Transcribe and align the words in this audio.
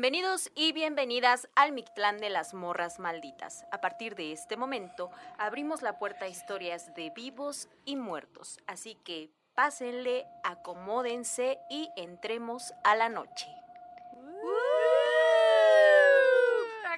Bienvenidos 0.00 0.50
y 0.54 0.72
bienvenidas 0.72 1.50
al 1.54 1.72
Mictlán 1.72 2.16
de 2.16 2.30
las 2.30 2.54
Morras 2.54 2.98
Malditas. 2.98 3.66
A 3.70 3.82
partir 3.82 4.14
de 4.14 4.32
este 4.32 4.56
momento, 4.56 5.10
abrimos 5.36 5.82
la 5.82 5.98
puerta 5.98 6.24
a 6.24 6.28
historias 6.28 6.94
de 6.94 7.10
vivos 7.10 7.68
y 7.84 7.96
muertos. 7.96 8.58
Así 8.66 8.94
que 9.04 9.30
pásenle, 9.54 10.24
acomódense 10.42 11.58
y 11.68 11.90
entremos 11.96 12.72
a 12.82 12.96
la 12.96 13.10
noche. 13.10 13.46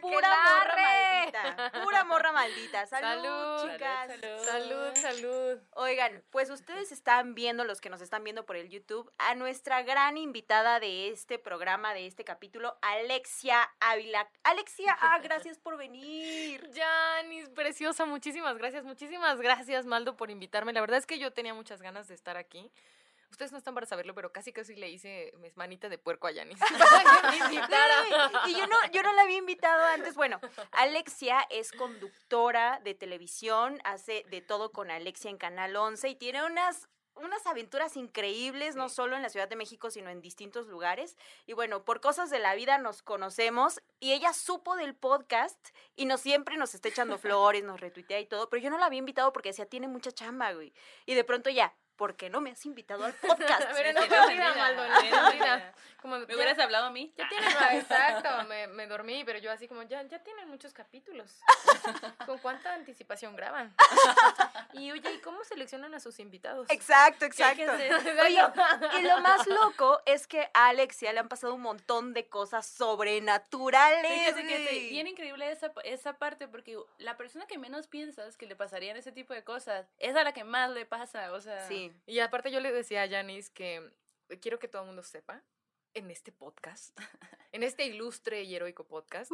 Pura 0.00 0.30
morra 0.44 1.01
maldita. 1.32 1.82
Pura 1.84 2.04
morra 2.04 2.32
maldita. 2.32 2.86
Salud, 2.92 3.22
Salud, 3.22 3.72
chicas. 3.72 4.20
Salud, 4.44 4.94
salud. 4.94 5.58
Oigan, 5.72 6.22
pues 6.30 6.50
ustedes 6.50 6.92
están 6.92 7.34
viendo, 7.34 7.64
los 7.64 7.80
que 7.80 7.90
nos 7.90 8.00
están 8.00 8.24
viendo 8.24 8.44
por 8.44 8.56
el 8.56 8.68
YouTube, 8.68 9.10
a 9.18 9.34
nuestra 9.34 9.82
gran 9.82 10.16
invitada 10.16 10.80
de 10.80 11.08
este 11.08 11.38
programa, 11.38 11.94
de 11.94 12.06
este 12.06 12.24
capítulo, 12.24 12.76
Alexia 12.82 13.70
Ávila. 13.80 14.28
Alexia, 14.44 14.96
ah, 15.00 15.18
gracias 15.22 15.58
por 15.58 15.76
venir. 15.76 16.70
Janis, 16.74 17.48
preciosa, 17.50 18.04
muchísimas 18.06 18.56
gracias, 18.58 18.84
muchísimas 18.84 19.38
gracias, 19.40 19.86
Maldo, 19.86 20.16
por 20.16 20.30
invitarme. 20.30 20.72
La 20.72 20.80
verdad 20.80 20.98
es 20.98 21.06
que 21.06 21.18
yo 21.18 21.32
tenía 21.32 21.54
muchas 21.54 21.82
ganas 21.82 22.08
de 22.08 22.14
estar 22.14 22.36
aquí. 22.36 22.70
Ustedes 23.32 23.50
no 23.50 23.58
están 23.58 23.74
para 23.74 23.86
saberlo, 23.86 24.14
pero 24.14 24.30
casi 24.30 24.52
casi 24.52 24.76
le 24.76 24.90
hice 24.90 25.32
mis 25.38 25.56
manitas 25.56 25.90
de 25.90 25.96
puerco 25.96 26.26
a. 26.26 26.32
Sí, 26.32 26.38
y 28.46 28.58
yo 28.58 28.66
no, 28.66 28.76
yo 28.92 29.02
no 29.02 29.12
la 29.14 29.22
había 29.22 29.38
invitado 29.38 29.82
antes. 29.86 30.14
Bueno, 30.14 30.38
Alexia 30.70 31.40
es 31.48 31.72
conductora 31.72 32.78
de 32.84 32.94
televisión, 32.94 33.80
hace 33.84 34.24
de 34.30 34.42
todo 34.42 34.70
con 34.70 34.90
Alexia 34.90 35.30
en 35.30 35.38
Canal 35.38 35.74
11 35.74 36.10
y 36.10 36.14
tiene 36.14 36.44
unas 36.44 36.88
unas 37.14 37.46
aventuras 37.46 37.96
increíbles, 37.98 38.74
no 38.74 38.88
Sí. 38.88 38.94
solo 38.96 39.16
en 39.16 39.22
la 39.22 39.28
Ciudad 39.28 39.46
de 39.46 39.54
México, 39.56 39.90
sino 39.90 40.08
en 40.08 40.22
distintos 40.22 40.66
lugares. 40.66 41.16
Y 41.46 41.52
bueno, 41.52 41.84
por 41.84 42.00
cosas 42.00 42.30
de 42.30 42.38
la 42.38 42.54
vida 42.54 42.78
nos 42.78 43.02
conocemos 43.02 43.82
y 44.00 44.12
ella 44.12 44.32
supo 44.32 44.76
del 44.76 44.94
podcast 44.94 45.58
y 45.94 46.06
nos 46.06 46.22
siempre 46.22 46.56
nos 46.56 46.74
está 46.74 46.88
echando 46.88 47.18
flores, 47.18 47.64
nos 47.64 47.80
retuitea 47.80 48.18
y 48.20 48.26
todo, 48.26 48.48
pero 48.48 48.62
yo 48.62 48.70
no 48.70 48.78
la 48.78 48.86
había 48.86 48.98
invitado 48.98 49.32
porque 49.32 49.50
decía, 49.50 49.66
tiene 49.66 49.88
mucha 49.88 50.10
chamba, 50.12 50.52
güey. 50.52 50.72
Y 51.04 51.14
de 51.14 51.24
pronto 51.24 51.50
ya, 51.50 51.74
¿por 51.96 52.16
qué 52.16 52.30
no 52.30 52.40
me 52.40 52.50
has 52.50 52.64
invitado 52.66 53.04
al 53.04 53.12
podcast? 53.60 53.62
A 53.62 53.72
ver, 53.74 53.86
Me 53.86 53.92
no 53.92 54.00
me 54.00 54.08
me 54.08 54.16
no 54.16 54.26
me 54.26 54.26
siento 54.34 54.48
olvida. 54.50 55.26
ofendida. 55.26 55.74
Como, 56.02 56.18
¿Me 56.18 56.26
ya- 56.26 56.34
hubieras 56.34 56.58
hablado 56.58 56.86
a 56.86 56.90
mí? 56.90 57.12
Ya 57.16 57.28
tienen, 57.28 57.48
ah, 57.60 57.76
exacto, 57.76 58.28
me, 58.48 58.66
me 58.66 58.86
dormí, 58.88 59.22
pero 59.24 59.38
yo 59.38 59.52
así 59.52 59.68
como, 59.68 59.82
ya, 59.84 60.02
ya 60.02 60.18
tienen 60.18 60.48
muchos 60.48 60.72
capítulos. 60.72 61.40
¿Con 62.26 62.38
cuánta 62.38 62.74
anticipación 62.74 63.36
graban? 63.36 63.74
Y 64.74 64.90
oye, 64.90 65.12
¿y 65.12 65.18
cómo 65.18 65.44
seleccionan 65.44 65.94
a 65.94 66.00
sus 66.00 66.18
invitados? 66.18 66.66
Exacto, 66.70 67.26
¿Qué 67.36 67.44
hay 67.44 67.60
exacto. 67.60 68.10
Oye, 68.22 68.42
y 69.00 69.02
lo 69.02 69.20
más 69.20 69.46
loco 69.46 70.00
es 70.06 70.26
que 70.26 70.48
a 70.54 70.68
Alexia 70.68 71.12
le 71.12 71.20
han 71.20 71.28
pasado 71.28 71.52
un 71.52 71.60
montón 71.60 72.14
de 72.14 72.26
cosas 72.30 72.66
sobrenaturales. 72.66 74.10
Fíjate 74.10 74.46
que 74.46 74.84
es 74.84 74.90
bien 74.90 75.06
increíble 75.06 75.50
esa, 75.50 75.72
esa 75.84 76.14
parte 76.14 76.48
porque 76.48 76.78
la 76.98 77.16
persona 77.16 77.46
que 77.46 77.58
menos 77.58 77.86
piensas 77.86 78.36
que 78.38 78.46
le 78.46 78.56
pasarían 78.56 78.96
ese 78.96 79.12
tipo 79.12 79.34
de 79.34 79.44
cosas 79.44 79.86
es 79.98 80.16
a 80.16 80.24
la 80.24 80.32
que 80.32 80.44
más 80.44 80.70
le 80.70 80.86
pasa, 80.86 81.32
o 81.32 81.40
sea... 81.40 81.66
Sí. 81.68 81.81
Y 82.06 82.18
aparte 82.20 82.50
yo 82.50 82.60
le 82.60 82.72
decía 82.72 83.02
a 83.02 83.08
Janis 83.08 83.50
que 83.50 83.90
quiero 84.40 84.58
que 84.58 84.68
todo 84.68 84.82
el 84.82 84.86
mundo 84.88 85.02
sepa 85.02 85.42
en 85.94 86.10
este 86.10 86.32
podcast, 86.32 86.96
en 87.52 87.62
este 87.62 87.84
ilustre 87.86 88.42
y 88.42 88.54
heroico 88.54 88.84
podcast, 88.84 89.30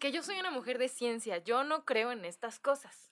que 0.00 0.12
yo 0.12 0.22
soy 0.22 0.38
una 0.38 0.50
mujer 0.50 0.78
de 0.78 0.88
ciencia. 0.88 1.38
Yo 1.38 1.64
no 1.64 1.84
creo 1.84 2.12
en 2.12 2.24
estas 2.24 2.58
cosas. 2.58 3.10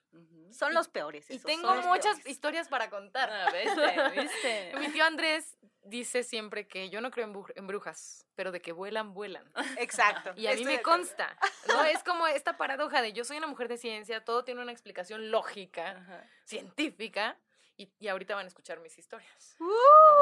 Son 0.51 0.75
los 0.75 0.89
peores. 0.89 1.31
Y 1.31 1.39
tengo 1.39 1.69
son 1.69 1.87
muchas 1.87 2.17
peores. 2.17 2.27
historias 2.27 2.69
para 2.69 2.91
contar. 2.91 3.31
Ah, 3.33 3.51
¿viste? 3.51 4.21
¿Viste? 4.21 4.73
Mi 4.79 4.89
tío 4.93 5.05
Andrés 5.05 5.57
dice 5.85 6.23
siempre 6.23 6.69
que 6.69 6.91
yo 6.91 7.01
no 7.01 7.11
creo 7.11 7.25
en, 7.27 7.33
bru- 7.35 7.53
en 7.57 7.67
brujas, 7.67 8.27
pero 8.35 8.53
de 8.53 8.61
que 8.61 8.73
vuelan, 8.73 9.15
vuelan. 9.15 9.51
Exacto. 9.79 10.35
Y 10.37 10.49
a 10.49 10.55
mí 10.55 10.67
me 10.67 10.83
consta, 10.83 11.35
¿no? 11.69 11.83
Es 11.85 12.03
como 12.05 12.27
esta 12.27 12.59
paradoja 12.59 13.01
de 13.01 13.15
yo 13.15 13.25
soy 13.25 13.39
una 13.39 13.47
mujer 13.47 13.69
de 13.69 13.79
ciencia, 13.79 14.23
todo 14.23 14.45
tiene 14.45 14.61
una 14.61 14.71
explicación 14.73 15.31
lógica, 15.31 15.93
Ajá. 15.93 16.27
científica, 16.45 17.39
y, 17.83 17.91
y 17.99 18.09
ahorita 18.09 18.35
van 18.35 18.45
a 18.45 18.49
escuchar 18.49 18.79
mis 18.81 18.97
historias. 18.97 19.57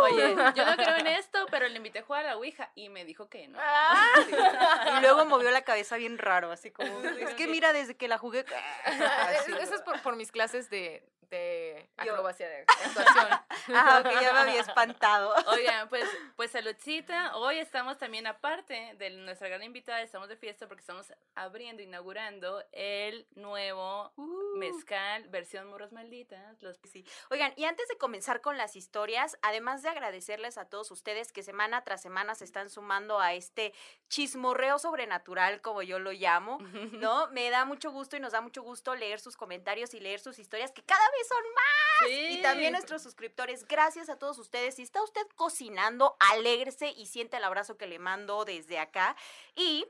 Oye, 0.00 0.34
yo 0.54 0.64
no 0.64 0.76
creo 0.76 0.96
en 0.96 1.06
esto, 1.08 1.46
pero 1.50 1.68
le 1.68 1.76
invité 1.76 1.98
a 1.98 2.02
jugar 2.02 2.24
a 2.24 2.28
la 2.30 2.36
Ouija 2.36 2.70
y 2.74 2.88
me 2.88 3.04
dijo 3.04 3.28
que 3.28 3.48
no. 3.48 3.58
Y 4.96 5.00
luego 5.02 5.26
movió 5.26 5.50
la 5.50 5.62
cabeza 5.62 5.96
bien 5.96 6.18
raro, 6.18 6.50
así 6.50 6.70
como. 6.70 7.00
Es 7.02 7.34
que 7.34 7.46
mira, 7.46 7.72
desde 7.72 7.96
que 7.96 8.08
la 8.08 8.18
jugué. 8.18 8.44
Eso 9.60 9.74
es 9.74 9.82
por, 9.82 10.00
por 10.02 10.16
mis 10.16 10.32
clases 10.32 10.70
de, 10.70 11.06
de 11.30 11.88
acrobacia, 11.96 12.48
de 12.48 12.64
actuación. 12.84 13.28
Ah, 13.74 14.02
ok, 14.04 14.20
ya 14.20 14.32
me 14.32 14.38
había 14.40 14.60
espantado. 14.60 15.34
Oigan, 15.46 15.88
pues, 15.88 16.04
pues 16.36 16.50
saludcita. 16.50 17.36
Hoy 17.36 17.58
estamos 17.58 17.98
también, 17.98 18.26
aparte 18.26 18.94
de 18.98 19.10
nuestra 19.10 19.48
gran 19.48 19.62
invitada, 19.62 20.02
estamos 20.02 20.28
de 20.28 20.36
fiesta 20.36 20.66
porque 20.66 20.80
estamos 20.80 21.12
abriendo, 21.34 21.82
inaugurando 21.82 22.62
el 22.72 23.26
nuevo 23.34 24.12
Uh. 24.16 24.56
mezcal 24.56 25.28
versión 25.28 25.68
Morros 25.68 25.92
Malditas. 25.92 26.60
Los 26.62 26.78
Sí. 26.90 27.06
Oigan, 27.30 27.52
y 27.56 27.64
antes 27.66 27.86
de 27.88 27.98
comenzar 27.98 28.40
con 28.40 28.56
las 28.56 28.74
historias, 28.74 29.38
además 29.42 29.82
de 29.82 29.90
agradecerles 29.90 30.58
a 30.58 30.64
todos 30.64 30.90
ustedes 30.90 31.30
que 31.30 31.42
semana 31.42 31.84
tras 31.84 32.02
semana 32.02 32.34
se 32.34 32.44
están 32.44 32.70
sumando 32.70 33.20
a 33.20 33.34
este 33.34 33.72
chismorreo 34.08 34.78
sobrenatural, 34.78 35.60
como 35.60 35.82
yo 35.82 35.98
lo 35.98 36.10
llamo, 36.12 36.58
¿no? 36.92 37.28
Me 37.28 37.48
da 37.50 37.64
mucho 37.64 37.92
gusto 37.92 38.16
y 38.16 38.20
nos 38.20 38.32
da 38.32 38.40
mucho 38.40 38.62
gusto 38.62 38.96
leer 38.96 39.20
sus 39.20 39.36
comentarios 39.36 39.94
y 39.94 40.00
leer 40.00 40.18
sus 40.20 40.38
historias, 40.38 40.72
que 40.72 40.82
cada 40.82 41.04
vez 41.12 41.19
son 41.28 41.42
más. 41.54 42.10
Y 42.10 42.40
también 42.42 42.72
nuestros 42.72 43.02
suscriptores, 43.02 43.66
gracias 43.66 44.08
a 44.08 44.18
todos 44.18 44.38
ustedes. 44.38 44.76
Si 44.76 44.82
está 44.82 45.02
usted 45.02 45.26
cocinando, 45.36 46.16
alégrese 46.18 46.88
y 46.90 47.06
siente 47.06 47.36
el 47.36 47.44
abrazo 47.44 47.76
que 47.76 47.86
le 47.86 47.98
mando 47.98 48.44
desde 48.44 48.78
acá. 48.78 49.16
Y 49.54 49.86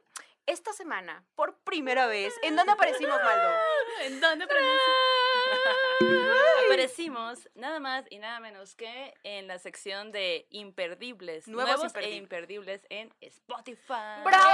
esta 0.46 0.72
semana, 0.72 1.24
por 1.36 1.56
primera 1.58 2.06
vez, 2.06 2.34
¿en 2.42 2.56
dónde 2.56 2.72
aparecimos, 2.72 3.18
Maldo? 3.22 3.50
¿En 4.02 4.20
dónde 4.20 4.44
aparecimos? 4.44 4.80
Aparecimos 6.66 7.48
nada 7.54 7.80
más 7.80 8.04
y 8.10 8.18
nada 8.18 8.38
menos 8.40 8.74
que 8.76 9.14
en 9.24 9.46
la 9.48 9.58
sección 9.58 10.12
de 10.12 10.46
imperdibles, 10.50 11.48
Nuevos 11.48 11.76
nuevos, 11.78 11.94
e 11.96 12.16
imperdibles. 12.16 12.22
imperdibles 12.22 12.80
en 12.90 13.12
Spotify. 13.20 14.22
¡Las 14.24 14.44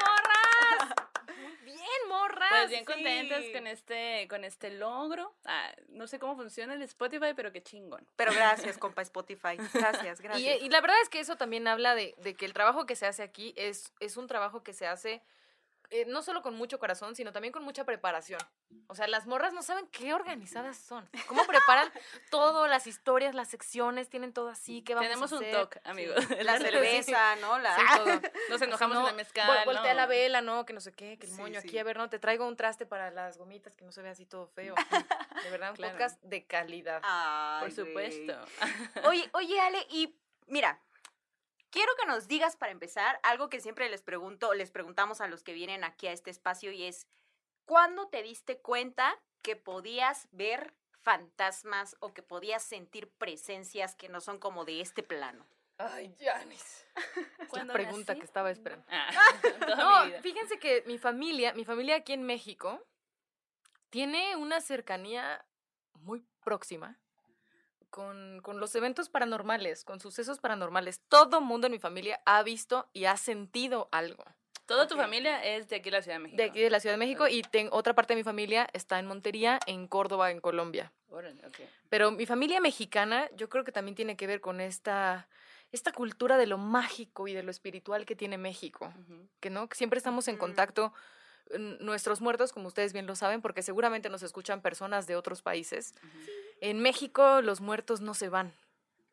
morras! 0.00 0.94
Muy 1.38 1.56
bien, 1.56 2.08
morras. 2.08 2.47
Pues 2.60 2.70
bien 2.70 2.80
sí. 2.80 2.92
contentas 2.92 3.44
con 3.52 3.66
este, 3.66 4.26
con 4.28 4.44
este 4.44 4.70
logro. 4.70 5.34
Ah, 5.44 5.70
no 5.88 6.06
sé 6.06 6.18
cómo 6.18 6.36
funciona 6.36 6.74
el 6.74 6.82
Spotify, 6.82 7.32
pero 7.34 7.52
qué 7.52 7.62
chingón. 7.62 8.06
Pero 8.16 8.32
gracias, 8.32 8.78
compa 8.78 9.02
Spotify. 9.02 9.56
Gracias, 9.74 10.20
Y, 10.20 10.22
gracias. 10.22 10.62
y 10.62 10.68
la 10.68 10.80
verdad 10.80 10.96
es 11.02 11.08
que 11.08 11.20
eso 11.20 11.36
también 11.36 11.66
habla 11.68 11.94
de, 11.94 12.14
de 12.18 12.34
que 12.34 12.44
el 12.46 12.52
trabajo 12.52 12.86
que 12.86 12.96
se 12.96 13.06
hace 13.06 13.22
aquí 13.22 13.52
es, 13.56 13.92
es 14.00 14.16
un 14.16 14.26
trabajo 14.26 14.62
que 14.62 14.72
se 14.72 14.86
hace 14.86 15.22
eh, 15.90 16.04
no 16.06 16.22
solo 16.22 16.42
con 16.42 16.54
mucho 16.54 16.78
corazón, 16.78 17.14
sino 17.16 17.32
también 17.32 17.52
con 17.52 17.62
mucha 17.64 17.84
preparación. 17.84 18.40
O 18.88 18.94
sea, 18.94 19.06
las 19.06 19.26
morras 19.26 19.52
no 19.52 19.62
saben 19.62 19.86
qué 19.88 20.12
organizadas 20.14 20.76
son. 20.76 21.08
¿Cómo 21.26 21.44
preparan 21.46 21.90
todo, 22.30 22.66
las 22.66 22.86
historias, 22.86 23.34
las 23.34 23.48
secciones, 23.48 24.08
tienen 24.08 24.32
todo 24.32 24.48
así? 24.48 24.82
¿Qué 24.82 24.94
vamos 24.94 25.08
Tenemos 25.08 25.32
a 25.32 25.36
un 25.36 25.42
hacer? 25.44 25.54
toque, 25.54 25.80
amigos. 25.84 26.16
La 26.42 26.58
cerveza, 26.58 27.36
¿no? 27.36 27.58
La... 27.58 27.76
Sí, 27.76 27.82
todo. 27.96 28.20
Nos 28.50 28.62
enojamos 28.62 28.94
no, 28.96 29.00
en 29.02 29.06
la 29.06 29.12
mezcal. 29.12 29.48
vol- 29.48 29.64
voltea 29.66 29.92
¿no? 29.94 29.96
la 30.00 30.06
vela, 30.06 30.40
¿no? 30.40 30.64
Que 30.66 30.72
no 30.72 30.80
sé 30.80 30.92
qué, 30.92 31.18
que 31.18 31.26
el 31.26 31.32
Sí, 31.32 31.38
moño 31.40 31.58
aquí. 31.58 31.78
A 31.78 31.84
ver, 31.84 31.96
no, 31.96 32.08
te 32.08 32.18
traigo 32.18 32.46
un 32.46 32.56
traste 32.56 32.86
para 32.86 33.10
las 33.10 33.36
gomitas 33.38 33.74
que 33.76 33.84
no 33.84 33.92
se 33.92 34.02
vea 34.02 34.12
así 34.12 34.26
todo 34.26 34.46
feo. 34.46 34.74
De 35.44 35.50
verdad, 35.50 35.70
un 35.70 35.76
Claro. 35.76 35.92
podcast 35.94 36.22
de 36.22 36.46
calidad. 36.46 37.00
Ay, 37.04 37.60
Por 37.62 37.72
supuesto. 37.72 38.34
Oye, 39.04 39.28
oye, 39.32 39.60
Ale, 39.60 39.86
y 39.90 40.14
mira, 40.46 40.80
quiero 41.70 41.92
que 41.98 42.06
nos 42.06 42.28
digas 42.28 42.56
para 42.56 42.72
empezar 42.72 43.20
algo 43.22 43.48
que 43.48 43.60
siempre 43.60 43.88
les 43.88 44.02
pregunto, 44.02 44.54
les 44.54 44.70
preguntamos 44.70 45.20
a 45.20 45.28
los 45.28 45.42
que 45.42 45.52
vienen 45.52 45.84
aquí 45.84 46.06
a 46.06 46.12
este 46.12 46.30
espacio 46.30 46.72
y 46.72 46.84
es, 46.84 47.06
¿cuándo 47.64 48.08
te 48.08 48.22
diste 48.22 48.60
cuenta 48.60 49.18
que 49.42 49.56
podías 49.56 50.28
ver 50.32 50.74
fantasmas 50.92 51.96
o 52.00 52.12
que 52.12 52.22
podías 52.22 52.62
sentir 52.62 53.10
presencias 53.10 53.94
que 53.94 54.08
no 54.08 54.20
son 54.20 54.38
como 54.38 54.64
de 54.64 54.80
este 54.80 55.02
plano? 55.02 55.46
Ay, 55.78 56.14
Janis. 56.18 56.86
La 57.38 57.46
¿Cuándo 57.46 57.72
pregunta 57.72 58.12
nací? 58.12 58.20
que 58.20 58.26
estaba 58.26 58.50
esperando. 58.50 58.84
Ah, 58.90 59.10
No, 60.12 60.22
fíjense 60.22 60.58
que 60.58 60.82
mi 60.86 60.98
familia, 60.98 61.54
mi 61.54 61.64
familia 61.64 61.96
aquí 61.96 62.12
en 62.12 62.24
México, 62.24 62.84
tiene 63.90 64.36
una 64.36 64.60
cercanía 64.60 65.46
muy 65.94 66.26
próxima 66.42 66.98
con, 67.90 68.40
con 68.42 68.60
los 68.60 68.74
eventos 68.74 69.08
paranormales, 69.08 69.84
con 69.84 70.00
sucesos 70.00 70.38
paranormales. 70.38 71.00
Todo 71.08 71.40
mundo 71.40 71.66
en 71.66 71.72
mi 71.72 71.78
familia 71.78 72.20
ha 72.26 72.42
visto 72.42 72.88
y 72.92 73.04
ha 73.06 73.16
sentido 73.16 73.88
algo. 73.92 74.24
Toda 74.66 74.86
tu 74.86 74.96
familia 74.96 75.42
es 75.44 75.68
de 75.68 75.76
aquí 75.76 75.84
de 75.90 75.96
la 75.96 76.02
Ciudad 76.02 76.16
de 76.16 76.22
México. 76.24 76.36
De 76.36 76.44
aquí 76.44 76.60
de 76.60 76.68
la 76.70 76.78
Ciudad 76.80 76.92
de 76.94 76.98
México 76.98 77.26
y 77.26 77.40
ten- 77.42 77.70
otra 77.72 77.94
parte 77.94 78.12
de 78.12 78.18
mi 78.18 78.22
familia 78.24 78.68
está 78.74 78.98
en 78.98 79.06
Montería, 79.06 79.58
en 79.66 79.86
Córdoba, 79.88 80.30
en 80.30 80.40
Colombia. 80.40 80.92
Pero 81.88 82.10
mi 82.10 82.26
familia 82.26 82.60
mexicana, 82.60 83.30
yo 83.34 83.48
creo 83.48 83.64
que 83.64 83.72
también 83.72 83.94
tiene 83.94 84.16
que 84.18 84.26
ver 84.26 84.42
con 84.42 84.60
esta, 84.60 85.26
esta 85.72 85.90
cultura 85.92 86.36
de 86.36 86.46
lo 86.46 86.58
mágico 86.58 87.28
y 87.28 87.32
de 87.32 87.42
lo 87.42 87.50
espiritual 87.50 88.04
que 88.04 88.14
tiene 88.14 88.36
México. 88.36 88.92
Que 89.40 89.48
no, 89.48 89.68
que 89.70 89.76
siempre 89.76 89.96
estamos 89.96 90.28
en 90.28 90.34
Ujú. 90.34 90.40
contacto. 90.40 90.92
Nuestros 91.80 92.20
muertos, 92.20 92.52
como 92.52 92.68
ustedes 92.68 92.92
bien 92.92 93.06
lo 93.06 93.14
saben, 93.16 93.40
porque 93.40 93.62
seguramente 93.62 94.08
nos 94.10 94.22
escuchan 94.22 94.60
personas 94.60 95.06
de 95.06 95.16
otros 95.16 95.42
países. 95.42 95.94
En 96.60 96.80
México 96.80 97.40
los 97.42 97.60
muertos 97.60 98.00
no 98.00 98.14
se 98.14 98.28
van, 98.28 98.52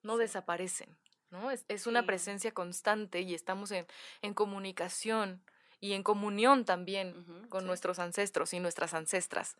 no 0.03 0.17
desaparecen, 0.17 0.89
¿no? 1.31 1.51
Es, 1.51 1.63
es 1.67 1.87
una 1.87 2.01
Sí. 2.01 2.07
presencia 2.07 2.51
constante 2.53 3.21
y 3.21 3.33
estamos 3.33 3.71
en, 3.71 3.85
en 4.21 4.33
comunicación 4.33 5.41
y 5.79 5.93
en 5.93 6.03
comunión 6.03 6.65
también 6.65 7.47
con 7.49 7.61
sí. 7.61 7.67
nuestros 7.67 7.99
ancestros 7.99 8.53
y 8.53 8.59
nuestras 8.59 8.93
ancestras. 8.93 9.55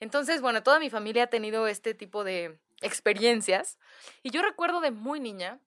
Entonces, 0.00 0.40
bueno, 0.40 0.62
toda 0.62 0.78
mi 0.80 0.88
familia 0.88 1.24
ha 1.24 1.26
tenido 1.26 1.66
este 1.66 1.92
tipo 1.94 2.24
de 2.24 2.58
experiencias. 2.80 3.78
Y 4.22 4.30
yo 4.30 4.40
recuerdo 4.42 4.80
de 4.80 4.90
muy 4.90 5.20
niña, 5.20 5.60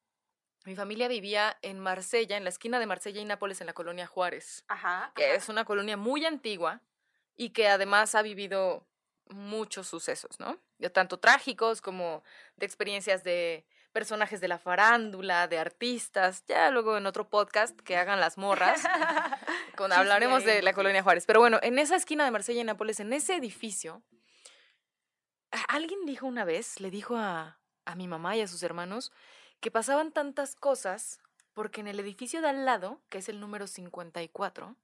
mi 0.66 0.76
familia 0.76 1.08
vivía 1.08 1.58
en 1.62 1.80
Marsella, 1.80 2.38
en 2.38 2.44
la 2.44 2.50
esquina 2.50 2.80
de 2.80 2.86
Marsella 2.86 3.22
y 3.22 3.26
Nápoles, 3.26 3.62
en 3.62 3.68
la 3.68 3.74
colonia 3.74 4.08
Juárez, 4.08 4.64
Ajá. 4.68 5.12
que 5.16 5.26
ajá. 5.26 5.36
es 5.36 5.50
una 5.50 5.66
colonia 5.66 5.98
muy 5.98 6.26
antigua 6.26 6.82
y 7.36 7.50
que 7.50 7.68
además 7.68 8.16
ha 8.16 8.22
vivido 8.22 8.88
muchos 9.28 9.88
sucesos, 9.88 10.40
¿no? 10.40 10.60
De 10.78 10.90
tanto 10.90 11.20
trágicos 11.20 11.82
como 11.82 12.24
de 12.56 12.66
experiencias 12.66 13.24
de 13.24 13.66
personajes 13.92 14.42
de 14.42 14.48
la 14.48 14.58
farándula, 14.58 15.48
de 15.48 15.60
artistas, 15.60 16.44
ya 16.48 16.72
luego 16.72 16.98
en 16.98 17.06
otro 17.06 17.30
podcast 17.30 17.80
que 17.82 17.96
hagan 17.96 18.20
las 18.20 18.38
morras, 18.38 18.82
con, 19.78 19.94
hablaremos 19.94 20.44
de 20.44 20.62
la 20.62 20.74
colonia 20.74 21.04
Juárez. 21.04 21.26
Pero 21.26 21.40
bueno, 21.40 21.60
en 21.62 21.78
esa 21.78 21.96
esquina 21.96 22.26
de 22.26 22.32
Marsella 22.32 22.62
y 22.62 22.64
Nápoles, 22.64 23.00
en 23.00 23.14
ese 23.14 23.36
edificio, 23.36 24.02
alguien 25.68 26.06
dijo 26.06 26.26
una 26.26 26.44
vez, 26.44 26.80
le 26.80 26.90
dijo 26.90 27.16
a, 27.16 27.60
a 27.86 27.96
mi 27.96 28.08
mamá 28.08 28.36
y 28.36 28.42
a 28.42 28.48
sus 28.48 28.64
hermanos, 28.64 29.12
que 29.64 29.72
pasaban 29.72 30.12
tantas 30.12 30.58
cosas 30.58 31.22
porque 31.54 31.80
en 31.80 31.88
el 31.88 31.98
edificio 31.98 32.42
de 32.42 32.50
al 32.50 32.66
lado, 32.66 33.02
que 33.08 33.20
es 33.20 33.30
el 33.30 33.40
número 33.40 33.66
54, 33.66 34.76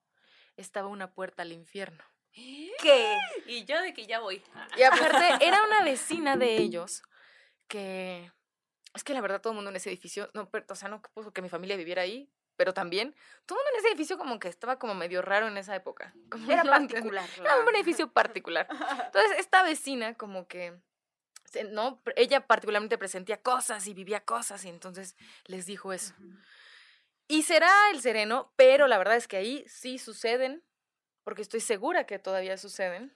estaba 0.56 0.88
una 0.88 1.12
puerta 1.12 1.42
al 1.42 1.52
infierno. 1.52 2.02
¿Qué? 2.31 3.18
Y 3.46 3.66
yo 3.66 3.81
de 3.81 3.94
que 3.94 4.08
ya 4.08 4.22
voy. 4.22 4.42
Y 4.78 4.84
aparte, 4.84 5.46
era 5.46 5.66
una 5.66 5.84
vecina 5.84 6.38
de 6.38 6.56
ellos 6.56 7.04
que. 7.68 8.31
Es 8.94 9.04
que 9.04 9.14
la 9.14 9.20
verdad, 9.20 9.42
todo 9.42 9.52
el 9.52 9.56
mundo 9.56 9.70
en 9.70 9.76
ese 9.76 9.90
edificio. 9.90 10.30
No, 10.34 10.50
pero, 10.50 10.66
o 10.70 10.76
sea, 10.76 10.88
no 10.88 11.02
puso 11.14 11.34
que 11.34 11.42
mi 11.42 11.50
familia 11.50 11.75
viviera 11.75 12.04
ahí, 12.04 12.32
pero 12.56 12.74
también. 12.74 13.14
Todo 13.46 13.60
el 13.60 13.66
mundo 13.66 13.72
en 13.74 13.80
ese 13.80 13.88
edificio, 13.90 14.18
como 14.18 14.40
que 14.40 14.48
estaba 14.48 14.80
como 14.80 14.96
medio 14.96 15.22
raro 15.22 15.50
en 15.50 15.58
esa 15.58 15.75
época. 15.75 16.14
Como 16.30 16.50
Era 16.50 16.64
no 16.64 16.72
particular. 16.72 17.30
Era 17.38 17.60
un 17.68 17.75
edificio 17.75 18.14
particular. 18.14 18.66
Entonces, 18.72 19.40
esta 19.40 19.62
vecina, 19.64 20.14
como 20.14 20.48
que. 20.48 20.80
No, 21.72 22.01
ella 22.16 22.46
particularmente 22.48 22.98
presentía 22.98 23.42
cosas 23.42 23.88
y 23.88 23.94
vivía 23.94 24.22
cosas, 24.22 24.63
y 24.66 24.69
entonces 24.69 25.16
les 25.46 25.66
dijo 25.66 25.94
eso. 25.94 26.13
Y 27.28 27.44
será 27.44 27.72
el 27.92 28.01
sereno, 28.01 28.51
pero 28.56 28.88
la 28.88 28.98
verdad 28.98 29.16
es 29.16 29.28
que 29.28 29.38
ahí 29.38 29.63
sí 29.68 30.00
suceden, 30.00 30.63
porque 31.24 31.42
estoy 31.44 31.60
segura 31.60 32.06
que 32.06 32.18
todavía 32.19 32.57
suceden 32.57 33.16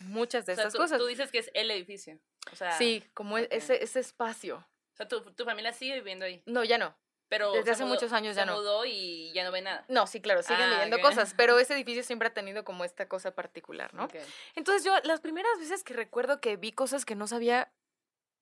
muchas 0.00 0.46
de 0.46 0.52
O 0.52 0.56
sea, 0.56 0.64
estas 0.64 0.74
tú, 0.74 0.78
cosas. 0.78 0.98
tú 0.98 1.06
dices 1.06 1.30
que 1.32 1.38
es 1.38 1.50
el 1.54 1.70
edificio. 1.70 2.18
O 2.52 2.56
sea, 2.56 2.72
Sí, 2.78 3.04
como 3.14 3.36
e- 3.38 3.48
ese, 3.50 3.82
ese 3.82 3.98
espacio. 4.00 4.58
O 4.92 4.96
sea, 4.96 5.08
tu, 5.08 5.20
tu 5.32 5.44
familia 5.44 5.72
sigue 5.72 5.94
viviendo 5.94 6.24
ahí. 6.24 6.42
No, 6.46 6.62
ya 6.64 6.78
no. 6.78 6.96
Pero 7.28 7.52
Desde 7.52 7.72
hace 7.72 7.84
mudó- 7.84 7.94
muchos 7.94 8.12
años 8.12 8.36
ya 8.36 8.46
no. 8.46 8.54
mudó 8.56 8.84
y 8.86 9.30
ya 9.34 9.44
no 9.44 9.52
ve 9.52 9.60
nada. 9.60 9.84
No, 9.88 10.06
sí, 10.06 10.20
claro, 10.20 10.42
siguen 10.42 10.62
Ah, 10.62 10.70
viviendo 10.70 10.98
cosas, 11.00 11.34
pero 11.36 11.58
ese 11.58 11.74
edificio 11.74 12.02
siempre 12.02 12.28
ha 12.28 12.32
tenido 12.34 12.64
como 12.64 12.84
esta 12.84 13.06
cosa 13.06 13.34
particular, 13.34 13.92
¿no? 13.92 14.08
Entonces 14.54 14.82
yo, 14.84 14.94
las 15.04 15.20
primeras 15.20 15.58
veces 15.58 15.84
que 15.84 15.92
recuerdo 15.94 16.40
que 16.40 16.56
vi 16.56 16.72
cosas 16.72 17.04
que 17.04 17.14
no 17.16 17.26
sabía, 17.26 17.70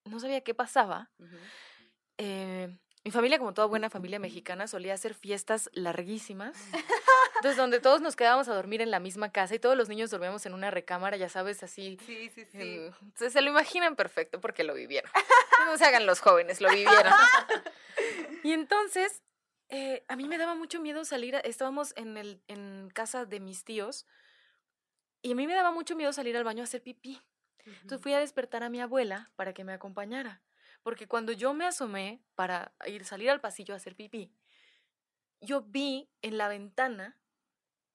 no 0.04 0.20
sabía 0.20 0.40
qué 0.42 0.54
pasaba, 0.54 1.10
eh, 2.18 2.76
mi 3.04 3.10
familia, 3.10 3.38
como 3.38 3.54
toda 3.54 3.66
buena 3.68 3.90
familia 3.90 4.18
mexicana, 4.18 4.66
solía 4.66 4.94
hacer 4.94 5.14
fiestas 5.14 5.70
larguísimas. 5.72 6.56
Entonces, 7.36 7.56
donde 7.56 7.80
todos 7.80 8.00
nos 8.00 8.16
quedábamos 8.16 8.48
a 8.48 8.54
dormir 8.54 8.80
en 8.80 8.90
la 8.90 8.98
misma 9.00 9.30
casa 9.30 9.54
y 9.54 9.58
todos 9.58 9.76
los 9.76 9.88
niños 9.88 10.10
dormíamos 10.10 10.44
en 10.46 10.54
una 10.54 10.70
recámara, 10.70 11.16
ya 11.16 11.28
sabes, 11.28 11.62
así. 11.62 11.98
Sí, 12.06 12.30
sí, 12.30 12.44
sí. 12.44 12.58
en- 12.60 12.94
se, 13.14 13.30
se 13.30 13.40
lo 13.42 13.50
imaginan 13.50 13.96
perfecto 13.96 14.40
porque 14.40 14.64
lo 14.64 14.74
vivieron. 14.74 15.10
No 15.66 15.76
se 15.76 15.84
hagan 15.84 16.06
los 16.06 16.20
jóvenes, 16.20 16.60
lo 16.60 16.68
vivieron. 16.70 17.12
y 18.44 18.52
entonces, 18.52 19.22
eh, 19.68 20.04
a 20.08 20.16
mí 20.16 20.28
me 20.28 20.38
daba 20.38 20.54
mucho 20.54 20.80
miedo 20.80 21.04
salir. 21.04 21.36
a- 21.36 21.40
estábamos 21.40 21.92
en, 21.96 22.16
el, 22.16 22.42
en 22.48 22.88
casa 22.94 23.24
de 23.24 23.40
mis 23.40 23.64
tíos 23.64 24.06
y 25.22 25.32
a 25.32 25.34
mí 25.34 25.46
me 25.46 25.54
daba 25.54 25.72
mucho 25.72 25.96
miedo 25.96 26.12
salir 26.12 26.36
al 26.36 26.44
baño 26.44 26.62
a 26.62 26.64
hacer 26.64 26.82
pipí. 26.82 27.20
Entonces 27.64 28.00
fui 28.00 28.12
a 28.12 28.20
despertar 28.20 28.62
a 28.62 28.68
mi 28.70 28.80
abuela 28.80 29.32
para 29.34 29.52
que 29.52 29.64
me 29.64 29.72
acompañara. 29.72 30.40
Porque 30.84 31.08
cuando 31.08 31.32
yo 31.32 31.52
me 31.52 31.66
asomé 31.66 32.22
para 32.36 32.72
ir 32.86 33.04
salir 33.04 33.28
al 33.30 33.40
pasillo 33.40 33.74
a 33.74 33.78
hacer 33.78 33.96
pipí, 33.96 34.32
yo 35.40 35.62
vi 35.62 36.08
en 36.22 36.38
la 36.38 36.46
ventana 36.48 37.18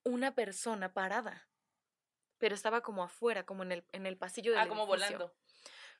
una 0.03 0.33
persona 0.35 0.93
parada. 0.93 1.47
Pero 2.37 2.55
estaba 2.55 2.81
como 2.81 3.03
afuera, 3.03 3.45
como 3.45 3.63
en 3.63 3.71
el, 3.71 3.85
en 3.91 4.05
el 4.05 4.17
pasillo 4.17 4.51
del 4.51 4.59
Ah, 4.61 4.67
como 4.67 4.83
edificio. 4.83 5.07
volando. 5.17 5.35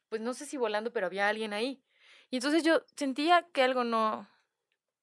Pues 0.10 0.22
no 0.22 0.34
sé 0.34 0.46
si 0.46 0.58
volando, 0.58 0.92
pero 0.92 1.06
había 1.08 1.28
alguien 1.30 1.54
ahí. 1.54 1.84
Y 2.30 2.38
entonces 2.38 2.64
yo 2.64 2.84
sentía 2.96 3.48
que 3.54 3.62
algo 3.64 3.84
no. 3.84 4.28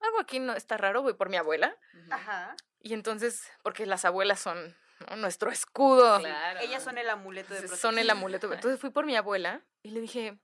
Algo 0.01 0.21
aquí 0.21 0.39
no 0.41 0.53
está 0.55 0.77
raro, 0.77 1.03
voy 1.03 1.15
por 1.15 1.29
mi 1.29 1.37
abuela. 1.37 1.77
Ajá. 2.11 2.57
Y 2.81 2.93
entonces, 2.95 3.51
porque 3.63 3.87
las 3.87 4.05
abuelas 4.05 4.41
son 4.41 4.77
¿no? 5.11 5.17
nuestro 5.17 5.51
escudo. 5.51 6.19
Claro. 6.21 6.61
Ellas 6.61 6.83
son 6.83 6.99
el 6.99 7.09
amuleto 7.09 7.51
de 7.55 7.61
Entonces, 7.61 7.81
son 7.81 7.99
el 7.99 8.07
protección. 8.07 8.19
amuleto. 8.19 8.53
Entonces 8.53 8.81
fui 8.81 8.91
por 8.91 9.07
mi 9.07 9.17
abuela 9.17 9.63
y 9.83 9.91
le 9.91 10.01
dije, 10.01 10.39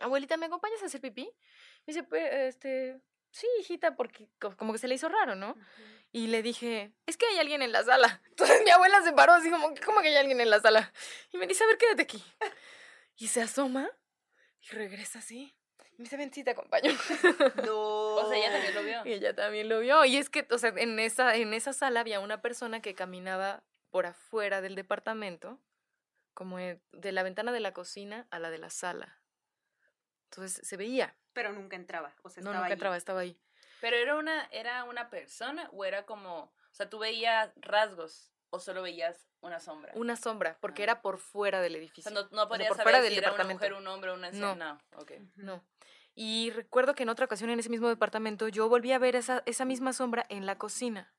abuelita, 0.00 0.36
¿me 0.36 0.46
acompañas 0.46 0.82
a 0.82 0.86
hacer 0.86 1.00
pipí? 1.00 1.24
Me 1.24 1.92
dice, 1.94 2.02
pues, 2.02 2.32
este, 2.32 3.00
sí, 3.32 3.46
hijita, 3.60 3.96
porque 3.96 4.28
co- 4.38 4.56
como 4.56 4.72
que 4.72 4.78
se 4.78 4.86
le 4.86 4.94
hizo 4.94 5.08
raro, 5.08 5.34
¿no? 5.34 5.50
Ujú. 5.50 5.60
Y 6.12 6.26
le 6.28 6.42
dije, 6.42 6.92
es 7.06 7.16
que 7.16 7.26
hay 7.26 7.38
alguien 7.38 7.62
en 7.62 7.72
la 7.72 7.82
sala. 7.82 8.22
Entonces 8.30 8.62
mi 8.64 8.70
abuela 8.70 9.02
se 9.02 9.12
paró 9.12 9.32
así 9.32 9.50
como, 9.50 9.74
¿cómo 9.84 10.00
que 10.02 10.08
hay 10.08 10.16
alguien 10.16 10.40
en 10.40 10.50
la 10.50 10.60
sala? 10.60 10.92
Y 11.32 11.38
me 11.38 11.46
dice, 11.48 11.64
a 11.64 11.66
ver, 11.66 11.78
quédate 11.78 12.02
aquí. 12.02 12.22
Y 13.16 13.28
se 13.28 13.42
asoma 13.42 13.90
y 14.62 14.74
regresa 14.74 15.18
así. 15.18 15.54
Y 15.92 15.98
me 15.98 16.04
dice, 16.04 16.16
ven, 16.16 16.32
sí, 16.32 16.42
te 16.44 16.52
acompaño. 16.52 16.90
No. 17.66 18.14
O 18.16 18.28
sea, 18.28 18.38
ella 18.38 18.50
también 18.52 18.74
lo 18.74 18.82
vio. 18.82 19.06
Y 19.06 19.12
ella 19.12 19.34
también 19.34 19.68
lo 19.68 19.80
vio. 19.80 20.04
Y 20.06 20.16
es 20.16 20.30
que, 20.30 20.46
o 20.50 20.58
sea, 20.58 20.72
en 20.76 20.98
esa, 20.98 21.36
en 21.36 21.52
esa 21.54 21.72
sala 21.72 22.00
había 22.00 22.20
una 22.20 22.40
persona 22.40 22.80
que 22.80 22.94
caminaba 22.94 23.62
por 23.90 24.06
afuera 24.06 24.60
del 24.62 24.74
departamento, 24.74 25.60
como 26.34 26.56
de 26.58 27.12
la 27.12 27.22
ventana 27.22 27.52
de 27.52 27.60
la 27.60 27.72
cocina 27.74 28.26
a 28.30 28.38
la 28.38 28.50
de 28.50 28.58
la 28.58 28.70
sala. 28.70 29.20
Entonces 30.30 30.66
se 30.66 30.76
veía. 30.78 31.14
Pero 31.32 31.52
nunca 31.52 31.76
entraba. 31.76 32.14
O 32.22 32.28
sea, 32.30 32.42
No, 32.42 32.50
estaba 32.50 32.54
nunca 32.56 32.66
allí. 32.66 32.72
entraba, 32.74 32.96
estaba 32.96 33.20
ahí. 33.20 33.38
Pero 33.80 33.96
era 33.96 34.16
una, 34.16 34.44
era 34.52 34.84
una 34.84 35.10
persona 35.10 35.68
o 35.72 35.84
era 35.84 36.04
como, 36.06 36.42
o 36.44 36.74
sea, 36.74 36.88
tú 36.88 36.98
veías 36.98 37.50
rasgos 37.56 38.32
o 38.50 38.60
solo 38.60 38.82
veías 38.82 39.28
una 39.40 39.58
sombra. 39.60 39.92
Una 39.96 40.14
sombra, 40.16 40.56
porque 40.60 40.82
Ah. 40.82 40.84
era 40.84 41.02
por 41.02 41.18
fuera 41.18 41.60
del 41.60 41.74
o 41.74 41.78
edificio. 41.78 42.10
sea, 42.10 42.12
no, 42.22 42.28
no 42.30 42.48
podías 42.48 42.68
por 42.68 42.76
saber 42.76 42.92
fuera 42.92 43.00
del 43.02 43.12
era 43.14 43.20
una 43.28 43.30
departamento. 43.44 43.58
mujer, 43.60 43.72
un 43.74 43.86
hombre, 43.88 44.12
una 44.12 44.28
anciana. 44.28 44.78
No. 44.92 44.98
ok. 45.00 45.10
Ujú. 45.12 45.30
No. 45.36 45.64
Y 46.14 46.50
recuerdo 46.50 46.94
que 46.94 47.04
en 47.04 47.08
otra 47.08 47.24
ocasión 47.24 47.48
en 47.50 47.58
ese 47.58 47.70
mismo 47.70 47.88
departamento 47.88 48.46
yo 48.48 48.68
volví 48.68 48.92
a 48.92 48.98
ver 48.98 49.16
esa, 49.16 49.42
esa 49.46 49.64
misma 49.64 49.92
sombra 49.94 50.26
en 50.28 50.44
la 50.44 50.58
cocina. 50.58 51.12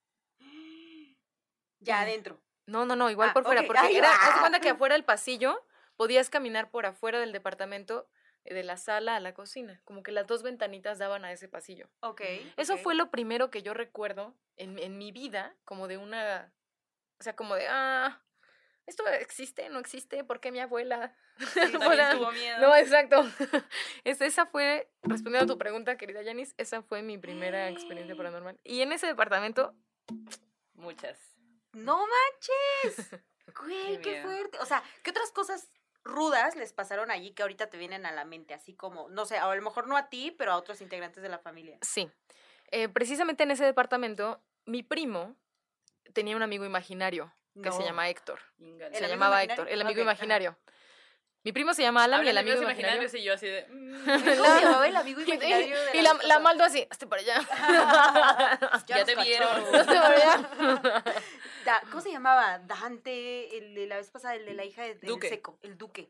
Ya 1.79 1.95
Ujú. 1.95 2.03
adentro. 2.03 2.41
No, 2.65 2.85
no, 2.85 2.95
no, 2.95 3.09
igual 3.09 3.29
Ah, 3.29 3.33
por 3.33 3.43
fuera, 3.43 3.63
porque 3.63 3.81
Ay, 3.81 3.97
era, 3.97 4.09
haz 4.09 4.35
ah. 4.35 4.39
cuenta 4.39 4.59
que 4.61 4.69
afuera 4.77 4.93
del 4.95 5.03
pasillo 5.03 5.65
podías 5.97 6.29
caminar 6.29 6.69
por 6.71 6.85
afuera 6.85 7.19
del 7.19 7.33
departamento, 7.33 8.07
de 8.45 8.63
la 8.63 8.77
sala 8.77 9.15
a 9.15 9.19
la 9.19 9.33
cocina, 9.33 9.81
como 9.85 10.03
que 10.03 10.11
las 10.11 10.27
dos 10.27 10.43
ventanitas 10.43 10.97
daban 10.97 11.25
a 11.25 11.31
ese 11.31 11.47
pasillo. 11.47 11.89
Ok. 12.01 12.21
Eso 12.57 12.77
fue 12.77 12.95
lo 12.95 13.09
primero 13.09 13.49
que 13.49 13.61
yo 13.61 13.73
recuerdo 13.73 14.35
en, 14.57 14.77
en 14.79 14.97
mi 14.97 15.11
vida, 15.11 15.55
como 15.65 15.87
de 15.87 15.97
una, 15.97 16.53
o 17.19 17.23
sea, 17.23 17.35
como 17.35 17.55
de, 17.55 17.67
ah, 17.69 18.21
¿esto 18.85 19.07
existe? 19.07 19.69
¿No 19.69 19.79
existe? 19.79 20.23
¿Por 20.23 20.39
qué 20.39 20.51
mi 20.51 20.59
abuela? 20.59 21.15
Tuvo 22.17 22.31
miedo. 22.31 22.59
No, 22.59 22.75
exacto. 22.75 23.23
Es, 24.03 24.21
esa 24.21 24.45
fue, 24.45 24.91
respondiendo 25.01 25.51
a 25.51 25.55
tu 25.55 25.57
pregunta, 25.57 25.97
querida 25.97 26.21
Yanis, 26.21 26.53
esa 26.57 26.81
fue 26.81 27.01
mi 27.01 27.17
primera 27.17 27.69
experiencia 27.69 28.15
paranormal. 28.17 28.59
Y 28.63 28.81
en 28.81 28.91
ese 28.91 29.07
departamento, 29.07 29.73
Muchas. 30.75 31.17
¡No 31.73 31.97
manches! 32.83 33.21
Güey, 33.61 34.01
Qué 34.01 34.21
fuerte. 34.21 34.57
O 34.59 34.65
sea, 34.65 34.83
¿qué 35.03 35.11
otras 35.11 35.31
cosas 35.31 35.69
rudas 36.03 36.55
les 36.55 36.73
pasaron 36.73 37.11
allí 37.11 37.31
que 37.31 37.41
ahorita 37.43 37.69
te 37.69 37.77
vienen 37.77 38.05
a 38.05 38.11
la 38.11 38.25
mente? 38.25 38.53
Así 38.53 38.73
como, 38.73 39.09
no 39.09 39.25
sé, 39.25 39.37
a 39.37 39.53
lo 39.53 39.61
mejor 39.61 39.87
no 39.87 39.97
a 39.97 40.09
ti, 40.09 40.31
pero 40.37 40.51
a 40.51 40.57
otros 40.57 40.81
integrantes 40.81 41.23
de 41.23 41.29
la 41.29 41.39
familia. 41.39 41.77
sí, 41.81 42.09
eh, 42.71 42.89
precisamente 42.89 43.43
en 43.43 43.51
ese 43.51 43.65
departamento, 43.65 44.41
mi 44.65 44.83
primo 44.83 45.35
tenía 46.13 46.35
un 46.35 46.43
amigo 46.43 46.65
imaginario 46.65 47.33
que 47.61 47.71
se 47.71 47.83
llama 47.83 48.09
Héctor. 48.09 48.39
Ingala. 48.57 48.87
¿El 48.87 48.93
Se 48.93 48.97
amigo 49.05 49.13
llamaba 49.13 49.43
imaginario? 49.43 49.63
Héctor, 49.63 49.73
el 49.73 49.81
amigo 49.81 50.01
ajá. 50.01 50.57
Mi 51.43 51.51
primo 51.51 51.73
se 51.73 51.81
llama 51.81 52.05
Alan 52.05 52.25
y 52.25 52.29
el 52.29 52.37
amigo 52.37 52.61
imaginario. 52.61 53.01
imaginarios 53.03 53.13
y 53.15 53.23
yo 53.23 53.33
así 53.33 53.47
de... 53.47 53.65
mm, 53.69 54.05
¿Cómo 54.05 54.19
se 54.25 54.61
llamaba 54.61 54.87
el 54.87 54.95
amigo 54.95 55.19
Y, 55.25 55.31
imaginario 55.31 55.77
de 55.81 55.97
y 55.97 56.01
la, 56.01 56.13
la 56.13 56.17
pasada? 56.17 56.39
Maldo 56.39 56.63
así, 56.63 56.87
hazte 56.89 57.07
para 57.07 57.21
allá. 57.21 57.41
Ya 58.87 59.03
te 59.05 59.15
vieron. 59.15 59.75
Hazte 59.75 59.93
para 59.93 60.15
allá. 60.15 61.03
Da- 61.65 61.81
¿Cómo 61.89 62.01
se 62.01 62.11
llamaba? 62.11 62.59
Dante, 62.59 63.57
el 63.57 63.75
de 63.75 63.87
la 63.87 63.97
vez 63.97 64.09
pasada, 64.09 64.35
el 64.35 64.45
de 64.45 64.53
la 64.53 64.63
hija 64.65 64.83
de, 64.83 64.95
del 64.95 65.09
Duque. 65.09 65.29
seco, 65.29 65.59
el 65.61 65.77
duque. 65.77 66.09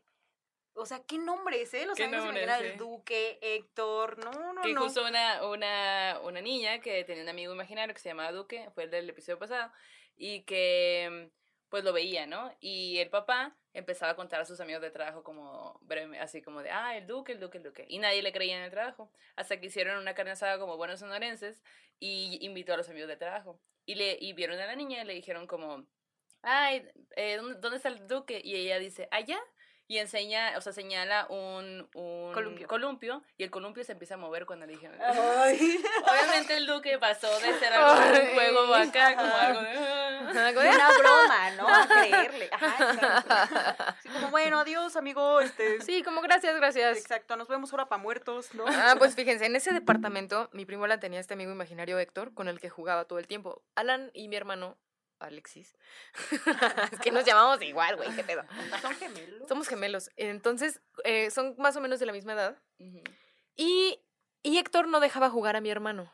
O 0.76 0.86
sea, 0.86 1.00
¿qué 1.06 1.18
nombres, 1.18 1.72
eh? 1.74 1.86
Los 1.86 1.96
¿Qué 1.96 2.04
amigos 2.04 2.26
sí? 2.32 2.64
el 2.64 2.76
duque, 2.78 3.38
Héctor, 3.42 4.18
no, 4.24 4.52
no, 4.54 4.62
que 4.62 4.72
no. 4.72 4.82
justo 4.82 5.04
una, 5.04 5.44
una, 5.46 6.18
una 6.24 6.40
niña 6.40 6.80
que 6.80 7.04
tenía 7.04 7.22
un 7.22 7.28
amigo 7.28 7.52
imaginario 7.54 7.94
que 7.94 8.00
se 8.00 8.08
llamaba 8.08 8.32
Duque, 8.32 8.68
fue 8.74 8.84
el 8.84 8.90
del 8.90 9.08
episodio 9.08 9.38
pasado, 9.38 9.70
y 10.16 10.42
que 10.42 11.30
pues 11.74 11.82
lo 11.82 11.92
veía, 11.92 12.24
¿no? 12.24 12.56
Y 12.60 12.98
el 12.98 13.10
papá 13.10 13.56
empezaba 13.72 14.12
a 14.12 14.14
contar 14.14 14.40
a 14.40 14.44
sus 14.44 14.60
amigos 14.60 14.80
de 14.80 14.92
trabajo 14.92 15.24
como 15.24 15.76
breve, 15.82 16.20
así 16.20 16.40
como 16.40 16.62
de, 16.62 16.70
ah, 16.70 16.96
el 16.96 17.08
duque, 17.08 17.32
el 17.32 17.40
duque, 17.40 17.58
el 17.58 17.64
duque. 17.64 17.84
Y 17.88 17.98
nadie 17.98 18.22
le 18.22 18.32
creía 18.32 18.56
en 18.56 18.62
el 18.62 18.70
trabajo. 18.70 19.10
Hasta 19.34 19.58
que 19.58 19.66
hicieron 19.66 19.98
una 19.98 20.14
carne 20.14 20.30
asada 20.30 20.56
como 20.60 20.76
buenos 20.76 21.00
sonorenses 21.00 21.64
y 21.98 22.38
invitó 22.46 22.74
a 22.74 22.76
los 22.76 22.88
amigos 22.88 23.08
de 23.08 23.16
trabajo. 23.16 23.58
Y, 23.86 23.96
le, 23.96 24.16
y 24.20 24.34
vieron 24.34 24.60
a 24.60 24.66
la 24.66 24.76
niña 24.76 25.02
y 25.02 25.04
le 25.04 25.14
dijeron 25.14 25.48
como, 25.48 25.84
ay, 26.42 26.88
eh, 27.16 27.38
¿dónde, 27.38 27.58
¿dónde 27.58 27.78
está 27.78 27.88
el 27.88 28.06
duque? 28.06 28.40
Y 28.44 28.54
ella 28.54 28.78
dice, 28.78 29.08
allá 29.10 29.40
y 29.86 29.98
enseña, 29.98 30.56
o 30.56 30.60
sea, 30.60 30.72
señala 30.72 31.26
un, 31.28 31.88
un 31.94 32.32
Columpio. 32.66 33.22
y 33.36 33.44
el 33.44 33.50
columpio 33.50 33.84
se 33.84 33.92
empieza 33.92 34.14
a 34.14 34.16
mover 34.16 34.46
cuando 34.46 34.66
le. 34.66 34.74
Ay. 34.74 35.82
Obviamente 36.10 36.56
el 36.56 36.66
duque 36.66 36.98
pasó 36.98 37.28
de 37.40 37.58
ser 37.58 37.72
algo 37.72 38.00
de 38.00 38.20
un 38.20 38.34
juego 38.34 38.74
acá 38.74 39.14
como 39.14 39.34
algo 39.34 39.60
de... 39.62 40.68
Una 40.68 40.88
broma, 40.98 41.50
¿no? 41.56 41.68
A 41.74 41.86
creerle. 41.86 42.48
Ajá, 42.52 43.96
sí, 44.02 44.08
como, 44.08 44.30
bueno, 44.30 44.60
adiós, 44.60 44.96
amigo. 44.96 45.40
Este... 45.40 45.80
Sí, 45.82 46.02
como 46.02 46.22
gracias, 46.22 46.56
gracias. 46.56 46.98
Exacto, 46.98 47.36
nos 47.36 47.48
vemos 47.48 47.72
ahora 47.72 47.86
para 47.86 48.02
muertos, 48.02 48.54
¿no? 48.54 48.64
Ah, 48.66 48.94
pues 48.98 49.14
fíjense, 49.14 49.46
en 49.46 49.56
ese 49.56 49.72
departamento, 49.72 50.48
mi 50.52 50.64
primo 50.64 50.84
Alan 50.84 51.00
tenía 51.00 51.20
este 51.20 51.34
amigo 51.34 51.52
imaginario 51.52 51.98
Héctor, 51.98 52.32
con 52.34 52.48
el 52.48 52.58
que 52.58 52.70
jugaba 52.70 53.04
todo 53.04 53.18
el 53.18 53.26
tiempo. 53.26 53.62
Alan 53.74 54.10
y 54.14 54.28
mi 54.28 54.36
hermano 54.36 54.78
Alexis. 55.18 55.74
es 56.92 57.00
que 57.00 57.10
nos 57.10 57.24
llamamos 57.24 57.62
igual, 57.62 57.96
güey, 57.96 58.14
qué 58.14 58.24
pedo. 58.24 58.42
Son 58.80 58.94
gemelos. 58.94 59.48
Somos 59.48 59.68
gemelos. 59.68 60.10
Entonces, 60.16 60.80
eh, 61.04 61.30
son 61.30 61.54
más 61.58 61.76
o 61.76 61.80
menos 61.80 62.00
de 62.00 62.06
la 62.06 62.12
misma 62.12 62.32
edad. 62.34 62.58
y, 63.56 64.00
y 64.42 64.58
Héctor 64.58 64.88
no 64.88 65.00
dejaba 65.00 65.30
jugar 65.30 65.56
a 65.56 65.60
mi 65.60 65.70
hermano. 65.70 66.12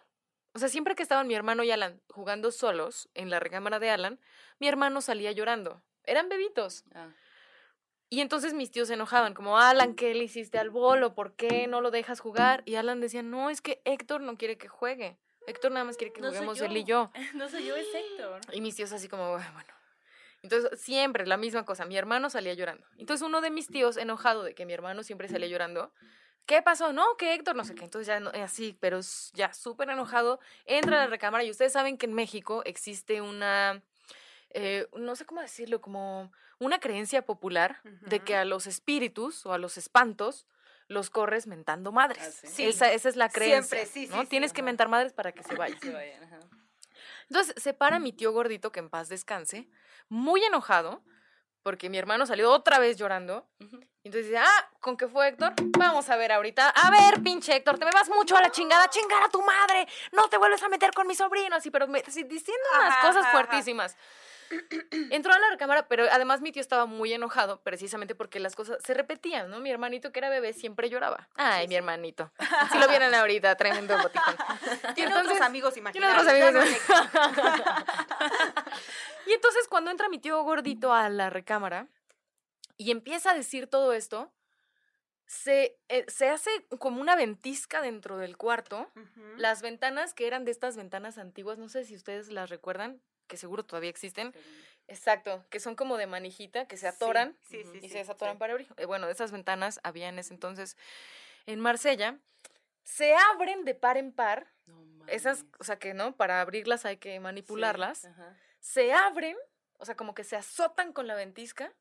O 0.52 0.58
sea, 0.58 0.68
siempre 0.68 0.94
que 0.94 1.02
estaban 1.02 1.28
mi 1.28 1.34
hermano 1.34 1.62
y 1.62 1.70
Alan 1.70 2.00
jugando 2.08 2.50
solos 2.50 3.08
en 3.14 3.30
la 3.30 3.38
recámara 3.38 3.78
de 3.78 3.90
Alan, 3.90 4.20
mi 4.58 4.68
hermano 4.68 5.00
salía 5.00 5.32
llorando. 5.32 5.82
Eran 6.04 6.28
bebitos. 6.28 6.84
Ah. 6.94 7.10
Y 8.08 8.20
entonces 8.20 8.54
mis 8.54 8.72
tíos 8.72 8.88
se 8.88 8.94
enojaban, 8.94 9.34
como, 9.34 9.58
Alan, 9.58 9.94
¿qué 9.94 10.12
le 10.14 10.24
hiciste 10.24 10.58
al 10.58 10.70
bolo? 10.70 11.14
¿Por 11.14 11.36
qué 11.36 11.68
no 11.68 11.80
lo 11.80 11.92
dejas 11.92 12.18
jugar? 12.18 12.64
Y 12.66 12.74
Alan 12.74 13.00
decía, 13.00 13.22
no, 13.22 13.50
es 13.50 13.60
que 13.60 13.80
Héctor 13.84 14.20
no 14.20 14.36
quiere 14.36 14.58
que 14.58 14.66
juegue. 14.66 15.16
Héctor 15.46 15.72
nada 15.72 15.84
más 15.84 15.96
quiere 15.96 16.12
que 16.12 16.20
juguemos 16.20 16.60
él 16.60 16.76
y 16.76 16.84
yo. 16.84 17.10
No 17.34 17.48
soy 17.48 17.66
yo, 17.66 17.76
es 17.76 17.86
Héctor. 17.94 18.40
Y 18.52 18.60
mis 18.60 18.76
tíos 18.76 18.92
así 18.92 19.08
como, 19.08 19.30
bueno. 19.30 19.74
Entonces, 20.42 20.80
siempre 20.80 21.26
la 21.26 21.36
misma 21.36 21.64
cosa. 21.64 21.84
Mi 21.84 21.96
hermano 21.96 22.30
salía 22.30 22.54
llorando. 22.54 22.86
Entonces, 22.98 23.26
uno 23.26 23.40
de 23.40 23.50
mis 23.50 23.68
tíos, 23.68 23.96
enojado 23.96 24.42
de 24.42 24.54
que 24.54 24.64
mi 24.64 24.72
hermano 24.72 25.02
siempre 25.02 25.28
salía 25.28 25.48
llorando, 25.48 25.92
¿qué 26.46 26.62
pasó? 26.62 26.92
No, 26.92 27.16
que 27.16 27.34
Héctor, 27.34 27.56
no 27.56 27.64
sé 27.64 27.74
qué. 27.74 27.84
Entonces, 27.84 28.06
ya 28.06 28.20
no, 28.20 28.30
así, 28.30 28.76
pero 28.80 29.00
ya 29.34 29.52
súper 29.52 29.90
enojado, 29.90 30.40
entra 30.64 30.96
a 30.96 31.04
la 31.04 31.06
recámara 31.08 31.44
y 31.44 31.50
ustedes 31.50 31.72
saben 31.72 31.98
que 31.98 32.06
en 32.06 32.14
México 32.14 32.62
existe 32.64 33.20
una, 33.20 33.82
eh, 34.50 34.88
no 34.96 35.14
sé 35.14 35.26
cómo 35.26 35.40
decirlo, 35.42 35.80
como 35.80 36.32
una 36.58 36.78
creencia 36.80 37.22
popular 37.22 37.80
de 37.84 38.20
que 38.20 38.36
a 38.36 38.44
los 38.44 38.66
espíritus 38.66 39.46
o 39.46 39.52
a 39.52 39.58
los 39.58 39.78
espantos 39.78 40.46
los 40.90 41.08
corres 41.08 41.46
mentando 41.46 41.92
madres. 41.92 42.42
Ah, 42.42 42.48
esa, 42.58 42.92
esa, 42.92 43.08
es 43.08 43.16
la 43.16 43.28
creencia. 43.28 43.86
Siempre, 43.86 43.86
sí, 43.86 44.08
¿no? 44.08 44.26
Tienes 44.26 44.52
que 44.52 44.62
mentar 44.62 44.88
madres 44.88 45.12
para 45.12 45.30
que 45.30 45.44
se 45.44 45.54
vayan. 45.54 45.78
Entonces 47.28 47.54
se 47.62 47.72
para 47.72 48.00
mi 48.00 48.12
tío 48.12 48.32
gordito, 48.32 48.72
que 48.72 48.80
en 48.80 48.90
paz 48.90 49.08
descanse, 49.08 49.68
muy 50.08 50.42
enojado, 50.42 51.00
porque 51.62 51.88
mi 51.88 51.96
hermano 51.96 52.26
salió 52.26 52.50
otra 52.50 52.80
vez 52.80 52.96
llorando. 52.96 53.48
Y 54.02 54.08
entonces 54.08 54.30
dice, 54.30 54.38
ah, 54.38 54.70
¿con 54.80 54.96
qué 54.96 55.06
fue 55.06 55.28
Héctor? 55.28 55.54
Vamos 55.78 56.10
a 56.10 56.16
ver 56.16 56.32
ahorita. 56.32 56.70
A 56.70 56.90
ver, 56.90 57.22
pinche 57.22 57.54
Héctor, 57.54 57.78
te 57.78 57.84
me 57.84 57.92
vas 57.92 58.08
mucho 58.08 58.36
a 58.36 58.40
la 58.40 58.50
chingada, 58.50 58.90
chingar 58.90 59.22
a 59.22 59.28
tu 59.28 59.42
madre. 59.42 59.86
No 60.10 60.28
te 60.28 60.38
vuelves 60.38 60.62
a 60.64 60.68
meter 60.68 60.90
con 60.90 61.06
mi 61.06 61.14
sobrino, 61.14 61.54
así, 61.54 61.70
pero 61.70 61.86
me, 61.86 62.02
diciendo 62.02 62.64
unas 62.74 62.96
cosas 62.96 63.30
fuertísimas. 63.30 63.96
Entró 65.10 65.32
a 65.32 65.38
la 65.38 65.50
recámara, 65.50 65.86
pero 65.86 66.06
además 66.10 66.40
mi 66.40 66.50
tío 66.50 66.60
estaba 66.60 66.86
muy 66.86 67.12
enojado 67.12 67.60
precisamente 67.60 68.14
porque 68.14 68.40
las 68.40 68.56
cosas 68.56 68.78
se 68.84 68.94
repetían, 68.94 69.50
¿no? 69.50 69.60
Mi 69.60 69.70
hermanito 69.70 70.12
que 70.12 70.18
era 70.18 70.28
bebé 70.28 70.52
siempre 70.52 70.90
lloraba. 70.90 71.28
Ay, 71.36 71.68
mi 71.68 71.76
hermanito. 71.76 72.32
Si 72.72 72.78
lo 72.78 72.88
vieron 72.88 73.14
ahorita, 73.14 73.56
tremendo 73.56 73.96
boticón. 73.96 74.36
Tiene 74.94 75.14
otros 75.14 75.40
amigos 75.40 75.76
imaginarios. 75.76 76.24
Tiene 76.24 76.44
otros 76.44 76.64
amigos. 76.64 76.80
y 79.26 79.32
entonces 79.32 79.66
cuando 79.68 79.90
entra 79.90 80.08
mi 80.08 80.18
tío 80.18 80.42
gordito 80.42 80.92
a 80.92 81.08
la 81.08 81.30
recámara 81.30 81.86
y 82.76 82.90
empieza 82.90 83.30
a 83.30 83.34
decir 83.34 83.66
todo 83.66 83.92
esto, 83.92 84.32
se, 85.26 85.78
eh, 85.88 86.04
se, 86.08 86.28
hace 86.28 86.50
como 86.78 87.00
una 87.00 87.14
ventisca 87.14 87.82
dentro 87.82 88.18
del 88.18 88.36
cuarto. 88.36 88.90
Las 89.36 89.62
ventanas, 89.62 90.12
que 90.12 90.26
eran 90.26 90.44
de 90.44 90.50
estas 90.50 90.76
ventanas 90.76 91.18
antiguas, 91.18 91.56
no 91.58 91.68
sé 91.68 91.84
si 91.84 91.94
ustedes 91.94 92.30
las 92.30 92.50
recuerdan, 92.50 93.00
que 93.30 93.38
seguro 93.38 93.64
todavía 93.64 93.88
existen. 93.88 94.34
Exacto, 94.88 95.46
que 95.50 95.60
son 95.60 95.76
como 95.76 95.96
de 95.96 96.08
manijita, 96.08 96.66
que 96.66 96.76
se 96.76 96.88
atoran 96.88 97.38
y 97.80 97.88
se 97.88 97.98
desatoran 97.98 98.38
para 98.38 98.54
abrir. 98.54 98.66
Eh, 98.76 98.86
bueno, 98.86 99.08
esas 99.08 99.30
ventanas 99.30 99.78
había 99.84 100.08
en 100.08 100.18
ese 100.18 100.34
entonces 100.34 100.76
en 101.46 101.60
Marsella. 101.60 102.18
Se 102.82 103.14
abren 103.14 103.64
de 103.64 103.74
par 103.76 103.96
en 103.96 104.12
par. 104.12 104.48
esas, 105.06 105.46
o 105.60 105.64
sea 105.64 105.78
que 105.78 105.94
no, 105.94 106.16
para 106.16 106.40
abrirlas 106.40 106.84
hay 106.84 106.96
que 106.96 107.20
manipularlas. 107.20 108.08
se 108.58 108.92
abren, 108.92 109.36
o 109.78 109.86
sea, 109.86 109.94
como 109.94 110.12
que 110.12 110.24
se 110.24 110.34
azotan 110.34 110.92
con 110.92 111.06
la 111.06 111.14
ventisca 111.14 111.72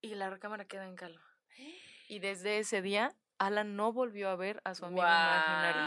y 0.00 0.14
la 0.14 0.30
recámara 0.30 0.64
queda 0.64 0.86
en 0.86 0.96
calma. 0.96 1.22
Y 2.10 2.20
desde 2.20 2.58
ese 2.58 2.80
día, 2.80 3.14
Alan 3.36 3.76
no 3.76 3.92
volvió 3.92 4.30
a 4.30 4.36
ver 4.36 4.62
a 4.64 4.74
su 4.74 4.86
amigo 4.86 5.02
imaginario. 5.02 5.82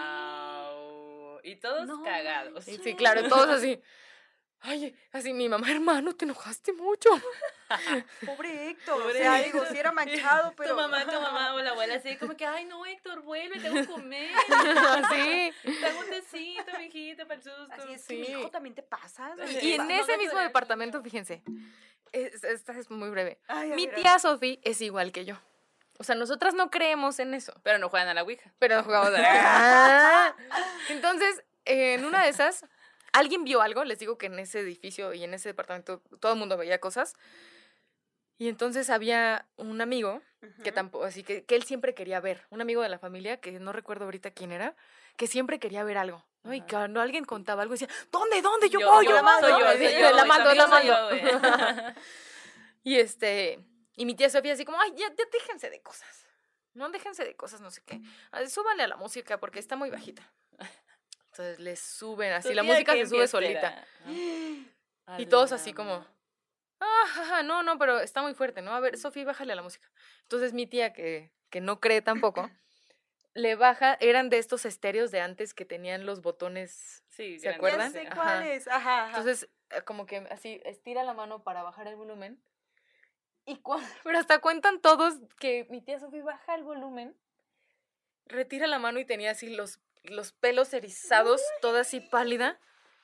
Y 1.43 1.55
todos 1.55 1.89
cagados. 2.03 2.65
Sí, 2.65 2.79
sí, 2.83 2.93
claro, 2.95 3.27
todos 3.27 3.49
así. 3.49 3.81
Ay, 4.63 4.95
así 5.11 5.33
mi 5.33 5.49
mamá, 5.49 5.71
hermano, 5.71 6.15
te 6.15 6.25
enojaste 6.25 6.71
mucho. 6.73 7.09
Pobre 8.25 8.69
Héctor, 8.69 9.01
o 9.01 9.11
sea, 9.11 9.37
digo, 9.37 9.65
si 9.65 9.77
era 9.77 9.91
manchado, 9.93 10.53
pero... 10.55 10.71
Tu 10.71 10.75
mamá, 10.75 11.03
tu 11.05 11.19
mamá 11.19 11.55
o 11.55 11.61
la 11.61 11.69
abuela 11.71 11.95
así 11.95 12.15
como 12.17 12.37
que, 12.37 12.45
ay, 12.45 12.65
no, 12.65 12.85
Héctor, 12.85 13.21
vuelve, 13.21 13.59
tengo 13.59 13.75
que 13.75 13.87
comer. 13.87 14.29
sí. 15.09 15.51
Tengo 15.63 15.99
un 15.99 16.09
tecito, 16.09 16.71
mijito, 16.77 17.23
para 17.27 17.35
el 17.35 17.43
susto. 17.43 17.67
Así 17.71 17.93
es, 17.93 18.01
sí. 18.03 18.17
mi 18.17 18.27
hijo 18.27 18.51
también 18.51 18.75
te 18.75 18.83
pasa. 18.83 19.35
Y, 19.61 19.73
en 19.73 19.89
ese 19.89 20.17
mismo 20.17 20.39
departamento, 20.39 21.01
fíjense, 21.01 21.41
esta 22.11 22.73
es 22.73 22.91
muy 22.91 23.09
breve. 23.09 23.39
mi 23.75 23.87
tía 23.87 24.19
Sofi 24.19 24.59
es 24.63 24.79
igual 24.81 25.11
que 25.11 25.25
yo. 25.25 25.39
O 25.97 26.03
sea, 26.03 26.15
nosotras 26.15 26.55
no 26.55 26.71
creemos 26.71 27.19
en 27.19 27.33
eso. 27.35 27.53
Pero 27.61 27.77
no 27.77 27.87
juegan 27.89 28.07
a 28.07 28.15
la 28.15 28.23
Ouija. 28.23 28.51
Pero 28.57 28.75
no 28.75 28.83
jugamos 28.83 29.09
a 29.09 29.11
la 29.11 30.35
Entonces, 30.89 31.43
en 31.65 32.05
una 32.05 32.23
de 32.23 32.29
esas, 32.29 32.65
alguien 33.13 33.43
vio 33.43 33.61
algo, 33.61 33.83
les 33.83 33.99
digo 33.99 34.17
que 34.17 34.27
en 34.27 34.39
ese 34.39 34.59
edificio 34.59 35.13
y 35.13 35.23
en 35.23 35.33
ese 35.33 35.49
departamento 35.49 36.01
todo 36.19 36.33
el 36.33 36.39
mundo 36.39 36.57
veía 36.57 36.79
cosas. 36.79 37.15
Y 38.37 38.47
entonces 38.49 38.89
había 38.89 39.45
un 39.55 39.81
amigo 39.81 40.21
que 40.63 40.71
tampoco, 40.71 41.05
así 41.05 41.23
que, 41.23 41.45
que 41.45 41.55
él 41.55 41.63
siempre 41.63 41.93
quería 41.93 42.19
ver, 42.19 42.47
un 42.49 42.59
amigo 42.59 42.81
de 42.81 42.89
la 42.89 42.97
familia, 42.97 43.37
que 43.37 43.59
no 43.59 43.71
recuerdo 43.71 44.05
ahorita 44.05 44.31
quién 44.31 44.51
era, 44.51 44.75
que 45.15 45.27
siempre 45.27 45.59
quería 45.59 45.83
ver 45.83 45.99
algo. 45.99 46.25
¿no? 46.41 46.53
Y 46.53 46.61
cuando 46.61 47.01
alguien 47.01 47.23
contaba 47.23 47.61
algo, 47.61 47.73
decía, 47.73 47.89
¿dónde, 48.11 48.41
dónde? 48.41 48.69
Yo, 48.69 48.79
voy, 48.79 49.05
yo, 49.05 49.13
la 49.13 49.21
mando. 49.21 49.47
Yo, 49.47 50.11
la 50.11 50.25
mando, 50.25 50.53
la 50.55 50.67
mando. 50.67 51.09
y 52.83 52.95
este, 52.95 53.59
y 53.95 54.05
mi 54.05 54.15
tía 54.15 54.29
Sofía 54.31 54.53
así 54.53 54.65
como, 54.65 54.79
ay, 54.81 54.91
ya, 54.95 55.09
ya 55.09 55.25
déjense 55.31 55.69
de 55.69 55.81
cosas. 55.81 56.25
No 56.73 56.89
déjense 56.89 57.23
de 57.23 57.35
cosas, 57.35 57.61
no 57.61 57.69
sé 57.69 57.83
qué. 57.85 58.01
Súbanle 58.47 58.83
a 58.83 58.87
la 58.87 58.95
música 58.95 59.39
porque 59.39 59.59
está 59.59 59.75
muy 59.75 59.91
bajita. 59.91 60.23
Entonces 61.31 61.59
les 61.59 61.79
suben 61.79 62.33
así, 62.33 62.53
la 62.53 62.63
música 62.63 62.93
se 62.93 63.07
sube 63.07 63.27
solita. 63.27 63.85
Y 65.17 65.25
todos 65.25 65.51
así 65.51 65.73
como, 65.73 66.05
ah, 66.79 67.41
no, 67.43 67.63
no, 67.63 67.77
pero 67.77 67.99
está 67.99 68.21
muy 68.21 68.33
fuerte, 68.33 68.61
¿no? 68.61 68.73
A 68.73 68.79
ver, 68.79 68.97
Sofía, 68.97 69.25
bájale 69.25 69.51
a 69.51 69.57
la 69.57 69.61
música. 69.61 69.91
Entonces 70.21 70.53
mi 70.53 70.67
tía, 70.67 70.93
que, 70.93 71.33
que 71.49 71.59
no 71.59 71.81
cree 71.81 72.01
tampoco, 72.01 72.49
le 73.33 73.55
baja, 73.55 73.97
eran 73.99 74.29
de 74.29 74.37
estos 74.37 74.63
estéreos 74.63 75.11
de 75.11 75.19
antes 75.19 75.53
que 75.53 75.65
tenían 75.65 76.05
los 76.05 76.21
botones, 76.21 77.03
sí, 77.09 77.39
¿se 77.39 77.49
acuerdan? 77.49 77.91
Ya 77.91 78.01
sé 78.03 78.09
cuáles, 78.15 78.67
ajá. 78.69 79.07
Entonces, 79.07 79.49
eh, 79.71 79.81
como 79.81 80.05
que 80.05 80.17
así, 80.29 80.61
estira 80.63 81.03
la 81.03 81.13
mano 81.13 81.43
para 81.43 81.61
bajar 81.61 81.87
el 81.87 81.97
volumen. 81.97 82.41
Y 83.45 83.61
pero 84.03 84.17
hasta 84.17 84.39
cuentan 84.39 84.79
todos 84.79 85.15
que 85.39 85.67
mi 85.69 85.81
tía 85.81 85.99
Sofía 85.99 86.23
baja 86.23 86.55
el 86.55 86.63
volumen, 86.63 87.17
retira 88.27 88.67
la 88.67 88.79
mano 88.79 88.99
y 88.99 89.05
tenía 89.05 89.31
así 89.31 89.49
los 89.49 89.81
los 90.03 90.31
pelos 90.31 90.73
erizados, 90.73 91.41
toda 91.61 91.81
así 91.81 91.99
pálida. 91.99 92.59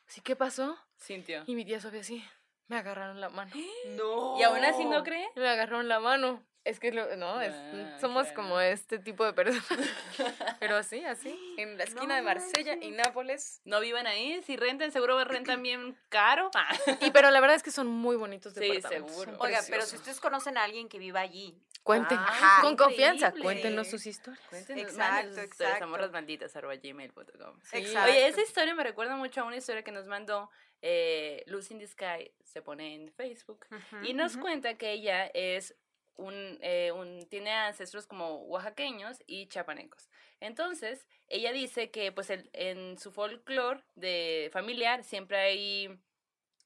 Así, 0.08 0.22
¿qué 0.22 0.36
pasó? 0.36 0.78
Sintió. 0.98 1.44
Y 1.46 1.56
mi 1.56 1.66
tía 1.66 1.80
Sofía 1.80 2.02
así, 2.02 2.24
me 2.68 2.78
agarraron 2.78 3.22
la 3.22 3.30
mano. 3.30 3.52
No. 3.90 4.38
¿Y 4.40 4.44
aún 4.44 4.64
así 4.64 4.86
no 4.86 5.04
cree? 5.04 5.28
Me 5.36 5.48
agarraron 5.48 5.88
la 5.88 6.00
mano. 6.00 6.44
Es 6.68 6.80
que, 6.80 6.92
lo- 6.92 7.16
no, 7.16 7.42
es- 7.42 7.54
Ah, 7.56 7.98
somos 8.02 8.24
claro. 8.28 8.36
como 8.36 8.60
este 8.60 9.00
tipo 9.00 9.26
de 9.26 9.34
personas. 9.34 9.66
Pero 10.60 10.84
sí, 10.84 11.04
así, 11.06 11.38
en 11.58 11.78
la 11.78 11.86
esquina 11.86 12.16
de 12.16 12.22
No 12.22 12.28
Marsella 12.28 12.76
y. 12.82 12.92
Nápoles. 12.92 13.62
No 13.66 13.80
vivan 13.80 14.06
ahí, 14.08 14.42
si 14.44 14.58
rentan, 14.58 14.92
seguro 14.92 15.24
rentan 15.24 15.62
bien 15.64 15.98
caro. 16.10 16.52
Ah. 16.56 16.68
Y 17.02 17.12
pero 17.12 17.32
la 17.32 17.40
verdad 17.40 17.56
es 17.56 17.64
que 17.64 17.72
son 17.72 17.88
muy 17.88 18.16
bonitos 18.16 18.54
Sí, 18.54 18.60
departamentos. 18.60 19.12
seguro. 19.12 19.32
son 19.38 19.42
Oiga, 19.46 19.62
pero 19.70 19.84
si 19.86 19.96
ustedes 19.96 20.20
conocen 20.20 20.58
a 20.58 20.64
alguien 20.64 20.90
que 20.90 21.00
viva 21.00 21.20
allí, 21.22 21.58
Cuenten, 21.84 22.20
con 22.62 22.76
confianza, 22.76 23.32
cuéntenos 23.32 23.88
sus 23.90 24.06
historias. 24.06 24.44
Cuéntenos, 24.50 24.82
Exacto, 24.92 25.30
sus 25.36 25.44
historias, 25.46 25.76
exacto. 25.78 25.86
amorrasmalditas@gmail.com. 25.86 27.60
Sí. 27.64 27.78
Exacto. 27.78 28.12
Oye, 28.12 28.28
esa 28.28 28.42
historia 28.42 28.76
me 28.76 28.84
recuerda 28.84 29.16
mucho 29.16 29.42
a 29.42 29.44
una 29.46 29.56
historia 29.58 29.84
que 29.84 29.92
nos 29.92 30.06
mandó 30.08 30.50
eh, 30.82 31.44
Lucy 31.48 31.74
in 31.74 31.80
the 31.80 31.88
Sky, 31.88 32.32
se 32.44 32.62
pone 32.62 32.94
en 32.96 33.12
Facebook, 33.14 33.66
y 34.04 34.14
nos 34.14 34.38
cuenta 34.38 34.76
que 34.78 34.92
ella 34.92 35.26
es 35.28 35.76
un, 36.18 36.58
eh, 36.62 36.92
tiene 37.30 37.52
ancestros 37.52 38.08
como 38.08 38.44
oaxaqueños 38.44 39.24
y 39.28 39.48
chapanecos. 39.48 40.10
Entonces, 40.40 41.08
ella 41.28 41.52
dice 41.52 41.90
que 41.92 42.12
pues 42.12 42.30
el- 42.30 42.50
en 42.54 42.98
su 43.00 43.12
folclore 43.12 43.84
de 43.96 44.50
familiar 44.54 45.04
siempre 45.04 45.38
hay 45.38 46.00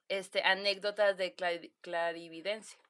este, 0.09 0.43
anécdotas 0.43 1.17
de 1.17 1.35
clari- 1.35 1.71
clarividencia. 1.81 2.80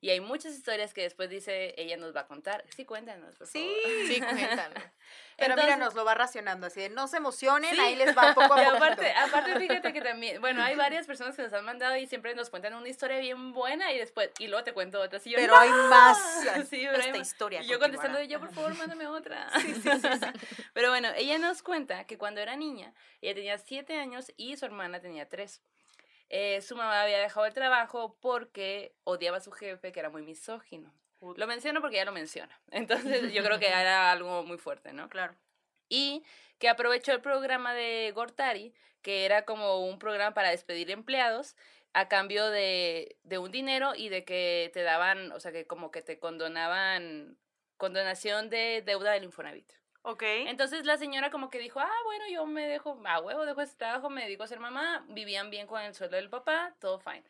Y 0.00 0.10
hay 0.10 0.20
muchas 0.20 0.52
historias 0.54 0.94
que 0.94 1.02
después 1.02 1.28
dice 1.30 1.74
ella 1.76 1.96
nos 1.96 2.14
va 2.14 2.20
a 2.20 2.26
contar. 2.26 2.64
Sí, 2.76 2.84
cuéntanos, 2.84 3.34
por 3.36 3.46
Sí. 3.46 3.58
favor. 3.82 4.06
Sí, 4.06 4.20
cuéntanos. 4.20 4.74
Pero 5.36 5.54
mira, 5.56 5.62
Entonces- 5.74 5.78
nos 5.78 5.94
lo 5.94 6.04
va 6.04 6.14
racionando 6.14 6.66
así 6.66 6.80
de 6.80 6.90
no 6.90 7.08
se 7.08 7.16
emocionen, 7.16 7.74
Sí. 7.74 7.80
ahí 7.80 7.96
les 7.96 8.16
va 8.16 8.34
poco 8.34 8.42
a 8.42 8.56
poco. 8.64 8.76
aparte, 8.76 9.10
aparte, 9.12 9.58
fíjate 9.58 9.92
que 9.92 10.00
también, 10.02 10.40
bueno, 10.40 10.62
hay 10.62 10.76
varias 10.76 11.06
personas 11.06 11.34
que 11.34 11.42
nos 11.42 11.52
han 11.52 11.64
mandado 11.64 11.96
y 11.96 12.06
siempre 12.06 12.34
nos 12.34 12.50
cuentan 12.50 12.74
una 12.74 12.88
historia 12.88 13.18
bien 13.18 13.52
buena 13.52 13.92
y 13.92 13.98
después, 13.98 14.30
y 14.38 14.48
luego 14.48 14.64
te 14.64 14.72
cuento 14.72 15.00
otra. 15.00 15.18
Yo, 15.18 15.36
Pero 15.36 15.54
"No". 15.54 15.58
hay 15.60 15.70
más. 15.70 16.18
Sí, 16.68 16.82
pero 16.86 16.92
hay 17.02 17.08
Esta 17.08 17.18
más. 17.18 17.28
historia. 17.28 17.62
Y 17.62 17.66
yo 17.68 17.78
contestando, 17.78 18.18
de, 18.18 18.28
yo 18.28 18.38
por 18.38 18.52
favor, 18.52 18.74
mándame 18.76 19.06
otra. 19.06 19.48
Pero 20.74 20.90
bueno, 20.90 21.08
ella 21.16 21.38
nos 21.38 21.62
cuenta 21.62 22.04
que 22.06 22.18
cuando 22.18 22.40
era 22.40 22.56
niña, 22.56 22.92
ella 23.20 23.34
tenía 23.34 23.58
siete 23.58 23.98
años 23.98 24.32
y 24.36 24.56
su 24.56 24.64
hermana 24.66 25.00
tenía 25.00 25.28
tres. 25.28 25.62
Eh, 26.30 26.62
su 26.62 26.76
mamá 26.76 27.02
había 27.02 27.18
dejado 27.18 27.44
el 27.44 27.52
trabajo 27.52 28.16
porque 28.20 28.94
odiaba 29.04 29.38
a 29.38 29.40
su 29.40 29.50
jefe, 29.50 29.92
que 29.92 30.00
era 30.00 30.10
muy 30.10 30.22
misógino. 30.22 30.94
Lo 31.20 31.46
menciono 31.46 31.80
porque 31.80 31.96
ella 31.96 32.06
lo 32.06 32.12
menciona. 32.12 32.58
Entonces 32.70 33.32
yo 33.32 33.42
creo 33.42 33.58
que 33.58 33.66
era 33.68 34.12
algo 34.12 34.44
muy 34.44 34.56
fuerte, 34.56 34.92
¿no? 34.92 35.08
Claro. 35.08 35.34
y 35.88 36.22
que 36.58 36.68
aprovechó 36.68 37.12
el 37.12 37.22
programa 37.22 37.74
de 37.74 38.12
Gortari, 38.14 38.74
que 39.02 39.24
era 39.24 39.44
como 39.44 39.80
un 39.86 39.98
programa 39.98 40.34
para 40.34 40.50
despedir 40.50 40.90
empleados 40.90 41.56
a 41.94 42.08
cambio 42.08 42.50
de, 42.50 43.16
de 43.24 43.38
un 43.38 43.50
dinero 43.50 43.94
y 43.96 44.10
de 44.10 44.24
que 44.24 44.70
te 44.74 44.82
daban, 44.82 45.32
o 45.32 45.40
sea, 45.40 45.52
que 45.52 45.66
como 45.66 45.90
que 45.90 46.02
te 46.02 46.18
condonaban 46.18 47.38
condonación 47.78 48.50
de 48.50 48.82
deuda 48.84 49.12
del 49.12 49.24
Infonavit. 49.24 49.79
Ok. 50.02 50.22
Entonces 50.22 50.86
la 50.86 50.96
señora 50.96 51.30
como 51.30 51.50
que 51.50 51.58
dijo, 51.58 51.80
ah, 51.80 52.02
bueno, 52.04 52.24
yo 52.30 52.46
me 52.46 52.66
dejo, 52.66 53.00
a 53.04 53.20
huevo, 53.20 53.44
dejo 53.44 53.60
este 53.60 53.76
trabajo, 53.78 54.08
me 54.08 54.22
dedico 54.22 54.42
a 54.42 54.48
ser 54.48 54.60
mamá, 54.60 55.04
vivían 55.08 55.50
bien 55.50 55.66
con 55.66 55.80
el 55.82 55.94
sueldo 55.94 56.16
del 56.16 56.30
papá, 56.30 56.74
todo 56.80 56.98
fine. 56.98 57.24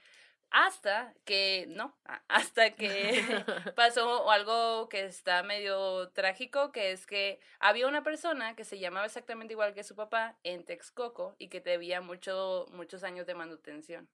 Hasta 0.53 1.15
que, 1.25 1.67
no, 1.69 1.97
hasta 2.29 2.75
que 2.75 3.25
pasó 3.77 4.31
algo 4.31 4.89
que 4.89 5.05
está 5.05 5.45
medio 5.45 6.09
trágico, 6.11 6.73
que 6.73 6.91
es 6.91 7.07
que 7.07 7.39
había 7.61 7.87
una 7.87 8.03
persona 8.03 8.57
que 8.57 8.65
se 8.65 8.79
llamaba 8.79 9.07
exactamente 9.07 9.55
igual 9.55 9.75
que 9.75 9.85
su 9.85 9.95
papá 9.95 10.37
en 10.43 10.65
Texcoco 10.65 11.37
y 11.39 11.49
que 11.49 11.61
debía 11.61 12.01
mucho, 12.01 12.67
muchos 12.73 13.05
años 13.05 13.27
de 13.27 13.35
manutención. 13.35 14.09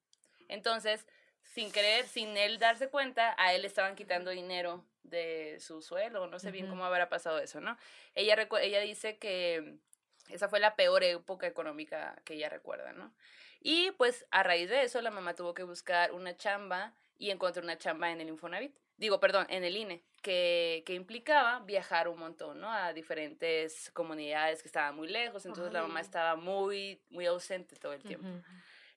Entonces, 0.48 1.06
sin 1.42 1.72
querer, 1.72 2.06
sin 2.06 2.36
él 2.36 2.58
darse 2.58 2.88
cuenta, 2.88 3.34
a 3.38 3.54
él 3.54 3.62
le 3.62 3.68
estaban 3.68 3.96
quitando 3.96 4.30
dinero 4.30 4.84
de 5.08 5.58
su 5.60 5.82
sueldo, 5.82 6.26
no 6.26 6.38
sé 6.38 6.50
bien 6.50 6.68
cómo 6.68 6.84
habrá 6.84 7.08
pasado 7.08 7.38
eso, 7.38 7.60
¿no? 7.60 7.76
Ella, 8.14 8.36
ella 8.60 8.80
dice 8.80 9.18
que 9.18 9.78
esa 10.28 10.48
fue 10.48 10.60
la 10.60 10.76
peor 10.76 11.04
época 11.04 11.46
económica 11.46 12.20
que 12.24 12.34
ella 12.34 12.48
recuerda, 12.48 12.92
¿no? 12.92 13.12
Y 13.60 13.90
pues 13.92 14.26
a 14.30 14.42
raíz 14.42 14.68
de 14.68 14.82
eso 14.82 15.00
la 15.00 15.10
mamá 15.10 15.34
tuvo 15.34 15.54
que 15.54 15.62
buscar 15.62 16.12
una 16.12 16.36
chamba 16.36 16.94
y 17.18 17.30
encontró 17.30 17.62
una 17.62 17.78
chamba 17.78 18.10
en 18.10 18.20
el 18.20 18.28
Infonavit, 18.28 18.76
digo, 18.96 19.20
perdón, 19.20 19.46
en 19.48 19.64
el 19.64 19.76
INE, 19.76 20.02
que, 20.22 20.82
que 20.86 20.94
implicaba 20.94 21.60
viajar 21.60 22.08
un 22.08 22.18
montón, 22.18 22.60
¿no? 22.60 22.72
A 22.72 22.92
diferentes 22.92 23.90
comunidades 23.92 24.62
que 24.62 24.68
estaban 24.68 24.94
muy 24.96 25.08
lejos, 25.08 25.46
entonces 25.46 25.72
la 25.72 25.82
mamá 25.82 26.00
estaba 26.00 26.36
muy, 26.36 27.00
muy 27.10 27.26
ausente 27.26 27.76
todo 27.76 27.92
el 27.92 28.02
tiempo. 28.02 28.28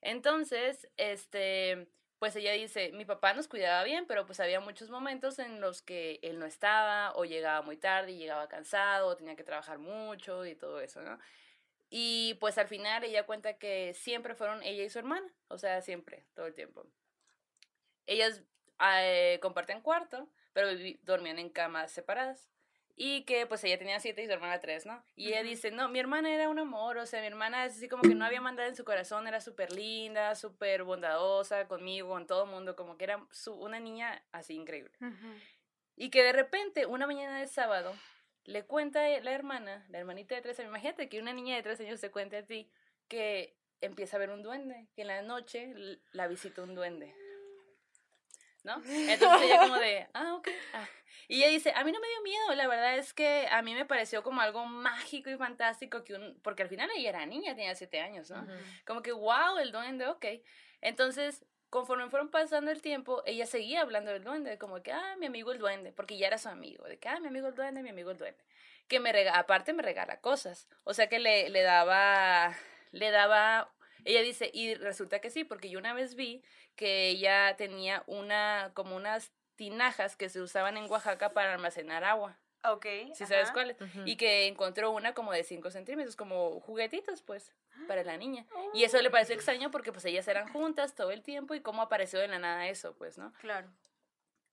Entonces, 0.01 0.87
este, 0.97 1.87
pues 2.19 2.35
ella 2.35 2.51
dice, 2.51 2.91
mi 2.91 3.05
papá 3.05 3.33
nos 3.33 3.47
cuidaba 3.47 3.83
bien, 3.83 4.05
pero 4.05 4.25
pues 4.25 4.41
había 4.41 4.59
muchos 4.59 4.89
momentos 4.89 5.39
en 5.39 5.61
los 5.61 5.81
que 5.81 6.19
él 6.21 6.37
no 6.37 6.45
estaba 6.45 7.13
o 7.15 7.23
llegaba 7.23 7.61
muy 7.61 7.77
tarde 7.77 8.11
y 8.11 8.17
llegaba 8.17 8.49
cansado 8.49 9.07
o 9.07 9.15
tenía 9.15 9.37
que 9.37 9.43
trabajar 9.45 9.79
mucho 9.79 10.45
y 10.45 10.55
todo 10.55 10.81
eso, 10.81 11.01
¿no? 11.01 11.17
Y 11.89 12.35
pues 12.41 12.57
al 12.57 12.67
final 12.67 13.03
ella 13.03 13.25
cuenta 13.25 13.57
que 13.57 13.93
siempre 13.93 14.35
fueron 14.35 14.61
ella 14.63 14.83
y 14.83 14.89
su 14.89 14.99
hermana, 14.99 15.27
o 15.47 15.57
sea, 15.57 15.81
siempre, 15.81 16.25
todo 16.35 16.45
el 16.45 16.53
tiempo. 16.53 16.85
Ellas 18.05 18.43
eh, 19.01 19.39
compartían 19.41 19.81
cuarto, 19.81 20.27
pero 20.53 20.67
dormían 21.03 21.39
en 21.39 21.49
camas 21.49 21.91
separadas. 21.91 22.49
Y 23.01 23.23
que 23.23 23.45
pues 23.45 23.63
ella 23.63 23.77
tenía 23.79 23.97
siete 24.01 24.23
y 24.23 24.25
su 24.25 24.33
hermana 24.33 24.59
tres, 24.59 24.85
¿no? 24.85 25.01
Y 25.15 25.29
ella 25.29 25.41
dice, 25.41 25.71
no, 25.71 25.87
mi 25.87 25.99
hermana 25.99 26.33
era 26.33 26.49
un 26.49 26.59
amor, 26.59 26.97
o 26.97 27.05
sea, 27.05 27.21
mi 27.21 27.27
hermana 27.27 27.65
es 27.65 27.77
así 27.77 27.87
como 27.87 28.01
que 28.01 28.13
no 28.13 28.25
había 28.25 28.41
maldad 28.41 28.67
en 28.67 28.75
su 28.75 28.83
corazón, 28.83 29.25
era 29.25 29.39
súper 29.39 29.71
linda, 29.71 30.35
súper 30.35 30.83
bondadosa 30.83 31.65
conmigo, 31.69 32.09
con 32.09 32.27
todo 32.27 32.43
el 32.43 32.49
mundo, 32.49 32.75
como 32.75 32.97
que 32.97 33.05
era 33.05 33.25
su, 33.31 33.53
una 33.53 33.79
niña 33.79 34.21
así 34.33 34.55
increíble. 34.55 34.91
Y 35.95 36.09
que 36.09 36.23
de 36.23 36.33
repente, 36.33 36.87
una 36.87 37.07
mañana 37.07 37.39
de 37.39 37.47
sábado, 37.47 37.93
le 38.43 38.65
cuenta 38.65 39.05
a 39.05 39.21
la 39.21 39.31
hermana, 39.31 39.85
la 39.87 39.99
hermanita 39.99 40.35
de 40.35 40.41
tres 40.41 40.59
años, 40.59 40.71
imagínate 40.71 41.07
que 41.07 41.21
una 41.21 41.31
niña 41.31 41.55
de 41.55 41.63
tres 41.63 41.79
años 41.79 42.01
te 42.01 42.11
cuente 42.11 42.35
a 42.35 42.45
ti 42.45 42.69
que 43.07 43.55
empieza 43.79 44.17
a 44.17 44.19
ver 44.19 44.29
un 44.29 44.43
duende, 44.43 44.89
que 44.93 45.03
en 45.03 45.07
la 45.07 45.21
noche 45.21 45.73
la 46.11 46.27
visita 46.27 46.63
un 46.63 46.75
duende. 46.75 47.15
¿No? 48.63 48.81
Entonces 48.85 49.41
ella 49.43 49.59
como 49.59 49.75
de, 49.75 50.07
ah, 50.13 50.35
ok. 50.35 50.49
ah". 50.73 50.87
Y 51.27 51.43
ella 51.43 51.49
dice, 51.49 51.71
a 51.75 51.83
mí 51.83 51.91
no 51.91 51.99
me 51.99 52.07
dio 52.07 52.21
miedo, 52.23 52.55
la 52.55 52.67
verdad 52.67 52.97
es 52.97 53.13
que 53.13 53.47
a 53.51 53.61
mí 53.61 53.75
me 53.75 53.85
pareció 53.85 54.23
como 54.23 54.41
algo 54.41 54.65
mágico 54.65 55.29
y 55.29 55.37
fantástico, 55.37 56.03
que 56.03 56.15
un, 56.15 56.39
porque 56.41 56.63
al 56.63 56.69
final 56.69 56.89
ella 56.95 57.09
era 57.09 57.25
niña, 57.27 57.55
tenía 57.55 57.75
siete 57.75 58.01
años, 58.01 58.31
¿no? 58.31 58.47
Como 58.85 59.03
que, 59.03 59.11
wow, 59.11 59.57
el 59.59 59.71
duende, 59.71 60.07
ok. 60.07 60.25
Entonces, 60.81 61.45
conforme 61.69 62.09
fueron 62.09 62.29
pasando 62.29 62.71
el 62.71 62.81
tiempo, 62.81 63.21
ella 63.25 63.45
seguía 63.45 63.81
hablando 63.81 64.11
del 64.11 64.23
duende, 64.23 64.57
como 64.57 64.81
que, 64.81 64.91
ah, 64.91 65.15
mi 65.19 65.27
amigo 65.27 65.51
el 65.51 65.59
duende, 65.59 65.91
porque 65.91 66.17
ya 66.17 66.27
era 66.27 66.37
su 66.37 66.49
amigo, 66.49 66.85
de 66.85 66.97
que, 66.97 67.09
ah, 67.09 67.19
mi 67.19 67.27
amigo 67.27 67.47
el 67.47 67.55
duende, 67.55 67.83
mi 67.83 67.89
amigo 67.89 68.11
el 68.11 68.17
duende. 68.17 68.43
Que 68.87 68.99
me 68.99 69.11
rega 69.11 69.37
aparte 69.37 69.71
me 69.73 69.83
regala 69.83 70.19
cosas, 70.19 70.67
o 70.83 70.95
sea 70.95 71.07
que 71.09 71.19
le, 71.19 71.49
le 71.49 71.61
daba, 71.61 72.55
le 72.91 73.11
daba, 73.11 73.71
ella 74.05 74.21
dice, 74.21 74.49
y 74.53 74.75
resulta 74.75 75.19
que 75.19 75.29
sí, 75.29 75.43
porque 75.43 75.69
yo 75.69 75.79
una 75.79 75.93
vez 75.93 76.15
vi 76.15 76.43
que 76.75 77.09
ella 77.09 77.55
tenía 77.57 78.03
una, 78.07 78.71
como 78.73 78.95
unas 78.95 79.31
tinajas 79.55 80.15
que 80.15 80.29
se 80.29 80.41
usaban 80.41 80.77
en 80.77 80.89
Oaxaca 80.89 81.29
para 81.31 81.53
almacenar 81.53 82.03
agua, 82.03 82.39
Ok. 82.63 82.85
si 83.13 83.25
sabes 83.25 83.51
Ujú. 83.51 84.01
y 84.05 84.15
que 84.15 84.47
encontró 84.47 84.91
una 84.91 85.13
como 85.13 85.31
de 85.31 85.43
5 85.43 85.71
centímetros, 85.71 86.15
como 86.15 86.59
juguetitos, 86.61 87.21
pues, 87.21 87.53
para 87.87 88.03
la 88.03 88.17
niña. 88.17 88.45
Y 88.73 88.83
eso 88.83 89.01
le 89.01 89.09
pareció 89.09 89.35
extraño 89.35 89.71
porque 89.71 89.91
pues 89.91 90.05
ellas 90.05 90.27
eran 90.27 90.47
juntas 90.51 90.95
todo 90.95 91.11
el 91.11 91.23
tiempo 91.23 91.55
y 91.55 91.61
cómo 91.61 91.81
apareció 91.81 92.19
de 92.19 92.27
la 92.27 92.39
nada 92.39 92.67
eso, 92.67 92.95
pues, 92.95 93.17
¿no? 93.17 93.33
Claro. 93.33 93.69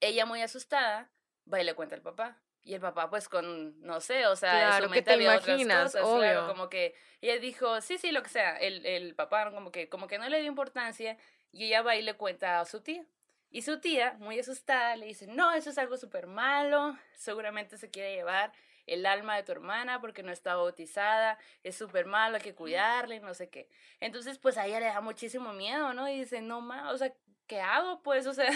Ella 0.01 0.27
muy 0.27 0.43
asustada 0.43 1.11
va 1.53 1.61
y 1.61 1.65
le 1.65 1.75
cuenta 1.75 1.95
al 1.95 2.03
papá. 2.03 2.41
Y 2.67 2.75
el 2.75 2.81
papá 2.81 3.09
pues 3.09 3.29
con, 3.29 3.81
no 3.81 4.01
sé, 4.01 4.27
o 4.27 4.35
sea, 4.35 4.51
Claro, 4.51 4.87
su 4.87 4.91
¿qué 4.91 4.97
mente 4.97 5.03
te 5.11 5.15
había 5.15 5.37
otras 5.37 5.49
imaginas? 5.61 5.93
cosas, 5.93 6.03
claro, 6.03 6.17
Obvio. 6.41 6.47
como 6.49 6.69
que 6.69 6.97
ella 7.21 7.39
dijo, 7.39 7.81
sí, 7.81 7.97
sí, 7.97 8.11
lo 8.11 8.25
que 8.25 8.29
sea, 8.29 8.57
el, 8.57 8.85
el 8.85 9.15
papá 9.15 9.53
como 9.53 9.71
que, 9.71 9.89
como 9.89 10.09
que 10.09 10.19
no 10.19 10.29
le 10.29 10.39
dio 10.41 10.49
importancia 10.49 11.17
y 11.53 11.67
ella 11.67 11.83
va 11.83 11.95
y 11.95 12.03
le 12.03 12.15
cuenta 12.15 12.59
a 12.59 12.65
su 12.65 12.81
tía. 12.83 13.07
Y 13.51 13.63
su 13.63 13.79
tía, 13.81 14.17
muy 14.19 14.41
asustada, 14.41 14.97
le 14.97 15.07
dice, 15.07 15.29
no, 15.29 15.53
eso 15.53 15.71
es 15.71 15.79
algo 15.79 15.97
súper 15.97 16.27
malo, 16.27 16.99
seguramente 17.15 17.79
se 17.79 17.89
quiere 17.89 18.13
llevar 18.17 18.53
el 18.87 19.07
alma 19.07 19.37
de 19.37 19.45
tu 19.45 19.53
hermana 19.53 20.01
porque 20.01 20.25
no 20.25 20.33
está 20.33 20.57
bautizada, 20.57 21.39
es 21.63 21.77
súper 21.77 22.07
malo, 22.07 22.35
hay 22.37 22.43
que 22.43 22.55
cuidarla 22.57 23.15
y 23.15 23.21
no 23.21 23.33
sé 23.35 23.49
qué. 23.49 23.69
Entonces, 24.01 24.39
pues 24.39 24.59
a 24.59 24.67
ella 24.67 24.81
le 24.81 24.87
da 24.87 25.01
muchísimo 25.01 25.53
miedo, 25.53 25.95
¿no? 25.95 26.09
Y 26.09 26.19
dice, 26.19 26.41
no, 26.41 26.61
ma, 26.61 26.91
o 26.91 26.99
sea, 26.99 27.13
¿qué 27.47 27.61
hago? 27.61 28.03
Pues, 28.03 28.27
o 28.27 28.35
sea, 28.35 28.51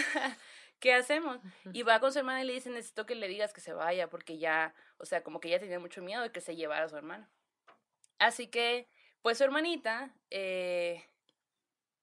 ¿qué 0.81 0.93
hacemos? 0.93 1.39
Y 1.71 1.83
va 1.83 2.01
con 2.01 2.11
su 2.11 2.19
hermana 2.19 2.43
y 2.43 2.47
le 2.47 2.53
dice, 2.53 2.69
necesito 2.69 3.05
que 3.05 3.15
le 3.15 3.29
digas 3.29 3.53
que 3.53 3.61
se 3.61 3.71
vaya 3.71 4.09
porque 4.09 4.37
ya, 4.37 4.73
o 4.97 5.05
sea, 5.05 5.23
como 5.23 5.39
que 5.39 5.47
ella 5.47 5.59
tenía 5.59 5.79
mucho 5.79 6.01
miedo 6.01 6.21
de 6.23 6.31
que 6.31 6.41
se 6.41 6.57
llevara 6.57 6.85
a 6.85 6.89
su 6.89 6.97
hermano. 6.97 7.29
Así 8.19 8.47
que, 8.47 8.89
pues 9.21 9.37
su 9.37 9.45
hermanita 9.45 10.13
eh, 10.29 11.05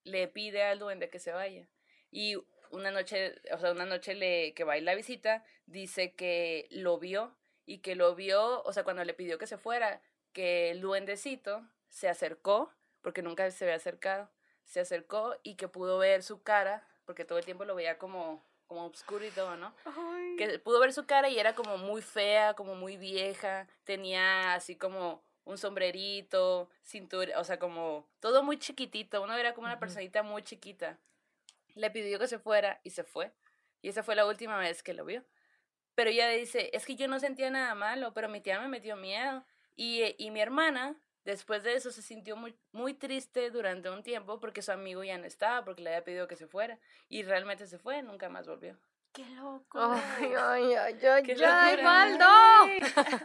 le 0.04 0.28
pide 0.28 0.62
al 0.62 0.78
duende 0.78 1.10
que 1.10 1.18
se 1.18 1.32
vaya. 1.32 1.68
Y 2.10 2.36
una 2.70 2.90
noche, 2.90 3.34
o 3.52 3.58
sea, 3.58 3.72
una 3.72 3.84
noche 3.84 4.14
le, 4.14 4.54
que 4.54 4.64
va 4.64 4.74
a 4.74 4.78
ir 4.78 4.84
la 4.84 4.94
visita, 4.94 5.44
dice 5.66 6.14
que 6.14 6.68
lo 6.70 6.98
vio 6.98 7.36
y 7.66 7.78
que 7.78 7.96
lo 7.96 8.14
vio, 8.14 8.62
o 8.62 8.72
sea, 8.72 8.84
cuando 8.84 9.04
le 9.04 9.12
pidió 9.12 9.38
que 9.38 9.46
se 9.46 9.58
fuera, 9.58 10.00
que 10.32 10.70
el 10.70 10.80
duendecito 10.80 11.68
se 11.88 12.08
acercó, 12.08 12.72
porque 13.02 13.22
nunca 13.22 13.50
se 13.50 13.64
había 13.64 13.76
acercado, 13.76 14.30
se 14.64 14.80
acercó 14.80 15.36
y 15.42 15.56
que 15.56 15.68
pudo 15.68 15.98
ver 15.98 16.22
su 16.22 16.42
cara, 16.42 16.86
porque 17.04 17.24
todo 17.24 17.38
el 17.38 17.44
tiempo 17.44 17.64
lo 17.64 17.74
veía 17.74 17.98
como, 17.98 18.44
como 18.68 18.86
oscuro 18.86 19.26
y 19.26 19.30
todo, 19.30 19.56
¿no? 19.56 19.74
Que 20.36 20.58
pudo 20.58 20.78
ver 20.78 20.92
su 20.92 21.06
cara 21.06 21.28
y 21.28 21.38
era 21.38 21.54
como 21.54 21.78
muy 21.78 22.02
fea, 22.02 22.54
como 22.54 22.74
muy 22.74 22.96
vieja, 22.96 23.66
tenía 23.84 24.54
así 24.54 24.76
como 24.76 25.22
un 25.44 25.56
sombrerito, 25.56 26.68
cintura, 26.84 27.40
o 27.40 27.44
sea, 27.44 27.58
como 27.58 28.06
todo 28.20 28.42
muy 28.42 28.58
chiquitito, 28.58 29.22
uno 29.22 29.34
era 29.34 29.54
como 29.54 29.66
una 29.66 29.78
personita 29.78 30.22
muy 30.22 30.42
chiquita. 30.42 30.98
Le 31.74 31.90
pidió 31.90 32.18
que 32.18 32.28
se 32.28 32.38
fuera 32.38 32.80
y 32.84 32.90
se 32.90 33.04
fue. 33.04 33.32
Y 33.80 33.88
esa 33.88 34.02
fue 34.02 34.14
la 34.14 34.26
última 34.26 34.58
vez 34.58 34.82
que 34.82 34.92
lo 34.92 35.04
vio. 35.04 35.24
Pero 35.94 36.10
ella 36.10 36.28
dice, 36.28 36.70
es 36.74 36.84
que 36.84 36.96
yo 36.96 37.08
no 37.08 37.18
sentía 37.18 37.50
nada 37.50 37.74
malo, 37.74 38.12
pero 38.12 38.28
mi 38.28 38.40
tía 38.40 38.60
me 38.60 38.68
metió 38.68 38.96
miedo. 38.96 39.44
Y, 39.74 40.02
eh, 40.02 40.14
y 40.18 40.30
mi 40.30 40.40
hermana, 40.40 40.96
después 41.32 41.62
de 41.62 41.74
eso, 41.74 41.90
se 41.90 42.02
sintió 42.02 42.36
muy, 42.36 42.54
muy 42.72 42.94
triste 42.94 43.50
durante 43.50 43.90
un 43.90 44.02
tiempo 44.02 44.40
porque 44.40 44.62
su 44.62 44.72
amigo 44.72 45.04
ya 45.04 45.18
no 45.18 45.26
estaba, 45.26 45.64
porque 45.64 45.82
le 45.82 45.90
había 45.90 46.04
pedido 46.04 46.26
que 46.26 46.36
se 46.36 46.46
fuera. 46.46 46.78
Y 47.08 47.22
realmente 47.22 47.66
se 47.66 47.78
fue, 47.78 48.02
nunca 48.02 48.28
más 48.28 48.46
volvió. 48.46 48.76
¡Qué 49.12 49.24
loco! 49.30 49.78
Ay, 49.80 50.32
ay, 50.38 50.74
ay, 50.74 51.06
ay, 51.06 51.22
¡Qué 51.22 51.44
ay! 51.44 51.82
Maldo. 51.82 52.26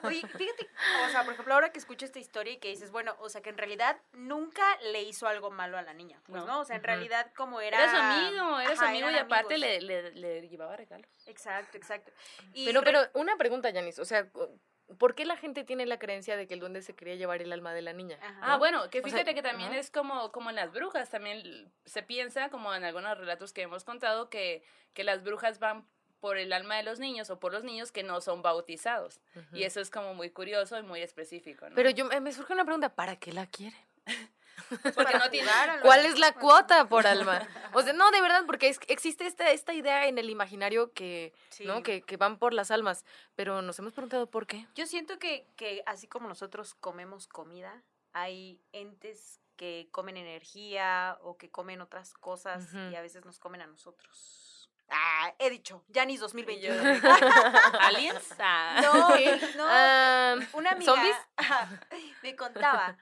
Oye, 0.03 0.21
fíjate, 0.21 0.67
o 1.05 1.09
sea, 1.09 1.23
por 1.23 1.33
ejemplo, 1.33 1.53
ahora 1.53 1.71
que 1.71 1.79
escucho 1.79 2.05
esta 2.05 2.19
historia 2.19 2.53
y 2.53 2.57
que 2.57 2.69
dices, 2.69 2.89
bueno, 2.91 3.15
o 3.19 3.29
sea, 3.29 3.41
que 3.41 3.49
en 3.49 3.57
realidad 3.57 3.97
nunca 4.13 4.63
le 4.91 5.03
hizo 5.03 5.27
algo 5.27 5.51
malo 5.51 5.77
a 5.77 5.81
la 5.81 5.93
niña, 5.93 6.21
pues, 6.25 6.41
No. 6.41 6.47
¿no? 6.47 6.59
O 6.61 6.65
sea, 6.65 6.77
en 6.77 6.83
realidad 6.83 7.31
como 7.35 7.59
era... 7.61 7.77
Era 7.83 7.91
su 7.91 7.97
amigo, 7.97 8.59
era 8.59 8.75
su 8.75 8.83
amigo 8.83 9.11
y 9.11 9.15
aparte 9.17 9.57
le, 9.57 9.81
le, 9.81 10.11
le 10.11 10.47
llevaba 10.49 10.75
regalos. 10.77 11.09
Exacto, 11.27 11.77
exacto. 11.77 12.11
Y 12.53 12.65
Pero, 12.65 12.81
re- 12.81 12.85
pero, 12.85 13.01
una 13.13 13.35
pregunta, 13.37 13.69
Yanis. 13.69 13.99
O 13.99 14.05
sea, 14.05 14.27
¿por 14.97 15.15
qué 15.15 15.25
la 15.25 15.37
gente 15.37 15.63
tiene 15.63 15.85
la 15.85 15.99
creencia 15.99 16.37
de 16.37 16.47
que 16.47 16.53
el 16.53 16.59
duende 16.59 16.81
se 16.81 16.95
quería 16.95 17.15
llevar 17.15 17.41
el 17.41 17.51
alma 17.51 17.73
de 17.73 17.81
la 17.81 17.93
niña? 17.93 18.17
Ajá. 18.21 18.39
Ah, 18.41 18.57
bueno, 18.57 18.89
que 18.89 18.99
O 18.99 19.01
sea, 19.01 19.11
fíjate 19.11 19.35
que 19.35 19.41
también 19.41 19.71
ajá. 19.71 19.79
es 19.79 19.91
como, 19.91 20.31
como 20.31 20.49
en 20.49 20.55
las 20.55 20.71
brujas, 20.71 21.09
también 21.09 21.71
se 21.85 22.03
piensa, 22.03 22.49
como 22.49 22.73
en 22.73 22.83
algunos 22.83 23.17
relatos 23.17 23.53
que 23.53 23.61
hemos 23.63 23.83
contado, 23.83 24.29
que, 24.29 24.63
que 24.93 25.03
las 25.03 25.23
brujas 25.23 25.59
van 25.59 25.87
por 26.19 26.37
el 26.37 26.53
alma 26.53 26.77
de 26.77 26.83
los 26.83 26.99
niños 26.99 27.29
o 27.29 27.39
por 27.39 27.51
los 27.51 27.65
niños 27.65 27.91
que 27.91 28.01
no 28.01 28.21
son 28.21 28.41
bautizados. 28.41 29.19
Y 29.51 29.63
eso 29.63 29.81
es 29.81 29.89
como 29.89 30.13
muy 30.13 30.29
curioso 30.29 30.77
y 30.79 30.83
muy 30.83 31.01
específico, 31.01 31.67
¿no? 31.67 31.75
Pero 31.75 31.89
yo 31.89 32.05
me 32.05 32.19
me 32.21 32.31
surge 32.31 32.53
una 32.53 32.63
pregunta, 32.63 32.95
¿para 32.95 33.17
qué 33.17 33.33
la 33.33 33.45
quieren? 33.45 33.77
Porque 34.95 35.17
no 35.17 35.29
tiene... 35.29 35.49
¿Cuál 35.81 36.05
es 36.05 36.17
la 36.19 36.33
cuota 36.33 36.87
por 36.87 37.05
alma? 37.07 37.47
O 37.73 37.81
sea, 37.81 37.93
no, 37.93 38.09
de 38.11 38.21
verdad, 38.21 38.43
porque 38.45 38.69
es- 38.69 38.79
existe 38.87 39.25
esta, 39.25 39.51
esta 39.51 39.73
idea 39.73 40.07
en 40.07 40.17
el 40.17 40.29
imaginario 40.29 40.91
que, 40.93 41.33
sí. 41.49 41.65
¿no? 41.65 41.83
Que, 41.83 42.01
que 42.01 42.17
van 42.17 42.37
por 42.37 42.53
las 42.53 42.71
almas, 42.71 43.05
pero 43.35 43.61
nos 43.61 43.77
hemos 43.79 43.93
preguntado 43.93 44.29
por 44.29 44.47
qué. 44.47 44.67
Yo 44.75 44.85
siento 44.87 45.19
que, 45.19 45.47
que 45.55 45.83
así 45.85 46.07
como 46.07 46.27
nosotros 46.27 46.73
comemos 46.75 47.27
comida, 47.27 47.81
hay 48.13 48.61
entes 48.71 49.39
que 49.55 49.87
comen 49.91 50.17
energía 50.17 51.17
o 51.21 51.37
que 51.37 51.49
comen 51.51 51.81
otras 51.81 52.13
cosas 52.13 52.65
Ujú. 52.73 52.89
y 52.91 52.95
a 52.95 53.01
veces 53.01 53.23
nos 53.25 53.39
comen 53.39 53.61
a 53.61 53.67
nosotros. 53.67 54.69
Ah, 54.89 55.33
he 55.39 55.49
dicho, 55.49 55.83
Janis 55.93 56.19
2021. 56.19 56.75
¿Aliens? 57.79 58.35
Ah. 58.37 58.79
No, 58.83 59.09
no. 59.57 59.65
Ah, 59.67 60.35
Una 60.53 60.71
amiga 60.71 60.93
me 62.21 62.35
contaba 62.35 62.97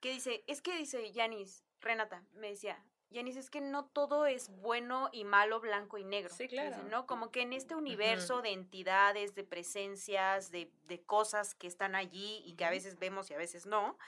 que 0.00 0.12
dice, 0.12 0.44
es 0.46 0.62
que 0.62 0.76
dice 0.76 1.12
Yanis, 1.12 1.64
Renata, 1.80 2.24
me 2.32 2.48
decía, 2.48 2.82
Yanis, 3.10 3.36
es 3.36 3.50
que 3.50 3.60
no 3.60 3.86
todo 3.86 4.26
es 4.26 4.48
bueno 4.48 5.08
y 5.12 5.24
malo, 5.24 5.60
blanco 5.60 5.98
y 5.98 6.04
negro. 6.04 6.32
Sí, 6.32 6.44
Dice, 6.44 6.54
claro. 6.54 6.82
¿no? 6.84 7.06
Como 7.06 7.30
que 7.30 7.42
en 7.42 7.52
este 7.52 7.74
universo 7.74 8.40
de 8.40 8.52
entidades, 8.52 9.34
de 9.34 9.44
presencias, 9.44 10.50
de, 10.50 10.72
de 10.84 11.02
cosas 11.02 11.54
que 11.54 11.66
están 11.66 11.94
allí 11.96 12.42
y 12.44 12.54
que 12.54 12.64
a 12.64 12.70
veces 12.70 12.98
vemos 12.98 13.30
y 13.30 13.34
a 13.34 13.38
veces 13.38 13.66
no, 13.66 13.98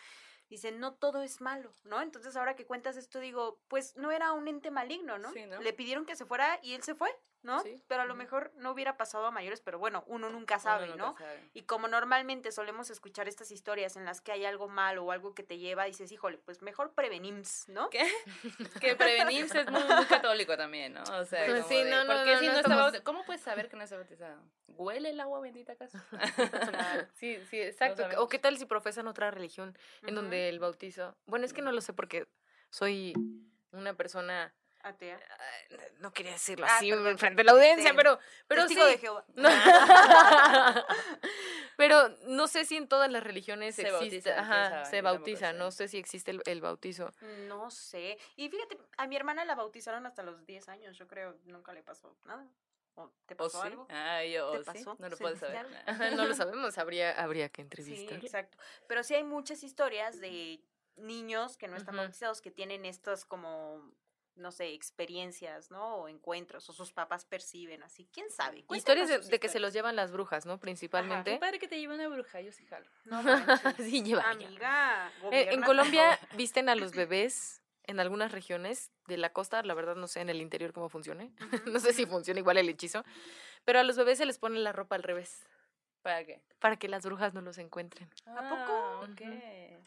dice, 0.49 0.71
no 0.71 0.95
todo 0.95 1.23
es 1.23 1.41
malo, 1.41 1.75
¿no? 1.83 2.01
Entonces 2.01 2.37
ahora 2.37 2.55
que 2.55 2.65
cuentas 2.65 2.97
esto 2.97 3.19
digo, 3.19 3.59
pues 3.69 3.97
no 3.97 4.13
era 4.13 4.33
un 4.33 4.47
ente 4.47 4.71
maligno, 4.71 5.19
¿no? 5.19 5.33
Sí, 5.33 5.47
¿no? 5.47 5.61
Le 5.61 5.73
pidieron 5.73 6.07
que 6.07 6.15
se 6.15 6.25
fuera 6.25 6.61
y 6.63 6.75
él 6.75 6.83
se 6.83 6.95
fue, 6.95 7.11
¿no? 7.43 7.61
Sí, 7.61 7.83
Pero 7.89 8.03
a 8.03 8.05
lo 8.07 8.15
mejor 8.15 8.53
no 8.57 8.71
hubiera 8.71 8.97
pasado 8.97 9.27
a 9.27 9.31
mayores, 9.31 9.61
pero 9.61 9.79
bueno, 9.79 10.05
uno 10.07 10.31
nunca 10.31 10.59
sabe, 10.59 10.95
¿no? 10.97 11.17
sabe. 11.19 11.51
Y 11.55 11.63
como 11.63 11.89
normalmente 11.89 12.53
solemos 12.53 12.89
escuchar 12.91 13.29
estas 13.29 13.51
historias 13.51 13.97
en 13.97 14.05
las 14.05 14.21
que 14.21 14.33
hay 14.33 14.45
algo 14.45 14.69
malo 14.69 15.05
o 15.05 15.13
algo 15.13 15.35
que 15.35 15.43
te 15.43 15.59
lleva, 15.59 15.85
dices, 15.85 16.11
híjole, 16.13 16.39
pues 16.39 16.63
mejor 16.63 16.93
prevenims, 16.95 17.69
¿no? 17.69 17.91
¿Qué? 17.91 18.07
Que 18.81 18.97
prevenirse 18.97 19.61
es 19.63 19.71
muy, 19.71 19.83
muy 19.83 20.05
católico 20.07 20.57
también, 20.57 20.93
¿no? 20.95 21.03
O 21.03 21.25
sea, 21.25 21.45
Pues 21.47 21.63
como 21.65 21.69
sí, 21.69 21.83
de, 21.85 21.91
no, 21.91 22.05
no, 22.05 22.13
¿por 22.15 22.25
qué 22.25 22.33
no, 22.35 22.39
si 22.41 22.47
no 22.47 22.53
no 22.53 22.59
está 22.59 22.71
estamos- 22.75 22.93
baut- 22.95 23.03
¿Cómo 23.03 23.25
puedes 23.25 23.43
saber 23.43 23.69
que 23.69 23.77
no 23.77 23.83
está 23.83 23.97
bautizado? 23.97 24.41
¿Huele 24.69 25.11
el 25.11 25.21
agua 25.21 25.41
bendita 25.41 25.73
acaso? 25.73 25.99
Sí, 27.15 27.39
sí, 27.51 27.61
exacto. 27.61 28.05
o 28.19 28.29
qué 28.29 28.39
tal 28.39 28.57
si 28.59 28.67
profesan 28.67 29.07
otra 29.09 29.31
religión 29.31 29.77
en 30.03 30.15
donde 30.15 30.49
el 30.49 30.59
bautizo. 30.59 31.17
Bueno, 31.27 31.45
es 31.45 31.53
que 31.53 31.63
no 31.63 31.73
lo 31.73 31.81
sé 31.81 31.93
porque 31.93 32.27
soy 32.71 33.15
una 33.73 33.95
persona. 33.95 34.55
Atea. 34.83 35.21
No 36.01 36.13
quería 36.13 36.33
decirlo 36.33 36.67
Ah, 36.69 36.77
así 36.77 36.91
perdón, 36.91 37.19
frente 37.19 37.43
a 37.43 37.45
la 37.45 37.53
audiencia, 37.53 37.95
pero, 37.95 38.19
pero 38.49 38.67
sí. 38.69 38.75
de 38.75 38.99
Jehová. 38.99 39.25
No. 39.37 39.49
pero 41.77 42.09
no 42.27 42.49
sé 42.49 42.65
si 42.65 42.77
en 42.77 42.89
todas 42.89 43.11
las 43.11 43.23
religiones 43.23 43.75
Se 43.77 43.83
existe. 43.83 44.31
bautiza, 44.33 44.41
Ajá, 44.41 44.85
se 44.87 45.01
bautiza. 45.03 45.53
No 45.53 45.71
sé 45.71 45.89
si 45.89 45.99
existe 45.99 46.31
el, 46.33 46.43
el 46.47 46.61
bautizo. 46.61 47.13
No 47.49 47.71
sé. 47.71 48.19
Y 48.37 48.49
fíjate, 48.49 48.79
a 48.97 49.07
mi 49.07 49.17
hermana 49.17 49.45
la 49.45 49.55
bautizaron 49.55 50.07
hasta 50.07 50.23
los 50.23 50.45
10 50.47 50.69
años, 50.69 50.97
yo 50.99 51.07
creo, 51.09 51.37
nunca 51.45 51.73
le 51.73 51.83
pasó 51.83 52.17
nada. 52.25 52.47
¿O 52.95 53.11
te 53.27 53.35
¿O 53.35 53.37
pasó 53.39 53.63
sí? 53.63 53.69
algo? 53.69 53.87
Ah, 53.89 54.23
yo, 54.25 54.51
¿Te 54.51 54.59
sí, 54.59 54.65
pasó? 54.85 54.97
no 54.99 55.09
lo 55.09 55.17
Sí, 55.17 55.23
puedes 55.23 55.39
saber. 55.39 55.67
no 56.17 56.27
lo 56.27 56.35
sabemos. 56.35 56.77
Habría, 56.77 57.13
habría 57.13 57.49
que 57.49 57.63
Sí, 57.63 57.63
entrevistarle. 57.63 58.19
exacto. 58.27 58.59
Pero 58.87 59.03
sí 59.03 59.15
hay 59.15 59.25
muchas 59.25 59.63
historias 59.63 60.21
de 60.21 60.61
niños 60.97 61.57
que 61.57 61.69
no 61.69 61.77
están 61.77 61.97
bautizados 61.97 62.43
que 62.43 62.51
tienen 62.51 62.85
estas 62.85 63.25
como 63.25 63.83
no 64.37 64.51
sé, 64.53 64.73
experiencias, 64.73 65.71
¿no? 65.71 65.97
O 65.97 66.09
encuentros, 66.09 66.69
o 66.69 66.73
sus 66.73 66.93
papás 66.93 67.25
perciben 67.25 67.83
así. 67.83 68.09
¿Quién 68.13 68.31
sabe? 68.31 68.65
Historias 68.71 69.29
de, 69.29 69.41
que 69.41 69.49
se 69.49 69.61
los 69.61 69.73
llevan 69.73 69.97
las 69.97 70.11
brujas, 70.13 70.47
¿no? 70.47 70.57
Qué 70.59 70.63
Principalmente. 70.63 71.39
padre 71.39 71.59
que 71.59 71.69
te 71.69 71.79
lleve 71.79 71.95
una 71.95 72.09
bruja, 72.09 72.41
yo 72.41 72.53
sí 72.53 72.65
jalo. 72.67 72.89
No 73.05 73.23
sí, 73.77 74.03
lleva. 74.03 74.23
Amiga, 74.31 75.13
Eh, 75.31 75.49
en 75.51 75.63
Colombia 75.63 76.19
visten 76.37 76.69
a 76.69 76.75
los 76.75 76.93
bebés 76.97 77.63
en 77.85 78.01
algunas 78.01 78.33
regiones 78.33 78.93
de 79.07 79.17
la 79.17 79.33
costa, 79.33 79.63
la 79.63 79.75
verdad 79.75 79.97
no 79.97 80.07
sé 80.07 80.21
en 80.21 80.31
el 80.31 80.41
interior 80.41 80.73
cómo 80.73 80.89
funcione. 80.89 81.33
No 81.67 81.79
sé 81.81 81.93
si 81.93 82.07
funciona 82.07 82.41
igual 82.41 82.59
el 82.59 82.69
hechizo, 82.69 83.05
pero 83.65 83.81
a 83.81 83.83
los 83.83 83.97
bebés 83.97 84.19
se 84.19 84.27
les 84.27 84.39
pone 84.39 84.59
la 84.61 84.73
ropa 84.73 84.97
al 84.97 85.03
revés 85.03 85.45
¿Para 86.03 86.25
qué? 86.25 86.41
para 86.59 86.77
que 86.77 86.87
las 86.89 87.05
brujas 87.05 87.35
no 87.35 87.41
los 87.41 87.59
encuentren. 87.59 88.09
¿A 88.25 88.49
poco? 88.49 88.73
Ah, 88.73 89.01
ok. 89.03 89.21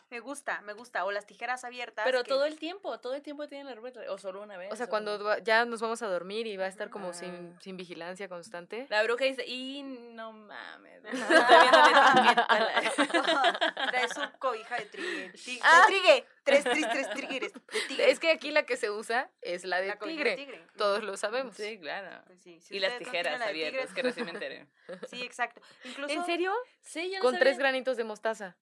Me 0.09 0.19
gusta, 0.19 0.59
me 0.61 0.73
gusta. 0.73 1.05
O 1.05 1.11
las 1.11 1.25
tijeras 1.25 1.63
abiertas. 1.63 2.03
Pero 2.03 2.21
que- 2.23 2.27
todo 2.29 2.43
el 2.45 2.59
tiempo, 2.59 2.99
todo 2.99 3.15
el 3.15 3.21
tiempo 3.21 3.47
tienen 3.47 3.65
la 3.67 3.75
revés, 3.75 3.93
o 4.09 4.17
solo 4.17 4.41
una 4.43 4.57
vez. 4.57 4.73
O 4.73 4.75
sea, 4.75 4.87
o- 4.87 4.89
cuando 4.89 5.37
ya 5.39 5.63
nos 5.63 5.79
vamos 5.81 6.01
a 6.01 6.07
dormir 6.07 6.47
y 6.47 6.57
va 6.57 6.65
a 6.65 6.67
estar 6.67 6.89
como 6.89 7.13
sin, 7.13 7.53
Ah. 7.55 7.59
sin 7.61 7.77
vigilancia 7.77 8.27
constante. 8.27 8.87
La 8.89 9.03
bruja 9.03 9.23
dice, 9.23 9.45
y 9.47 9.83
no 9.83 10.33
mames. 10.33 11.01
no 11.03 11.09
etiqueta". 11.09 12.47
Trae 13.91 14.09
su 14.09 14.21
cobija 14.39 14.75
de 14.75 14.85
trigue. 14.87 15.31
Ah. 15.63 15.81
De 15.87 15.93
trigue. 15.93 16.25
Tres, 16.45 16.63
tres, 16.63 16.85
tres 16.91 17.09
tigres. 17.15 17.51
Es 17.97 18.19
que 18.19 18.29
aquí 18.31 18.51
la 18.51 18.63
que 18.63 18.77
se 18.77 18.89
usa 18.91 19.29
es 19.41 19.65
la 19.65 19.81
de 19.81 19.87
La 19.87 19.97
tigre. 19.99 20.29
de 20.31 20.35
tigre. 20.37 20.67
Todos 20.77 21.03
lo 21.03 21.17
sabemos. 21.17 21.55
Sí, 21.55 21.77
claro. 21.79 22.23
Pues 22.27 22.39
sí, 22.41 22.61
si 22.61 22.75
Y 22.75 22.79
las 22.79 22.97
tijeras 22.99 23.39
la 23.39 23.47
abiertas, 23.47 23.91
que 23.93 24.01
recién 24.03 24.25
me 24.27 24.31
enteré. 24.31 24.67
Sí, 25.09 25.23
exacto. 25.23 25.61
Incluso. 25.83 26.13
¿En 26.13 26.23
serio? 26.25 26.53
Sí, 26.81 27.11
no 27.15 27.21
Con 27.21 27.37
tres 27.39 27.57
granitos 27.57 27.97
de 27.97 28.03
mostaza. 28.03 28.55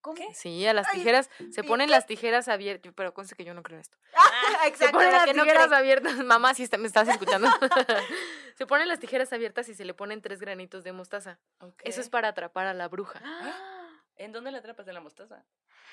¿Cómo? 0.00 0.22
Sí, 0.34 0.66
a 0.66 0.74
las 0.74 0.86
Ay, 0.88 0.98
tijeras. 0.98 1.30
Se 1.50 1.62
¿y 1.62 1.64
ponen 1.64 1.86
qué? 1.86 1.92
las 1.92 2.06
tijeras 2.06 2.48
abiertas. 2.48 2.92
Pero 2.94 3.14
conste 3.14 3.36
que 3.36 3.44
yo 3.44 3.54
no 3.54 3.62
creo 3.62 3.76
en 3.76 3.80
esto. 3.82 3.96
Ah, 4.14 4.58
Se 4.64 4.68
exacto. 4.68 4.92
ponen 4.98 5.12
la 5.12 5.26
las 5.26 5.36
no 5.36 5.42
tijeras 5.44 5.72
abiertas. 5.72 6.16
Mamá, 6.24 6.52
si 6.54 6.62
está- 6.64 6.76
me 6.76 6.86
estás 6.86 7.08
escuchando. 7.08 7.48
se 8.56 8.66
ponen 8.66 8.88
las 8.88 8.98
tijeras 8.98 9.32
abiertas 9.32 9.68
y 9.68 9.74
se 9.74 9.84
le 9.84 9.94
ponen 9.94 10.20
tres 10.20 10.40
granitos 10.40 10.84
de 10.84 10.92
mostaza. 10.92 11.38
Eso 11.84 12.00
es 12.00 12.08
para 12.10 12.28
atrapar 12.28 12.66
a 12.66 12.74
la 12.74 12.88
bruja. 12.88 13.20
¡Ah! 13.24 13.73
¿En 14.16 14.32
dónde 14.32 14.50
la 14.50 14.58
atrapas? 14.58 14.86
¿En 14.88 14.94
la 14.94 15.00
mostaza? 15.00 15.44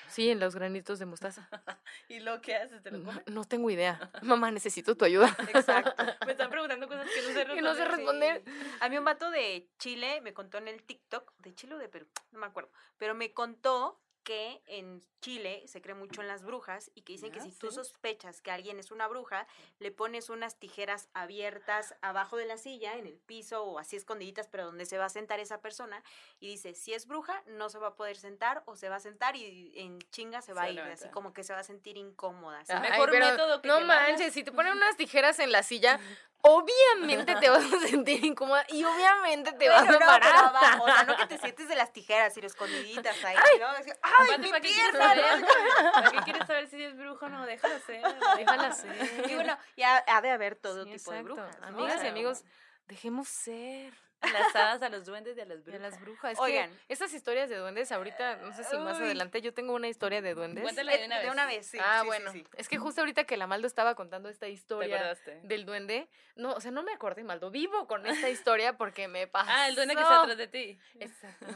Sí, 0.08 0.30
en 0.30 0.40
los 0.40 0.54
granitos 0.54 0.98
de 0.98 1.06
mostaza. 1.06 1.48
¿Y 2.08 2.20
lo 2.20 2.40
que 2.40 2.54
haces? 2.54 2.82
¿Te 2.82 2.90
lo 2.90 3.04
comes? 3.04 3.22
no 3.26 3.44
tengo 3.44 3.70
idea. 3.70 4.10
Mamá, 4.22 4.50
necesito 4.50 4.96
tu 4.96 5.04
ayuda. 5.04 5.34
Exacto. 5.54 5.94
Me 6.26 6.32
están 6.32 6.50
preguntando 6.50 6.86
cosas 6.86 7.08
que 7.10 7.22
no 7.22 7.28
sé 7.28 7.44
responder. 7.44 7.56
Que 7.56 7.62
no 7.62 7.74
sé 7.74 7.84
responder. 7.84 8.44
A 8.80 8.88
mí 8.88 8.98
un 8.98 9.04
vato 9.04 9.30
de 9.30 9.68
Chile 9.78 10.20
me 10.20 10.34
contó 10.34 10.58
en 10.58 10.68
el 10.68 10.82
TikTok, 10.82 11.32
de 11.38 11.54
Chile 11.54 11.74
o 11.74 11.78
de 11.78 11.88
Perú, 11.88 12.06
no 12.30 12.40
me 12.40 12.46
acuerdo, 12.46 12.70
pero 12.98 13.14
me 13.14 13.32
contó 13.32 14.00
que 14.22 14.62
en 14.66 15.02
Chile 15.20 15.62
se 15.66 15.80
cree 15.80 15.94
mucho 15.94 16.20
en 16.20 16.28
las 16.28 16.42
brujas 16.42 16.90
y 16.94 17.02
que 17.02 17.12
dicen 17.12 17.30
que 17.30 17.40
si 17.40 17.52
tú 17.52 17.70
sospechas 17.70 18.40
que 18.40 18.50
alguien 18.50 18.78
es 18.78 18.90
una 18.90 19.06
bruja, 19.06 19.46
le 19.78 19.92
pones 19.92 20.30
unas 20.30 20.58
tijeras 20.58 21.08
abiertas 21.14 21.94
abajo 22.02 22.36
de 22.36 22.46
la 22.46 22.56
silla, 22.56 22.96
en 22.96 23.06
el 23.06 23.18
piso 23.18 23.62
o 23.62 23.78
así 23.78 23.96
escondiditas, 23.96 24.48
pero 24.48 24.64
donde 24.64 24.84
se 24.84 24.98
va 24.98 25.04
a 25.04 25.08
sentar 25.08 25.38
esa 25.38 25.60
persona 25.60 26.02
y 26.40 26.48
dice, 26.48 26.74
si 26.74 26.92
es 26.92 27.06
bruja, 27.06 27.42
no 27.46 27.68
se 27.68 27.78
va 27.78 27.88
a 27.88 27.94
poder 27.94 28.16
sentar 28.16 28.62
o 28.66 28.74
se 28.74 28.88
va 28.88 28.96
a 28.96 29.00
sentar 29.00 29.36
y 29.36 29.72
en 29.76 30.00
chinga 30.10 30.42
se 30.42 30.52
va 30.52 30.62
Se 30.62 30.68
a 30.68 30.70
ir, 30.72 30.80
así 30.80 31.08
como 31.10 31.32
que 31.32 31.44
se 31.44 31.52
va 31.52 31.60
a 31.60 31.64
sentir 31.64 31.96
incómoda. 31.96 32.62
Mejor 32.80 33.12
método 33.12 33.62
que 33.62 33.68
No 33.68 33.80
manches, 33.82 34.32
si 34.32 34.42
te 34.42 34.52
ponen 34.52 34.76
unas 34.76 34.96
tijeras 34.96 35.38
en 35.38 35.52
la 35.52 35.62
silla, 35.62 36.00
obviamente 36.42 37.34
te 37.36 37.48
vas 37.48 37.64
a 37.72 37.86
sentir 37.86 38.24
incómoda 38.24 38.64
y 38.68 38.84
obviamente 38.84 39.52
te 39.52 39.68
vas 39.68 39.88
a 39.88 39.92
no, 39.92 39.98
parar. 39.98 40.52
o 40.80 40.86
sea, 40.86 41.04
no 41.04 41.16
que 41.16 41.26
te 41.26 41.38
sientes 41.38 41.68
de 41.68 41.76
las 41.76 41.92
tijeras, 41.92 42.34
sino 42.34 42.46
escondiditas 42.46 43.16
ahí, 43.24 43.36
¿no? 43.58 43.66
Así, 43.68 43.90
¡Ay, 44.02 44.38
mi 44.38 44.48
¿para 44.48 44.60
qué 44.60 44.68
quieres 44.68 44.90
pierna! 44.90 45.08
saber? 45.08 45.92
¿Para 45.92 46.10
qué 46.10 46.18
quieres 46.18 46.46
saber 46.46 46.68
si 46.68 46.82
es 46.84 46.96
brujo 46.96 47.26
o 47.26 47.28
no? 47.28 47.46
Déjala 47.46 47.78
ser. 47.80 48.02
Déjala 48.36 48.72
ser. 48.72 49.30
Y 49.30 49.34
bueno, 49.34 49.56
ya 49.76 50.04
ha 50.06 50.20
de 50.20 50.30
haber 50.30 50.56
todo 50.56 50.84
Sí, 50.84 50.90
tipo 50.92 51.12
de 51.12 51.22
brujas, 51.22 51.58
¿no? 51.60 51.66
Amigas 51.68 52.02
y 52.04 52.06
amigos, 52.08 52.44
dejemos 52.86 53.28
ser. 53.28 53.92
Las 54.22 54.54
hadas, 54.54 54.82
a 54.82 54.88
los 54.88 55.04
duendes 55.04 55.36
y 55.36 55.40
a 55.40 55.44
las 55.44 55.58
Y 55.58 55.60
a 55.60 55.64
brujas. 55.64 55.80
las 55.80 56.00
brujas. 56.00 56.32
Es 56.32 56.38
Oigan. 56.38 56.70
que 56.70 56.92
esas 56.92 57.12
historias 57.12 57.50
de 57.50 57.56
duendes, 57.56 57.90
ahorita, 57.92 58.36
no 58.36 58.52
sé 58.52 58.64
si 58.64 58.76
más 58.78 58.98
Uy. 58.98 59.04
adelante, 59.06 59.40
yo 59.40 59.52
tengo 59.52 59.74
una 59.74 59.88
historia 59.88 60.22
de 60.22 60.34
duendes. 60.34 60.62
Cuéntala 60.62 60.96
de 60.96 61.04
una 61.06 61.16
vez. 61.16 61.24
De 61.24 61.30
una 61.30 61.46
vez, 61.46 61.66
sí. 61.66 61.78
ah, 61.80 62.00
sí, 62.00 62.06
bueno. 62.06 62.32
sí. 62.32 62.44
Es 62.56 62.68
que 62.68 62.78
justo 62.78 63.00
ahorita 63.00 63.24
que 63.24 63.36
la 63.36 63.46
Maldo 63.46 63.66
estaba 63.66 63.94
contando 63.94 64.28
esta 64.28 64.46
¿Te 64.46 64.52
historia 64.52 65.16
del 65.42 65.64
duende, 65.66 66.08
no, 66.36 66.52
o 66.52 66.60
sea, 66.60 66.70
no 66.70 66.82
me 66.82 66.92
acordé, 66.92 67.24
Maldo, 67.24 67.50
vivo 67.50 67.86
con 67.86 68.06
esta 68.06 68.28
historia 68.30 68.76
porque 68.76 69.08
me 69.08 69.26
pasó. 69.26 69.50
Ah, 69.54 69.68
el 69.68 69.74
duende 69.74 69.94
que 69.94 70.00
está 70.00 70.22
atrás 70.22 70.38
de 70.38 70.48
ti. 70.48 70.78
Exacto. 70.98 71.46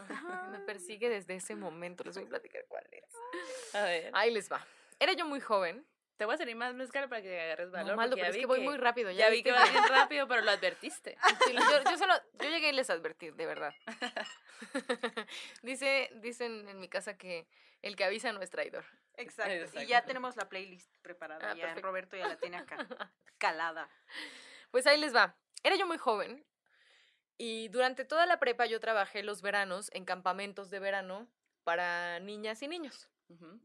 Me 0.50 0.58
persigue 0.60 1.08
desde 1.08 1.36
ese 1.36 1.54
momento. 1.54 2.04
Les 2.04 2.14
voy 2.16 2.26
a 2.26 2.28
platicar 2.28 2.64
cuál 2.68 2.86
es. 2.90 3.74
A 3.74 3.82
ver. 3.84 4.10
Ahí 4.12 4.30
les 4.30 4.50
va. 4.52 4.64
Era 4.98 5.12
yo 5.14 5.24
muy 5.24 5.40
joven. 5.40 5.86
Te 6.16 6.24
voy 6.24 6.34
a 6.34 6.38
salir 6.38 6.56
más 6.56 6.74
mezcal 6.74 7.08
para 7.08 7.20
que 7.20 7.40
agarres 7.40 7.70
valor. 7.70 7.90
No, 7.90 7.96
Maldo, 7.96 8.16
pero 8.16 8.26
ya 8.26 8.30
es 8.30 8.36
vi 8.36 8.40
que 8.40 8.46
voy 8.46 8.60
muy 8.60 8.76
rápido. 8.78 9.10
Ya 9.10 9.28
vi 9.28 9.42
que 9.42 9.52
vas 9.52 9.70
bien 9.70 9.84
rápido, 9.88 10.26
pero 10.26 10.42
lo 10.42 10.50
advertiste. 10.50 11.16
Sí, 11.46 11.52
yo, 11.52 11.90
yo 11.90 11.98
solo, 11.98 12.14
yo 12.40 12.48
llegué 12.48 12.70
y 12.70 12.72
les 12.72 12.88
advertí, 12.90 13.30
de 13.30 13.46
verdad. 13.46 13.74
Dice, 15.62 16.10
dicen 16.14 16.68
en 16.68 16.80
mi 16.80 16.88
casa 16.88 17.16
que 17.18 17.46
el 17.82 17.94
que 17.94 18.04
avisa 18.04 18.32
no 18.32 18.40
es 18.40 18.50
traidor. 18.50 18.84
Exacto. 19.16 19.80
Y 19.80 19.86
ya 19.86 20.04
tenemos 20.04 20.36
la 20.36 20.48
playlist 20.48 20.96
preparada. 21.02 21.50
Ah, 21.50 21.54
ya 21.54 21.62
perfecto. 21.62 21.86
Roberto 21.86 22.16
ya 22.16 22.28
la 22.28 22.36
tiene 22.36 22.56
acá. 22.56 22.86
Calada. 23.38 23.88
Pues 24.70 24.86
ahí 24.86 24.98
les 24.98 25.14
va. 25.14 25.36
Era 25.62 25.76
yo 25.76 25.86
muy 25.86 25.98
joven 25.98 26.44
y 27.38 27.68
durante 27.68 28.04
toda 28.04 28.26
la 28.26 28.38
prepa 28.38 28.66
yo 28.66 28.80
trabajé 28.80 29.22
los 29.22 29.42
veranos 29.42 29.90
en 29.92 30.04
campamentos 30.04 30.70
de 30.70 30.80
verano 30.80 31.28
para 31.64 32.18
niñas 32.20 32.62
y 32.62 32.68
niños. 32.68 33.08
Ujú. 33.28 33.60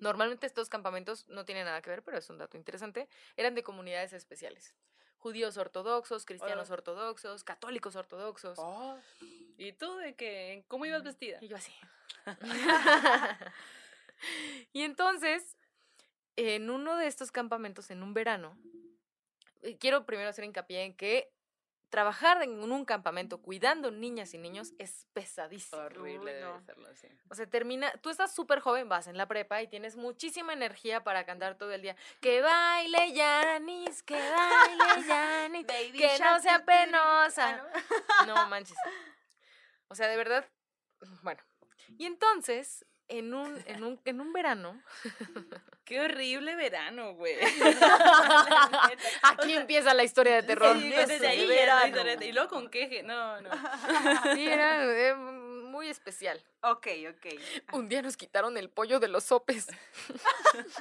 Normalmente 0.00 0.46
estos 0.46 0.68
campamentos 0.68 1.26
no 1.28 1.44
tienen 1.44 1.64
nada 1.64 1.80
que 1.82 1.90
ver, 1.90 2.02
pero 2.02 2.18
es 2.18 2.28
un 2.30 2.38
dato 2.38 2.56
interesante. 2.56 3.08
Eran 3.36 3.54
de 3.54 3.62
comunidades 3.62 4.12
especiales. 4.12 4.74
Judíos 5.18 5.56
ortodoxos, 5.56 6.24
cristianos 6.24 6.70
ortodoxos, 6.70 7.42
católicos 7.42 7.96
ortodoxos. 7.96 8.58
Oh. 8.58 8.98
¿Y 9.56 9.72
tú 9.72 9.96
de 9.96 10.14
qué? 10.14 10.64
¿Cómo 10.68 10.84
ibas 10.86 11.02
vestida? 11.02 11.38
Y 11.40 11.48
yo 11.48 11.56
así. 11.56 11.72
y 14.72 14.82
entonces, 14.82 15.56
en 16.36 16.70
uno 16.70 16.96
de 16.96 17.06
estos 17.06 17.32
campamentos, 17.32 17.90
en 17.90 18.02
un 18.02 18.14
verano, 18.14 18.56
eh, 19.62 19.76
quiero 19.78 20.06
primero 20.06 20.28
hacer 20.28 20.44
hincapié 20.44 20.84
en 20.84 20.94
que 20.94 21.32
trabajar 21.88 22.42
en 22.42 22.50
un 22.70 22.84
campamento 22.84 23.40
cuidando 23.40 23.90
niñas 23.90 24.34
y 24.34 24.38
niños 24.38 24.72
es 24.78 25.06
pesadísimo. 25.12 25.82
Horrible 25.82 26.18
Uy, 26.18 26.26
debe 26.26 26.40
no. 26.40 26.60
serlo, 26.62 26.94
sí. 26.94 27.08
O 27.30 27.34
sea, 27.34 27.46
termina, 27.46 27.92
tú 28.02 28.10
estás 28.10 28.34
súper 28.34 28.60
joven, 28.60 28.88
vas 28.88 29.06
en 29.06 29.16
la 29.16 29.26
prepa 29.26 29.62
y 29.62 29.68
tienes 29.68 29.96
muchísima 29.96 30.52
energía 30.52 31.04
para 31.04 31.24
cantar 31.24 31.56
todo 31.56 31.72
el 31.72 31.82
día. 31.82 31.96
Que 32.20 32.40
baile 32.40 33.12
Yanis, 33.12 34.02
que 34.02 34.14
baile 34.14 35.06
Yanis, 35.08 35.66
Baby 35.66 35.98
que 35.98 36.18
no 36.18 36.40
sea. 36.40 36.56
Ah, 36.56 36.64
penosa. 36.64 37.56
¿no? 38.26 38.34
No 38.34 38.46
manches. 38.48 38.76
O 39.88 39.94
sea, 39.94 40.08
de 40.08 40.16
verdad, 40.16 40.44
bueno. 41.22 41.42
Y 41.98 42.06
entonces, 42.06 42.84
en 43.08 43.32
un, 43.34 43.62
en 43.66 43.84
un, 43.84 44.00
en 44.04 44.20
un 44.20 44.32
verano, 44.32 44.80
Qué 45.84 46.00
horrible 46.00 46.56
verano, 46.56 47.14
güey. 47.14 47.36
aquí 49.22 49.52
empieza 49.52 49.94
la 49.94 50.02
historia 50.02 50.34
de 50.36 50.42
terror. 50.42 50.76
Sí, 50.76 50.88
desde 50.90 51.26
ahí 51.28 51.46
la- 51.46 52.24
Y 52.24 52.32
luego 52.32 52.48
con 52.48 52.68
queje. 52.70 53.02
No, 53.04 53.40
no. 53.40 53.50
Sí, 54.34 54.48
era 54.48 54.84
eh, 54.84 55.14
muy 55.14 55.88
especial. 55.88 56.42
Ok, 56.62 56.88
ok. 57.10 57.40
Un 57.74 57.88
día 57.88 58.02
nos 58.02 58.16
quitaron 58.16 58.56
el 58.56 58.68
pollo 58.68 58.98
de 58.98 59.06
los 59.06 59.22
sopes, 59.24 59.68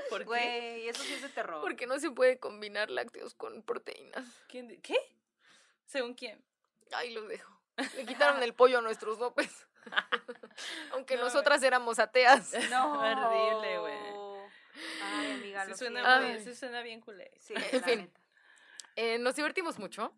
¿Por 0.10 0.22
qué? 0.22 0.26
Güey, 0.26 0.88
eso 0.90 1.04
sí 1.04 1.14
es 1.14 1.22
de 1.22 1.30
terror. 1.30 1.62
porque 1.62 1.86
no 1.86 2.00
se 2.00 2.10
puede 2.10 2.40
combinar 2.40 2.90
lácteos 2.90 3.36
con 3.36 3.62
proteínas. 3.62 4.26
¿Quién 4.48 4.82
¿Qué? 4.82 4.98
¿Según 5.86 6.16
quién? 6.16 6.42
Ahí 6.94 7.14
lo 7.14 7.22
dejo. 7.28 7.52
Le 7.96 8.06
quitaron 8.06 8.42
el 8.42 8.54
pollo 8.56 8.80
a 8.80 8.82
nuestros 8.82 9.20
sopes. 9.20 9.68
Aunque 10.92 11.16
No, 11.16 11.24
nosotras 11.24 11.62
éramos 11.64 12.00
ateas. 12.00 12.54
No. 12.70 13.00
Horrible, 13.00 13.80
güey. 13.80 13.96
Ay, 15.04 15.32
amiga, 15.32 15.64
Sí 15.66 15.72
lo 15.72 15.78
suena, 15.78 16.18
Ay. 16.18 16.44
sí 16.44 16.54
suena 16.54 16.82
bien 16.82 17.02
culé. 17.02 17.32
Sí, 17.40 17.54
En 17.72 17.84
fin. 17.84 18.12
Eh, 18.96 19.18
nos 19.20 19.36
divertimos 19.36 19.78
mucho. 19.78 20.14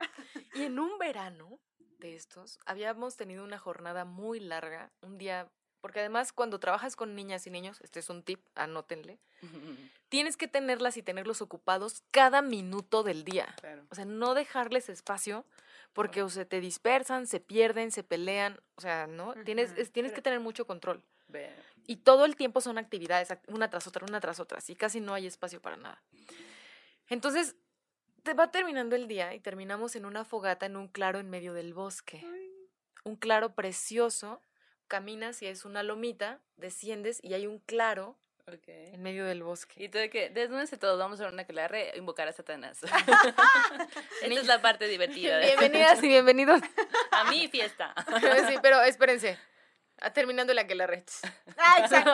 Y 0.54 0.64
en 0.64 0.80
un 0.80 0.98
verano 1.00 1.60
de 2.00 2.16
estos, 2.16 2.60
habíamos 2.66 3.16
tenido 3.18 3.44
una 3.44 3.58
jornada 3.58 4.06
muy 4.06 4.40
larga, 4.40 4.92
un 5.02 5.18
día, 5.18 5.50
porque 5.82 6.00
además 6.00 6.32
cuando 6.32 6.60
trabajas 6.60 6.96
con 6.96 7.16
niñas 7.16 7.48
y 7.48 7.50
niños, 7.50 7.82
este 7.82 8.00
es 8.00 8.10
un 8.12 8.22
tip, 8.22 8.46
anótenle, 8.54 9.20
tienes 10.10 10.38
que 10.38 10.48
tenerlas 10.48 10.96
y 10.98 11.02
tenerlos 11.02 11.42
ocupados 11.42 12.04
cada 12.12 12.44
minuto 12.44 13.02
del 13.02 13.24
día. 13.24 13.56
Claro. 13.60 13.84
O 13.90 13.96
sea, 13.96 14.06
no 14.06 14.36
dejarles 14.36 14.90
espacio 14.90 15.44
porque 15.94 16.22
o 16.24 16.30
se 16.30 16.46
te 16.46 16.60
dispersan, 16.62 17.26
se 17.28 17.40
pierden, 17.40 17.92
se 17.92 18.04
pelean, 18.04 18.60
o 18.76 18.82
sea, 18.82 19.08
¿no? 19.08 19.34
Tienes, 19.46 19.74
es- 19.78 19.92
tienes 19.92 20.12
que 20.14 20.22
tener 20.22 20.40
mucho 20.40 20.66
control. 20.68 21.04
Y 21.88 21.98
todo 21.98 22.26
el 22.26 22.36
tiempo 22.36 22.62
son 22.62 22.78
actividades, 22.78 23.32
act- 23.32 23.44
una 23.48 23.70
tras 23.70 23.88
otra, 23.88 24.06
una 24.06 24.20
tras 24.20 24.40
otra, 24.40 24.60
y 24.68 24.76
casi 24.76 25.00
no 25.02 25.14
hay 25.14 25.26
espacio 25.28 25.62
para 25.62 25.78
nada. 25.78 26.02
Entonces, 27.10 27.56
te 28.24 28.34
va 28.34 28.52
terminando 28.52 28.96
el 28.96 29.08
día 29.08 29.34
y 29.34 29.40
terminamos 29.40 29.96
en 29.96 30.06
una 30.06 30.26
fogata 30.26 30.66
en 30.66 30.76
un 30.76 30.88
claro 30.88 31.20
en 31.20 31.30
medio 31.30 31.54
del 31.54 31.74
bosque. 31.74 32.20
Un 33.06 33.16
claro 33.16 33.56
precioso. 33.56 34.42
Caminas 34.90 35.42
y 35.42 35.48
es 35.48 35.66
una 35.66 35.84
lomita, 35.84 36.40
desciendes 36.56 37.20
y 37.22 37.34
hay 37.34 37.46
un 37.48 37.60
claro 37.60 38.18
Ok. 38.48 38.64
en 38.68 39.04
medio 39.04 39.26
del 39.26 39.44
bosque. 39.44 39.84
Y 39.84 39.90
tú 39.90 39.98
de 39.98 40.10
que, 40.10 40.30
desnúdense 40.30 40.78
todos, 40.78 40.98
vamos 40.98 41.20
a 41.20 41.26
ver 41.26 41.34
una 41.34 41.44
clare 41.44 41.92
invocar 41.98 42.30
a 42.30 42.32
Satanás. 42.32 42.80
Esta 44.22 44.40
es 44.40 44.48
la 44.48 44.62
parte 44.62 44.88
divertida. 44.88 45.40
Bienvenidas 45.40 46.02
y 46.02 46.08
bienvenidos. 46.08 46.62
A 47.12 47.26
mi 47.30 47.50
fiesta. 47.50 47.94
sí, 48.48 48.56
pero 48.62 48.82
espérense. 48.84 49.38
Ah, 50.00 50.14
terminando 50.14 50.54
la 50.54 50.66
que 50.66 50.76
la. 50.76 50.88
Ah, 51.58 51.80
exacto. 51.80 52.12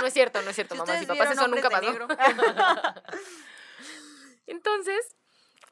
No 0.00 0.06
es 0.06 0.12
cierto, 0.12 0.42
no 0.42 0.50
es 0.50 0.54
cierto, 0.54 0.76
Si 0.76 0.78
mamás 0.78 0.98
y 0.98 1.00
ustedes 1.00 1.18
papás, 1.18 1.36
eso 1.36 1.48
nunca 1.48 1.68
pasó. 1.68 2.06
Entonces, 4.46 5.16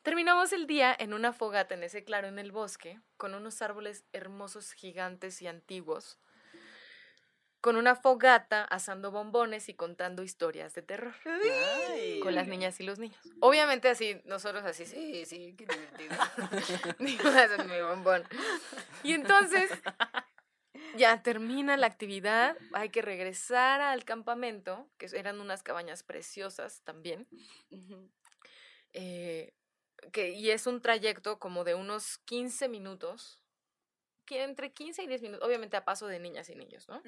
terminamos 0.02 0.52
el 0.52 0.66
día 0.66 0.96
en 0.98 1.14
una 1.14 1.32
fogata 1.32 1.74
en 1.74 1.84
ese 1.84 2.02
claro 2.02 2.26
en 2.26 2.40
el 2.40 2.50
bosque, 2.50 2.98
con 3.18 3.34
unos 3.34 3.62
árboles 3.62 4.04
hermosos, 4.12 4.72
gigantes 4.72 5.40
y 5.42 5.46
antiguos, 5.46 6.18
con 7.60 7.76
una 7.76 7.96
fogata 7.96 8.64
asando 8.64 9.10
bombones 9.10 9.68
y 9.68 9.74
contando 9.74 10.22
historias 10.22 10.74
de 10.74 10.82
terror 10.82 11.14
Ay, 11.24 12.20
con 12.20 12.34
las 12.34 12.48
niñas 12.48 12.80
y 12.80 12.84
los 12.84 12.98
niños. 12.98 13.18
Obviamente 13.40 13.88
así, 13.88 14.20
nosotros 14.24 14.64
así, 14.64 14.86
sí, 14.86 15.24
sí, 15.26 15.54
qué 15.56 15.66
divertido. 15.66 16.16
Digo, 16.98 17.28
"Ese 17.28 17.56
es 17.56 17.66
mi 17.66 17.80
bombón. 17.80 18.24
Y 19.02 19.12
entonces, 19.12 19.70
ya 20.96 21.22
termina 21.22 21.76
la 21.76 21.86
actividad, 21.86 22.56
hay 22.72 22.90
que 22.90 23.02
regresar 23.02 23.80
al 23.80 24.04
campamento, 24.04 24.88
que 24.98 25.06
eran 25.12 25.40
unas 25.40 25.62
cabañas 25.62 26.02
preciosas 26.02 26.82
también. 26.82 27.28
Eh, 28.92 29.52
que, 30.12 30.30
y 30.30 30.50
es 30.50 30.66
un 30.66 30.80
trayecto 30.80 31.38
como 31.38 31.64
de 31.64 31.74
unos 31.74 32.18
15 32.18 32.68
minutos, 32.68 33.42
entre 34.32 34.72
15 34.72 35.02
y 35.02 35.06
10 35.06 35.22
minutos, 35.22 35.46
obviamente 35.46 35.76
a 35.76 35.84
paso 35.84 36.06
de 36.06 36.18
niñas 36.18 36.48
y 36.50 36.54
niños, 36.54 36.88
¿no? 36.88 37.00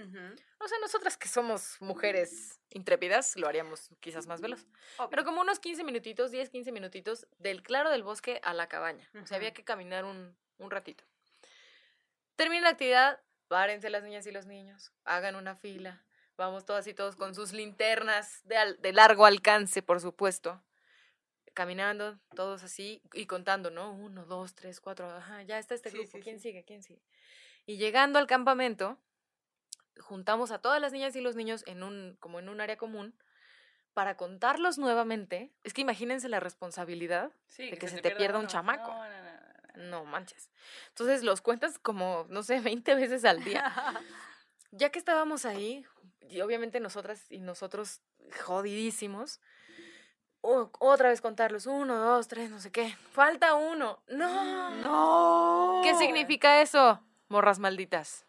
O 0.61 0.69
sea, 0.69 0.79
nosotras 0.81 1.17
que 1.17 1.29
somos 1.29 1.77
mujeres 1.81 2.61
intrépidas, 2.71 3.37
lo 3.37 3.49
haríamos 3.49 3.89
quizás 4.01 4.27
más 4.27 4.41
veloz. 4.41 4.67
Pero 5.11 5.25
como 5.25 5.41
unos 5.41 5.59
15 5.61 5.85
minutitos, 5.85 6.31
10, 6.31 6.51
15 6.51 6.73
minutitos 6.73 7.27
del 7.39 7.63
claro 7.63 7.91
del 7.91 8.03
bosque 8.03 8.41
a 8.45 8.55
la 8.55 8.69
cabaña. 8.69 9.09
O 9.23 9.27
sea, 9.27 9.37
había 9.37 9.53
que 9.53 9.65
caminar 9.65 10.05
un, 10.05 10.37
un 10.59 10.71
ratito. 10.71 11.05
Termina 12.37 12.63
la 12.63 12.71
actividad, 12.71 13.21
párense 13.49 13.91
las 13.91 14.03
niñas 14.05 14.27
y 14.27 14.31
los 14.33 14.47
niños, 14.47 14.93
hagan 15.05 15.35
una 15.37 15.55
fila. 15.57 16.05
Vamos 16.37 16.65
todas 16.65 16.87
y 16.87 16.95
todos 16.95 17.17
con 17.17 17.35
sus 17.35 17.53
linternas 17.53 18.43
de, 18.45 18.57
al- 18.57 18.81
de 18.81 18.93
largo 18.93 19.27
alcance, 19.27 19.83
por 19.83 20.01
supuesto. 20.01 20.63
Caminando, 21.59 22.17
todos 22.37 22.63
así 22.63 23.03
y 23.13 23.27
contando, 23.27 23.73
¿no? 23.73 23.91
Uno, 23.93 24.25
dos, 24.27 24.55
tres, 24.55 24.81
cuatro. 24.81 25.11
Ajá, 25.11 25.43
ya 25.43 25.59
está 25.59 25.75
este 25.75 25.91
Sí, 25.91 25.97
grupo. 25.97 26.13
sí, 26.13 26.21
¿Quién 26.23 26.37
sí. 26.39 26.43
sigue? 26.51 26.63
¿Quién 26.63 26.85
sigue? 26.85 27.03
Y 27.67 27.79
llegando 27.79 28.21
al 28.21 28.29
campamento, 28.29 28.97
juntamos 29.99 30.53
a 30.53 30.61
todas 30.61 30.81
las 30.81 30.93
niñas 30.93 31.17
y 31.17 31.21
los 31.21 31.35
niños 31.35 31.65
en 31.67 31.83
un, 31.83 32.17
como 32.21 32.39
en 32.39 32.49
un 32.49 32.61
área 32.61 32.77
común 32.77 33.13
para 33.93 34.17
contarlos 34.17 34.79
nuevamente. 34.79 35.51
Es 35.65 35.75
que 35.75 35.81
imagínense 35.81 36.29
la 36.29 36.39
responsabilidad. 36.39 37.33
Sí, 37.49 37.69
De 37.71 37.77
que 37.77 37.89
se 37.89 38.01
te 38.03 38.13
pierda 38.13 38.39
un 38.39 38.47
chamaco. 38.47 38.93
No, 38.93 39.05
no, 39.09 39.11
no, 39.11 39.33
no. 39.33 39.83
No 39.91 40.05
manches. 40.05 40.51
Entonces 40.91 41.25
los 41.25 41.41
cuentas 41.41 41.81
como, 41.81 42.25
no 42.29 42.45
sé, 42.45 42.61
20 42.61 42.95
veces 42.95 43.25
al 43.25 43.43
día. 43.43 43.65
Ya 44.71 44.91
que 44.91 44.99
estábamos 44.99 45.47
ahí, 45.47 45.87
y 46.21 46.43
obviamente 46.43 46.79
nosotras 46.79 47.25
y 47.31 47.41
nosotros 47.41 48.03
jodidísimos, 48.45 49.41
o- 50.51 50.71
otra 50.81 51.09
vez 51.11 51.21
contarlos. 51.21 51.67
Uno, 51.67 51.97
dos, 51.97 52.29
tres, 52.29 52.51
no 52.51 52.59
sé 52.61 52.71
qué. 52.73 52.97
Falta 53.13 53.55
uno. 53.55 54.01
No. 54.09 54.71
No. 54.77 55.81
¿Qué 55.83 55.95
significa 55.95 56.61
eso? 56.63 57.01
Morras 57.29 57.59
malditas. 57.59 58.25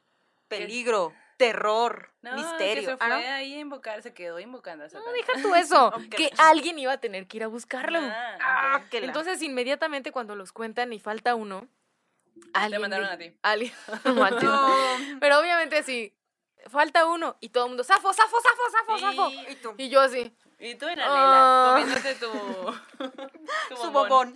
Peligro, 0.47 1.13
terror, 1.37 2.11
No, 2.21 2.35
misterio. 2.35 2.81
que 2.81 2.85
se 2.87 2.91
Ah, 2.93 2.97
fue 2.97 3.07
¿no? 3.07 3.15
ahí 3.15 3.53
a 3.55 3.59
invocar, 3.59 4.01
se 4.01 4.13
quedó 4.13 4.39
invocando 4.39 4.83
a 4.83 4.87
No, 4.89 5.11
deja 5.11 5.33
tú 5.41 5.53
eso. 5.55 5.91
Que 6.09 6.31
alguien 6.37 6.77
iba 6.79 6.91
a 6.93 6.97
tener 6.99 7.27
que 7.27 7.37
ir 7.37 7.43
a 7.43 7.47
buscarlo. 7.47 7.99
Ah, 8.01 8.37
Ah, 8.41 8.81
ok. 8.83 8.89
que 8.89 8.99
la- 9.01 9.07
Entonces, 9.07 9.41
inmediatamente 9.41 10.11
cuando 10.11 10.35
los 10.35 10.51
cuentan 10.51 10.91
y 10.91 10.99
falta 10.99 11.35
uno, 11.35 11.67
alguien. 12.53 12.81
mandaron 12.81 13.07
di- 13.07 13.13
a 13.13 13.17
ti. 13.31 13.37
alguien-. 13.43 13.73
No. 14.43 15.19
Pero 15.19 15.39
obviamente 15.39 15.83
sí, 15.83 16.13
falta 16.67 17.05
uno 17.05 17.37
y 17.39 17.49
todo 17.49 17.65
el 17.65 17.69
mundo, 17.69 17.83
¡Safo, 17.83 18.11
Safo, 18.11 18.35
Safo, 18.41 18.61
Safo, 18.71 18.99
Safo! 18.99 19.29
Y- 19.29 19.51
¿Y 19.51 19.55
tú? 19.55 19.73
Y 19.77 19.89
yo 19.89 20.01
así, 20.01 20.35
Y 20.59 20.75
tú 20.75 20.87
en 20.87 20.99
la 20.99 21.05
Ah. 21.07 21.79
lela, 21.79 21.93
comiéndote 22.03 22.15
tu, 22.15 23.09
tu 23.69 23.75
Su 23.81 23.91
bombón. 23.91 24.35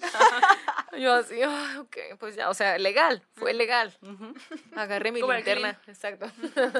yo 0.97 1.13
así, 1.13 1.41
"Ah, 1.43 1.77
ok, 1.81 1.97
pues 2.19 2.35
ya, 2.35 2.49
o 2.49 2.53
sea, 2.53 2.77
legal, 2.77 3.23
fue 3.35 3.53
legal. 3.53 3.95
Ujú. 4.01 4.33
Agarré 4.75 5.11
mi 5.11 5.19
Como 5.21 5.33
linterna, 5.33 5.79
exacto. 5.87 6.25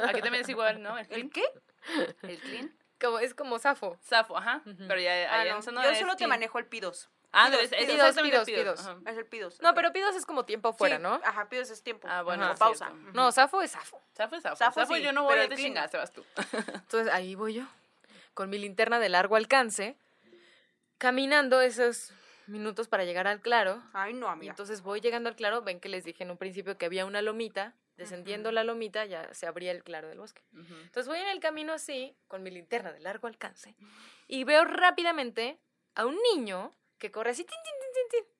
Aquí 0.08 0.22
también 0.22 0.44
es 0.44 0.50
igual, 0.50 0.82
¿no? 0.82 0.98
El 0.98 1.06
¿El 1.10 1.30
clean. 1.30 1.30
qué? 1.30 1.44
El 2.24 2.40
clean. 2.40 2.76
Como, 3.02 3.20
es 3.20 3.34
como 3.34 3.60
Safo. 3.60 3.98
Safo, 4.02 4.38
ajá. 4.38 4.62
Ujú. 4.66 4.86
Pero 4.88 5.02
ya 5.02 5.28
Ah, 5.30 5.44
no. 5.46 5.62
Sonora 5.62 5.88
Yo 5.88 5.92
es 5.94 6.00
solo 6.00 6.14
te 6.14 6.18
clean. 6.20 6.30
manejo 6.30 6.58
el 6.60 6.66
pidos. 6.66 7.10
Ah, 7.36 7.50
no, 7.50 7.58
Pidos, 7.58 7.64
es, 7.64 7.72
es 7.74 7.78
pidos, 7.92 8.16
pidos, 8.22 8.46
pidos. 8.46 8.90
Es 9.08 9.18
el 9.18 9.26
pidos. 9.26 9.60
No, 9.62 9.74
pero 9.74 9.92
pidos 9.92 10.16
es 10.16 10.24
como 10.26 10.46
tiempo 10.46 10.72
fuera, 10.72 10.98
Sí, 10.98 11.02
¿no? 11.02 11.20
Ajá, 11.26 11.50
pidos 11.50 11.70
es 11.72 11.82
tiempo. 11.84 12.08
Ah, 12.10 12.22
bueno, 12.22 12.46
Ajá. 12.46 12.56
pausa. 12.56 12.86
cierto. 12.92 13.12
No, 13.14 13.32
Safo 13.32 13.62
es 13.64 13.72
Safo. 13.72 14.00
Safo 14.16 14.36
es 14.36 14.44
Safo. 14.44 14.56
Safo 14.56 14.80
Safo, 14.82 14.94
sí, 14.96 15.02
yo 15.02 15.12
no 15.12 15.24
voy 15.24 15.34
a 15.40 15.42
te 15.50 15.56
clean 15.56 15.70
chingaste, 15.70 15.98
vas 15.98 16.12
tú. 16.14 16.24
Entonces 16.54 17.12
ahí 17.12 17.34
voy 17.34 17.56
yo, 17.56 17.64
con 18.34 18.50
mi 18.50 18.58
linterna 18.58 19.00
de 19.00 19.10
largo 19.10 19.36
alcance, 19.36 19.96
caminando 20.98 21.62
esos 21.62 22.12
minutos 22.48 22.88
para 22.88 23.06
llegar 23.06 23.28
al 23.28 23.42
claro. 23.42 23.82
Ay, 23.94 24.14
no, 24.14 24.28
Y 24.28 24.32
amiga. 24.32 24.52
entonces 24.52 24.82
voy 24.82 25.02
llegando 25.02 25.30
al 25.30 25.36
claro, 25.36 25.62
ven 25.62 25.80
que 25.80 25.90
les 25.90 26.04
dije 26.04 26.24
en 26.24 26.32
un 26.32 26.38
principio 26.38 26.78
que 26.78 26.86
había 26.86 27.06
una 27.06 27.22
lomita, 27.22 27.76
descendiendo 27.98 28.52
la 28.52 28.64
lomita 28.64 29.06
ya 29.06 29.34
se 29.34 29.46
abría 29.46 29.72
el 29.72 29.84
claro 29.84 30.10
del 30.10 30.20
bosque. 30.20 30.42
Entonces 30.54 31.08
voy 31.08 31.20
en 31.20 31.28
el 31.28 31.40
camino 31.40 31.74
así, 31.74 32.16
con 32.28 32.44
mi 32.44 32.52
linterna 32.52 32.92
de 32.92 33.00
largo 33.00 33.28
alcance, 33.28 33.76
y 34.28 34.44
veo 34.44 34.66
rápidamente 34.66 35.60
a 35.96 36.06
un 36.06 36.18
niño 36.34 36.72
que 36.98 37.12
corre 37.12 37.32
así, 37.32 37.44
tin, 37.44 37.50
tin, 37.64 37.74
tin, 37.80 37.94
tin, 37.94 38.26
tin. 38.26 38.34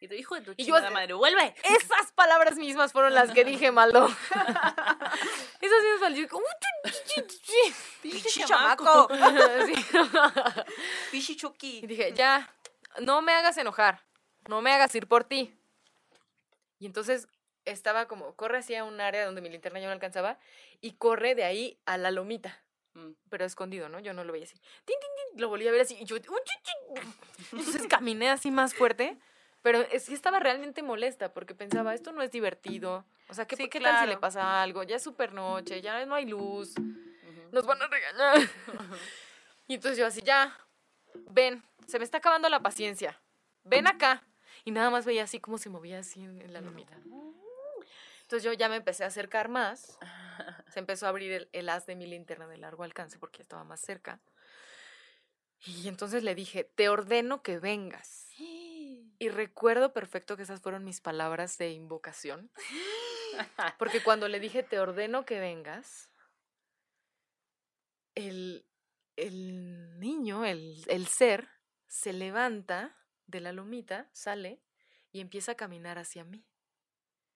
Y 0.00 0.06
tu 0.08 0.14
hijo 0.14 0.34
de 0.36 0.40
tu 0.42 0.54
Y 0.56 0.64
yo 0.64 0.74
madre, 0.90 1.12
vuelve. 1.14 1.54
Esas 1.64 2.12
palabras 2.12 2.56
mismas 2.56 2.92
fueron 2.92 3.14
las 3.14 3.32
que 3.32 3.44
dije, 3.44 3.72
Maldo. 3.72 4.06
Esas 4.30 5.82
mismas 5.82 6.00
palabras. 6.00 6.18
Yo, 6.30 6.36
"Uh, 6.36 6.42
chi, 6.84 6.92
chi, 7.04 7.22
chi, 7.26 7.38
chi". 7.40 7.74
Pichi 8.02 8.44
chamaco. 8.44 9.08
Pichi 11.10 11.32
Y 11.32 11.36
Chucky. 11.36 11.86
dije, 11.86 12.12
ya, 12.14 12.52
no 13.00 13.22
me 13.22 13.32
hagas 13.32 13.56
enojar, 13.58 14.04
no 14.48 14.62
me 14.62 14.72
hagas 14.72 14.94
ir 14.94 15.06
por 15.08 15.24
ti. 15.24 15.54
Y 16.78 16.86
entonces 16.86 17.26
estaba 17.64 18.06
como, 18.06 18.34
corre 18.36 18.58
hacia 18.58 18.84
un 18.84 19.00
área 19.00 19.24
donde 19.26 19.40
mi 19.40 19.48
linterna 19.48 19.80
ya 19.80 19.86
no 19.86 19.92
alcanzaba 19.92 20.38
y 20.80 20.92
corre 20.92 21.34
de 21.34 21.44
ahí 21.44 21.80
a 21.86 21.98
la 21.98 22.10
lomita, 22.10 22.62
Mm. 22.94 23.12
pero 23.30 23.44
escondido, 23.44 23.88
¿no? 23.88 24.00
Yo 24.00 24.12
no 24.14 24.24
lo 24.24 24.32
veía 24.32 24.44
así. 24.44 24.54
Tin, 24.84 24.96
tin, 24.98 25.10
tin, 25.32 25.40
lo 25.42 25.48
volví 25.48 25.66
a 25.68 25.72
ver 25.72 25.82
así 25.82 25.96
y 26.00 26.04
yo, 26.06 26.16
entonces 26.16 27.86
caminé 27.88 28.30
así 28.30 28.50
más 28.50 28.74
fuerte, 28.74 29.18
pero 29.62 29.80
es 29.80 30.08
que 30.08 30.14
estaba 30.14 30.38
realmente 30.40 30.82
molesta 30.82 31.32
porque 31.32 31.54
pensaba, 31.54 31.94
esto 31.94 32.12
no 32.12 32.22
es 32.22 32.30
divertido. 32.30 33.04
O 33.28 33.34
sea, 33.34 33.46
¿qué, 33.46 33.56
Sí, 33.56 33.68
¿qué 33.68 33.80
tal 33.80 34.04
si 34.04 34.08
le 34.08 34.16
pasa 34.16 34.62
algo? 34.62 34.82
Ya 34.82 34.96
es 34.96 35.02
súper 35.02 35.32
noche, 35.32 35.80
ya 35.80 36.04
no 36.06 36.14
hay 36.14 36.26
luz 36.26 36.74
nos 37.52 37.66
van 37.66 37.80
a 37.82 37.86
regañar. 37.86 38.38
y 39.66 39.74
entonces 39.74 39.98
yo 39.98 40.06
así, 40.06 40.22
ya, 40.22 40.56
ven, 41.30 41.62
se 41.86 41.98
me 41.98 42.04
está 42.04 42.18
acabando 42.18 42.48
la 42.48 42.60
paciencia, 42.60 43.20
ven 43.64 43.86
acá. 43.86 44.24
Y 44.64 44.70
nada 44.70 44.90
más 44.90 45.06
veía 45.06 45.24
así 45.24 45.40
como 45.40 45.56
se 45.56 45.70
movía 45.70 46.00
así 46.00 46.22
en, 46.22 46.52
la 46.52 46.60
lomita. 46.60 46.94
Entonces 48.22 48.42
yo 48.42 48.52
ya 48.52 48.68
me 48.68 48.76
empecé 48.76 49.04
a 49.04 49.06
acercar 49.06 49.48
más, 49.48 49.98
se 50.68 50.78
empezó 50.78 51.06
a 51.06 51.08
abrir 51.08 51.32
el, 51.32 51.48
el 51.52 51.68
haz 51.68 51.86
de 51.86 51.96
mi 51.96 52.06
linterna 52.06 52.46
de 52.46 52.58
largo 52.58 52.82
alcance 52.82 53.18
porque 53.18 53.42
estaba 53.42 53.64
más 53.64 53.80
cerca. 53.80 54.20
Y 55.64 55.88
entonces 55.88 56.22
le 56.22 56.34
dije, 56.34 56.64
te 56.64 56.88
ordeno 56.88 57.42
que 57.42 57.58
vengas. 57.58 58.27
Y 59.18 59.30
recuerdo 59.30 59.92
perfecto 59.92 60.36
que 60.36 60.44
esas 60.44 60.60
fueron 60.60 60.84
mis 60.84 61.00
palabras 61.00 61.58
de 61.58 61.70
invocación. 61.70 62.50
Porque 63.78 64.02
cuando 64.02 64.28
le 64.28 64.40
dije, 64.40 64.62
te 64.62 64.78
ordeno 64.78 65.24
que 65.24 65.40
vengas, 65.40 66.10
el, 68.14 68.66
el 69.16 69.98
niño, 69.98 70.44
el, 70.44 70.84
el 70.88 71.06
ser, 71.06 71.48
se 71.86 72.12
levanta 72.12 72.96
de 73.26 73.40
la 73.40 73.52
lomita, 73.52 74.08
sale 74.12 74.60
y 75.12 75.20
empieza 75.20 75.52
a 75.52 75.56
caminar 75.56 75.98
hacia 75.98 76.24
mí. 76.24 76.44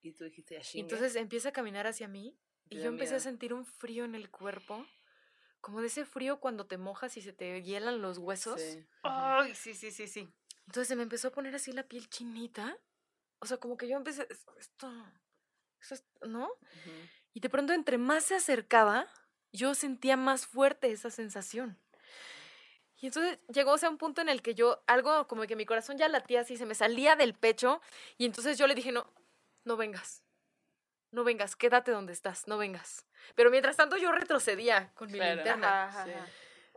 Y 0.03 0.13
tú 0.13 0.25
dijiste, 0.25 0.61
Y 0.75 0.81
entonces 0.81 1.15
empieza 1.15 1.51
a 1.51 1.53
caminar 1.53 1.87
hacia 1.87 2.09
mí 2.09 2.37
y 2.69 2.81
yo 2.81 2.89
empecé 2.89 3.17
a 3.17 3.21
sentir 3.21 3.55
un 3.55 3.65
frío 3.65 4.05
en 4.05 4.15
el 4.15 4.31
cuerpo, 4.31 4.85
como 5.61 5.81
de 5.81 5.87
ese 5.87 6.05
frío 6.05 6.41
cuando 6.41 6.67
te 6.67 6.79
mojas 6.79 7.17
y 7.17 7.23
se 7.23 7.33
te 7.33 7.63
hielan 7.63 8.03
los 8.03 8.19
huesos. 8.19 8.61
Sí. 8.61 8.85
Ay, 9.03 9.55
sí, 9.55 9.75
sí, 9.75 9.93
sí, 9.93 10.09
sí. 10.09 10.29
Entonces 10.67 10.89
se 10.89 10.97
me 10.97 11.03
empezó 11.03 11.29
a 11.29 11.33
poner 11.33 11.55
así 11.55 11.73
la 11.73 11.83
piel 11.85 12.09
chinita. 12.09 12.79
O 13.41 13.47
sea, 13.47 13.57
como 13.59 13.77
que 13.77 13.89
yo 13.89 13.97
empecé, 13.97 14.27
"Es- 14.31 14.47
esto, 14.59 14.93
esto 15.81 15.95
es- 15.95 16.05
¿no? 16.29 16.51
Y 17.35 17.41
de 17.41 17.49
pronto 17.49 17.73
entre 17.73 17.99
más 17.99 18.25
se 18.25 18.37
acercaba, 18.37 19.09
yo 19.53 19.75
sentía 19.75 20.17
más 20.17 20.47
fuerte 20.47 20.91
esa 20.93 21.11
sensación. 21.11 21.79
Y 23.01 23.07
entonces 23.07 23.41
llegó 23.49 23.73
o 23.73 23.79
sea, 23.79 23.91
un 23.91 23.99
punto 23.99 24.21
en 24.21 24.29
el 24.29 24.43
que 24.43 24.55
yo, 24.55 24.83
algo 24.87 25.27
como 25.27 25.43
que 25.47 25.57
mi 25.57 25.67
corazón 25.67 25.99
ya 25.99 26.09
latía 26.09 26.43
así, 26.43 26.57
se 26.57 26.67
me 26.67 26.75
salía 26.77 27.17
del 27.17 27.35
pecho. 27.35 27.81
Y 28.17 28.27
entonces 28.27 28.57
yo 28.59 28.67
le 28.69 28.77
dije, 28.77 28.93
no, 28.93 29.13
no 29.65 29.77
vengas. 29.77 30.23
No 31.11 31.25
vengas, 31.25 31.57
quédate 31.57 31.91
donde 31.91 32.13
estás, 32.13 32.47
no 32.47 32.57
vengas. 32.59 33.05
Pero 33.35 33.51
mientras 33.51 33.77
tanto 33.77 33.97
yo 33.97 34.13
retrocedía 34.13 34.93
con 34.95 35.11
mi 35.11 35.19
Claro. 35.19 35.35
linterna. 35.35 35.85
Ajá, 35.89 35.89
ajá, 35.89 36.05
sí. 36.07 36.11
ajá. 36.13 36.27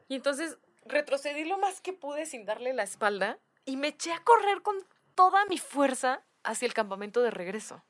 Y 0.07 0.15
entonces 0.15 0.57
retrocedí 0.83 1.45
lo 1.45 1.57
más 1.59 1.79
que 1.79 1.93
pude 1.93 2.25
sin 2.25 2.45
darle 2.45 2.73
la 2.73 2.83
espalda 2.83 3.39
y 3.65 3.77
me 3.77 3.89
eché 3.89 4.13
a 4.13 4.23
correr 4.23 4.61
con 4.61 4.75
toda 5.15 5.45
mi 5.45 5.57
fuerza 5.57 6.23
hacia 6.43 6.65
el 6.67 6.73
campamento 6.73 7.21
de 7.21 7.31
regreso. 7.31 7.83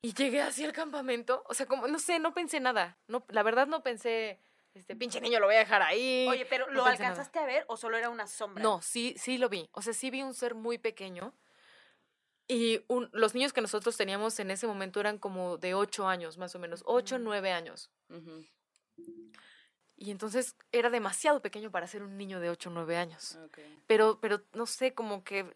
Y 0.00 0.14
llegué 0.14 0.40
hacia 0.42 0.64
el 0.66 0.72
campamento, 0.72 1.42
o 1.48 1.54
sea, 1.54 1.66
como, 1.66 1.88
no 1.88 1.98
sé, 1.98 2.18
no 2.20 2.32
pensé 2.32 2.60
nada. 2.60 2.96
No, 3.08 3.24
la 3.28 3.42
verdad 3.42 3.66
no 3.66 3.82
pensé, 3.82 4.40
este 4.74 4.94
pinche 4.94 5.20
niño 5.20 5.40
lo 5.40 5.46
voy 5.46 5.56
a 5.56 5.60
dejar 5.60 5.82
ahí. 5.82 6.26
Oye, 6.28 6.46
pero 6.46 6.66
No 6.68 6.72
¿lo 6.74 6.78
nada. 6.82 6.90
alcanzaste 6.92 7.38
a 7.40 7.44
ver 7.46 7.64
o 7.68 7.76
solo 7.76 7.96
era 7.96 8.08
una 8.08 8.28
sombra? 8.28 8.62
No, 8.62 8.80
sí, 8.80 9.14
sí 9.18 9.38
lo 9.38 9.48
vi. 9.48 9.68
O 9.72 9.82
sea, 9.82 9.92
sí 9.92 10.10
vi 10.10 10.22
un 10.22 10.34
ser 10.34 10.54
muy 10.54 10.78
pequeño. 10.78 11.34
Y 12.46 12.82
un- 12.86 13.10
los 13.12 13.34
niños 13.34 13.52
que 13.52 13.60
nosotros 13.60 13.96
teníamos 13.96 14.38
en 14.38 14.50
ese 14.52 14.66
momento 14.68 15.00
eran 15.00 15.18
como 15.18 15.58
de 15.58 15.74
ocho 15.74 16.06
años, 16.06 16.38
más 16.38 16.54
o 16.54 16.58
menos. 16.60 16.82
Ocho, 16.86 17.16
Ujú. 17.16 17.24
nueve 17.24 17.52
años. 17.52 17.90
Ujú. 18.08 18.46
Y 20.00 20.12
entonces 20.12 20.54
era 20.70 20.90
demasiado 20.90 21.42
pequeño 21.42 21.70
para 21.72 21.88
ser 21.88 22.02
un 22.04 22.16
niño 22.16 22.38
de 22.38 22.50
ocho, 22.50 22.70
nueve 22.70 22.96
años. 22.96 23.36
Ok. 23.44 23.58
Pero, 23.88 24.18
pero 24.20 24.42
no 24.52 24.64
sé, 24.66 24.94
como 24.94 25.24
que. 25.24 25.52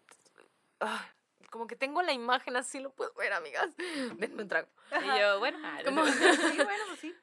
ah, 0.81 1.07
como 1.49 1.65
que 1.67 1.75
tengo 1.77 2.01
la 2.01 2.11
imagen 2.13 2.55
así, 2.57 2.79
lo 2.79 2.91
puedo 2.91 3.13
ver, 3.13 3.31
amigas. 3.31 3.69
Denme 4.17 4.41
un 4.43 4.49
trago. 4.49 4.67
Y 5.01 5.19
yo, 5.19 5.39
bueno, 5.39 5.57
Como- 5.85 6.05
Sí, 6.51 6.57
bueno, 6.57 6.83
sí. 6.99 7.13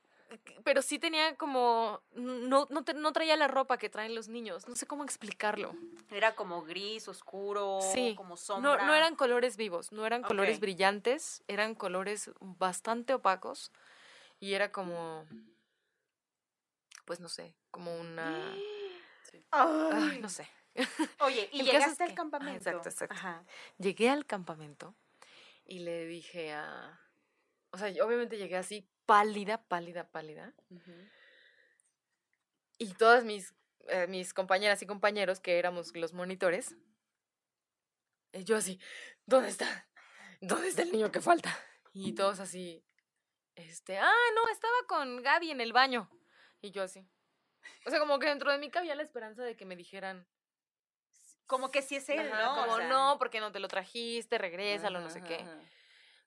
Pero 0.65 0.81
sí 0.81 0.99
tenía 1.01 1.35
como. 1.37 2.01
No, 2.15 2.67
no, 2.71 2.85
te- 2.85 2.95
no 2.95 3.13
traía 3.13 3.37
la 3.37 3.49
ropa 3.49 3.77
que 3.77 3.91
traen 3.91 4.15
los 4.15 4.29
niños. 4.29 4.67
No 4.69 4.75
sé 4.77 4.87
cómo 4.87 5.03
explicarlo. 5.05 5.75
Era 6.11 6.35
como 6.37 6.63
gris, 6.63 7.07
oscuro, 7.09 7.81
Sí. 7.93 8.15
como 8.17 8.31
No, 8.31 8.37
sombra. 8.37 8.87
no 8.87 8.95
eran 8.95 9.15
colores 9.17 9.57
vivos, 9.57 9.91
no 9.93 10.07
eran 10.07 10.23
colores 10.23 10.61
brillantes, 10.61 11.43
eran 11.49 11.75
colores 11.75 12.31
bastante 12.41 13.13
opacos. 13.13 13.73
Y 14.39 14.55
era 14.55 14.71
como. 14.73 15.27
Pues 17.11 17.19
no 17.19 17.29
sé, 17.29 17.57
como 17.73 17.93
una. 17.99 18.55
Ay, 19.51 20.21
no 20.21 20.29
sé. 20.29 20.49
Oye, 21.23 21.49
y 21.51 21.59
es 21.63 21.67
llegaste 21.67 22.05
al 22.05 22.09
que- 22.11 22.13
ah, 22.13 22.15
campamento. 22.15 22.57
exacto, 22.71 22.89
exacto. 22.89 23.15
Ajá. 23.17 23.45
Llegué 23.79 24.09
al 24.11 24.27
campamento 24.27 24.95
y 25.65 25.81
le 25.81 26.07
dije 26.07 26.53
a. 26.53 27.01
O 27.73 27.79
sea, 27.79 27.89
yo 27.89 28.07
obviamente 28.07 28.39
llegué 28.39 28.57
así, 28.57 28.89
pálida, 29.07 29.61
pálida, 29.67 30.09
pálida. 30.09 30.55
Y 32.79 32.95
todas 32.95 33.25
mis, 33.25 33.55
eh, 33.89 34.07
mis 34.07 34.33
compañeras 34.33 34.81
y 34.83 34.87
compañeros, 34.87 35.41
que 35.41 35.59
éramos 35.59 35.97
los 35.97 36.13
monitores, 36.13 36.77
eh, 38.35 38.45
yo 38.45 38.57
así, 38.57 38.79
¿dónde 39.27 39.49
está? 39.49 39.89
¿Dónde 40.41 40.69
está 40.69 40.83
el 40.83 40.93
niño 40.93 41.11
que 41.11 41.21
falta? 41.21 41.59
Y 41.93 42.13
todos 42.13 42.39
así, 42.39 42.85
este, 43.57 43.99
ah, 43.99 44.15
no, 44.37 44.49
estaba 44.53 44.77
con 44.87 45.25
Gaby 45.25 45.51
en 45.51 45.61
el 45.61 45.73
baño. 45.73 46.09
Y 46.63 46.71
yo 46.71 46.83
así. 46.83 47.07
O 47.87 47.91
sea, 47.91 47.99
como 47.99 48.19
que 48.19 48.27
dentro 48.27 48.51
de 48.51 48.59
mí 48.59 48.71
cabía 48.71 48.95
la 48.95 49.03
esperanza 49.03 49.43
de 49.43 49.57
que 49.57 49.65
me 49.65 49.77
dijeran, 49.77 50.27
Como 51.47 51.71
que 51.71 51.83
sí 51.83 51.97
es 51.97 52.09
él, 52.09 52.31
ajá, 52.33 52.45
¿no? 52.45 52.53
O 52.53 52.65
como 52.65 52.77
sea, 52.77 52.89
no, 52.89 53.17
porque 53.19 53.41
no 53.41 53.51
te 53.53 53.59
lo 53.61 53.69
trajiste, 53.69 54.39
regrésalo, 54.39 55.01
no 55.01 55.11
sé 55.11 55.19
Ajá, 55.19 55.29
qué. 55.29 55.35
ajá. 55.37 55.59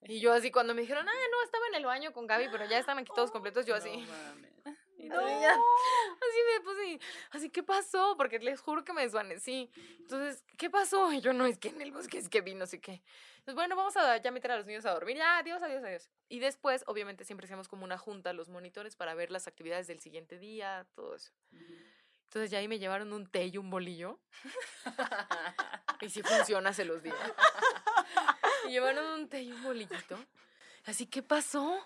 Y 0.05 0.19
yo 0.19 0.33
así, 0.33 0.51
cuando 0.51 0.73
me 0.75 0.81
dijeron, 0.81 1.07
ah, 1.07 1.11
no, 1.31 1.43
estaba 1.43 1.65
en 1.67 1.75
el 1.75 1.85
baño 1.85 2.11
con 2.11 2.27
Gaby, 2.27 2.49
pero 2.51 2.65
ya 2.65 2.77
están 2.77 2.97
aquí 2.97 3.11
todos 3.15 3.31
completos, 3.31 3.65
yo 3.65 3.73
así. 3.75 3.95
No. 4.65 4.75
Y 5.03 5.09
ya, 5.09 5.53
así 5.53 6.39
me 6.53 6.61
puse, 6.63 6.99
así, 7.31 7.49
¿qué 7.49 7.61
pasó? 7.61 8.15
Porque 8.17 8.39
les 8.39 8.61
juro 8.61 8.83
que 8.83 8.93
me 8.93 9.01
desvanecí. 9.01 9.69
Entonces, 9.99 10.43
¿qué 10.57 10.69
pasó? 10.69 11.11
Y 11.11 11.19
yo, 11.19 11.33
no, 11.33 11.45
es 11.45 11.57
que 11.57 11.69
en 11.69 11.81
el 11.81 11.91
bosque 11.91 12.17
es 12.17 12.29
que 12.29 12.41
vi, 12.41 12.55
no 12.55 12.65
sé 12.65 12.79
qué. 12.79 13.01
Entonces, 13.39 13.55
bueno, 13.55 13.75
vamos 13.75 13.97
a 13.97 14.17
ya 14.17 14.31
meter 14.31 14.51
a 14.51 14.57
los 14.57 14.65
niños 14.65 14.85
a 14.85 14.91
dormir. 14.91 15.17
Ya, 15.17 15.39
adiós, 15.39 15.61
adiós, 15.61 15.83
adiós. 15.83 16.09
Y 16.29 16.39
después, 16.39 16.83
obviamente, 16.87 17.25
siempre 17.25 17.45
hacemos 17.45 17.67
como 17.67 17.83
una 17.83 17.97
junta, 17.97 18.31
los 18.31 18.47
monitores, 18.47 18.95
para 18.95 19.13
ver 19.13 19.31
las 19.31 19.47
actividades 19.47 19.87
del 19.87 19.99
siguiente 19.99 20.39
día, 20.39 20.87
todo 20.95 21.15
eso. 21.15 21.33
Entonces, 22.23 22.49
ya 22.49 22.59
ahí 22.59 22.69
me 22.69 22.79
llevaron 22.79 23.11
un 23.11 23.27
té 23.27 23.47
y 23.47 23.57
un 23.57 23.69
bolillo. 23.69 24.19
y 26.01 26.09
si 26.09 26.23
funciona, 26.23 26.71
se 26.71 26.85
los 26.85 27.03
digo. 27.03 27.17
Me 28.65 28.71
llevaron 28.71 29.05
un 29.19 29.27
té 29.27 29.41
y 29.41 29.51
un 29.51 29.61
bolillito. 29.61 30.17
Así, 30.85 31.05
¿qué 31.05 31.21
pasó? 31.21 31.85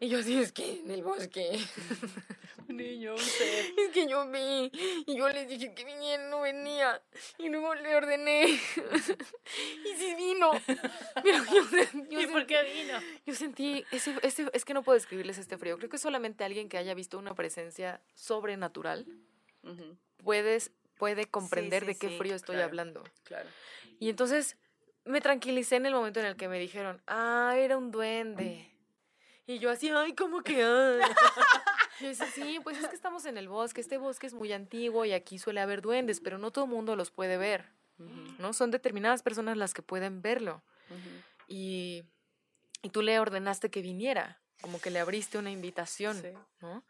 Y 0.00 0.08
yo 0.08 0.18
así, 0.18 0.38
es 0.38 0.52
que 0.52 0.80
en 0.80 0.90
el 0.90 1.02
bosque. 1.02 1.58
Niño, 2.68 3.14
usted. 3.14 3.72
Es 3.78 3.90
que 3.92 4.06
yo 4.06 4.30
vi. 4.30 4.70
Y 5.06 5.16
yo 5.16 5.28
les 5.28 5.48
dije 5.48 5.74
que 5.74 5.84
viniera, 5.84 6.28
no 6.28 6.42
venía. 6.42 7.00
Y 7.38 7.48
luego 7.48 7.74
le 7.74 7.96
ordené. 7.96 8.46
y 8.46 9.96
sí 9.96 10.14
vino. 10.16 10.52
Pero 11.22 11.44
yo, 11.44 11.62
yo 12.10 12.20
¿Y 12.20 12.26
por 12.26 12.46
qué 12.46 12.62
vino? 12.62 12.98
Yo 13.26 13.34
sentí, 13.34 13.84
ese, 13.90 14.14
ese, 14.22 14.48
es 14.52 14.64
que 14.64 14.74
no 14.74 14.82
puedo 14.82 14.94
describirles 14.94 15.38
este 15.38 15.56
frío. 15.58 15.78
Creo 15.78 15.88
que 15.88 15.98
solamente 15.98 16.44
alguien 16.44 16.68
que 16.68 16.78
haya 16.78 16.94
visto 16.94 17.18
una 17.18 17.34
presencia 17.34 18.00
sobrenatural 18.14 19.06
Ujú, 19.64 19.96
puedes, 20.22 20.70
puede 20.96 21.26
comprender 21.26 21.82
sí, 21.82 21.86
de 21.88 21.98
qué 21.98 22.08
sí, 22.10 22.18
frío 22.18 22.34
estoy 22.34 22.56
claro. 22.56 22.68
hablando. 22.68 23.04
Claro. 23.24 23.48
Y 23.98 24.10
entonces 24.10 24.56
me 25.04 25.20
tranquilicé 25.20 25.76
en 25.76 25.86
el 25.86 25.94
momento 25.94 26.20
en 26.20 26.26
el 26.26 26.36
que 26.36 26.48
me 26.48 26.58
dijeron, 26.58 27.02
ah, 27.06 27.54
era 27.56 27.76
un 27.76 27.90
duende. 27.90 28.70
Y 29.48 29.58
yo 29.58 29.70
así, 29.70 29.88
ay, 29.88 30.14
¿cómo 30.14 30.42
que? 30.42 30.62
ah?". 30.62 30.98
Yo 32.00 32.06
decía, 32.08 32.26
sí, 32.26 32.60
pues 32.62 32.78
es 32.78 32.86
que 32.86 32.94
estamos 32.94 33.24
en 33.24 33.38
el 33.38 33.48
bosque. 33.48 33.80
Este 33.80 33.96
bosque 33.98 34.26
es 34.28 34.34
muy 34.34 34.52
antiguo 34.52 35.04
y 35.04 35.12
aquí 35.14 35.38
suele 35.38 35.60
haber 35.60 35.80
duendes, 35.82 36.20
pero 36.20 36.38
no 36.38 36.52
todo 36.52 36.66
el 36.66 36.70
mundo 36.70 36.94
los 36.94 37.10
puede 37.10 37.38
ver, 37.38 37.72
¿no? 38.38 38.52
Son 38.52 38.70
determinadas 38.70 39.22
personas 39.22 39.56
las 39.56 39.74
que 39.74 39.82
pueden 39.82 40.22
verlo. 40.22 40.62
Y, 41.48 42.04
y 42.82 42.90
tú 42.90 43.02
le 43.02 43.18
ordenaste 43.18 43.70
que 43.70 43.80
viniera, 43.82 44.40
como 44.60 44.80
que 44.80 44.90
le 44.90 45.00
abriste 45.00 45.38
una 45.38 45.50
invitación, 45.50 46.20
Sí. 46.20 46.28
¿no? 46.60 46.84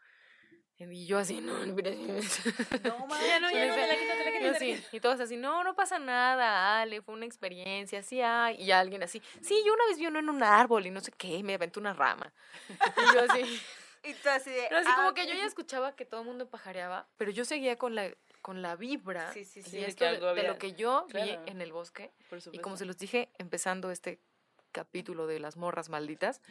Y 0.81 1.05
yo 1.05 1.17
así, 1.17 1.41
no, 1.41 1.65
no, 1.65 1.73
mira, 1.73 1.91
No, 1.91 1.97
Ya 3.19 3.39
no, 3.41 3.51
ya 3.51 3.67
no, 3.67 3.73
sí. 3.73 3.79
te 3.81 3.87
la 3.87 3.95
quito, 3.97 4.13
te 4.13 4.23
la 4.23 4.31
quito, 4.31 4.45
Yo 4.45 4.47
te 4.47 4.51
la 4.51 4.59
sí, 4.59 4.75
quito. 4.75 4.87
y 4.95 4.99
todos 5.01 5.19
así, 5.19 5.35
no, 5.35 5.61
no 5.63 5.75
pasa 5.75 5.99
nada, 5.99 6.79
Ale, 6.79 7.01
fue 7.01 7.15
una 7.15 7.25
experiencia, 7.25 8.01
sí 8.01 8.21
hay. 8.21 8.55
Y 8.61 8.71
alguien 8.71 9.03
así, 9.03 9.21
sí, 9.41 9.61
yo 9.65 9.73
una 9.73 9.85
vez 9.87 9.97
vi 9.97 10.07
uno 10.07 10.19
en 10.19 10.29
un 10.29 10.41
árbol 10.41 10.85
y 10.85 10.89
no 10.91 11.01
sé 11.01 11.11
qué, 11.11 11.43
me 11.43 11.55
aventó 11.55 11.81
una 11.81 11.93
rama. 11.93 12.31
Y 12.69 13.13
yo 13.13 13.21
así, 13.29 13.41
Y 14.03 14.13
tú 14.13 14.29
así 14.29 14.49
de. 14.51 14.65
pero 14.69 14.79
así 14.79 14.89
"Ah, 14.89 14.95
como 14.95 15.09
ok". 15.09 15.15
que 15.15 15.27
yo 15.27 15.33
ya 15.33 15.45
escuchaba 15.45 15.93
que 15.97 16.05
todo 16.05 16.21
el 16.21 16.27
mundo 16.27 16.49
pajareaba, 16.49 17.09
pero 17.17 17.29
yo 17.31 17.43
seguía 17.43 17.77
con 17.77 17.95
la, 17.95 18.09
con 18.41 18.61
la 18.61 18.77
vibra 18.77 19.33
Sí, 19.33 19.43
sí, 19.43 19.59
y 19.59 19.63
sí. 19.63 19.77
de 19.79 19.87
esto 19.87 19.99
que 19.99 20.05
de, 20.05 20.15
algo 20.15 20.25
de 20.27 20.31
había- 20.31 20.51
lo 20.53 20.57
que 20.57 20.71
yo 20.73 21.05
Claro. 21.09 21.43
vi 21.43 21.51
en 21.51 21.59
el 21.61 21.73
bosque. 21.73 22.09
Por 22.29 22.39
Y 22.53 22.59
como 22.59 22.77
se 22.77 22.85
los 22.85 22.97
dije, 22.97 23.27
empezando 23.37 23.91
este 23.91 24.21
capítulo 24.71 25.27
de 25.27 25.39
las 25.39 25.57
morras 25.57 25.89
malditas, 25.89 26.41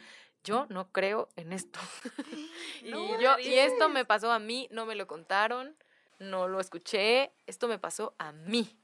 yo 0.43 0.65
no 0.69 0.91
creo 0.91 1.29
en 1.35 1.53
esto. 1.53 1.79
y, 2.83 2.89
No 2.91 3.19
yo, 3.19 3.35
me 3.37 3.43
y 3.43 3.59
esto 3.59 3.89
me 3.89 4.05
pasó 4.05 4.31
a 4.31 4.39
mí, 4.39 4.67
no 4.71 4.85
me 4.85 4.95
lo 4.95 5.07
contaron, 5.07 5.75
no 6.19 6.47
lo 6.47 6.59
escuché, 6.59 7.31
esto 7.47 7.67
me 7.67 7.79
pasó 7.79 8.15
a 8.17 8.31
mí. 8.31 8.75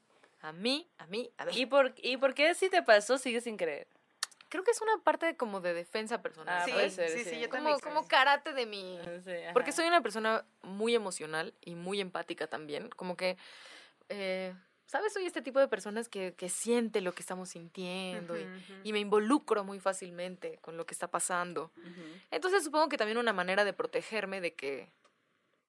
A 0.42 0.52
mí, 0.52 0.88
a 1.00 1.08
mí, 1.08 1.32
a 1.38 1.46
mí. 1.46 1.52
¿Y 1.56 1.66
por, 1.66 1.94
¿Y 1.98 2.18
por 2.18 2.34
qué 2.36 2.54
si 2.54 2.70
te 2.70 2.84
pasó 2.84 3.18
sigues 3.18 3.44
sin 3.46 3.58
creer? 3.58 3.88
Creo 4.50 4.64
que 4.64 4.72
es 4.72 4.80
una 4.82 5.04
parte 5.04 5.26
de 5.26 5.36
como 5.36 5.60
de 5.60 5.74
defensa 5.74 6.22
personal. 6.22 6.60
Ah, 6.62 6.66
Sí, 6.66 6.72
puede 6.72 6.90
ser, 6.92 7.10
sí, 7.10 7.24
sí, 7.24 7.30
sí. 7.32 7.40
yo 7.40 7.50
como, 7.50 7.64
también. 7.64 7.80
como 7.80 8.08
karate 8.08 8.54
de 8.54 8.66
mi... 8.68 9.00
Sí, 9.26 9.32
Porque 9.54 9.72
soy 9.72 9.88
una 9.88 10.02
persona 10.02 10.46
muy 10.62 10.94
emocional 10.94 11.56
y 11.62 11.74
muy 11.74 12.00
empática 12.00 12.46
también. 12.46 12.90
Como 12.90 13.18
que, 13.18 13.38
eh, 14.10 14.54
¿sabes? 14.86 15.14
Soy 15.14 15.26
este 15.26 15.42
tipo 15.42 15.60
de 15.60 15.68
personas 15.68 16.10
que, 16.10 16.34
que 16.36 16.50
siente 16.50 17.02
lo 17.02 17.14
que 17.14 17.22
estamos 17.22 17.50
sintiendo 17.50 18.38
y, 18.38 18.44
Ujú, 18.44 18.52
ujú. 18.56 18.74
y 18.84 18.94
me 18.94 19.00
involucro 19.00 19.64
muy 19.64 19.80
fácilmente 19.80 20.58
con 20.62 20.78
lo 20.78 20.86
que 20.86 20.94
está 20.94 21.10
pasando. 21.10 21.72
Ujú. 21.78 22.02
Entonces 22.32 22.64
supongo 22.64 22.90
que 22.90 22.98
también 22.98 23.18
una 23.18 23.34
manera 23.34 23.64
de 23.66 23.74
protegerme 23.74 24.42
de 24.42 24.54
que, 24.54 24.92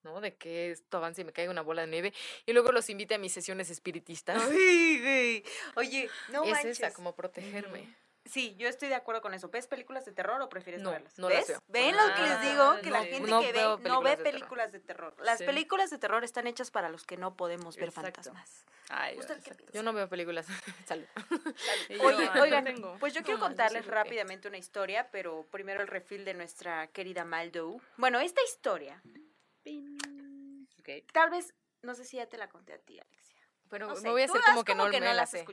¿no? 0.02 0.20
De 0.20 0.34
que 0.34 0.70
esto 0.72 0.98
avance 0.98 1.22
y 1.22 1.24
me 1.24 1.32
caiga 1.32 1.50
una 1.50 1.62
bola 1.62 1.82
de 1.82 1.88
nieve 1.88 2.12
y 2.46 2.52
luego 2.52 2.72
los 2.72 2.88
invite 2.90 3.14
a 3.14 3.18
mis 3.18 3.32
sesiones 3.32 3.70
espiritistas. 3.70 4.42
Ay. 4.50 5.44
Oye, 5.74 6.10
no 6.30 6.44
es 6.44 6.50
manches. 6.50 6.80
esa, 6.80 6.92
como 6.92 7.14
protegerme. 7.14 7.94
Sí, 8.26 8.54
yo 8.58 8.68
estoy 8.68 8.88
de 8.88 8.94
acuerdo 8.96 9.22
con 9.22 9.34
eso. 9.34 9.48
¿Ves 9.48 9.66
películas 9.66 10.04
de 10.04 10.12
terror 10.12 10.40
o 10.42 10.48
prefieres 10.48 10.82
No, 10.82 10.90
verlas? 10.90 11.18
no 11.18 11.28
las 11.28 11.38
¿Ves? 11.38 11.48
veo. 11.48 11.62
¿Ven 11.68 11.94
Ah, 11.98 12.06
lo 12.08 12.14
que 12.14 12.22
les 12.22 12.40
digo? 12.42 12.76
Que 12.82 12.90
la 12.90 13.02
gente 13.04 13.30
no 13.30 13.40
que 13.40 13.52
ve 13.52 13.62
no 13.88 14.02
ve 14.02 14.16
películas 14.16 14.18
de 14.18 14.24
terror. 14.24 14.32
películas 14.32 14.72
de 14.72 14.80
terror. 14.80 15.16
Las 15.24 15.38
Sí. 15.38 15.44
películas 15.44 15.90
de 15.90 15.98
terror 15.98 16.24
están 16.24 16.46
hechas 16.46 16.70
para 16.70 16.88
los 16.88 17.04
que 17.04 17.16
no 17.16 17.36
podemos 17.36 17.76
ver 17.76 17.88
Exacto. 17.90 18.22
fantasmas. 18.22 18.64
Ay, 18.88 19.18
¿Usted 19.18 19.42
qué 19.42 19.54
piensa? 19.54 19.72
Yo 19.72 19.82
no 19.82 19.92
veo 19.92 20.08
películas. 20.08 20.46
Salud. 20.86 21.06
Yo, 21.88 22.02
Oye, 22.04 22.28
ah, 22.30 22.36
no 22.36 22.42
oigan, 22.42 22.64
tengo. 22.64 22.96
pues 23.00 23.14
yo 23.14 23.22
quiero 23.22 23.38
yo 23.38 23.44
contarles 23.46 23.86
rápidamente 23.86 24.48
una 24.48 24.58
historia, 24.58 25.08
pero 25.10 25.44
primero 25.50 25.80
el 25.82 25.88
refil 25.88 26.24
de 26.24 26.34
nuestra 26.34 26.86
querida 26.88 27.24
Maldo. 27.24 27.80
Bueno, 27.96 28.20
esta 28.20 28.42
historia, 28.44 29.02
tal 31.12 31.30
vez, 31.30 31.54
no 31.82 31.94
sé 31.94 32.04
si 32.04 32.16
ya 32.16 32.26
te 32.26 32.36
la 32.38 32.48
conté 32.48 32.72
a 32.74 32.78
ti, 32.78 32.98
Alexia. 32.98 33.42
Pero 33.68 33.88
No 33.88 33.96
sé, 33.96 34.02
me 34.02 34.10
voy 34.10 34.22
a 34.22 34.24
hacer 34.26 34.40
como 34.46 34.64
que 34.64 34.74
no, 34.76 34.84
que 34.90 35.00
me 35.00 35.06
no 35.06 35.12
la 35.12 35.14
la 35.14 35.26
sé. 35.26 35.44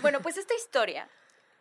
Bueno, 0.00 0.20
pues 0.20 0.36
esta 0.36 0.54
historia, 0.54 1.08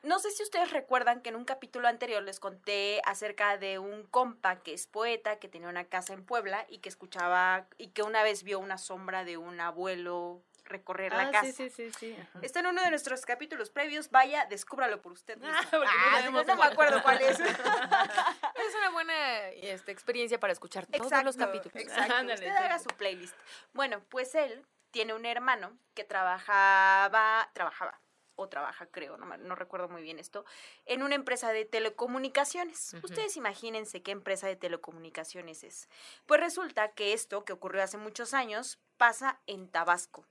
no 0.03 0.19
sé 0.19 0.31
si 0.31 0.43
ustedes 0.43 0.71
recuerdan 0.71 1.21
que 1.21 1.29
en 1.29 1.35
un 1.35 1.45
capítulo 1.45 1.87
anterior 1.87 2.21
les 2.23 2.39
conté 2.39 3.01
acerca 3.05 3.57
de 3.57 3.79
un 3.79 4.03
compa 4.03 4.57
que 4.61 4.73
es 4.73 4.87
poeta, 4.87 5.37
que 5.39 5.47
tenía 5.47 5.69
una 5.69 5.85
casa 5.85 6.13
en 6.13 6.25
Puebla 6.25 6.65
y 6.69 6.79
que 6.79 6.89
escuchaba 6.89 7.67
y 7.77 7.89
que 7.89 8.03
una 8.03 8.23
vez 8.23 8.43
vio 8.43 8.59
una 8.59 8.77
sombra 8.77 9.23
de 9.23 9.37
un 9.37 9.59
abuelo 9.59 10.41
recorrer 10.63 11.11
la 11.11 11.23
Ah, 11.23 11.31
casa. 11.31 11.51
sí, 11.51 11.69
sí, 11.69 11.91
sí, 11.91 11.91
sí. 11.99 12.17
Está 12.41 12.61
en 12.61 12.67
uno 12.67 12.81
de 12.81 12.89
nuestros 12.91 13.25
capítulos 13.25 13.69
previos. 13.69 14.09
Vaya, 14.09 14.45
descúbralo 14.45 15.01
por 15.01 15.11
usted 15.11 15.37
mismo. 15.37 15.53
Ah, 15.53 16.21
no 16.29 16.39
Ah, 16.39 16.43
no 16.45 16.55
me 16.55 16.63
acuerdo 16.65 17.01
cuál 17.03 17.21
es. 17.21 17.39
Es 17.39 18.75
una 18.77 18.89
buena 18.91 19.49
este, 19.49 19.91
experiencia 19.91 20.39
para 20.39 20.53
escuchar 20.53 20.85
todos 20.85 21.23
los 21.23 21.35
capítulos. 21.35 21.75
Exacto. 21.75 22.13
Ándale, 22.15 22.47
Usted 22.47 22.55
haga 22.63 22.79
su 22.79 22.89
playlist. 22.89 23.35
Bueno, 23.73 24.01
pues 24.09 24.33
él 24.35 24.65
tiene 24.91 25.13
un 25.13 25.25
hermano 25.25 25.77
que 25.93 26.03
trabajaba, 26.05 27.49
trabajaba, 27.53 27.99
o 28.41 28.49
trabaja, 28.49 28.85
creo, 28.87 29.17
no, 29.17 29.55
recuerdo 29.55 29.89
muy 29.89 30.01
bien 30.01 30.19
esto, 30.19 30.45
en 30.85 31.03
una 31.03 31.15
empresa 31.15 31.51
de 31.51 31.65
telecomunicaciones. 31.65 32.95
Ustedes 33.03 33.37
imagínense 33.37 34.01
qué 34.03 34.11
empresa 34.11 34.47
de 34.47 34.55
telecomunicaciones 34.55 35.63
es. 35.63 35.89
Pues 36.25 36.39
resulta 36.39 36.91
que 36.91 37.13
esto, 37.13 37.45
que 37.45 37.53
ocurrió 37.53 37.83
hace 37.83 37.97
muchos 37.97 38.33
años, 38.33 38.79
pasa 38.97 39.39
en 39.47 39.69
Tabasco. 39.69 40.25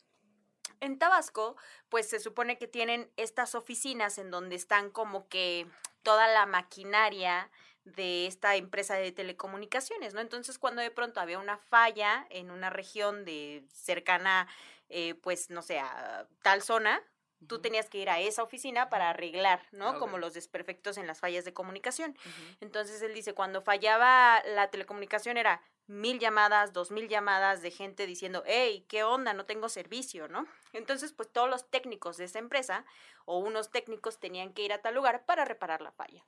En 0.80 0.98
Tabasco, 0.98 1.56
pues 1.88 2.08
se 2.08 2.20
supone 2.20 2.56
que 2.56 2.66
tienen 2.66 3.10
estas 3.16 3.54
oficinas 3.54 4.18
en 4.18 4.30
donde 4.30 4.56
están 4.56 4.90
como 4.90 5.28
que 5.28 5.66
toda 6.02 6.26
la 6.28 6.46
maquinaria 6.46 7.50
de 7.84 8.26
esta 8.26 8.56
empresa 8.56 8.94
de 8.94 9.12
telecomunicaciones, 9.12 10.14
¿no? 10.14 10.20
Entonces, 10.20 10.58
cuando 10.58 10.82
de 10.82 10.90
pronto 10.90 11.20
había 11.20 11.38
una 11.38 11.58
falla 11.58 12.26
en 12.30 12.50
una 12.50 12.70
región 12.70 13.24
de 13.24 13.64
cercana, 13.72 14.48
eh, 14.88 15.14
pues, 15.14 15.50
no 15.50 15.62
sé, 15.62 15.78
a 15.78 16.26
tal 16.42 16.62
zona, 16.62 17.02
tú 17.46 17.60
tenías 17.60 17.88
que 17.88 17.98
ir 17.98 18.10
a 18.10 18.20
esa 18.20 18.42
oficina 18.42 18.88
para 18.90 19.10
arreglar, 19.10 19.62
¿no? 19.72 19.98
Como 19.98 20.18
los 20.18 20.34
desperfectos 20.34 20.98
en 20.98 21.06
las 21.06 21.20
fallas 21.20 21.44
de 21.44 21.52
comunicación. 21.52 22.16
Entonces 22.60 23.00
él 23.02 23.14
dice, 23.14 23.34
cuando 23.34 23.62
fallaba 23.62 24.42
la 24.44 24.70
telecomunicación 24.70 25.36
era 25.36 25.62
mil 25.86 26.20
llamadas, 26.20 26.72
dos 26.72 26.90
mil 26.90 27.08
llamadas 27.08 27.62
de 27.62 27.70
gente 27.70 28.06
diciendo, 28.06 28.44
hey, 28.46 28.84
¿qué 28.88 29.02
onda? 29.02 29.34
No 29.34 29.44
tengo 29.44 29.68
servicio, 29.68 30.28
¿no? 30.28 30.46
Entonces, 30.72 31.12
pues 31.12 31.30
todos 31.32 31.50
los 31.50 31.68
técnicos 31.68 32.16
de 32.16 32.24
esa 32.24 32.38
empresa 32.38 32.84
o 33.24 33.38
unos 33.38 33.70
técnicos 33.70 34.20
tenían 34.20 34.52
que 34.52 34.62
ir 34.62 34.72
a 34.72 34.82
tal 34.82 34.94
lugar 34.94 35.24
para 35.26 35.44
reparar 35.44 35.80
la 35.80 35.90
falla. 35.90 36.24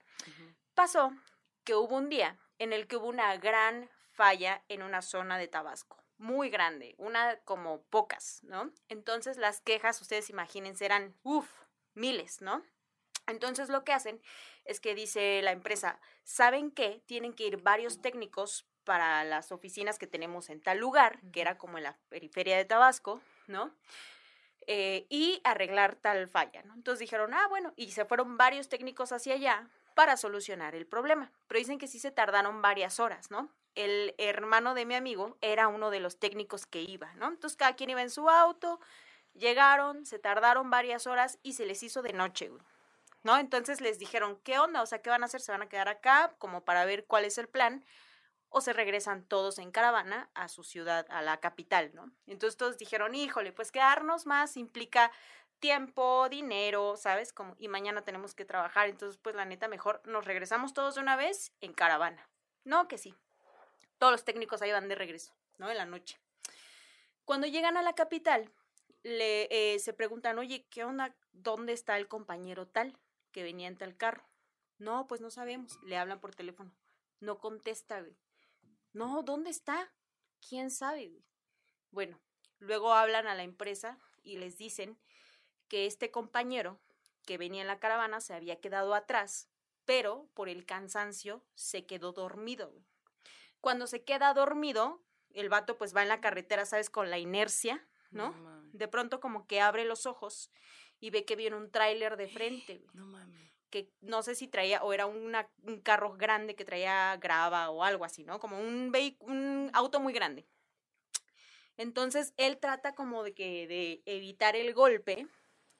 Pasó 0.74 1.12
que 1.64 1.74
hubo 1.74 1.96
un 1.96 2.08
día 2.08 2.38
en 2.58 2.72
el 2.72 2.86
que 2.86 2.96
hubo 2.96 3.06
una 3.06 3.36
gran 3.36 3.88
falla 4.10 4.62
en 4.68 4.82
una 4.82 5.00
zona 5.00 5.38
de 5.38 5.48
Tabasco, 5.48 6.01
muy 6.22 6.48
grande, 6.48 6.94
una 6.98 7.36
como 7.40 7.82
pocas, 7.82 8.42
¿no? 8.44 8.72
Entonces 8.88 9.36
las 9.36 9.60
quejas, 9.60 10.00
ustedes 10.00 10.30
imagínense, 10.30 10.84
eran, 10.84 11.14
uff, 11.22 11.50
miles, 11.94 12.40
¿no? 12.40 12.62
Entonces 13.26 13.68
lo 13.68 13.84
que 13.84 13.92
hacen 13.92 14.20
es 14.64 14.80
que 14.80 14.94
dice 14.94 15.42
la 15.42 15.52
empresa, 15.52 16.00
¿saben 16.24 16.70
qué? 16.70 17.02
Tienen 17.06 17.34
que 17.34 17.46
ir 17.46 17.58
varios 17.58 18.00
técnicos 18.00 18.66
para 18.84 19.24
las 19.24 19.52
oficinas 19.52 19.98
que 19.98 20.06
tenemos 20.06 20.48
en 20.48 20.60
tal 20.60 20.78
lugar, 20.78 21.20
que 21.32 21.40
era 21.40 21.58
como 21.58 21.78
en 21.78 21.84
la 21.84 21.98
periferia 22.08 22.56
de 22.56 22.64
Tabasco, 22.64 23.20
¿no? 23.46 23.74
Eh, 24.66 25.06
y 25.08 25.40
arreglar 25.44 25.96
tal 25.96 26.28
falla, 26.28 26.62
¿no? 26.62 26.74
Entonces 26.74 27.00
dijeron, 27.00 27.34
ah, 27.34 27.46
bueno, 27.48 27.72
y 27.76 27.90
se 27.90 28.04
fueron 28.04 28.36
varios 28.36 28.68
técnicos 28.68 29.10
hacia 29.12 29.34
allá 29.34 29.68
para 29.94 30.16
solucionar 30.16 30.74
el 30.74 30.86
problema. 30.86 31.32
Pero 31.48 31.58
dicen 31.58 31.78
que 31.78 31.88
sí 31.88 31.98
se 31.98 32.12
tardaron 32.12 32.62
varias 32.62 33.00
horas, 33.00 33.30
¿no? 33.30 33.52
El 33.74 34.14
hermano 34.18 34.74
de 34.74 34.86
mi 34.86 34.94
amigo 34.94 35.36
era 35.40 35.68
uno 35.68 35.90
de 35.90 36.00
los 36.00 36.18
técnicos 36.18 36.66
que 36.66 36.82
iba, 36.82 37.12
¿no? 37.14 37.28
Entonces 37.28 37.56
cada 37.56 37.74
quien 37.74 37.90
iba 37.90 38.02
en 38.02 38.10
su 38.10 38.28
auto, 38.28 38.80
llegaron, 39.34 40.04
se 40.06 40.18
tardaron 40.18 40.70
varias 40.70 41.06
horas 41.06 41.38
y 41.42 41.54
se 41.54 41.66
les 41.66 41.82
hizo 41.82 42.02
de 42.02 42.12
noche. 42.12 42.50
¿no? 43.22 43.38
Entonces 43.38 43.80
les 43.80 43.98
dijeron, 43.98 44.38
¿qué 44.42 44.58
onda? 44.58 44.82
O 44.82 44.86
sea, 44.86 45.00
¿qué 45.00 45.10
van 45.10 45.22
a 45.22 45.26
hacer? 45.26 45.40
¿Se 45.40 45.52
van 45.52 45.62
a 45.62 45.68
quedar 45.68 45.88
acá 45.88 46.34
como 46.38 46.64
para 46.64 46.84
ver 46.84 47.06
cuál 47.06 47.24
es 47.24 47.38
el 47.38 47.48
plan? 47.48 47.84
o 48.52 48.60
se 48.60 48.72
regresan 48.72 49.24
todos 49.24 49.58
en 49.58 49.72
caravana 49.72 50.30
a 50.34 50.48
su 50.48 50.62
ciudad, 50.62 51.06
a 51.08 51.22
la 51.22 51.40
capital, 51.40 51.90
¿no? 51.94 52.12
Entonces 52.26 52.56
todos 52.56 52.76
dijeron, 52.76 53.14
híjole, 53.14 53.50
pues 53.50 53.72
quedarnos 53.72 54.26
más 54.26 54.56
implica 54.56 55.10
tiempo, 55.58 56.28
dinero, 56.28 56.96
¿sabes? 56.96 57.32
Como, 57.32 57.56
y 57.58 57.68
mañana 57.68 58.02
tenemos 58.02 58.34
que 58.34 58.44
trabajar, 58.44 58.88
entonces 58.88 59.18
pues 59.22 59.34
la 59.34 59.46
neta 59.46 59.68
mejor 59.68 60.02
nos 60.04 60.26
regresamos 60.26 60.74
todos 60.74 60.96
de 60.96 61.00
una 61.00 61.16
vez 61.16 61.52
en 61.60 61.72
caravana. 61.72 62.28
No, 62.64 62.88
que 62.88 62.98
sí. 62.98 63.16
Todos 64.02 64.14
los 64.14 64.24
técnicos 64.24 64.60
ahí 64.60 64.72
van 64.72 64.88
de 64.88 64.96
regreso, 64.96 65.32
¿no? 65.58 65.70
En 65.70 65.76
la 65.76 65.86
noche. 65.86 66.18
Cuando 67.24 67.46
llegan 67.46 67.76
a 67.76 67.82
la 67.82 67.94
capital, 67.94 68.52
le, 69.04 69.46
eh, 69.52 69.78
se 69.78 69.92
preguntan, 69.92 70.40
oye, 70.40 70.66
¿qué 70.70 70.82
onda? 70.82 71.14
¿Dónde 71.30 71.72
está 71.72 71.96
el 71.96 72.08
compañero 72.08 72.66
tal 72.66 72.98
que 73.30 73.44
venía 73.44 73.68
en 73.68 73.78
tal 73.78 73.96
carro? 73.96 74.28
No, 74.78 75.06
pues 75.06 75.20
no 75.20 75.30
sabemos. 75.30 75.78
Le 75.84 75.98
hablan 75.98 76.18
por 76.18 76.34
teléfono. 76.34 76.74
No 77.20 77.38
contesta, 77.38 78.00
güey. 78.00 78.18
No, 78.92 79.22
¿dónde 79.22 79.50
está? 79.50 79.94
¿Quién 80.48 80.72
sabe? 80.72 81.06
Güey? 81.06 81.24
Bueno, 81.92 82.20
luego 82.58 82.94
hablan 82.94 83.28
a 83.28 83.36
la 83.36 83.44
empresa 83.44 84.00
y 84.24 84.36
les 84.36 84.58
dicen 84.58 84.98
que 85.68 85.86
este 85.86 86.10
compañero 86.10 86.80
que 87.24 87.38
venía 87.38 87.62
en 87.62 87.68
la 87.68 87.78
caravana 87.78 88.20
se 88.20 88.34
había 88.34 88.60
quedado 88.60 88.94
atrás, 88.94 89.48
pero 89.84 90.28
por 90.34 90.48
el 90.48 90.66
cansancio 90.66 91.44
se 91.54 91.86
quedó 91.86 92.10
dormido. 92.10 92.72
güey. 92.72 92.91
Cuando 93.62 93.86
se 93.86 94.02
queda 94.02 94.34
dormido, 94.34 95.00
el 95.30 95.48
vato 95.48 95.78
pues 95.78 95.94
va 95.96 96.02
en 96.02 96.08
la 96.08 96.20
carretera, 96.20 96.66
¿sabes? 96.66 96.90
Con 96.90 97.10
la 97.10 97.18
inercia, 97.18 97.86
¿no? 98.10 98.34
De 98.72 98.88
pronto 98.88 99.20
como 99.20 99.46
que 99.46 99.60
abre 99.60 99.84
los 99.84 100.04
ojos 100.04 100.50
y 101.00 101.10
ve 101.10 101.24
que 101.24 101.36
viene 101.36 101.56
un 101.56 101.70
tráiler 101.70 102.16
de 102.16 102.26
frente, 102.28 102.78
güey, 102.78 102.90
No 102.94 103.06
mames. 103.06 103.52
que 103.70 103.88
no 104.00 104.22
sé 104.22 104.34
si 104.34 104.48
traía 104.48 104.82
o 104.82 104.92
era 104.92 105.06
una, 105.06 105.48
un 105.62 105.80
carro 105.80 106.12
grande 106.14 106.56
que 106.56 106.64
traía 106.64 107.16
grava 107.18 107.70
o 107.70 107.84
algo 107.84 108.04
así, 108.04 108.24
¿no? 108.24 108.40
Como 108.40 108.58
un 108.58 108.92
un 109.20 109.70
auto 109.72 110.00
muy 110.00 110.12
grande. 110.12 110.44
Entonces 111.76 112.34
él 112.36 112.58
trata 112.58 112.94
como 112.94 113.22
de 113.22 113.32
que 113.32 113.66
de 113.68 114.02
evitar 114.06 114.56
el 114.56 114.74
golpe 114.74 115.26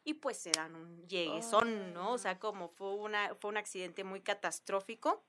y 0.04 0.14
pues 0.14 0.38
se 0.38 0.50
dan 0.52 0.74
un 0.76 1.06
lleguesón, 1.08 1.92
¿no? 1.92 2.12
O 2.12 2.18
sea, 2.18 2.38
como 2.38 2.68
fue 2.68 2.94
una 2.94 3.34
fue 3.34 3.50
un 3.50 3.56
accidente 3.56 4.04
muy 4.04 4.20
catastrófico 4.20 5.24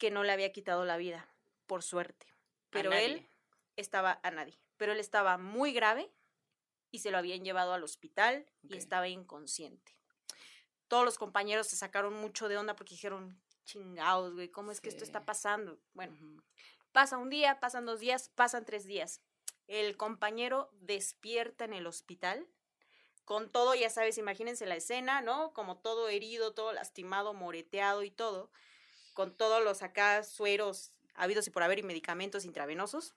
que 0.00 0.10
no 0.10 0.24
le 0.24 0.32
había 0.32 0.50
quitado 0.50 0.84
la 0.84 0.96
vida, 0.96 1.28
por 1.66 1.84
suerte. 1.84 2.26
Pero 2.70 2.92
él 2.92 3.28
estaba 3.76 4.18
a 4.22 4.30
nadie, 4.30 4.58
pero 4.78 4.92
él 4.92 4.98
estaba 4.98 5.36
muy 5.36 5.72
grave 5.72 6.10
y 6.90 7.00
se 7.00 7.10
lo 7.10 7.18
habían 7.18 7.44
llevado 7.44 7.74
al 7.74 7.84
hospital 7.84 8.46
y 8.62 8.76
estaba 8.76 9.08
inconsciente. 9.08 9.94
Todos 10.88 11.04
los 11.04 11.18
compañeros 11.18 11.68
se 11.68 11.76
sacaron 11.76 12.14
mucho 12.14 12.48
de 12.48 12.56
onda 12.56 12.74
porque 12.74 12.94
dijeron, 12.94 13.40
chingados, 13.64 14.34
güey, 14.34 14.48
¿cómo 14.48 14.72
es 14.72 14.80
que 14.80 14.88
esto 14.88 15.04
está 15.04 15.24
pasando? 15.24 15.78
Bueno, 15.92 16.14
Ujú. 16.14 16.42
pasa 16.92 17.18
un 17.18 17.28
día, 17.28 17.60
pasan 17.60 17.84
dos 17.84 18.00
días, 18.00 18.30
pasan 18.30 18.64
tres 18.64 18.86
días. 18.86 19.20
El 19.68 19.96
compañero 19.98 20.70
despierta 20.80 21.66
en 21.66 21.74
el 21.74 21.86
hospital 21.86 22.48
con 23.26 23.50
todo, 23.50 23.74
ya 23.74 23.90
sabes, 23.90 24.16
imagínense 24.18 24.64
la 24.66 24.76
escena, 24.76 25.20
¿no? 25.20 25.52
Como 25.52 25.78
todo 25.78 26.08
herido, 26.08 26.54
todo 26.54 26.72
lastimado, 26.72 27.34
moreteado 27.34 28.02
y 28.02 28.10
todo, 28.10 28.50
con 29.20 29.36
todos 29.36 29.62
los 29.62 29.82
acá 29.82 30.22
sueros 30.24 30.92
habidos 31.14 31.46
y 31.46 31.50
por 31.50 31.62
haber 31.62 31.78
y 31.78 31.82
medicamentos 31.82 32.46
intravenosos. 32.46 33.14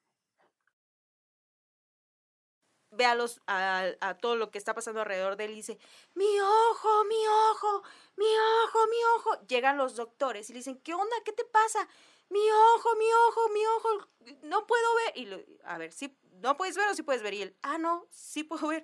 Ve 2.91 3.05
a, 3.05 4.17
todo 4.19 4.35
lo 4.35 4.51
que 4.51 4.57
está 4.57 4.73
pasando 4.73 4.99
alrededor 4.99 5.37
de 5.37 5.45
él 5.45 5.51
y 5.51 5.55
dice, 5.55 5.79
mi 6.13 6.41
ojo, 6.41 7.05
mi 7.05 7.25
ojo, 7.25 7.83
mi 8.17 8.25
ojo, 8.25 8.87
mi 8.87 8.97
ojo. 9.15 9.47
Llegan 9.47 9.77
los 9.77 9.95
doctores 9.95 10.49
y 10.49 10.51
le 10.51 10.59
dicen, 10.59 10.77
¿qué 10.81 10.93
onda? 10.93 11.15
¿Qué 11.23 11.31
te 11.31 11.45
pasa? 11.45 11.87
Mi 12.27 12.51
ojo, 12.51 12.95
mi 12.97 13.05
ojo, 13.29 13.49
mi 13.53 13.65
ojo, 13.65 14.09
no 14.41 14.67
puedo 14.67 14.95
ver. 14.95 15.17
Y 15.17 15.57
a 15.63 15.77
ver, 15.77 15.93
¿sí, 15.93 16.17
¿no 16.41 16.57
puedes 16.57 16.75
ver 16.75 16.89
o 16.89 16.95
sí 16.95 17.03
puedes 17.03 17.23
ver? 17.23 17.33
Y 17.33 17.43
él, 17.43 17.57
ah, 17.61 17.77
no, 17.77 18.09
sí 18.09 18.43
puedo 18.43 18.67
ver. 18.67 18.83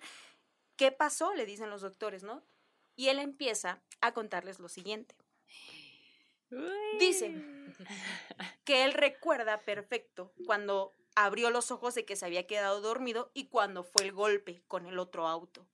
¿Qué 0.78 0.94
pasó? 0.94 1.34
Le 1.34 1.46
dicen 1.46 1.70
los 1.70 1.82
doctores, 1.82 2.24
¿no? 2.24 2.46
Y 2.96 3.10
él 3.10 3.20
empieza 3.20 3.82
a 4.00 4.14
contarles 4.14 4.60
lo 4.60 4.70
siguiente. 4.70 5.18
Dice 7.00 7.34
que 8.66 8.84
él 8.84 8.94
recuerda 8.94 9.60
perfecto 9.62 10.32
cuando 10.46 10.94
abrió 11.16 11.50
los 11.50 11.72
ojos 11.72 11.96
de 11.96 12.06
que 12.06 12.16
se 12.16 12.26
había 12.26 12.48
quedado 12.48 12.82
dormido 12.82 13.32
y 13.34 13.46
cuando 13.48 13.84
fue 13.84 14.04
el 14.04 14.12
golpe 14.12 14.62
con 14.68 14.86
el 14.86 15.00
otro 15.00 15.28
auto. 15.28 15.66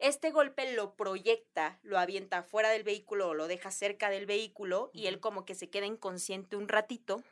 Este 0.00 0.30
golpe 0.32 0.72
lo 0.74 0.94
proyecta, 0.96 1.78
lo 1.82 1.98
avienta 1.98 2.42
fuera 2.42 2.68
del 2.70 2.82
vehículo 2.82 3.28
o 3.28 3.34
lo 3.34 3.46
deja 3.46 3.70
cerca 3.70 4.10
del 4.10 4.26
vehículo 4.26 4.90
y 4.92 5.06
él 5.06 5.20
como 5.20 5.44
que 5.44 5.54
se 5.54 5.70
queda 5.70 5.86
inconsciente 5.86 6.56
un 6.56 6.68
ratito, 6.68 7.22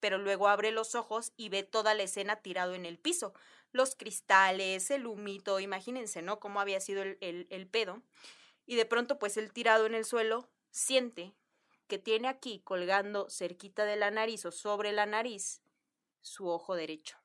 pero 0.00 0.18
luego 0.18 0.48
abre 0.48 0.70
los 0.72 0.94
ojos 0.94 1.32
y 1.36 1.48
ve 1.48 1.62
toda 1.62 1.94
la 1.94 2.02
escena 2.02 2.36
tirado 2.36 2.74
en 2.74 2.84
el 2.86 2.98
piso. 2.98 3.32
Los 3.72 3.94
cristales, 3.94 4.90
el 4.90 5.06
humito, 5.06 5.60
imagínense, 5.60 6.20
¿no? 6.22 6.40
Cómo 6.40 6.60
había 6.60 6.80
sido 6.80 7.02
el, 7.02 7.18
el- 7.20 7.46
el 7.50 7.66
pedo. 7.66 8.02
Y 8.66 8.74
de 8.76 8.84
pronto, 8.84 9.18
pues 9.18 9.36
él 9.36 9.52
tirado 9.52 9.86
en 9.86 9.94
el 9.94 10.04
suelo, 10.04 10.48
siente 10.70 11.32
que 11.88 11.98
tiene 11.98 12.28
aquí 12.28 12.60
colgando 12.60 13.28
cerquita 13.30 13.84
de 13.84 13.96
la 13.96 14.10
nariz 14.10 14.44
o 14.44 14.52
sobre 14.52 14.92
la 14.92 15.06
nariz 15.06 15.62
su 16.20 16.48
ojo 16.48 16.76
derecho. 16.76 17.16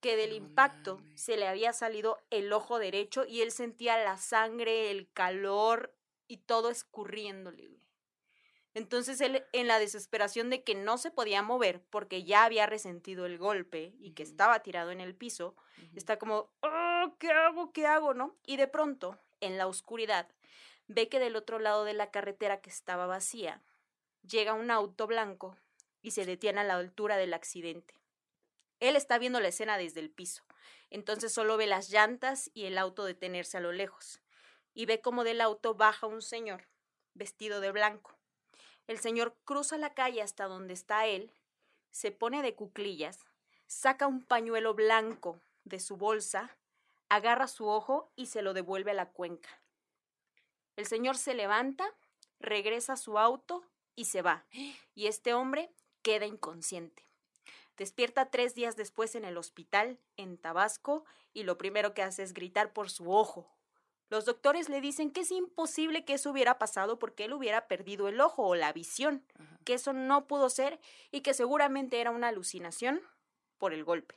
Que 0.00 0.16
del 0.16 0.32
impacto 0.32 1.00
se 1.14 1.36
le 1.36 1.48
había 1.48 1.72
salido 1.72 2.18
el 2.30 2.52
ojo 2.52 2.78
derecho 2.78 3.24
y 3.24 3.40
él 3.40 3.50
sentía 3.50 3.96
la 4.02 4.18
sangre, 4.18 4.90
el 4.90 5.10
calor 5.12 5.96
y 6.28 6.38
todo 6.38 6.70
escurriéndole. 6.70 7.70
Entonces 8.74 9.20
él, 9.20 9.44
en 9.52 9.66
la 9.66 9.78
desesperación 9.80 10.50
de 10.50 10.62
que 10.62 10.74
no 10.76 10.98
se 10.98 11.10
podía 11.10 11.42
mover 11.42 11.82
porque 11.90 12.22
ya 12.22 12.44
había 12.44 12.66
resentido 12.66 13.26
el 13.26 13.38
golpe 13.38 13.94
y 13.98 14.12
que 14.12 14.22
estaba 14.22 14.60
tirado 14.62 14.92
en 14.92 15.00
el 15.00 15.16
piso, 15.16 15.56
está 15.96 16.18
como, 16.18 16.52
"Ah, 16.62 17.12
¿qué 17.18 17.30
hago? 17.32 17.72
¿Qué 17.72 17.86
hago? 17.86 18.14
¿No? 18.14 18.36
Y 18.46 18.56
de 18.56 18.68
pronto, 18.68 19.18
en 19.40 19.58
la 19.58 19.66
oscuridad, 19.66 20.28
ve 20.88 21.08
que 21.08 21.20
del 21.20 21.36
otro 21.36 21.58
lado 21.58 21.84
de 21.84 21.92
la 21.92 22.10
carretera 22.10 22.60
que 22.60 22.70
estaba 22.70 23.06
vacía, 23.06 23.62
llega 24.26 24.54
un 24.54 24.70
auto 24.70 25.06
blanco 25.06 25.56
y 26.02 26.10
se 26.12 26.24
detiene 26.24 26.60
a 26.60 26.64
la 26.64 26.74
altura 26.74 27.16
del 27.16 27.34
accidente. 27.34 27.94
Él 28.80 28.96
está 28.96 29.18
viendo 29.18 29.40
la 29.40 29.48
escena 29.48 29.76
desde 29.76 30.00
el 30.00 30.10
piso, 30.10 30.44
entonces 30.90 31.32
solo 31.32 31.56
ve 31.56 31.66
las 31.66 31.90
llantas 31.90 32.50
y 32.54 32.64
el 32.64 32.78
auto 32.78 33.04
detenerse 33.04 33.58
a 33.58 33.60
lo 33.60 33.72
lejos, 33.72 34.20
y 34.74 34.86
ve 34.86 35.00
como 35.00 35.24
del 35.24 35.40
auto 35.40 35.74
baja 35.74 36.06
un 36.06 36.22
señor, 36.22 36.68
vestido 37.14 37.60
de 37.60 37.72
blanco. 37.72 38.16
El 38.86 38.98
señor 38.98 39.36
cruza 39.44 39.76
la 39.76 39.94
calle 39.94 40.22
hasta 40.22 40.46
donde 40.46 40.72
está 40.72 41.06
él, 41.06 41.32
se 41.90 42.12
pone 42.12 42.42
de 42.42 42.54
cuclillas, 42.54 43.18
saca 43.66 44.06
un 44.06 44.22
pañuelo 44.22 44.74
blanco 44.74 45.40
de 45.64 45.80
su 45.80 45.96
bolsa, 45.96 46.56
agarra 47.08 47.48
su 47.48 47.66
ojo 47.66 48.10
y 48.16 48.26
se 48.26 48.40
lo 48.40 48.54
devuelve 48.54 48.92
a 48.92 48.94
la 48.94 49.10
cuenca. 49.10 49.50
El 50.78 50.86
señor 50.86 51.18
se 51.18 51.34
levanta, 51.34 51.92
regresa 52.38 52.92
a 52.92 52.96
su 52.96 53.18
auto 53.18 53.64
y 53.96 54.04
se 54.04 54.22
va. 54.22 54.46
Y 54.94 55.08
este 55.08 55.34
hombre 55.34 55.74
queda 56.02 56.24
inconsciente. 56.24 57.02
Despierta 57.76 58.30
tres 58.30 58.54
días 58.54 58.76
después 58.76 59.16
en 59.16 59.24
el 59.24 59.38
hospital, 59.38 59.98
en 60.16 60.38
Tabasco, 60.38 61.04
y 61.32 61.42
lo 61.42 61.58
primero 61.58 61.94
que 61.94 62.04
hace 62.04 62.22
es 62.22 62.32
gritar 62.32 62.72
por 62.72 62.90
su 62.90 63.10
ojo. 63.10 63.52
Los 64.08 64.24
doctores 64.24 64.68
le 64.68 64.80
dicen 64.80 65.10
que 65.10 65.22
es 65.22 65.32
imposible 65.32 66.04
que 66.04 66.14
eso 66.14 66.30
hubiera 66.30 66.60
pasado 66.60 66.96
porque 67.00 67.24
él 67.24 67.32
hubiera 67.32 67.66
perdido 67.66 68.06
el 68.06 68.20
ojo 68.20 68.46
o 68.46 68.54
la 68.54 68.72
visión, 68.72 69.24
Ajá. 69.34 69.58
que 69.64 69.74
eso 69.74 69.92
no 69.92 70.28
pudo 70.28 70.48
ser 70.48 70.78
y 71.10 71.22
que 71.22 71.34
seguramente 71.34 72.00
era 72.00 72.12
una 72.12 72.28
alucinación 72.28 73.02
por 73.58 73.72
el 73.72 73.82
golpe. 73.82 74.14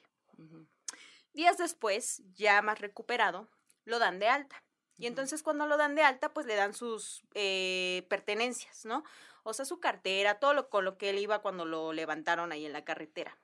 Días 1.33 1.57
después, 1.57 2.21
ya 2.35 2.61
más 2.61 2.77
recuperado, 2.77 3.47
lo 3.83 3.97
dan 3.97 4.19
de 4.19 4.27
alta. 4.27 4.63
Y 5.01 5.07
entonces 5.07 5.41
cuando 5.41 5.65
lo 5.65 5.77
dan 5.77 5.95
de 5.95 6.03
alta, 6.03 6.29
pues 6.29 6.45
le 6.45 6.53
dan 6.53 6.75
sus 6.75 7.23
eh, 7.33 8.05
pertenencias, 8.07 8.85
¿no? 8.85 9.03
O 9.41 9.51
sea, 9.51 9.65
su 9.65 9.79
cartera, 9.79 10.39
todo 10.39 10.53
lo 10.53 10.69
con 10.69 10.85
lo 10.85 10.99
que 10.99 11.09
él 11.09 11.17
iba 11.17 11.41
cuando 11.41 11.65
lo 11.65 11.91
levantaron 11.91 12.51
ahí 12.51 12.67
en 12.67 12.71
la 12.71 12.85
carretera. 12.85 13.35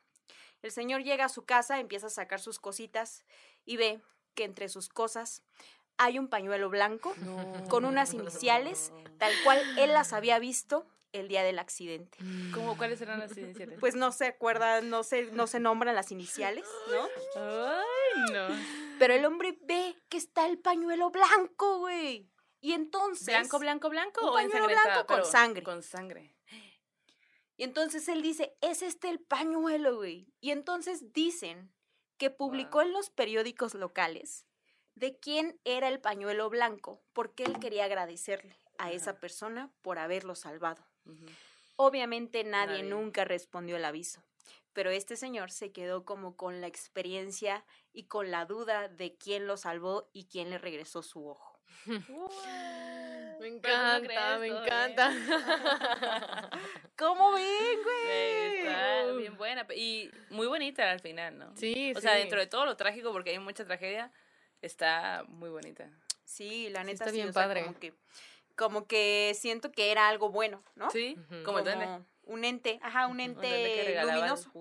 El 0.62 0.72
señor 0.72 1.02
llega 1.02 1.26
a 1.26 1.30
su 1.30 1.46
casa, 1.46 1.80
empieza 1.80 2.08
a 2.08 2.12
sacar 2.12 2.40
sus 2.40 2.60
cositas 2.60 3.26
y 3.66 3.78
ve 3.78 4.02
que 4.36 4.44
entre 4.44 4.70
sus 4.70 4.88
cosas 4.88 5.42
hay 5.98 6.20
un 6.20 6.28
pañuelo 6.28 6.70
blanco 6.70 7.16
con 7.70 7.86
unas 7.86 8.14
iniciales, 8.14 8.94
tal 9.18 9.34
cual 9.44 9.60
él 9.80 9.94
las 9.94 10.14
había 10.14 10.38
visto 10.38 10.86
el 11.14 11.28
día 11.28 11.44
del 11.44 11.60
accidente. 11.60 12.18
¿Cómo 12.54 12.78
cuáles 12.78 13.02
eran 13.02 13.20
las 13.20 13.38
iniciales? 13.38 13.80
Pues 13.80 13.96
no 13.96 14.12
se 14.12 14.28
acuerdan, 14.28 14.90
no 14.90 15.04
se, 15.04 15.32
no 15.32 15.48
se 15.48 15.60
nombran 15.60 15.96
las 15.96 16.12
iniciales, 16.12 16.66
¿no? 16.90 17.08
Ay, 17.42 18.34
no. 18.34 18.48
Pero 19.00 19.14
el 19.14 19.26
hombre 19.26 19.58
ve 19.62 19.96
que 20.10 20.18
está 20.18 20.48
el 20.48 20.60
pañuelo 20.60 21.10
blanco, 21.10 21.80
güey. 21.80 22.30
Y 22.62 22.74
entonces. 22.74 23.28
¿Blanco, 23.28 23.60
blanco, 23.60 23.90
blanco 23.90 24.22
un 24.22 24.30
o 24.30 24.34
pañuelo 24.34 24.68
blanco 24.68 25.06
con 25.06 25.26
sangre. 25.26 25.64
Con 25.64 25.84
sangre. 25.84 26.36
Y 27.56 27.64
entonces 27.64 28.08
él 28.08 28.22
dice, 28.22 28.56
es 28.62 28.84
este 28.84 29.10
el 29.10 29.20
pañuelo, 29.20 29.98
güey. 29.98 30.32
Y 30.40 30.52
entonces 30.52 31.12
dicen 31.12 31.74
que 32.18 32.30
publicó 32.30 32.82
en 32.82 32.94
los 32.94 33.10
periódicos 33.10 33.74
locales 33.74 34.46
de 34.96 35.20
quién 35.20 35.60
era 35.64 35.88
el 35.88 36.00
pañuelo 36.00 36.50
blanco, 36.50 37.04
porque 37.14 37.44
él 37.44 37.60
quería 37.60 37.86
agradecerle 37.86 38.58
a 38.78 38.92
esa 38.92 39.20
persona 39.20 39.72
por 39.82 40.00
haberlo 40.00 40.36
salvado. 40.36 40.84
Ujú. 41.08 41.26
Obviamente 41.78 42.44
nadie, 42.44 42.78
Nadie. 42.80 42.90
nunca 42.90 43.24
respondió 43.26 43.78
el 43.78 43.86
aviso, 43.86 44.24
pero 44.74 44.90
este 44.90 45.16
señor 45.16 45.52
se 45.52 45.72
quedó 45.72 46.06
como 46.06 46.36
con 46.36 46.60
la 46.62 46.68
experiencia 46.68 47.64
y 47.94 48.06
con 48.08 48.32
la 48.32 48.46
duda 48.46 48.88
de 48.88 49.16
quién 49.18 49.46
lo 49.48 49.58
salvó 49.58 50.10
y 50.14 50.26
quién 50.26 50.50
le 50.50 50.58
regresó 50.58 51.04
su 51.04 51.28
ojo. 51.28 51.60
Me 53.40 53.50
encanta, 53.50 54.40
me 54.40 54.48
encanta. 54.48 55.12
¿Cómo 56.98 57.34
ven, 57.34 57.84
Güey, 57.84 58.58
Está 58.66 59.12
bien 59.16 59.38
buena. 59.38 59.68
Y 59.76 60.10
muy 60.32 60.48
bonita 60.48 60.90
al 60.90 61.00
final, 61.00 61.38
¿no? 61.38 61.56
Sí, 61.56 61.94
O 61.96 62.02
sea, 62.02 62.14
sí. 62.14 62.20
dentro 62.22 62.40
de 62.40 62.48
todo 62.48 62.66
lo 62.66 62.76
trágico, 62.78 63.12
porque 63.12 63.30
hay 63.32 63.40
mucha 63.40 63.64
tragedia, 63.64 64.12
está 64.64 65.24
muy 65.28 65.50
bonita. 65.50 65.88
Sí, 66.24 66.70
la 66.70 66.80
Sí, 66.82 66.86
neta 66.88 67.04
está 67.06 67.10
sí, 67.12 67.18
bien 67.18 67.30
o 67.30 67.34
sea, 67.34 67.44
padre. 67.44 67.64
como 67.66 67.80
que 67.80 67.94
como 68.58 68.88
que 68.88 69.34
siento 69.40 69.72
que 69.72 69.92
era 69.92 70.10
algo 70.10 70.30
bueno, 70.30 70.62
¿no? 70.76 70.90
Sí, 70.92 71.16
como 71.46 71.62
duende. 71.62 71.88
un 72.24 72.44
ente, 72.44 72.80
ajá, 72.82 73.08
un 73.08 73.20
ente 73.22 73.42
que 73.48 74.02
luminoso, 74.04 74.52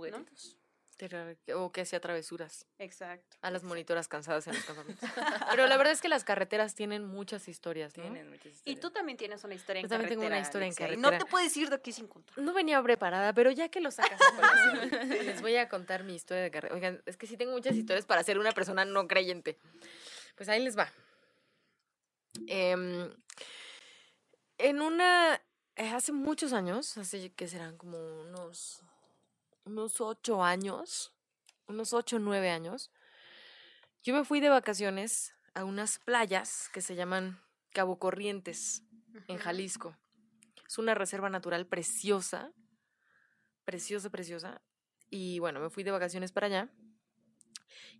O 1.56 1.72
que 1.72 1.80
hacía 1.82 2.00
travesuras 2.00 2.66
Exacto. 2.78 3.36
a 3.42 3.50
las 3.50 3.64
monitoras 3.64 4.08
cansadas 4.08 4.46
en 4.46 4.54
los 4.54 4.64
campamentos. 4.64 5.08
Pero 5.50 5.66
la 5.66 5.76
verdad 5.76 5.92
es 5.92 6.00
que 6.00 6.08
las 6.08 6.24
carreteras 6.24 6.74
tienen 6.74 7.04
muchas 7.04 7.48
historias, 7.48 7.96
¿no? 7.96 8.02
Tienen 8.04 8.28
muchas 8.30 8.46
Y 8.46 8.48
historias. 8.50 8.80
tú 8.80 8.90
también 8.90 9.18
tienes 9.18 9.44
una 9.44 9.54
historia 9.54 9.80
en 9.80 9.86
Yo 9.86 9.88
también 9.90 10.08
tengo 10.10 10.22
una 10.22 10.36
carretera, 10.36 10.46
historia 10.46 10.66
en 10.66 10.68
Alexia, 10.68 10.86
y 10.86 10.88
carretera. 11.02 11.18
no 11.18 11.24
te 11.24 11.30
puedes 11.30 11.56
ir 11.56 11.68
de 11.70 11.76
aquí 11.76 11.92
sin 11.92 12.06
contar. 12.06 12.38
No 12.38 12.52
venía 12.54 12.82
preparada, 12.82 13.32
pero 13.34 13.50
ya 13.50 13.68
que 13.68 13.80
lo 13.80 13.90
sacas 13.90 14.18
a 14.20 14.74
les 15.04 15.42
voy 15.42 15.56
a 15.56 15.68
contar 15.68 16.02
mi 16.04 16.14
historia 16.14 16.42
de 16.44 16.50
carrera. 16.50 16.74
Oigan, 16.74 17.02
es 17.04 17.16
que 17.18 17.26
sí 17.26 17.36
tengo 17.36 17.52
muchas 17.52 17.74
historias 17.76 18.06
para 18.06 18.22
ser 18.22 18.38
una 18.38 18.52
persona 18.52 18.84
no 18.86 19.06
creyente. 19.06 19.58
Pues 20.34 20.48
ahí 20.48 20.62
les 20.62 20.78
va. 20.78 20.90
Em, 22.46 23.10
en 24.58 24.80
una. 24.80 25.40
eh, 25.76 25.90
hace 25.90 26.12
muchos 26.12 26.52
años, 26.52 26.96
hace 26.98 27.32
que 27.32 27.48
serán 27.48 27.76
como 27.76 27.98
unos. 28.22 28.82
unos 29.64 30.00
ocho 30.00 30.42
años. 30.42 31.12
Unos 31.66 31.92
ocho, 31.92 32.18
nueve 32.18 32.50
años. 32.50 32.90
Yo 34.02 34.14
me 34.14 34.24
fui 34.24 34.40
de 34.40 34.48
vacaciones 34.48 35.34
a 35.54 35.64
unas 35.64 35.98
playas 35.98 36.68
que 36.72 36.80
se 36.80 36.94
llaman 36.94 37.40
Cabo 37.72 37.98
Corrientes, 37.98 38.84
en. 39.26 39.38
Jalisco. 39.38 39.96
Es 40.66 40.78
una 40.78 40.94
reserva 40.94 41.28
natural 41.28 41.66
preciosa, 41.66 42.52
preciosa, 43.64 44.10
preciosa. 44.10 44.62
Y 45.10 45.38
bueno, 45.40 45.60
me 45.60 45.70
fui 45.70 45.82
de 45.82 45.90
vacaciones 45.90 46.32
para 46.32 46.46
allá. 46.46 46.68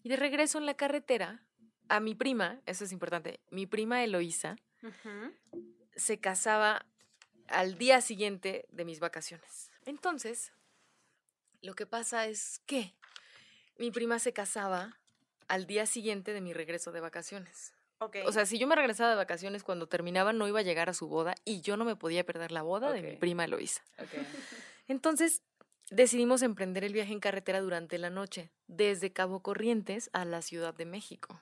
Y 0.02 0.08
de 0.08 0.16
regreso 0.16 0.58
en 0.58 0.66
la 0.66 0.74
carretera, 0.74 1.44
a 1.88 2.00
mi 2.00 2.14
prima, 2.14 2.60
eso 2.66 2.84
es 2.84 2.92
importante, 2.92 3.40
mi 3.50 3.66
prima 3.66 4.04
Eloísa. 4.04 4.56
Se 5.96 6.18
casaba 6.18 6.86
al 7.48 7.78
día 7.78 8.00
siguiente 8.00 8.66
de 8.70 8.84
mis 8.84 9.00
vacaciones. 9.00 9.70
Entonces, 9.84 10.52
lo 11.62 11.74
que 11.74 11.86
pasa 11.86 12.26
es 12.26 12.60
que 12.66 12.94
mi 13.78 13.90
prima 13.90 14.18
se 14.18 14.32
casaba 14.32 14.98
al 15.48 15.66
día 15.66 15.86
siguiente 15.86 16.32
de 16.32 16.40
mi 16.40 16.52
regreso 16.52 16.92
de 16.92 17.00
vacaciones. 17.00 17.72
Ok. 17.98 18.16
O 18.26 18.32
sea, 18.32 18.46
si 18.46 18.58
yo 18.58 18.66
me 18.66 18.76
regresaba 18.76 19.10
de 19.10 19.16
vacaciones 19.16 19.62
cuando 19.62 19.88
terminaba, 19.88 20.32
no 20.32 20.46
iba 20.46 20.60
a 20.60 20.62
llegar 20.62 20.90
a 20.90 20.94
su 20.94 21.08
boda 21.08 21.34
y 21.44 21.60
yo 21.62 21.76
no 21.76 21.84
me 21.84 21.96
podía 21.96 22.24
perder 22.24 22.52
la 22.52 22.62
boda 22.62 22.92
de 22.92 23.02
mi 23.02 23.16
prima 23.16 23.44
Eloísa. 23.44 23.82
Ok. 23.98 24.10
Entonces, 24.88 25.42
decidimos 25.90 26.42
emprender 26.42 26.84
el 26.84 26.92
viaje 26.92 27.12
en 27.12 27.20
carretera 27.20 27.60
durante 27.60 27.98
la 27.98 28.10
noche, 28.10 28.50
desde 28.66 29.12
Cabo 29.12 29.40
Corrientes 29.40 30.10
a 30.12 30.24
la 30.24 30.42
Ciudad 30.42 30.74
de 30.74 30.84
México. 30.84 31.40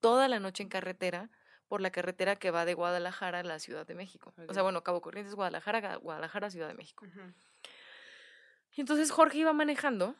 Toda 0.00 0.28
la 0.28 0.40
noche 0.40 0.62
en 0.62 0.68
carretera, 0.68 1.30
por 1.70 1.80
la 1.80 1.90
carretera 1.92 2.34
que 2.34 2.50
va 2.50 2.64
de 2.64 2.74
Guadalajara 2.74 3.38
a 3.38 3.42
la 3.44 3.60
Ciudad 3.60 3.86
de 3.86 3.94
México. 3.94 4.34
O 4.48 4.52
sea, 4.52 4.64
bueno, 4.64 4.82
Cabo 4.82 5.00
Corrientes, 5.00 5.36
Guadalajara, 5.36 5.94
Guadalajara, 5.94 6.50
Ciudad 6.50 6.66
de 6.66 6.74
México. 6.74 7.06
Y 8.72 8.80
entonces 8.80 9.12
Jorge 9.12 9.38
iba 9.38 9.52
manejando 9.52 10.16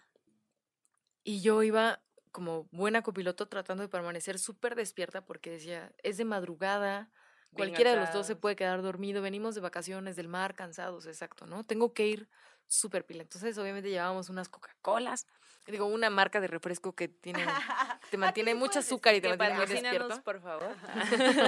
y 1.24 1.42
yo 1.42 1.64
iba 1.64 1.98
como 2.30 2.68
buena 2.70 3.02
copiloto 3.02 3.48
tratando 3.48 3.82
de 3.82 3.88
permanecer 3.88 4.38
súper 4.38 4.76
despierta 4.76 5.26
porque 5.26 5.50
decía, 5.50 5.92
es 6.04 6.18
de 6.18 6.24
madrugada, 6.24 7.10
Bien 7.50 7.56
cualquiera 7.56 7.90
de 7.90 7.96
los 7.96 8.12
dos 8.12 8.28
se 8.28 8.36
puede 8.36 8.54
quedar 8.54 8.80
dormido, 8.80 9.20
venimos 9.20 9.56
de 9.56 9.60
vacaciones 9.60 10.14
del 10.14 10.28
mar, 10.28 10.54
cansados, 10.54 11.06
exacto, 11.06 11.46
¿no? 11.46 11.64
Tengo 11.64 11.92
que 11.92 12.06
ir 12.06 12.28
súper 12.68 13.04
pila. 13.04 13.22
Entonces 13.22 13.58
obviamente 13.58 13.90
llevábamos 13.90 14.30
unas 14.30 14.48
Coca-Colas, 14.48 15.26
digo, 15.70 15.86
una 15.86 16.10
marca 16.10 16.40
de 16.40 16.46
refresco 16.46 16.94
que 16.94 17.08
tiene, 17.08 17.44
te 18.10 18.16
mantiene 18.16 18.54
mucho 18.54 18.78
azúcar 18.80 19.14
y 19.14 19.20
te 19.20 19.28
mantiene 19.28 19.54
muy 19.54 19.66
despierto. 19.66 20.22
por 20.22 20.40
favor. 20.40 20.68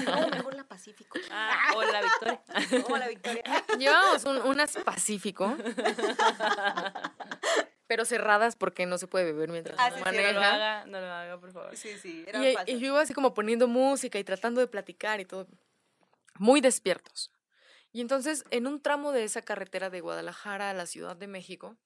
No, 0.05 0.29
mejor 0.29 0.55
la 0.55 0.65
Pacífico. 0.65 1.19
Ah, 1.31 1.73
o 1.77 1.83
la 1.83 2.03
Victoria. 2.03 2.43
Como 2.85 2.97
la 2.99 3.09
Victoria. 3.09 3.43
Llevábamos 3.79 4.25
un- 4.25 4.39
unas 4.43 4.77
Pacífico, 4.79 5.57
pero 7.87 8.05
cerradas 8.05 8.57
porque 8.57 8.87
no 8.87 8.97
se 8.99 9.07
puede 9.07 9.27
beber 9.27 9.51
mientras 9.51 9.77
Ah, 9.79 9.91
sí, 9.91 9.97
sí, 9.99 10.01
No 10.05 10.11
lo 10.11 10.17
maneja. 10.17 10.55
haga, 10.55 10.87
no 10.87 11.01
lo 11.01 11.07
haga, 11.13 11.39
por 11.41 11.53
favor. 11.53 11.77
Sí, 11.77 11.99
sí, 11.99 12.25
Y, 12.27 12.29
eran 12.29 12.45
y 12.45 12.55
falsas. 12.55 12.79
yo 12.81 12.87
iba 12.87 13.01
así 13.01 13.13
como 13.15 13.35
poniendo 13.35 13.69
música 13.69 14.19
y 14.19 14.25
tratando 14.25 14.61
de 14.61 14.67
platicar 14.67 15.21
y 15.21 15.25
todo. 15.27 15.47
Muy 16.39 16.61
despiertos. 16.63 17.31
Y 17.93 18.01
entonces, 18.01 18.45
en 18.51 18.67
un 18.67 18.81
tramo 18.81 19.13
de 19.13 19.25
esa 19.25 19.43
carretera 19.43 19.91
de 19.91 20.01
Guadalajara 20.01 20.71
a 20.71 20.75
la 20.75 20.87
Ciudad 20.87 21.15
de 21.17 21.27
México, 21.27 21.77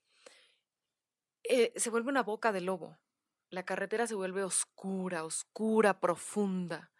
eh, 1.48 1.72
se 1.76 1.90
vuelve 1.90 2.08
una 2.08 2.22
boca 2.22 2.52
de 2.52 2.60
lobo. 2.60 2.98
La 3.50 3.64
carretera 3.64 4.06
se 4.06 4.14
vuelve 4.14 4.42
oscura, 4.42 5.24
oscura, 5.24 6.00
profunda. 6.00 6.90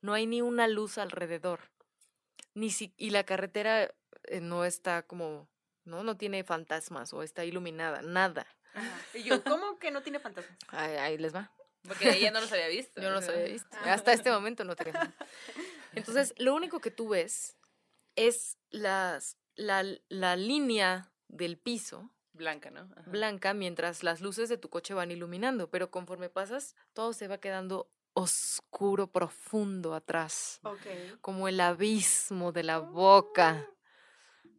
No 0.00 0.14
hay 0.14 0.26
ni 0.26 0.40
una 0.40 0.66
luz 0.68 0.98
alrededor. 0.98 1.60
Ni 2.54 2.70
si, 2.70 2.94
y 2.96 3.10
la 3.10 3.24
carretera 3.24 3.94
eh, 4.24 4.40
no 4.40 4.64
está 4.64 5.02
como, 5.02 5.48
¿no? 5.84 6.02
No 6.02 6.16
tiene 6.16 6.42
fantasmas 6.44 7.12
o 7.12 7.22
está 7.22 7.44
iluminada, 7.44 8.02
nada. 8.02 8.46
Ajá. 8.74 8.98
Y 9.14 9.22
yo, 9.24 9.42
¿cómo 9.44 9.78
que 9.78 9.90
no 9.90 10.02
tiene 10.02 10.18
fantasmas? 10.18 10.56
Ahí, 10.68 10.96
ahí 10.96 11.18
les 11.18 11.34
va. 11.34 11.52
Porque 11.86 12.10
ella 12.10 12.30
no 12.30 12.40
los 12.40 12.52
había 12.52 12.68
visto. 12.68 13.00
Yo 13.00 13.08
no 13.08 13.16
los 13.16 13.28
había 13.28 13.44
visto. 13.44 13.76
Hasta 13.84 14.12
este 14.12 14.30
momento 14.30 14.64
no 14.64 14.76
tenía. 14.76 15.14
Entonces, 15.94 16.34
lo 16.38 16.54
único 16.54 16.80
que 16.80 16.90
tú 16.90 17.08
ves 17.08 17.56
es 18.16 18.58
las, 18.70 19.36
la, 19.56 19.84
la 20.08 20.36
línea 20.36 21.12
del 21.28 21.58
piso 21.58 22.10
Blanca, 22.32 22.70
¿no? 22.70 22.80
Ajá. 22.96 23.02
blanca 23.10 23.54
mientras 23.54 24.02
las 24.02 24.20
luces 24.20 24.48
de 24.48 24.56
tu 24.56 24.68
coche 24.70 24.94
van 24.94 25.10
iluminando, 25.10 25.68
pero 25.68 25.90
conforme 25.90 26.28
pasas, 26.30 26.74
todo 26.92 27.12
se 27.12 27.28
va 27.28 27.38
quedando 27.38 27.90
oscuro, 28.14 29.06
profundo 29.08 29.94
atrás, 29.94 30.60
Ok. 30.62 30.86
como 31.20 31.48
el 31.48 31.60
abismo 31.60 32.52
de 32.52 32.62
la 32.62 32.78
boca 32.78 33.68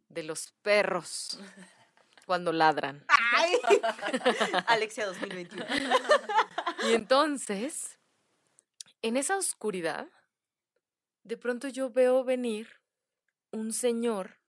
de 0.08 0.22
los 0.22 0.52
perros 0.62 1.38
cuando 2.26 2.52
ladran. 2.52 3.04
¡Ay! 3.08 3.52
Alexia 4.66 5.06
2021. 5.06 5.64
Y 6.88 6.92
entonces, 6.94 7.98
en 9.02 9.16
esa 9.16 9.36
oscuridad, 9.36 10.06
de 11.24 11.36
pronto 11.36 11.68
yo 11.68 11.90
veo 11.90 12.24
venir 12.24 12.68
un 13.50 13.72
señor 13.72 14.38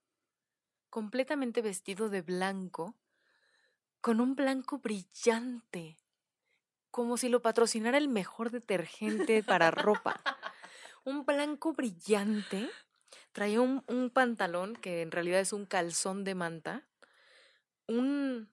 completamente 0.89 1.61
vestido 1.61 2.09
de 2.09 2.21
blanco, 2.21 2.95
con 4.05 4.21
un 4.21 4.35
blanco 4.35 4.77
brillante, 4.77 5.97
como 6.91 7.17
si 7.17 7.27
lo 7.27 7.41
patrocinara 7.41 7.97
el 7.97 8.07
mejor 8.07 8.51
detergente 8.51 9.41
para 9.41 9.71
ropa. 9.71 10.21
Un 11.05 11.25
blanco 11.25 11.73
brillante, 11.73 12.69
traía 13.31 13.61
un, 13.61 13.83
un 13.87 14.11
pantalón 14.11 14.75
que 14.75 15.01
en 15.01 15.09
realidad 15.09 15.39
es 15.39 15.53
un 15.53 15.65
calzón 15.65 16.23
de 16.23 16.35
manta, 16.35 16.87
un, 17.87 18.47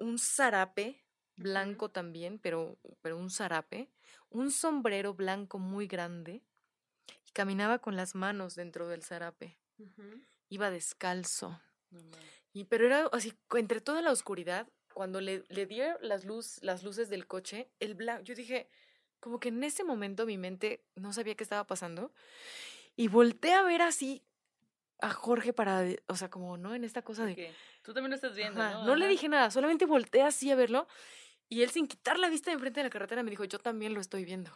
un 0.00 0.18
zarape 0.18 1.04
blanco 1.36 1.92
también, 1.92 2.40
pero, 2.40 2.76
pero 3.00 3.18
un 3.18 3.30
zarape, 3.30 3.92
un 4.30 4.50
sombrero 4.50 5.14
blanco 5.14 5.60
muy 5.60 5.86
grande, 5.86 6.42
y 7.24 7.30
caminaba 7.30 7.78
con 7.78 7.94
las 7.94 8.16
manos 8.16 8.56
dentro 8.56 8.88
del 8.88 9.04
zarape. 9.04 9.60
Iba 10.48 10.72
descalzo. 10.72 11.60
No. 11.92 12.18
Y, 12.52 12.64
pero 12.64 12.86
era 12.86 13.06
así, 13.12 13.38
entre 13.54 13.80
toda 13.80 14.02
la 14.02 14.10
oscuridad, 14.10 14.66
cuando 14.98 15.20
le, 15.20 15.44
le 15.48 15.64
di 15.64 15.78
las, 16.00 16.24
luz, 16.24 16.58
las 16.60 16.82
luces 16.82 17.08
del 17.08 17.28
coche, 17.28 17.68
el 17.78 17.94
blanco, 17.94 18.24
yo 18.24 18.34
dije, 18.34 18.68
como 19.20 19.38
que 19.38 19.50
en 19.50 19.62
ese 19.62 19.84
momento 19.84 20.26
mi 20.26 20.38
mente 20.38 20.82
no 20.96 21.12
sabía 21.12 21.36
qué 21.36 21.44
estaba 21.44 21.64
pasando. 21.68 22.12
Y 22.96 23.06
volteé 23.06 23.52
a 23.54 23.62
ver 23.62 23.80
así 23.80 24.24
a 25.00 25.10
Jorge 25.10 25.52
para, 25.52 25.82
de- 25.82 26.02
o 26.08 26.16
sea, 26.16 26.30
como, 26.30 26.56
¿no? 26.56 26.74
En 26.74 26.82
esta 26.82 27.02
cosa 27.02 27.24
de... 27.26 27.32
Ok. 27.34 27.54
Tú 27.82 27.94
también 27.94 28.10
lo 28.10 28.16
estás 28.16 28.34
viendo, 28.34 28.60
Ajá, 28.60 28.72
¿no? 28.72 28.86
no 28.86 28.96
le 28.96 29.06
dije 29.06 29.28
nada, 29.28 29.52
solamente 29.52 29.86
volteé 29.86 30.22
así 30.22 30.50
a 30.50 30.56
verlo. 30.56 30.88
Y 31.48 31.62
él 31.62 31.70
sin 31.70 31.86
quitar 31.86 32.18
la 32.18 32.28
vista 32.28 32.50
de 32.50 32.54
enfrente 32.54 32.80
de 32.80 32.84
la 32.84 32.90
carretera 32.90 33.22
me 33.22 33.30
dijo, 33.30 33.44
yo 33.44 33.60
también 33.60 33.94
lo 33.94 34.00
estoy 34.00 34.24
viendo. 34.24 34.50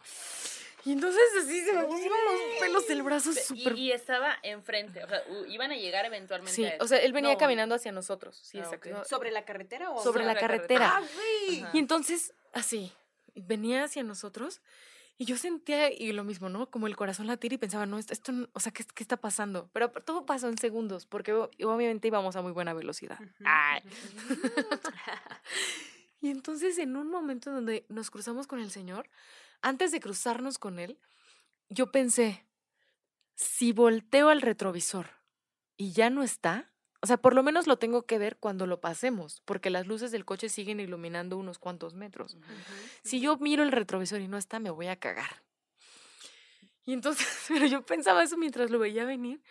Y 0.85 0.91
entonces 0.91 1.21
así 1.41 1.61
se 1.63 1.71
me 1.73 1.83
pusieron 1.85 2.17
los 2.25 2.59
pelos 2.59 2.87
del 2.87 3.03
brazo 3.03 3.33
Pe- 3.33 3.41
súper... 3.41 3.77
Y, 3.77 3.83
y 3.87 3.91
estaba 3.93 4.37
enfrente, 4.43 5.03
o 5.03 5.07
sea, 5.07 5.23
iban 5.47 5.71
a 5.71 5.75
llegar 5.77 6.05
eventualmente 6.05 6.53
Sí, 6.53 6.65
a 6.65 6.71
él. 6.71 6.81
o 6.81 6.87
sea, 6.87 6.97
él 6.99 7.13
venía 7.13 7.33
No. 7.33 7.37
caminando 7.37 7.75
hacia 7.75 7.91
nosotros. 7.93 8.35
Sí, 8.43 8.57
Ah, 8.59 8.63
exacto. 8.63 8.89
ok. 8.89 8.95
No, 8.97 9.05
¿Sobre 9.05 9.31
la 9.31 9.45
carretera 9.45 9.91
o 9.91 10.03
sobre 10.03 10.25
la 10.25 10.33
la 10.33 10.39
carretera. 10.39 10.97
¡Ah, 10.97 11.01
güey! 11.01 11.61
Ajá. 11.61 11.71
Y 11.73 11.79
entonces, 11.79 12.33
así, 12.51 12.91
venía 13.35 13.83
hacia 13.85 14.03
nosotros 14.03 14.61
Y 15.19 15.25
yo 15.25 15.37
sentía, 15.37 15.91
y 15.93 16.11
lo 16.11 16.23
mismo, 16.23 16.49
¿no? 16.49 16.71
Como 16.71 16.87
el 16.87 16.95
corazón 16.95 17.27
latir 17.27 17.53
y 17.53 17.57
pensaba, 17.59 17.85
no, 17.85 17.99
esto, 17.99 18.13
esto 18.13 18.33
o 18.51 18.59
sea, 18.59 18.71
¿qué, 18.73 18.83
¿qué 18.83 19.03
está 19.03 19.15
pasando? 19.15 19.69
Pero 19.71 19.91
todo 19.91 20.25
pasó 20.25 20.49
en 20.49 20.57
segundos, 20.57 21.05
porque 21.05 21.31
obviamente 21.33 22.07
íbamos 22.07 22.35
a 22.35 22.41
muy 22.41 22.51
buena 22.51 22.73
velocidad. 22.73 23.19
Ay. 23.45 23.81
Y 26.21 26.29
entonces 26.29 26.77
en 26.77 26.95
un 26.95 27.09
momento 27.09 27.51
donde 27.51 27.85
nos 27.89 28.09
cruzamos 28.09 28.47
con 28.47 28.59
el 28.59 28.71
Señor, 28.71 29.09
antes 29.63 29.91
de 29.91 29.99
cruzarnos 29.99 30.59
con 30.59 30.77
Él, 30.77 30.99
yo 31.69 31.91
pensé, 31.91 32.45
si 33.33 33.71
volteo 33.71 34.29
al 34.29 34.41
retrovisor 34.41 35.09
y 35.77 35.93
ya 35.93 36.11
no 36.11 36.21
está, 36.21 36.71
o 37.01 37.07
sea, 37.07 37.17
por 37.17 37.33
lo 37.33 37.43
menos 37.43 37.65
lo 37.65 37.77
tengo 37.77 38.05
que 38.05 38.17
ver 38.17 38.37
cuando 38.37 38.67
lo 38.67 38.79
pasemos, 38.79 39.41
porque 39.45 39.69
las 39.69 39.87
luces 39.87 40.11
del 40.11 40.25
coche 40.25 40.49
siguen 40.49 40.79
iluminando 40.79 41.37
unos 41.37 41.57
cuantos 41.57 41.95
metros. 41.95 42.37
Si 43.03 43.19
yo 43.19 43.37
miro 43.37 43.63
el 43.63 43.71
retrovisor 43.71 44.21
y 44.21 44.27
no 44.27 44.37
está, 44.37 44.59
me 44.59 44.69
voy 44.69 44.87
a 44.87 44.97
cagar. 44.97 45.43
Y 46.85 46.93
entonces, 46.93 47.27
pero 47.47 47.65
yo 47.65 47.85
pensaba 47.85 48.23
eso 48.23 48.37
mientras 48.37 48.69
lo 48.69 48.79
veía 48.79 49.05
venir. 49.05 49.41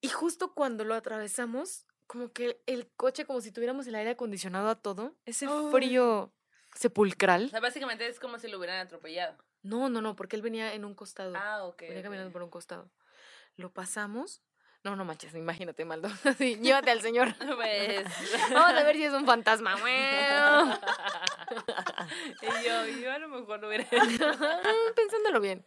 Y 0.00 0.08
justo 0.08 0.54
cuando 0.54 0.84
lo 0.84 0.94
atravesamos, 0.94 1.86
como 2.06 2.32
que 2.32 2.60
el 2.66 2.90
coche, 2.96 3.24
como 3.24 3.40
si 3.40 3.52
tuviéramos 3.52 3.86
el 3.86 3.94
aire 3.94 4.10
acondicionado 4.10 4.68
a 4.68 4.74
todo, 4.74 5.14
ese 5.24 5.46
frío 5.70 6.32
O 6.74 6.78
sepulcral. 6.78 7.50
sea, 7.50 7.60
básicamente 7.60 8.06
es 8.06 8.18
como 8.18 8.38
si 8.38 8.48
lo 8.48 8.58
hubieran 8.58 8.78
atropellado. 8.78 9.36
No, 9.62 9.88
no, 9.88 10.00
no, 10.00 10.16
porque 10.16 10.36
él 10.36 10.42
venía 10.42 10.74
en 10.74 10.84
un 10.84 10.94
costado. 10.94 11.34
Ah, 11.36 11.64
ok. 11.64 11.82
venía 11.82 12.02
caminando 12.02 12.32
por 12.32 12.42
un 12.42 12.50
costado. 12.50 12.90
Lo 13.56 13.72
pasamos. 13.72 14.42
No, 14.84 14.96
no 14.96 15.04
manches, 15.04 15.32
imagínate, 15.34 15.84
Maldo. 15.84 16.08
Así, 16.24 16.56
llévate 16.56 16.90
al 16.90 17.00
señor. 17.00 17.34
Pues. 17.56 18.04
Vamos 18.52 18.70
a 18.70 18.82
ver 18.82 18.96
si 18.96 19.04
es 19.04 19.12
un 19.12 19.26
fantasma. 19.26 19.76
y 22.42 22.66
yo, 22.66 22.86
yo 23.00 23.12
a 23.12 23.18
lo 23.18 23.28
mejor 23.28 23.60
lo 23.60 23.68
hubiera 23.68 23.84
Pensándolo 23.88 25.40
bien. 25.40 25.64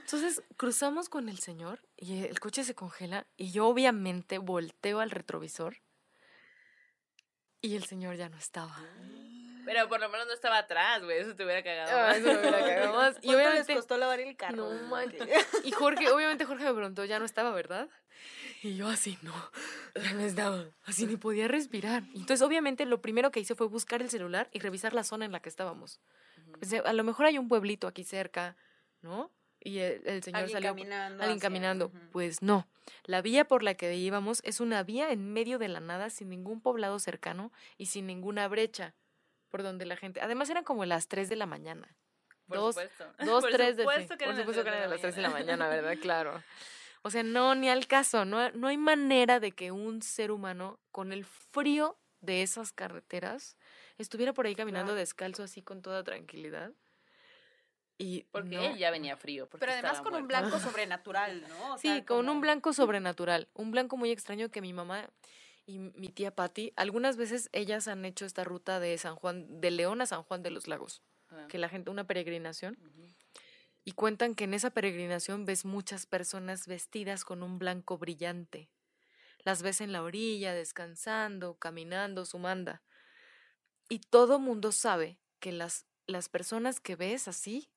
Entonces 0.00 0.42
cruzamos 0.56 1.08
con 1.08 1.28
el 1.28 1.38
señor 1.38 1.80
y 1.96 2.24
el 2.24 2.38
coche 2.40 2.64
se 2.64 2.74
congela 2.74 3.26
y 3.36 3.52
yo 3.52 3.66
obviamente 3.66 4.38
volteo 4.38 5.00
al 5.00 5.10
retrovisor 5.10 5.78
y 7.62 7.76
el 7.76 7.84
señor 7.84 8.16
ya 8.16 8.28
no 8.28 8.36
estaba. 8.36 8.76
Pero 9.64 9.88
por 9.88 10.00
lo 10.00 10.08
menos 10.08 10.26
no 10.26 10.32
estaba 10.32 10.58
atrás, 10.58 11.02
güey. 11.02 11.18
Eso 11.18 11.34
te 11.34 11.44
hubiera 11.44 11.62
cagado. 11.62 11.90
Ah, 11.98 12.08
más. 12.08 12.16
eso 12.18 12.26
me 12.28 12.38
hubiera 12.38 12.58
cagado 12.60 12.94
más. 12.94 13.16
Y 13.22 13.26
¿Cuánto 13.26 13.36
les 13.38 13.46
obviamente, 13.48 13.74
costó 13.74 13.96
lavar 13.98 14.20
el 14.20 14.36
carro? 14.36 14.56
no 14.56 14.88
manches. 14.88 15.28
Y 15.64 15.72
Jorge, 15.72 16.10
obviamente 16.10 16.44
Jorge 16.44 16.64
me 16.64 16.74
preguntó, 16.74 17.04
ya 17.04 17.18
no 17.18 17.24
estaba, 17.24 17.50
¿verdad? 17.52 17.88
Y 18.62 18.76
yo 18.76 18.88
así, 18.88 19.18
no, 19.22 19.32
ya 20.02 20.12
no 20.14 20.20
estaba. 20.20 20.64
Así 20.84 21.06
ni 21.06 21.16
podía 21.16 21.48
respirar. 21.48 22.02
Entonces, 22.14 22.40
obviamente, 22.42 22.86
lo 22.86 23.02
primero 23.02 23.30
que 23.30 23.40
hice 23.40 23.54
fue 23.54 23.66
buscar 23.66 24.00
el 24.00 24.08
celular 24.10 24.48
y 24.52 24.60
revisar 24.60 24.94
la 24.94 25.04
zona 25.04 25.24
en 25.26 25.32
la 25.32 25.40
que 25.40 25.48
estábamos. 25.50 26.00
Pensé, 26.60 26.78
a 26.78 26.92
lo 26.94 27.04
mejor 27.04 27.26
hay 27.26 27.36
un 27.36 27.48
pueblito 27.48 27.86
aquí 27.86 28.04
cerca, 28.04 28.56
¿no? 29.02 29.30
Y 29.60 29.78
el, 29.80 30.02
el 30.06 30.22
señor 30.22 30.40
Alguien 30.42 30.52
salió 30.56 30.70
caminando. 30.70 31.22
alguien 31.22 31.38
hacia- 31.38 31.46
caminando. 31.48 31.92
Pues 32.12 32.40
no. 32.42 32.66
La 33.04 33.22
vía 33.22 33.46
por 33.46 33.62
la 33.62 33.74
que 33.74 33.94
íbamos 33.96 34.40
es 34.44 34.60
una 34.60 34.82
vía 34.82 35.10
en 35.10 35.32
medio 35.32 35.58
de 35.58 35.68
la 35.68 35.80
nada, 35.80 36.08
sin 36.10 36.28
ningún 36.30 36.60
poblado 36.60 36.98
cercano 36.98 37.50
y 37.78 37.86
sin 37.86 38.06
ninguna 38.06 38.46
brecha 38.48 38.94
por 39.54 39.62
donde 39.62 39.86
la 39.86 39.94
gente. 39.96 40.20
Además, 40.20 40.50
eran 40.50 40.64
como 40.64 40.84
las 40.84 41.06
3 41.06 41.28
de 41.28 41.36
la 41.36 41.46
mañana. 41.46 41.94
Por 42.48 42.56
dos, 42.58 42.74
supuesto. 42.74 43.04
Dos, 43.24 43.44
Por 43.44 43.52
tres 43.52 43.76
de 43.76 43.84
supuesto 43.84 44.14
sí, 44.14 44.18
que 44.18 44.24
Por 44.24 44.34
supuesto 44.34 44.64
que 44.64 44.70
tres 44.70 44.76
eran 44.78 44.80
de 44.80 44.84
a 44.86 44.88
las 44.88 45.00
3 45.00 45.14
de 45.14 45.22
la 45.22 45.30
mañana, 45.30 45.68
¿verdad? 45.68 45.94
Claro. 46.02 46.42
O 47.02 47.10
sea, 47.10 47.22
no, 47.22 47.54
ni 47.54 47.68
al 47.68 47.86
caso. 47.86 48.24
No, 48.24 48.50
no 48.50 48.66
hay 48.66 48.76
manera 48.76 49.38
de 49.38 49.52
que 49.52 49.70
un 49.70 50.02
ser 50.02 50.32
humano, 50.32 50.80
con 50.90 51.12
el 51.12 51.24
frío 51.24 51.96
de 52.20 52.42
esas 52.42 52.72
carreteras, 52.72 53.56
estuviera 53.96 54.32
por 54.32 54.46
ahí 54.46 54.56
caminando 54.56 54.88
Claro. 54.88 54.98
descalzo 54.98 55.44
así 55.44 55.62
con 55.62 55.82
toda 55.82 56.02
tranquilidad. 56.02 56.72
Y 57.96 58.24
Porque 58.32 58.56
no. 58.56 58.62
él 58.64 58.76
ya 58.76 58.90
venía 58.90 59.16
frío. 59.16 59.48
Pero 59.60 59.70
además 59.70 60.00
con 60.00 60.16
un 60.16 60.26
blanco 60.26 60.58
sobrenatural, 60.58 61.42
¿no? 61.48 61.74
O 61.74 61.78
Sí, 61.78 61.86
sea, 61.86 62.04
con 62.04 62.18
como- 62.26 62.32
un 62.32 62.40
blanco 62.40 62.72
sobrenatural, 62.72 63.46
un 63.54 63.70
blanco 63.70 63.96
muy 63.96 64.10
extraño 64.10 64.50
que 64.50 64.60
mi 64.60 64.72
mamá 64.72 65.08
y 65.66 65.78
mi 65.78 66.08
tía 66.08 66.34
Patti, 66.34 66.72
algunas 66.76 67.16
veces 67.16 67.48
ellas 67.52 67.88
han 67.88 68.04
hecho 68.04 68.26
esta 68.26 68.44
ruta 68.44 68.80
de 68.80 68.96
San 68.98 69.16
Juan, 69.16 69.60
de 69.60 69.70
León 69.70 70.00
a 70.00 70.06
San 70.06 70.22
Juan 70.22 70.42
de 70.42 70.50
los 70.50 70.68
Lagos, 70.68 71.02
Ah. 71.30 71.46
que 71.48 71.58
la 71.58 71.68
gente, 71.68 71.90
una 71.90 72.06
peregrinación, 72.06 72.78
y 73.84 73.92
cuentan 73.92 74.34
que 74.34 74.44
en 74.44 74.54
esa 74.54 74.70
peregrinación 74.70 75.44
ves 75.44 75.64
muchas 75.64 76.06
personas 76.06 76.66
vestidas 76.66 77.24
con 77.24 77.42
un 77.42 77.58
blanco 77.58 77.98
brillante. 77.98 78.70
Las 79.40 79.62
ves 79.62 79.80
en 79.80 79.92
la 79.92 80.02
orilla, 80.02 80.54
descansando, 80.54 81.58
caminando, 81.58 82.24
su 82.24 82.38
manda. 82.38 82.82
Y 83.90 83.98
todo 83.98 84.38
mundo 84.38 84.72
sabe 84.72 85.18
que 85.38 85.52
las, 85.52 85.86
las 86.06 86.30
personas 86.30 86.80
que 86.80 86.96
ves 86.96 87.28
así 87.28 87.70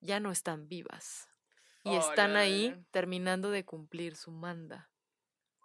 ya 0.00 0.20
no 0.20 0.30
están 0.30 0.68
vivas. 0.68 1.28
Y 1.84 1.96
están 1.96 2.36
ahí 2.36 2.84
terminando 2.92 3.50
de 3.50 3.64
cumplir 3.64 4.14
su 4.14 4.30
manda. 4.30 4.90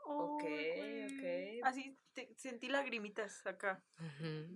Ok, 0.05 0.43
Ay. 1.63 1.69
Así 1.71 1.97
te- 2.13 2.33
sentí 2.35 2.67
lagrimitas 2.69 3.45
acá, 3.45 3.83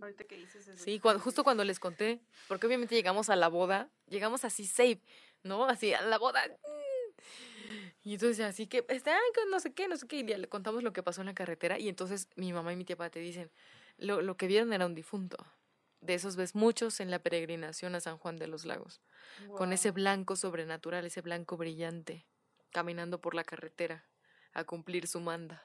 ahorita 0.02 0.24
que 0.26 0.38
dices 0.38 0.68
eso. 0.68 0.84
Sí, 0.84 0.99
justo 0.99 1.43
cuando 1.43 1.64
les 1.64 1.80
conté, 1.80 2.22
porque 2.47 2.68
obviamente 2.68 2.95
llegamos 2.95 3.30
a 3.30 3.36
la 3.36 3.47
boda, 3.47 3.89
llegamos 4.08 4.45
así 4.45 4.66
safe, 4.66 5.02
¿no? 5.43 5.66
Así 5.66 5.93
a 5.93 6.02
la 6.02 6.18
boda. 6.18 6.41
mm. 6.47 7.12
Y 8.04 8.14
entonces 8.14 8.43
así 8.43 8.68
que, 8.68 8.86
este, 8.89 9.12
ay, 9.12 9.20
que 9.34 9.41
no 9.49 9.60
sé 9.60 9.74
qué, 9.74 9.88
no 9.88 9.95
sé 9.95 10.08
qué, 10.08 10.18
y 10.18 10.24
le 10.24 10.47
contamos 10.49 10.84
lo 10.84 10.91
que 10.91 11.04
pasó 11.04 11.22
en 11.22 11.28
la 11.28 11.34
carretera 11.36 11.78
y 11.78 11.88
entonces 11.88 12.30
mi 12.36 12.52
mamá 12.52 12.74
y 12.74 12.76
mi 12.76 12.84
tía 12.84 12.95
te 13.10 13.20
dicen, 13.20 13.52
lo, 13.97 14.22
lo 14.22 14.38
que 14.38 14.47
vieron 14.47 14.74
era 14.74 14.86
un 14.86 14.95
difunto. 14.95 15.38
De 16.02 16.16
esos 16.16 16.36
ves 16.36 16.56
muchos 16.56 16.99
en 16.99 17.12
la 17.12 17.20
peregrinación 17.20 17.93
a 17.93 17.99
San 17.99 18.18
Juan 18.18 18.36
de 18.38 18.47
los 18.47 18.66
Lagos, 18.66 19.02
con 19.56 19.72
ese 19.72 19.91
blanco 19.91 20.36
sobrenatural, 20.36 21.06
ese 21.06 21.22
blanco 21.22 21.58
brillante, 21.58 22.26
caminando 22.72 23.22
por 23.22 23.36
la 23.36 23.43
carretera 23.43 24.08
a 24.54 24.64
cumplir 24.64 25.08
su 25.08 25.20
manda. 25.20 25.64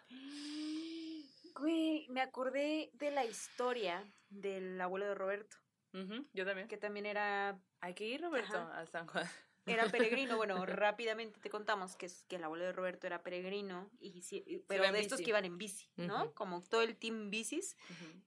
Güey, 1.59 2.07
me 2.11 2.21
acordé 2.21 2.91
de 2.95 3.11
la 3.11 3.25
historia 3.25 4.05
del 4.29 4.81
abuelo 4.81 5.07
de 5.07 5.15
Roberto, 5.15 5.57
Ujú, 5.95 6.27
Yo 6.35 6.45
también. 6.45 6.69
que 6.69 6.77
también 6.77 7.07
era, 7.07 7.59
Hay 7.81 7.95
que 7.95 8.05
ir, 8.05 8.21
Roberto, 8.21 8.59
Ajá. 8.59 8.81
a 8.81 8.87
San 8.87 9.07
Juan. 9.07 9.27
era 9.65 9.89
peregrino. 9.91 10.37
Bueno, 10.47 10.67
rápidamente 10.67 11.41
te 11.41 11.49
contamos 11.49 11.97
que, 11.97 12.07
es, 12.07 12.25
que 12.25 12.37
el 12.37 12.45
abuelo 12.45 12.65
de 12.67 12.73
Roberto 12.73 13.07
era 13.07 13.23
peregrino, 13.23 13.91
y, 13.99 14.21
pero 14.69 14.93
de 14.93 15.01
estos 15.01 15.21
que 15.21 15.31
iban 15.31 15.45
en 15.47 15.57
bici, 15.57 15.89
¿no? 15.97 16.35
Como 16.35 16.61
todo 16.63 16.83
el 16.83 16.97
team 16.97 17.31
bicis, 17.31 17.77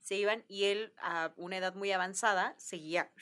se 0.00 0.16
iban 0.16 0.44
y 0.48 0.64
él 0.64 0.92
a 0.98 1.32
una 1.36 1.56
edad 1.58 1.74
muy 1.74 1.92
avanzada 1.92 2.54
seguía, 2.58 3.12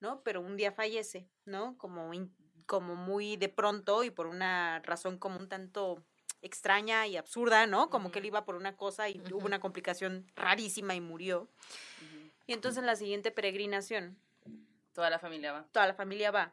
¿no? 0.00 0.22
Pero 0.22 0.40
un 0.40 0.56
día 0.56 0.70
fallece, 0.72 1.28
¿no? 1.44 1.76
Como, 1.78 2.14
in- 2.14 2.34
como 2.66 2.94
muy 2.94 3.36
de 3.36 3.48
pronto 3.48 4.04
y 4.04 4.10
por 4.10 4.26
una 4.26 4.78
razón 4.80 5.18
como 5.18 5.38
un 5.38 5.48
tanto 5.48 6.04
extraña 6.42 7.06
y 7.06 7.16
absurda, 7.16 7.66
¿no? 7.66 7.88
Como 7.90 8.10
que 8.12 8.18
él 8.18 8.26
iba 8.26 8.44
por 8.44 8.56
una 8.56 8.76
cosa 8.76 9.08
y 9.08 9.20
hubo 9.30 9.38
Ujú. 9.38 9.46
una 9.46 9.60
complicación 9.60 10.30
rarísima 10.36 10.94
y 10.94 11.00
murió. 11.00 11.42
Ujú. 11.42 12.30
Y 12.46 12.52
entonces 12.52 12.80
en 12.80 12.86
la 12.86 12.96
siguiente 12.96 13.30
peregrinación, 13.30 14.16
Toda 14.92 15.08
la 15.08 15.18
familia 15.18 15.52
va. 15.52 15.64
toda 15.72 15.86
la 15.86 15.94
familia 15.94 16.30
va. 16.30 16.52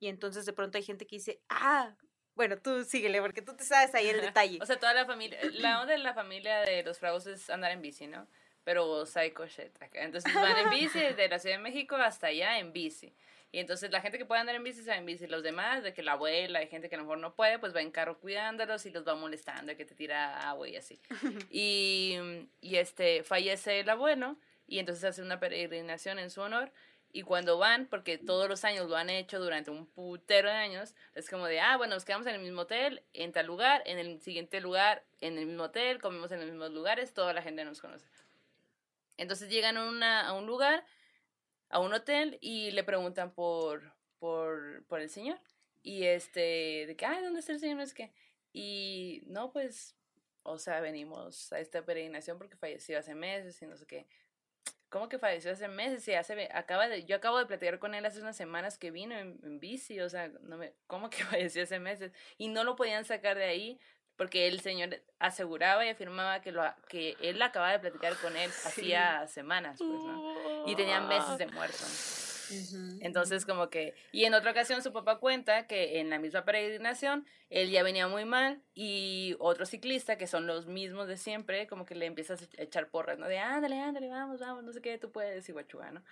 Y 0.00 0.08
entonces 0.08 0.44
de 0.46 0.52
pronto 0.52 0.76
hay 0.78 0.84
gente 0.84 1.06
que 1.06 1.16
dice, 1.16 1.40
ah, 1.48 1.94
bueno, 2.34 2.58
tú 2.58 2.84
síguele, 2.84 3.20
porque 3.20 3.42
tú 3.42 3.54
te 3.54 3.64
sabes 3.64 3.94
ahí 3.94 4.08
el 4.08 4.20
detalle. 4.34 4.58
O 4.60 4.66
sea, 4.66 4.78
toda 4.78 4.92
la 4.94 5.06
familia, 5.06 5.38
la 5.52 5.80
onda 5.80 5.92
de 5.92 5.98
la 5.98 6.12
familia 6.14 6.60
de 6.60 6.82
los 6.82 6.98
fragos 6.98 7.26
es 7.26 7.48
andar 7.50 7.70
en 7.72 7.80
bici, 7.82 8.06
¿no? 8.06 8.26
Pero 8.64 9.06
psycho 9.06 9.46
shit 9.46 9.74
acá. 9.82 10.02
Entonces 10.02 10.32
van 10.34 10.56
en 10.58 10.70
bici 10.70 10.98
desde 10.98 11.28
la 11.28 11.38
Ciudad 11.38 11.56
de 11.56 11.62
México 11.62 11.96
hasta 11.96 12.26
allá 12.28 12.58
en 12.58 12.72
bici. 12.72 13.14
Y 13.52 13.58
entonces 13.58 13.90
la 13.90 14.00
gente 14.00 14.16
que 14.16 14.24
puede 14.24 14.40
andar 14.40 14.54
en 14.54 14.62
bici 14.62 14.82
se 14.82 14.90
va 14.90 14.96
en 14.96 15.06
bici. 15.06 15.26
Los 15.26 15.42
demás, 15.42 15.82
de 15.82 15.92
que 15.92 16.02
la 16.02 16.12
abuela, 16.12 16.60
hay 16.60 16.68
gente 16.68 16.88
que 16.88 16.94
a 16.94 16.98
lo 16.98 17.04
mejor 17.04 17.18
no 17.18 17.34
puede, 17.34 17.58
pues 17.58 17.74
va 17.74 17.82
en 17.82 17.90
carro 17.90 18.18
cuidándolos 18.20 18.86
y 18.86 18.90
los 18.90 19.06
va 19.06 19.14
molestando, 19.16 19.76
que 19.76 19.84
te 19.84 19.94
tira 19.94 20.48
agua 20.48 20.68
y 20.68 20.76
así. 20.76 21.00
Y, 21.50 22.16
y 22.60 22.76
este, 22.76 23.24
fallece 23.24 23.80
el 23.80 23.88
abuelo 23.88 24.36
y 24.66 24.78
entonces 24.78 25.04
hace 25.04 25.22
una 25.22 25.40
peregrinación 25.40 26.18
en 26.18 26.30
su 26.30 26.40
honor. 26.40 26.72
Y 27.12 27.22
cuando 27.22 27.58
van, 27.58 27.86
porque 27.86 28.18
todos 28.18 28.48
los 28.48 28.64
años 28.64 28.88
lo 28.88 28.96
han 28.96 29.10
hecho 29.10 29.40
durante 29.40 29.72
un 29.72 29.86
putero 29.86 30.48
de 30.48 30.54
años, 30.54 30.94
es 31.14 31.28
como 31.28 31.46
de, 31.46 31.58
ah, 31.58 31.76
bueno, 31.76 31.94
nos 31.94 32.04
quedamos 32.04 32.26
en 32.28 32.36
el 32.36 32.40
mismo 32.40 32.62
hotel, 32.62 33.02
en 33.12 33.32
tal 33.32 33.46
lugar, 33.46 33.82
en 33.84 33.98
el 33.98 34.20
siguiente 34.20 34.60
lugar, 34.60 35.02
en 35.20 35.36
el 35.36 35.46
mismo 35.46 35.64
hotel, 35.64 36.00
comemos 36.00 36.30
en 36.30 36.38
los 36.38 36.48
mismos 36.48 36.70
lugares, 36.70 37.12
toda 37.12 37.32
la 37.32 37.42
gente 37.42 37.64
nos 37.64 37.80
conoce. 37.80 38.06
Entonces 39.16 39.50
llegan 39.50 39.76
a, 39.76 39.88
una, 39.88 40.28
a 40.28 40.32
un 40.34 40.46
lugar, 40.46 40.84
a 41.70 41.80
un 41.80 41.92
hotel, 41.92 42.38
y 42.40 42.70
le 42.72 42.84
preguntan 42.84 43.32
por, 43.32 43.94
por, 44.18 44.84
por 44.86 45.00
el 45.00 45.08
señor. 45.08 45.40
Y 45.82 46.04
este, 46.04 46.84
de 46.86 46.96
que, 46.96 47.06
ay, 47.06 47.22
¿dónde 47.22 47.40
está 47.40 47.52
el 47.52 47.60
señor? 47.60 47.78
No 47.78 47.82
es 47.82 47.94
que, 47.94 48.12
y 48.52 49.22
no, 49.26 49.52
pues, 49.52 49.96
o 50.42 50.58
sea, 50.58 50.80
venimos 50.80 51.52
a 51.52 51.60
esta 51.60 51.84
peregrinación 51.84 52.38
porque 52.38 52.56
falleció 52.56 52.98
hace 52.98 53.14
meses 53.14 53.60
y 53.62 53.66
no 53.66 53.76
sé 53.76 53.86
qué. 53.86 54.06
¿Cómo 54.88 55.08
que 55.08 55.18
falleció 55.18 55.52
hace 55.52 55.68
meses? 55.68 56.06
Y 56.08 56.14
hace, 56.14 56.48
acaba 56.52 56.88
de, 56.88 57.04
yo 57.04 57.16
acabo 57.16 57.38
de 57.38 57.46
platicar 57.46 57.78
con 57.78 57.94
él 57.94 58.04
hace 58.04 58.20
unas 58.20 58.36
semanas 58.36 58.76
que 58.76 58.90
vino 58.90 59.16
en, 59.16 59.38
en 59.42 59.60
bici, 59.60 60.00
o 60.00 60.08
sea, 60.08 60.28
no 60.42 60.56
me, 60.58 60.74
¿cómo 60.86 61.08
que 61.08 61.24
falleció 61.24 61.62
hace 61.62 61.78
meses? 61.78 62.12
Y 62.36 62.48
no 62.48 62.64
lo 62.64 62.76
podían 62.76 63.04
sacar 63.04 63.38
de 63.38 63.44
ahí 63.44 63.80
porque 64.20 64.48
el 64.48 64.60
señor 64.60 65.00
aseguraba 65.18 65.86
y 65.86 65.88
afirmaba 65.88 66.42
que, 66.42 66.52
lo, 66.52 66.62
que 66.88 67.16
él 67.22 67.40
acababa 67.40 67.72
de 67.72 67.78
platicar 67.78 68.14
con 68.16 68.36
él 68.36 68.50
hacía 68.66 69.26
semanas, 69.28 69.78
pues, 69.78 70.02
¿no? 70.02 70.29
Y 70.66 70.76
tenían 70.76 71.08
meses 71.08 71.38
de 71.38 71.46
muerto. 71.46 71.84
Entonces, 73.00 73.46
como 73.46 73.70
que, 73.70 73.94
y 74.12 74.24
en 74.24 74.34
otra 74.34 74.50
ocasión 74.50 74.82
su 74.82 74.92
papá 74.92 75.18
cuenta 75.18 75.66
que 75.66 76.00
en 76.00 76.10
la 76.10 76.18
misma 76.18 76.44
peregrinación 76.44 77.26
él 77.48 77.70
ya 77.70 77.82
venía 77.82 78.08
muy 78.08 78.24
mal 78.24 78.60
y 78.74 79.36
otro 79.38 79.66
ciclista, 79.66 80.18
que 80.18 80.26
son 80.26 80.46
los 80.46 80.66
mismos 80.66 81.06
de 81.08 81.16
siempre, 81.16 81.66
como 81.66 81.84
que 81.84 81.94
le 81.94 82.06
empiezas 82.06 82.42
a 82.42 82.62
echar 82.62 82.88
porras, 82.88 83.18
¿no? 83.18 83.28
De 83.28 83.38
ándale, 83.38 83.78
ándale, 83.78 84.08
vamos, 84.08 84.40
vamos, 84.40 84.64
no 84.64 84.72
sé 84.72 84.80
qué, 84.80 84.98
tú 84.98 85.12
puedes, 85.12 85.48
y 85.48 85.52
¿no? 85.52 86.02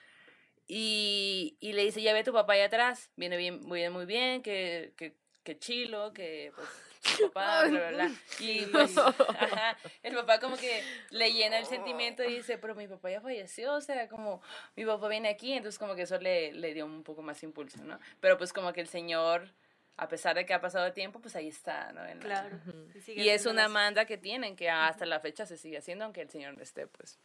Y, 0.67 1.57
y 1.61 1.73
le 1.73 1.85
dice, 1.85 2.03
ya 2.03 2.13
ve 2.13 2.23
tu 2.23 2.33
papá 2.33 2.53
allá 2.53 2.67
atrás, 2.67 3.11
viene 3.17 3.37
bien, 3.37 3.61
muy 3.63 3.81
bien, 3.81 3.93
muy 3.93 4.05
bien, 4.05 4.43
que, 4.43 4.93
que, 4.97 5.17
que 5.43 5.59
chilo, 5.59 6.13
que 6.13 6.53
pues 6.55 6.69
papá, 7.23 7.65
bla, 7.65 7.91
bla, 7.91 7.91
bla. 7.91 8.11
Y 8.41 8.67
pues, 8.67 8.97
ajá, 8.99 9.77
el 10.03 10.15
papá 10.15 10.39
como 10.41 10.57
que 10.57 10.83
le 11.11 11.33
llena 11.33 11.59
el 11.59 11.67
sentimiento 11.67 12.23
y 12.25 12.37
dice, 12.37 12.59
pero 12.59 12.75
mi 12.75 12.87
papá 12.89 13.11
ya 13.11 13.21
falleció, 13.21 13.75
o 13.75 13.81
sea, 13.81 14.09
como 14.09 14.41
mi 14.77 14.85
papá 14.85 15.09
viene 15.09 15.29
aquí, 15.29 15.53
entonces 15.53 15.79
como 15.79 15.95
que 15.95 16.03
eso 16.03 16.19
le, 16.19 16.53
le 16.53 16.75
dio 16.75 16.87
un 16.87 17.03
poco 17.03 17.23
más 17.23 17.43
impulso, 17.43 17.83
¿no? 17.85 17.99
Pero 18.21 18.39
pues 18.39 18.53
como 18.53 18.73
que 18.73 18.81
el 18.81 18.89
señor, 18.89 19.53
a 19.97 20.09
pesar 20.09 20.37
de 20.37 20.47
que 20.47 20.55
ha 20.55 20.61
pasado 20.61 20.93
tiempo, 20.93 21.21
pues 21.21 21.35
ahí 21.37 21.49
está, 21.49 21.93
¿no? 21.93 22.05
En 22.07 22.19
la- 22.21 22.25
Claro. 22.25 22.59
Y, 23.07 23.29
es 23.29 23.47
una 23.47 23.69
manda 23.69 24.05
que 24.05 24.17
tienen, 24.19 24.55
que 24.57 24.71
hasta 24.71 25.07
la 25.07 25.21
fecha 25.21 25.47
se 25.47 25.57
sigue 25.57 25.79
haciendo, 25.79 26.05
aunque 26.05 26.21
el 26.23 26.31
señor 26.31 26.57
no 26.57 26.63
esté, 26.63 26.87
pues, 26.87 27.19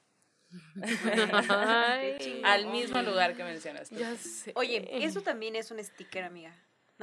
Ay, 1.50 2.42
al 2.44 2.68
mismo 2.68 3.02
lugar 3.02 3.36
que 3.36 3.44
mencionas 3.44 3.90
tú. 3.90 3.96
ya 3.96 4.16
sé. 4.16 4.52
Oye, 4.56 4.88
eso 5.06 5.22
también 5.22 5.56
es 5.56 5.72
un 5.72 5.84
sticker, 5.84 6.24
amiga. 6.24 6.54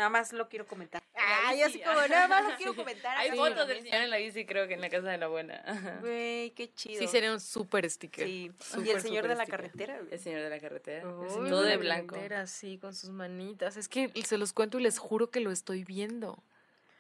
Nada 0.01 0.09
más 0.09 0.33
lo 0.33 0.49
quiero 0.49 0.67
comentar. 0.67 1.03
Ay, 1.15 1.61
así 1.61 1.75
sí. 1.75 1.81
como, 1.85 2.01
nada 2.09 2.27
más 2.27 2.49
lo 2.49 2.57
quiero 2.57 2.75
comentar. 2.77 3.19
Hay 3.19 3.37
fotos 3.37 3.69
del 3.69 3.83
señor 3.83 4.01
en 4.01 4.09
la 4.09 4.17
bici, 4.17 4.47
creo 4.47 4.67
que 4.67 4.73
en 4.73 4.81
la 4.81 4.89
casa 4.89 5.11
de 5.11 5.19
la 5.19 5.27
abuela. 5.27 5.63
Güey, 6.01 6.53
qué 6.53 6.73
chido. 6.73 6.99
Sí, 6.99 7.07
sería 7.07 7.31
un 7.31 7.39
súper 7.41 7.91
sticker. 7.91 8.27
Sí. 8.27 8.51
y 8.83 8.89
el 8.89 9.03
señor 9.03 9.29
de 9.29 9.35
la 9.35 9.45
sticker. 9.45 9.61
carretera, 9.61 9.99
güey. 9.99 10.09
El 10.15 10.19
señor 10.19 10.41
de 10.41 10.49
la 10.49 10.59
carretera. 10.59 11.07
Uy, 11.07 11.51
todo 11.51 11.61
de 11.61 11.71
la 11.73 11.77
blanco. 11.77 12.15
bandera, 12.15 12.47
sí, 12.47 12.79
con 12.79 12.95
sus 12.95 13.11
manitas. 13.11 13.77
Es 13.77 13.89
que 13.89 14.11
se 14.25 14.39
los 14.39 14.55
cuento 14.55 14.79
y 14.79 14.83
les 14.85 14.99
juro 14.99 15.31
que 15.31 15.41
lo 15.41 15.51
estoy 15.51 15.85
viendo. 15.85 16.43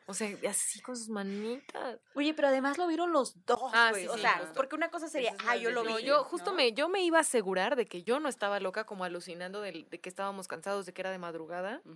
O 0.07 0.12
sea, 0.12 0.28
así 0.48 0.80
con 0.80 0.96
sus 0.96 1.09
manitas. 1.09 1.98
Oye, 2.14 2.34
pero 2.34 2.48
además 2.48 2.76
lo 2.78 2.86
vieron 2.88 3.12
los 3.12 3.46
dos, 3.46 3.70
Ah, 3.72 3.92
sí, 3.94 4.09
o 4.09 4.14
sí, 4.16 4.20
sea, 4.22 4.38
justo. 4.40 4.55
porque 4.55 4.74
una 4.74 4.90
cosa 4.90 5.09
sería, 5.09 5.32
ah, 5.46 5.55
yo 5.57 5.70
lo 5.70 5.84
vi. 5.84 5.88
No, 5.92 5.98
yo 6.01 6.24
justo 6.24 6.51
¿no? 6.51 6.57
me, 6.57 6.72
yo 6.72 6.88
me 6.88 7.01
iba 7.03 7.18
a 7.18 7.20
asegurar 7.20 7.76
de 7.76 7.86
que 7.86 8.03
yo 8.03 8.18
no 8.18 8.28
estaba 8.28 8.59
loca 8.59 8.84
como 8.84 9.05
alucinando 9.05 9.61
de, 9.61 9.86
que 9.86 10.09
estábamos 10.09 10.48
cansados, 10.48 10.84
de 10.84 10.92
que 10.92 11.01
era 11.01 11.12
de 11.12 11.18
madrugada. 11.18 11.80
Y 11.84 11.90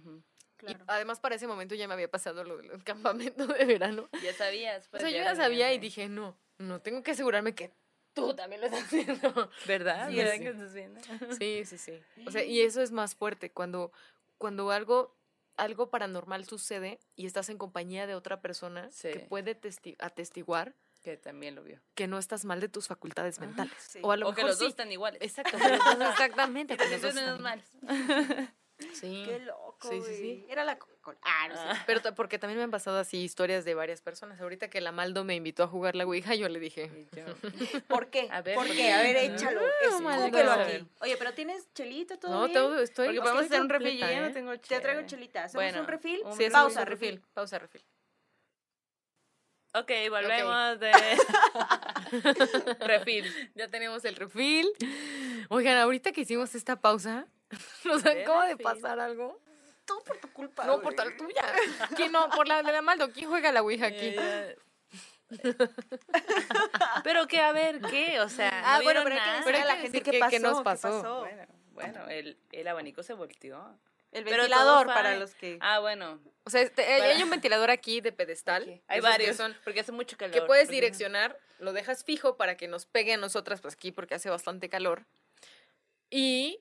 Claro. 0.66 0.84
además 0.88 1.20
para 1.20 1.34
ese 1.34 1.46
momento 1.46 1.74
ya 1.74 1.86
me 1.88 1.94
había 1.94 2.10
pasado 2.10 2.44
lo 2.44 2.56
del 2.58 2.82
campamento 2.84 3.46
de 3.46 3.64
verano. 3.64 4.08
Ya 4.22 4.32
sabías. 4.34 4.86
O 4.86 4.90
Pues, 4.90 5.02
sea, 5.02 5.10
yo 5.10 5.18
ya 5.18 5.34
sabía 5.36 5.72
y 5.72 5.78
dije, 5.78 6.08
no, 6.08 6.36
no, 6.58 6.80
tengo 6.80 7.02
que 7.02 7.10
asegurarme 7.12 7.54
que 7.54 7.72
tú 8.12 8.34
también 8.34 8.60
lo 8.60 8.66
estás 8.68 8.84
haciendo. 8.84 9.50
¿Verdad? 9.66 10.08
Sí, 10.08 10.16
¿Verdad 10.16 10.32
sí. 10.34 10.40
que 10.40 10.48
estás? 10.48 11.38
Sí, 11.38 11.64
sí, 11.64 11.78
sí. 11.78 12.02
O 12.26 12.30
sea, 12.30 12.44
y 12.44 12.60
eso 12.60 12.80
es 12.82 12.92
más 12.92 13.14
fuerte 13.14 13.50
cuando, 13.50 13.92
cuando 14.38 14.70
algo, 14.70 15.16
algo 15.56 15.90
paranormal 15.90 16.44
sucede 16.44 16.98
y 17.16 17.26
estás 17.26 17.48
en 17.48 17.58
compañía 17.58 18.06
de 18.06 18.14
otra 18.14 18.40
persona 18.40 18.90
Sí. 18.92 19.10
que 19.12 19.18
puede 19.20 19.60
testi- 19.60 19.96
atestiguar 19.98 20.74
Que 21.02 21.16
también 21.16 21.54
lo 21.54 21.62
vio. 21.62 21.80
que 21.94 22.06
no 22.08 22.18
estás 22.18 22.44
mal 22.44 22.60
de 22.60 22.68
tus 22.68 22.86
facultades 22.88 23.38
mentales. 23.40 23.74
sí. 23.78 23.98
O 24.02 24.10
a 24.12 24.16
lo 24.16 24.28
O 24.28 24.30
que 24.34 24.42
mejor 24.42 24.50
los 24.50 24.58
dos 24.58 24.66
sí. 24.66 24.70
están 24.70 24.90
iguales. 24.92 25.20
Que 25.34 25.58
los 25.58 25.98
dos 25.98 26.10
exactamente. 26.10 26.74
Y 26.74 26.76
que 26.76 26.88
los 26.88 27.02
dos 27.02 27.16
están- 27.16 27.42
mal. 27.42 27.62
Sí. 28.92 29.22
Qué 29.26 29.38
loco, 29.40 29.63
Sí, 29.89 30.01
sí, 30.03 30.14
sí. 30.16 30.47
Era 30.49 30.64
la 30.64 30.78
Coca-Cola. 30.78 31.18
Ah, 31.22 31.49
no 31.49 31.55
sé. 31.55 31.62
Ah. 31.64 31.82
Pero 31.87 32.01
porque 32.14 32.39
también 32.39 32.59
me 32.59 32.64
han 32.64 32.70
pasado 32.70 32.99
así 32.99 33.18
historias 33.22 33.64
de 33.64 33.74
varias 33.74 34.01
personas. 34.01 34.41
Ahorita 34.41 34.68
que 34.70 34.80
la 34.80 34.93
Maldo 34.93 35.24
me 35.24 35.35
invitó 35.35 35.62
a 35.62 35.66
jugar 35.66 35.95
la 35.97 36.05
Ouija, 36.07 36.35
yo 36.35 36.49
le 36.49 36.59
dije, 36.61 36.91
yo, 37.12 37.24
¿Por 37.89 38.09
qué? 38.11 38.28
A 38.30 38.43
ver, 38.43 38.55
¿Por 38.57 38.66
¿por 38.66 38.74
qué? 38.76 38.93
A 38.93 39.03
ver, 39.03 39.16
Ah, 39.16 39.22
échalo. 39.22 39.61
Maldo. 40.03 40.24
escúpelo 40.26 40.51
A 40.51 40.62
aquí. 40.62 40.87
Oye, 41.01 41.16
pero 41.16 41.35
¿tienes 41.35 41.72
chelita 41.74 42.18
todo 42.18 42.30
no, 42.32 42.41
bien? 42.47 42.53
todo 42.55 42.78
estoy. 42.80 43.07
Porque 43.09 43.20
podemos 43.20 43.45
hacer 43.45 43.61
un 43.61 43.68
refil, 43.68 43.99
yo 43.99 44.07
ya 44.11 44.20
no 44.20 44.26
¿eh? 44.26 44.30
tengo 44.30 44.59
Te 44.59 44.80
traigo 44.80 45.03
chelita. 45.07 45.45
¿Hacemos 45.45 45.64
Bueno, 45.64 45.80
un 45.80 45.87
refil? 45.89 46.20
un 46.24 46.37
Sí, 46.37 46.49
Pausa, 46.51 46.80
un 46.80 46.87
refil. 46.87 47.22
Pausa, 47.35 47.59
refil. 47.59 47.82
Ok, 49.76 49.91
volvemos 50.09 50.78
de 50.78 50.93
refil. 52.80 53.24
Ya 53.55 53.68
tenemos 53.68 54.05
el 54.05 54.16
refil. 54.16 54.68
Oigan, 55.49 55.76
ahorita 55.78 56.12
que 56.12 56.20
hicimos 56.22 56.55
esta 56.55 56.80
pausa, 56.80 57.26
nos 57.85 58.05
acaba 58.07 58.47
de 58.47 58.57
pasar 58.57 59.01
algo. 59.01 59.41
Todo 59.85 60.03
por 60.03 60.16
tu 60.18 60.32
culpa. 60.32 60.64
No, 60.64 60.80
por 60.80 60.95
tal 60.95 61.16
tuya. 61.16 61.43
¿Quién 61.97 62.12
no? 62.12 62.28
Por 62.30 62.49
la 62.49 62.62
de 62.62 62.72
la 62.72 62.82
Maldo. 62.82 63.11
¿Quién 63.12 63.28
juega 63.28 63.53
la 63.53 63.62
Ouija 63.62 63.87
aquí? 63.87 64.14
Pero 67.03 67.26
que, 67.26 67.41
a 67.41 67.53
ver, 67.53 67.80
¿qué? 67.80 68.20
O 68.20 68.28
sea, 68.28 68.51
Ah, 68.64 68.78
¿no 68.78 68.85
bueno, 68.85 69.01
pero 69.05 69.14
hay 69.16 69.20
que 69.20 69.26
nada? 69.26 69.39
decirle 69.39 69.45
Pero 69.45 69.59
a 69.59 69.61
hay 69.72 69.76
la 69.76 69.82
gente 69.82 70.03
qué 70.03 70.11
qué- 70.12 70.18
pasó. 70.18 70.30
qué 70.30 70.39
nos 70.41 70.59
qué 70.59 70.64
pasó. 70.64 71.20
Bueno, 71.20 71.47
bueno, 71.72 72.09
el, 72.09 72.39
el 72.53 72.68
abanico 72.68 73.03
se 73.03 73.14
volteó. 73.14 73.78
El 74.12 74.22
ventilador 74.24 74.87
para 74.87 75.16
los 75.16 75.35
que... 75.35 75.59
Ah, 75.61 75.80
bueno. 75.80 76.20
O 76.45 76.51
sea, 76.51 76.61
este, 76.61 76.85
Para- 76.85 77.05
hay 77.07 77.22
un 77.22 77.30
ventilador 77.30 77.70
aquí 77.70 78.01
de 78.01 78.12
pedestal. 78.12 78.80
Hay 78.87 79.01
varios. 79.01 79.37
son- 79.37 79.57
porque 79.64 79.80
hace 79.80 79.91
mucho 79.93 80.16
calor. 80.16 80.32
que 80.32 80.43
puedes 80.43 80.66
porque- 80.66 80.74
direccionar, 80.76 81.37
lo 81.59 81.72
dejas 81.72 82.05
fijo 82.05 82.37
para 82.37 82.57
que 82.57 82.68
nos 82.68 82.87
pegue 82.87 83.14
a 83.14 83.16
nosotras, 83.16 83.61
pues 83.61 83.74
aquí 83.74 83.91
porque 83.91 84.14
hace 84.14 84.30
bastante 84.30 84.68
calor. 84.68 85.05
Y, 86.11 86.61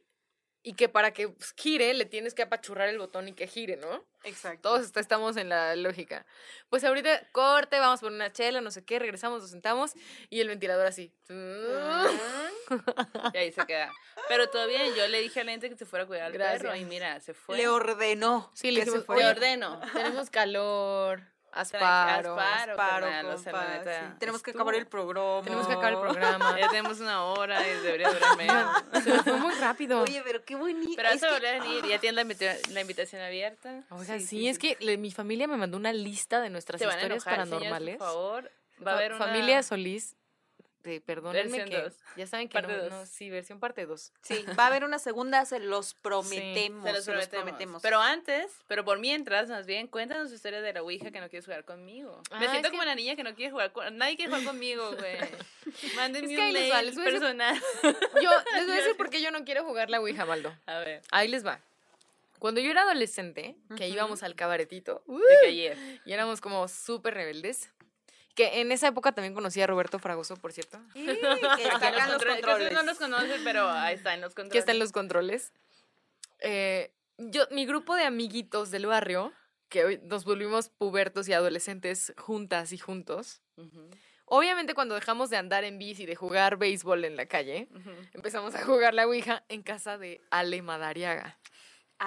y 0.63 0.73
que 0.75 0.87
para 0.89 1.11
que 1.11 1.27
pues, 1.29 1.53
gire 1.57 1.93
le 1.93 2.05
tienes 2.05 2.33
que 2.33 2.41
apachurrar 2.41 2.87
el 2.89 2.97
botón 2.97 3.27
y 3.27 3.33
que 3.33 3.47
gire, 3.47 3.75
¿no? 3.77 4.03
Exacto. 4.23 4.69
Todos 4.69 4.85
est- 4.85 4.95
estamos 4.97 5.35
en 5.35 5.49
la 5.49 5.75
lógica. 5.75 6.25
Pues 6.69 6.85
ahorita 6.85 7.27
corte, 7.33 7.77
vamos 7.79 7.99
por 7.99 8.11
una 8.13 8.31
chela, 8.31 8.61
no 8.61 8.71
sé 8.71 8.85
qué, 8.85 8.97
regresamos, 8.97 9.41
nos 9.41 9.51
sentamos 9.51 9.91
y 10.29 10.39
el 10.39 10.47
ventilador 10.47 10.87
así. 10.87 11.13
Y 13.33 13.37
ahí 13.37 13.51
se 13.51 13.65
queda. 13.65 13.91
Pero 14.29 14.49
todo 14.49 14.65
bien, 14.67 14.93
yo 14.95 15.05
le 15.07 15.19
dije 15.21 15.41
a 15.41 15.43
la 15.43 15.51
gente 15.51 15.69
que 15.69 15.75
se 15.75 15.85
fuera 15.85 16.05
a 16.05 16.07
cuidar 16.07 16.25
al 16.27 16.31
perro 16.31 16.45
Gracias. 16.69 16.77
y 16.79 16.85
mira, 16.85 17.19
se 17.19 17.33
fue. 17.33 17.57
Le 17.57 17.67
ordenó. 17.67 18.49
Sí, 18.55 18.71
le 18.71 18.79
que 18.81 18.85
se 18.85 18.91
dijimos. 18.97 19.17
Le 19.17 19.23
"Oye, 19.25 19.31
ordeno. 19.31 19.81
Tenemos 19.93 20.29
calor, 20.29 21.21
asparo. 21.53 22.35
Asparo, 22.39 22.75
Paro, 22.75 23.05
carnal, 23.05 23.25
o 23.27 23.37
sea, 23.37 23.51
la 23.53 23.59
compa, 23.59 23.73
neta, 23.77 23.99
sí. 23.99 24.15
Tenemos 24.19 24.43
que 24.43 24.51
acabar 24.51 24.75
el 24.75 24.85
programa. 24.87 25.41
Tenemos 25.43 25.67
que 25.67 25.73
acabar 25.73 25.93
el 25.93 25.99
programa. 25.99 26.55
Ya 26.59 26.67
tenemos 26.69 26.99
una 26.99 27.23
hora 27.23 27.67
y 27.67 27.73
debería 27.81 28.11
durar 28.11 28.37
menos. 28.37 28.83
Se 29.03 29.23
fue 29.23 29.33
muy 29.33 29.53
rápido. 29.55 30.01
Oye, 30.01 30.21
pero 30.25 30.43
qué 30.43 30.55
bonito. 30.55 30.93
Pero 30.95 31.09
Es 31.09 31.21
vas 31.21 31.23
a 31.23 31.27
que- 31.27 31.33
volver 31.33 31.55
a 31.55 31.63
venir, 31.63 31.85
ya 31.85 31.99
tienes 31.99 32.15
la, 32.15 32.21
invita- 32.23 32.69
la 32.71 32.81
invitación 32.81 33.21
abierta. 33.21 33.83
Oiga, 33.89 34.19
sí, 34.19 34.47
es 34.47 34.57
que 34.59 34.77
le- 34.79 34.97
mi 34.97 35.11
familia 35.11 35.47
me 35.47 35.57
mandó 35.57 35.77
una 35.77 35.93
lista 35.93 36.41
de 36.41 36.49
nuestras 36.49 36.81
historias 36.81 37.05
enojar, 37.05 37.33
señores, 37.35 37.49
paranormales. 37.49 37.97
por 37.97 38.07
favor. 38.07 38.51
Va 38.85 38.91
a 38.91 38.95
haber 38.95 39.13
una... 39.13 39.25
Familia 39.25 39.63
Solís, 39.63 40.15
de, 40.83 40.99
perdónenme 41.01 41.63
que 41.65 41.81
dos. 41.81 41.93
ya 42.17 42.27
saben 42.27 42.49
que 42.49 42.53
Parte 42.53 42.73
no, 42.75 42.83
dos. 42.83 42.91
no, 42.91 43.05
sí, 43.05 43.29
versión 43.29 43.59
parte 43.59 43.85
2. 43.85 44.11
Sí, 44.21 44.45
va 44.59 44.65
a 44.65 44.67
haber 44.67 44.83
una 44.83 44.99
segunda, 44.99 45.45
se 45.45 45.59
los 45.59 45.93
prometemos. 45.93 46.83
Se 47.03 47.13
los 47.13 47.27
prometemos. 47.27 47.81
Pero 47.81 47.99
antes, 48.01 48.51
pero 48.67 48.83
por 48.83 48.99
mientras, 48.99 49.49
más 49.49 49.65
bien, 49.65 49.87
cuéntanos 49.87 50.29
su 50.29 50.35
historia 50.35 50.61
de 50.61 50.73
la 50.73 50.81
Ouija 50.83 51.09
que 51.11 51.21
no 51.21 51.29
quieres 51.29 51.45
jugar 51.45 51.63
conmigo. 51.63 52.21
Ah, 52.31 52.39
Me 52.39 52.49
siento 52.49 52.69
como 52.69 52.81
que- 52.81 52.87
la 52.87 52.95
niña 52.95 53.15
que 53.15 53.23
no 53.23 53.33
quiere 53.33 53.51
jugar 53.51 53.71
con... 53.71 53.97
Nadie 53.97 54.17
quiere 54.17 54.31
jugar 54.31 54.45
conmigo, 54.45 54.91
güey. 54.97 55.17
Mándenme 55.95 56.33
Es 56.33 56.37
que 56.39 56.45
un 56.47 56.53
les 56.53 56.71
va, 56.71 56.75
mail 56.75 56.85
les 56.87 56.95
voy 56.95 57.03
a 57.03 57.07
decir- 57.07 57.19
personal. 57.19 57.61
Yo 58.21 58.29
les 58.55 58.65
voy 58.65 58.73
a 58.75 58.77
decir 58.77 58.97
por 58.97 59.09
qué 59.09 59.21
yo 59.21 59.31
no 59.31 59.43
quiero 59.45 59.63
jugar 59.63 59.89
la 59.89 59.99
Ouija, 60.01 60.25
Maldo. 60.25 60.53
A 60.65 60.79
ver, 60.79 61.01
Ahí 61.11 61.27
les 61.27 61.45
va. 61.45 61.59
Cuando 62.39 62.59
yo 62.59 62.71
era 62.71 62.81
adolescente, 62.81 63.55
que 63.77 63.85
Ujú. 63.85 63.93
íbamos 63.93 64.21
al 64.21 64.35
cabaretito 64.35 65.01
de 65.07 65.23
que 65.43 65.47
ayer. 65.47 65.77
y 66.05 66.11
éramos 66.11 66.41
como 66.41 66.67
súper 66.67 67.13
rebeldes, 67.13 67.69
que 68.35 68.61
en 68.61 68.71
esa 68.71 68.87
época 68.87 69.11
también 69.11 69.33
conocí 69.33 69.61
a 69.61 69.67
Roberto 69.67 69.99
Fragoso, 69.99 70.35
por 70.37 70.51
cierto, 70.53 70.79
Sí, 70.93 71.05
que 71.05 71.15
sacan 71.71 71.95
los 71.95 72.23
controles. 72.23 72.35
controles. 72.41 72.73
No 72.73 72.83
los 72.83 72.97
conocen, 72.97 73.41
pero 73.43 73.69
ahí 73.69 73.95
está, 73.95 74.13
en 74.13 74.21
los 74.21 74.29
controles. 74.33 74.51
que 74.51 74.57
está 74.59 74.71
en 74.71 74.79
los 74.79 74.91
controles. 74.91 75.53
Eh, 76.39 76.91
yo, 77.17 77.43
mi 77.51 77.65
grupo 77.65 77.95
de 77.95 78.03
amiguitos 78.03 78.71
del 78.71 78.85
barrio, 78.87 79.31
que 79.69 79.85
hoy 79.85 79.99
nos 80.03 80.25
volvimos 80.25 80.69
pubertos 80.69 81.27
y 81.27 81.33
adolescentes 81.33 82.13
juntas 82.17 82.71
y 82.71 82.77
juntos, 82.77 83.41
Obviamente 84.25 84.73
cuando 84.73 84.95
dejamos 84.95 85.29
de 85.29 85.37
andar 85.37 85.63
en 85.63 85.77
bici 85.77 86.03
y 86.03 86.05
de 86.07 86.15
jugar 86.15 86.57
béisbol 86.57 87.05
en 87.05 87.15
la 87.17 87.27
calle, 87.27 87.67
empezamos 88.13 88.55
a 88.55 88.63
jugar 88.63 88.93
la 88.95 89.05
Ouija 89.05 89.43
en 89.47 89.61
casa 89.61 89.97
de 89.99 90.21
Ale 90.31 90.61
Madariaga. 90.63 91.37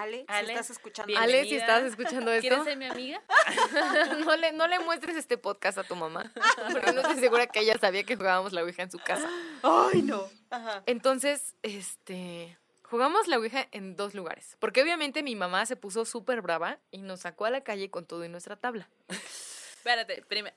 Ale, 0.00 0.26
si 0.28 0.50
estás 0.50 0.70
escuchando. 0.70 1.06
bien. 1.08 1.18
Ale, 1.22 1.42
si 1.44 1.50
Bienvenida. 1.50 1.76
estás 1.78 1.90
escuchando 1.90 2.30
esto, 2.32 2.48
¿Quieres 2.48 2.64
ser 2.64 2.76
mi 2.76 2.84
amiga? 2.86 3.22
no, 4.24 4.36
le, 4.36 4.52
no 4.52 4.66
le 4.68 4.78
muestres 4.80 5.16
este 5.16 5.38
podcast 5.38 5.78
a 5.78 5.84
tu 5.84 5.96
mamá, 5.96 6.32
porque 6.72 6.92
no 6.92 7.00
estoy 7.00 7.16
segura 7.18 7.46
que 7.46 7.60
ella 7.60 7.78
sabía 7.78 8.04
que 8.04 8.16
jugábamos 8.16 8.52
la 8.52 8.62
Ouija 8.62 8.82
en 8.82 8.90
su 8.90 8.98
casa. 8.98 9.28
Ay, 9.62 10.02
no. 10.02 10.24
Ajá. 10.50 10.82
Entonces, 10.86 11.54
este, 11.62 12.58
jugamos 12.82 13.26
la 13.26 13.38
Ouija 13.38 13.68
en 13.72 13.96
dos 13.96 14.14
lugares, 14.14 14.56
porque 14.60 14.82
obviamente 14.82 15.22
mi 15.22 15.34
mamá 15.34 15.64
se 15.66 15.76
puso 15.76 16.04
súper 16.04 16.42
brava 16.42 16.78
y 16.90 16.98
nos 17.02 17.20
sacó 17.20 17.46
a 17.46 17.50
la 17.50 17.62
calle 17.62 17.90
con 17.90 18.04
todo 18.06 18.24
y 18.24 18.28
nuestra 18.28 18.56
tabla. 18.56 18.88
Espérate, 19.08 20.22
prime- 20.28 20.54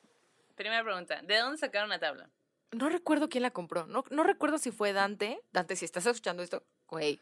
primera 0.56 0.84
pregunta. 0.84 1.22
¿De 1.24 1.38
dónde 1.38 1.58
sacaron 1.58 1.90
la 1.90 2.00
tabla? 2.00 2.30
No 2.72 2.90
recuerdo 2.90 3.30
quién 3.30 3.42
la 3.44 3.52
compró, 3.52 3.88
no, 3.88 4.04
no 4.12 4.24
recuerdo 4.24 4.58
si 4.60 4.72
fue 4.72 4.94
Dante, 4.94 5.42
Dante, 5.52 5.76
si 5.76 5.86
estás 5.86 6.06
escuchando 6.06 6.44
esto, 6.44 6.62
güey, 6.88 7.20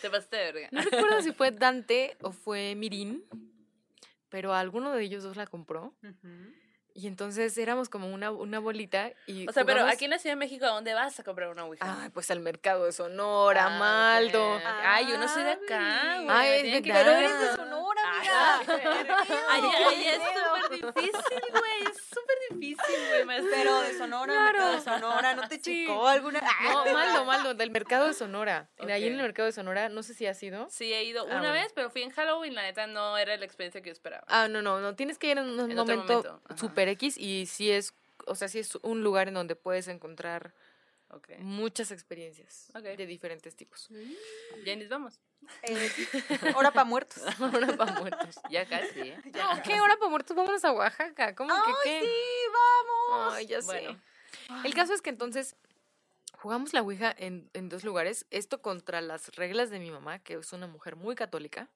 Te 0.00 0.10
pasaste 0.10 0.36
de 0.36 0.52
verga. 0.52 0.68
No 0.72 0.80
recuerdo 0.82 1.22
si 1.22 1.32
fue 1.32 1.50
Dante 1.52 2.16
o 2.22 2.32
fue 2.32 2.74
Mirin, 2.74 3.24
pero 4.28 4.54
alguno 4.54 4.92
de 4.92 5.02
ellos 5.02 5.22
dos 5.22 5.36
la 5.36 5.46
compró. 5.46 5.94
Y 7.00 7.06
entonces 7.06 7.56
éramos 7.56 7.88
como 7.88 8.12
una, 8.12 8.30
una 8.30 8.58
bolita 8.58 9.10
y 9.26 9.48
O 9.48 9.52
sea, 9.52 9.64
pero 9.64 9.78
jugamos- 9.78 9.94
aquí 9.94 10.04
en 10.04 10.10
la 10.10 10.18
Ciudad 10.18 10.32
de 10.32 10.38
México, 10.38 10.66
¿a 10.66 10.70
dónde 10.70 10.92
vas 10.92 11.18
a 11.18 11.22
comprar 11.24 11.48
una 11.48 11.64
Ouija? 11.64 12.02
Ay, 12.02 12.10
pues 12.10 12.30
al 12.30 12.40
mercado 12.40 12.84
de 12.84 12.92
Sonora, 12.92 13.66
Ah, 13.68 13.78
Maldo. 13.78 14.56
ok. 14.56 14.62
Ay, 14.84 15.06
yo 15.08 15.16
no 15.16 15.26
soy 15.28 15.44
de 15.44 15.52
acá, 15.52 16.16
güey. 16.16 16.28
Ay, 16.28 16.68
es 16.72 16.82
verdad. 16.82 17.00
Pero 17.04 17.10
eres 17.16 17.40
de. 17.40 17.56
Sonora, 17.56 18.02
Ay, 18.20 18.28
amiga. 18.28 19.16
Ay, 19.48 19.62
ay, 19.88 20.08
es 20.08 20.20
súper 20.22 20.70
difícil, 20.70 21.40
güey. 21.50 21.82
Es 21.90 22.02
súper 22.04 22.36
difícil, 22.50 23.24
güey. 23.24 23.40
Pero 23.50 23.80
de 23.80 23.96
Sonora, 23.98 24.32
Claro. 24.32 24.44
mercado 24.52 24.72
de 24.72 24.80
Sonora, 24.82 25.34
¿no 25.34 25.48
te 25.48 25.54
Sí. 25.56 25.86
checó 25.86 26.06
alguna? 26.06 26.40
No, 26.62 26.84
Maldo, 26.92 27.24
Maldo, 27.24 27.54
del 27.54 27.70
mercado 27.70 28.08
de 28.08 28.14
Sonora. 28.14 28.68
En 28.76 28.90
Ahí 28.90 29.06
en 29.06 29.14
el 29.14 29.22
mercado 29.22 29.46
de 29.46 29.52
Sonora, 29.52 29.88
no 29.88 30.02
sé 30.02 30.12
si 30.14 30.26
ha 30.26 30.34
sido. 30.34 30.68
Sí, 30.68 30.92
he 30.92 31.04
ido 31.04 31.22
Ah, 31.22 31.24
una 31.26 31.38
bueno. 31.38 31.52
vez, 31.54 31.72
pero 31.74 31.88
fui 31.90 32.02
en 32.02 32.10
Halloween. 32.10 32.54
La 32.54 32.62
neta 32.62 32.86
no 32.86 33.16
era 33.16 33.36
la 33.36 33.44
experiencia 33.44 33.80
que 33.80 33.88
yo 33.88 33.92
esperaba. 33.92 34.24
Ah, 34.28 34.48
no, 34.48 34.60
no, 34.62 34.80
no. 34.80 34.94
Tienes 34.96 35.16
que 35.18 35.28
ir 35.30 35.38
en 35.38 35.44
un 35.48 35.70
En 35.70 35.78
otro 35.78 35.94
momento, 35.96 36.12
momento, 36.14 36.42
ajá. 36.46 36.56
X 36.90 37.16
y 37.18 37.46
sí 37.46 37.70
es, 37.70 37.94
o 38.26 38.34
sea, 38.34 38.48
sí 38.48 38.58
es 38.58 38.76
un 38.82 39.02
lugar 39.02 39.28
en 39.28 39.34
donde 39.34 39.56
puedes 39.56 39.88
encontrar 39.88 40.54
muchas 41.38 41.90
experiencias 41.90 42.70
de 42.74 43.06
diferentes 43.06 43.56
tipos. 43.56 43.88
Janis, 44.64 44.88
vamos. 44.88 45.18
Eh, 45.62 45.90
hora 46.54 46.70
para 46.70 46.84
muertos. 46.84 47.22
Hora 47.40 47.76
para 47.76 47.98
muertos. 47.98 48.36
Ya 48.50 48.66
casi, 48.66 49.00
¿eh? 49.00 49.18
No, 49.34 49.62
¿qué 49.64 49.80
hora 49.80 49.96
para 49.96 50.10
muertos? 50.10 50.36
Vámonos 50.36 50.64
a 50.64 50.72
Oaxaca. 50.72 51.34
¿Cómo 51.34 51.54
que 51.64 51.72
qué? 51.82 52.00
Sí, 52.02 52.12
vamos. 52.52 53.34
Ay, 53.34 53.46
ya 53.46 53.62
sé. 53.62 53.66
Bueno. 53.66 54.00
El 54.64 54.74
caso 54.74 54.92
es 54.92 55.02
que 55.02 55.10
entonces 55.10 55.56
jugamos 56.38 56.72
la 56.72 56.82
Ouija 56.82 57.14
en, 57.16 57.50
en 57.54 57.68
dos 57.68 57.84
lugares. 57.84 58.26
Esto 58.30 58.60
contra 58.60 59.00
las 59.00 59.34
reglas 59.34 59.70
de 59.70 59.78
mi 59.78 59.90
mamá, 59.90 60.18
que 60.18 60.34
es 60.34 60.52
una 60.52 60.66
mujer 60.66 60.96
muy 60.96 61.14
católica. 61.14 61.68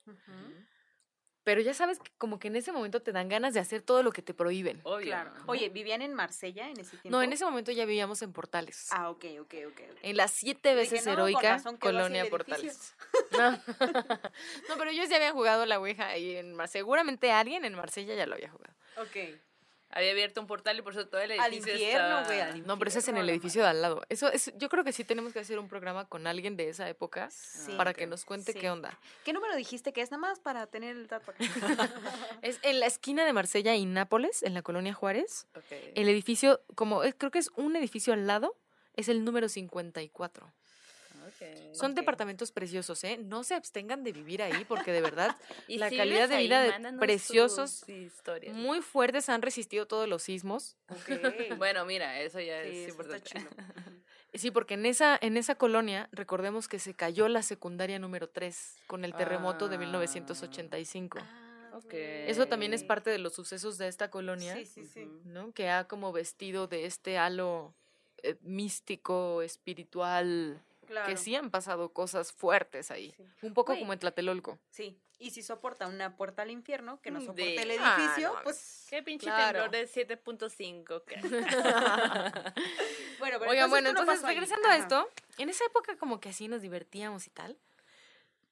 Pero 1.45 1.61
ya 1.61 1.74
sabes 1.74 1.99
que 1.99 2.11
como 2.16 2.38
que 2.38 2.49
en 2.49 2.57
ese 2.57 2.72
momento 2.72 3.03
te 3.03 3.12
dan 3.12 3.28
ganas 3.28 3.53
de 3.55 3.61
hacer 3.61 3.82
todo 3.82 4.03
lo 4.03 4.12
que 4.12 4.22
te 4.22 4.32
prohíben. 4.32 4.80
Obvio. 4.82 5.09
Claro. 5.09 5.32
Oye, 5.47 5.68
¿vivían 5.68 6.01
en 6.01 6.14
Marsella 6.14 6.68
en 6.70 6.80
ese 6.80 6.97
tiempo? 6.97 7.11
No, 7.11 7.22
en 7.22 7.32
ese 7.32 7.45
momento 7.45 7.70
ya 7.70 7.84
vivíamos 7.84 8.22
en 8.22 8.32
Portales. 8.32 8.88
Ah, 8.90 9.11
ok, 9.11 9.24
ok, 9.40 9.55
ok. 9.66 9.80
ok. 9.92 9.99
En 10.03 10.16
la 10.16 10.28
siete 10.28 10.74
veces 10.74 11.05
no, 11.05 11.12
con 11.12 11.20
heroica 11.20 11.62
colonia 11.78 12.28
Portales. 12.28 12.95
No. 13.32 13.51
no, 14.68 14.76
pero 14.78 14.90
ellos 14.90 15.09
ya 15.09 15.16
habían 15.16 15.34
jugado 15.34 15.66
la 15.66 15.78
Ouija 15.78 16.09
ahí 16.09 16.36
en 16.36 16.55
Marsella. 16.55 16.80
Seguramente 16.80 17.32
alguien 17.32 17.64
en 17.64 17.74
Marsella 17.74 18.14
ya 18.14 18.26
lo 18.26 18.34
había 18.34 18.51
jugado. 18.51 18.74
Ok. 18.97 19.38
Había 19.91 20.11
abierto 20.11 20.41
un 20.41 20.49
portal 20.49 20.76
y 20.78 20.82
por 20.82 20.93
eso 20.93 21.07
todo 21.07 21.20
el 21.20 21.30
Al 21.39 21.53
edificio 21.53 21.72
infierno, 21.74 22.18
está- 22.20 22.26
güey, 22.26 22.41
al 22.41 22.66
No, 22.66 22.76
pero 22.78 22.89
ese 22.89 22.99
es 22.99 23.07
en 23.09 23.16
el 23.16 23.20
Infierno, 23.22 23.32
edificio 23.41 23.62
de 23.62 23.68
al 23.68 23.80
lado. 23.82 24.03
Eso 24.09 24.28
es, 24.32 24.53
yo 24.57 24.68
creo 24.68 24.82
que 24.82 24.93
sí 24.93 25.05
tenemos 25.05 25.32
que 25.32 25.39
hacer 25.39 25.59
un 25.59 25.68
programa 25.68 26.09
con 26.09 26.26
alguien 26.26 26.57
de 26.57 26.68
esa 26.68 26.89
época 26.89 27.30
Sí. 27.30 27.72
para 27.76 27.95
que 27.95 28.07
nos 28.09 28.24
cuente 28.24 28.53
Sí. 28.53 28.59
qué 28.59 28.70
onda. 28.70 28.99
¿Qué 29.24 29.32
número 29.32 29.55
dijiste 29.55 29.93
que 29.93 30.01
es 30.03 30.11
nada 30.11 30.20
más 30.20 30.41
para 30.41 30.66
tener 30.66 30.97
el 30.97 31.07
dato? 31.07 31.32
Es 32.43 32.59
en 32.62 32.80
la 32.80 32.87
esquina 32.87 33.24
de 33.24 33.32
Marsella 33.32 33.74
y 33.76 33.87
Nápoles, 33.87 34.43
en 34.43 34.55
la 34.55 34.62
colonia 34.62 34.95
Juárez. 34.95 35.47
Ok. 35.55 35.64
El 35.95 36.09
edificio, 36.09 36.61
como 36.74 37.05
eh, 37.05 37.14
creo 37.16 37.30
que 37.30 37.39
es 37.39 37.51
un 37.55 37.76
edificio 37.76 38.12
al 38.12 38.26
lado, 38.26 38.57
es 38.97 39.09
el 39.09 39.24
número 39.24 39.49
54. 39.49 40.53
Son 41.72 41.95
departamentos 41.95 42.53
preciosos, 42.53 43.03
¿eh? 43.05 43.18
No 43.18 43.45
se 43.45 43.55
abstengan 43.55 44.03
de 44.05 44.12
vivir 44.12 44.43
ahí 44.43 44.64
porque 44.66 44.93
de 44.93 45.01
verdad 45.01 45.37
Y 45.68 45.78
la 45.78 45.89
si 45.91 45.97
calidad 45.97 46.28
de 46.28 46.37
ahí, 46.37 46.45
vida 46.47 46.62
de 46.62 46.99
preciosos, 46.99 47.89
historias. 47.89 48.55
muy 48.55 48.80
fuertes 48.80 49.28
han 49.28 49.43
resistido 49.43 49.87
todos 49.87 50.09
los 50.09 50.22
sismos. 50.22 50.76
Bueno, 51.59 51.85
mira, 51.85 52.20
eso 52.20 52.41
ya 52.41 52.62
Sí, 52.62 52.68
es 52.68 52.76
eso 52.89 52.91
importante. 52.91 53.30
Sí, 54.35 54.51
porque 54.51 54.74
en 54.74 54.85
esa, 54.85 55.16
en 55.20 55.37
esa 55.37 55.55
colonia, 55.55 56.09
recordemos 56.11 56.66
que 56.66 56.80
se 56.80 56.93
cayó 56.93 57.28
la 57.28 57.43
secundaria 57.43 58.01
número 58.01 58.28
3 58.28 58.78
con 58.89 59.05
el 59.05 59.14
terremoto 59.14 59.68
de 59.68 59.76
Ah. 59.76 59.78
1985. 59.78 61.18
Ah, 61.20 61.70
Ok. 61.76 61.85
güey. 61.93 62.28
Eso 62.30 62.47
también 62.49 62.74
es 62.74 62.82
parte 62.82 63.11
de 63.11 63.18
los 63.18 63.32
sucesos 63.35 63.78
de 63.78 63.87
esta 63.87 64.11
colonia, 64.11 64.55
Sí, 64.57 64.66
sí, 64.66 64.87
sí. 64.87 65.03
Ujú. 65.05 65.20
¿no? 65.28 65.53
Que 65.53 65.68
ha 65.70 65.87
como 65.87 66.11
vestido 66.12 66.66
de 66.66 66.85
este 66.87 67.16
halo 67.16 67.74
eh, 68.24 68.37
místico, 68.41 69.41
espiritual, 69.43 70.61
Claro. 70.87 71.07
que 71.09 71.16
sí 71.16 71.35
han 71.37 71.51
pasado 71.51 71.93
cosas 71.93 72.32
fuertes 72.32 72.91
ahí. 72.91 73.12
Sí. 73.16 73.24
Un 73.43 73.55
poco 73.55 73.76
como 73.78 73.93
en 73.93 73.99
Tlatelolco. 73.99 74.59
Sí. 74.70 74.99
Y 75.18 75.30
si 75.30 75.43
soporta 75.43 75.87
una 75.87 76.16
puerta 76.16 76.43
al 76.43 76.51
infierno, 76.51 77.01
que 77.01 77.11
no 77.11 77.20
Mm, 77.20 77.22
soporte 77.22 77.43
de- 77.43 77.62
el 77.62 77.70
Ah, 77.80 77.97
edificio, 77.99 78.32
no, 78.35 78.43
pues. 78.43 78.87
Qué 78.91 79.03
pinche 79.03 79.26
Claro. 79.26 79.62
temblor 79.62 79.70
de 79.70 79.87
7.5. 79.87 81.03
¿qué? 81.07 81.14
Bueno, 83.20 83.39
pero 83.39 83.51
Oigan, 83.53 83.70
bueno, 83.70 83.93
no 83.93 84.01
entonces 84.01 84.24
ahí. 84.24 84.35
regresando 84.35 84.68
a 84.68 84.72
Ajá. 84.72 84.82
esto, 84.82 85.09
en 85.39 85.49
esa 85.49 85.64
época 85.64 85.97
como 85.97 86.20
que 86.20 86.28
así 86.30 86.49
nos 86.49 86.61
divertíamos 86.62 87.26
y 87.26 87.30
tal. 87.30 87.57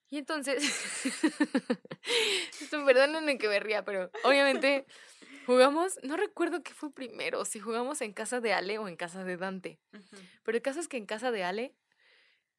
Y 0.09 0.19
entonces, 0.19 0.63
perdónenme 2.71 3.39
que 3.39 3.49
me 3.49 3.61
ría, 3.61 3.85
pero 3.85 4.11
obviamente 4.25 4.87
jugamos, 5.47 5.99
no 6.03 6.17
recuerdo 6.17 6.63
qué 6.63 6.73
fue 6.75 6.93
primero, 6.93 7.45
si 7.45 7.61
jugamos 7.61 8.01
en 8.03 8.13
casa 8.13 8.41
de 8.41 8.53
Ale 8.53 8.79
o 8.79 8.89
en 8.89 8.97
casa 8.97 9.25
de 9.25 9.37
Dante. 9.37 9.79
Pero 10.43 10.57
el 10.57 10.63
caso 10.63 10.81
es 10.81 10.89
que 10.89 10.97
en 10.97 11.07
casa 11.07 11.31
de 11.31 11.45
Ale 11.45 11.75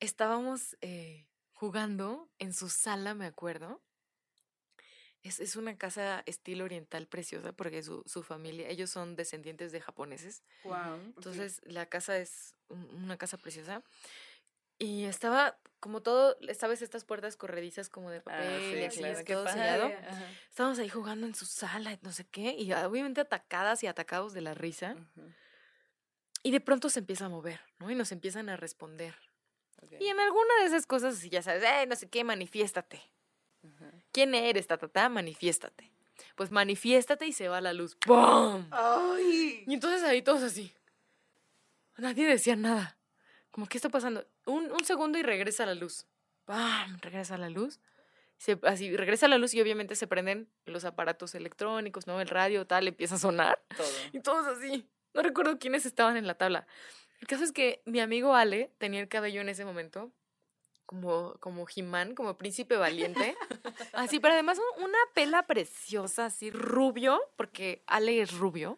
estábamos 0.03 0.77
eh, 0.81 1.27
jugando 1.53 2.29
en 2.39 2.53
su 2.53 2.69
sala, 2.69 3.13
me 3.13 3.25
acuerdo. 3.25 3.81
Es, 5.21 5.39
es 5.39 5.55
una 5.55 5.77
casa 5.77 6.21
estilo 6.25 6.65
oriental 6.65 7.07
preciosa 7.07 7.53
porque 7.53 7.81
su, 7.81 8.03
su 8.05 8.23
familia, 8.23 8.67
ellos 8.67 8.89
son 8.89 9.15
descendientes 9.15 9.71
de 9.71 9.79
japoneses. 9.79 10.43
Ok. 10.65 11.15
Entonces 11.17 11.61
la 11.63 11.85
casa 11.85 12.17
es 12.17 12.55
un- 12.67 12.85
una 13.03 13.17
casa 13.17 13.37
preciosa. 13.37 13.83
Y 14.79 15.05
estaba 15.05 15.57
como 15.79 16.01
todo, 16.01 16.35
¿sabes? 16.57 16.81
Estas 16.81 17.05
puertas 17.05 17.37
corredizas 17.37 17.87
como 17.89 18.09
de 18.09 18.19
papel 18.21 18.47
Ah, 18.47 18.59
y 18.59 18.79
sí, 18.79 18.83
así, 18.83 18.99
claro, 18.99 19.19
es 19.19 19.25
todo 19.25 19.47
sellado. 19.47 19.87
Estábamos 20.49 20.79
ahí 20.79 20.89
jugando 20.89 21.25
en 21.27 21.35
su 21.35 21.45
sala, 21.45 21.93
y 21.93 21.99
no 22.01 22.11
sé 22.11 22.25
qué, 22.25 22.55
y 22.57 22.73
obviamente 22.73 23.21
atacadas 23.21 23.83
y 23.83 23.87
atacados 23.87 24.33
de 24.33 24.41
la 24.41 24.53
risa. 24.53 24.95
Y 26.41 26.51
de 26.51 26.59
pronto 26.59 26.89
se 26.89 26.99
empieza 26.99 27.25
a 27.25 27.29
mover, 27.29 27.61
¿no? 27.79 27.89
Y 27.89 27.95
nos 27.95 28.11
empiezan 28.11 28.49
a 28.49 28.57
responder. 28.57 29.15
Ok. 29.83 29.93
Y 29.99 30.07
en 30.07 30.19
alguna 30.19 30.55
de 30.61 30.65
esas 30.65 30.85
cosas, 30.85 31.15
así, 31.15 31.29
ya 31.29 31.41
sabes, 31.41 31.63
eh, 31.63 31.85
no 31.87 31.95
sé 31.95 32.09
qué, 32.09 32.23
manifiéstate. 32.23 33.01
Ujú. 33.63 33.85
¿Quién 34.11 34.35
eres, 34.35 34.67
ta, 34.67 34.77
ta, 34.77 34.87
ta? 34.87 35.09
Manifiéstate. 35.09 35.91
Pues 36.35 36.51
manifiéstate 36.51 37.27
y 37.27 37.33
se 37.33 37.47
va 37.47 37.61
la 37.61 37.73
luz. 37.73 37.97
¡Bum! 38.05 38.67
¡Ay! 38.71 39.63
Y 39.67 39.73
entonces 39.73 40.03
ahí 40.03 40.21
todos 40.21 40.43
así. 40.43 40.73
Nadie 41.97 42.25
decía 42.25 42.55
nada. 42.55 42.97
Como, 43.51 43.67
¿qué 43.67 43.77
está 43.77 43.89
pasando? 43.89 44.25
Un, 44.45 44.71
un 44.71 44.83
segundo 44.83 45.17
y 45.19 45.23
regresa 45.23 45.65
la 45.65 45.75
luz. 45.75 46.07
¡Pam! 46.45 46.99
Regresa 47.01 47.37
la 47.37 47.49
luz. 47.49 47.79
Se, 48.37 48.59
así, 48.63 48.95
regresa 48.97 49.27
la 49.27 49.37
luz 49.37 49.53
y 49.53 49.61
obviamente 49.61 49.95
se 49.95 50.07
prenden 50.07 50.49
los 50.65 50.85
aparatos 50.85 51.35
electrónicos, 51.35 52.07
¿no? 52.07 52.19
El 52.19 52.27
radio, 52.27 52.65
tal, 52.65 52.87
empieza 52.87 53.15
a 53.15 53.19
sonar. 53.19 53.63
Todo. 53.77 53.87
Y 54.11 54.19
todos 54.21 54.47
así. 54.47 54.89
No 55.13 55.21
recuerdo 55.21 55.59
quiénes 55.59 55.85
estaban 55.85 56.17
en 56.17 56.25
la 56.25 56.33
tabla. 56.33 56.65
El 57.23 57.27
caso 57.27 57.45
es 57.45 57.53
que 57.53 57.81
mi 57.85 58.01
amigo 58.01 58.35
Ale 58.35 58.69
tenía 58.79 58.99
el 58.99 59.07
cabello 59.07 59.39
en 59.39 59.47
ese 59.47 59.63
momento 59.63 60.11
como, 60.85 61.35
como 61.39 61.65
Jimán, 61.65 62.15
como 62.15 62.37
príncipe 62.37 62.75
valiente. 62.75 63.37
Así, 63.93 64.19
pero 64.19 64.33
además 64.33 64.59
un- 64.59 64.83
una 64.83 64.97
pela 65.13 65.47
preciosa, 65.47 66.25
así 66.25 66.51
rubio, 66.51 67.21
porque 67.37 67.81
Ale 67.87 68.19
es 68.21 68.33
rubio. 68.37 68.77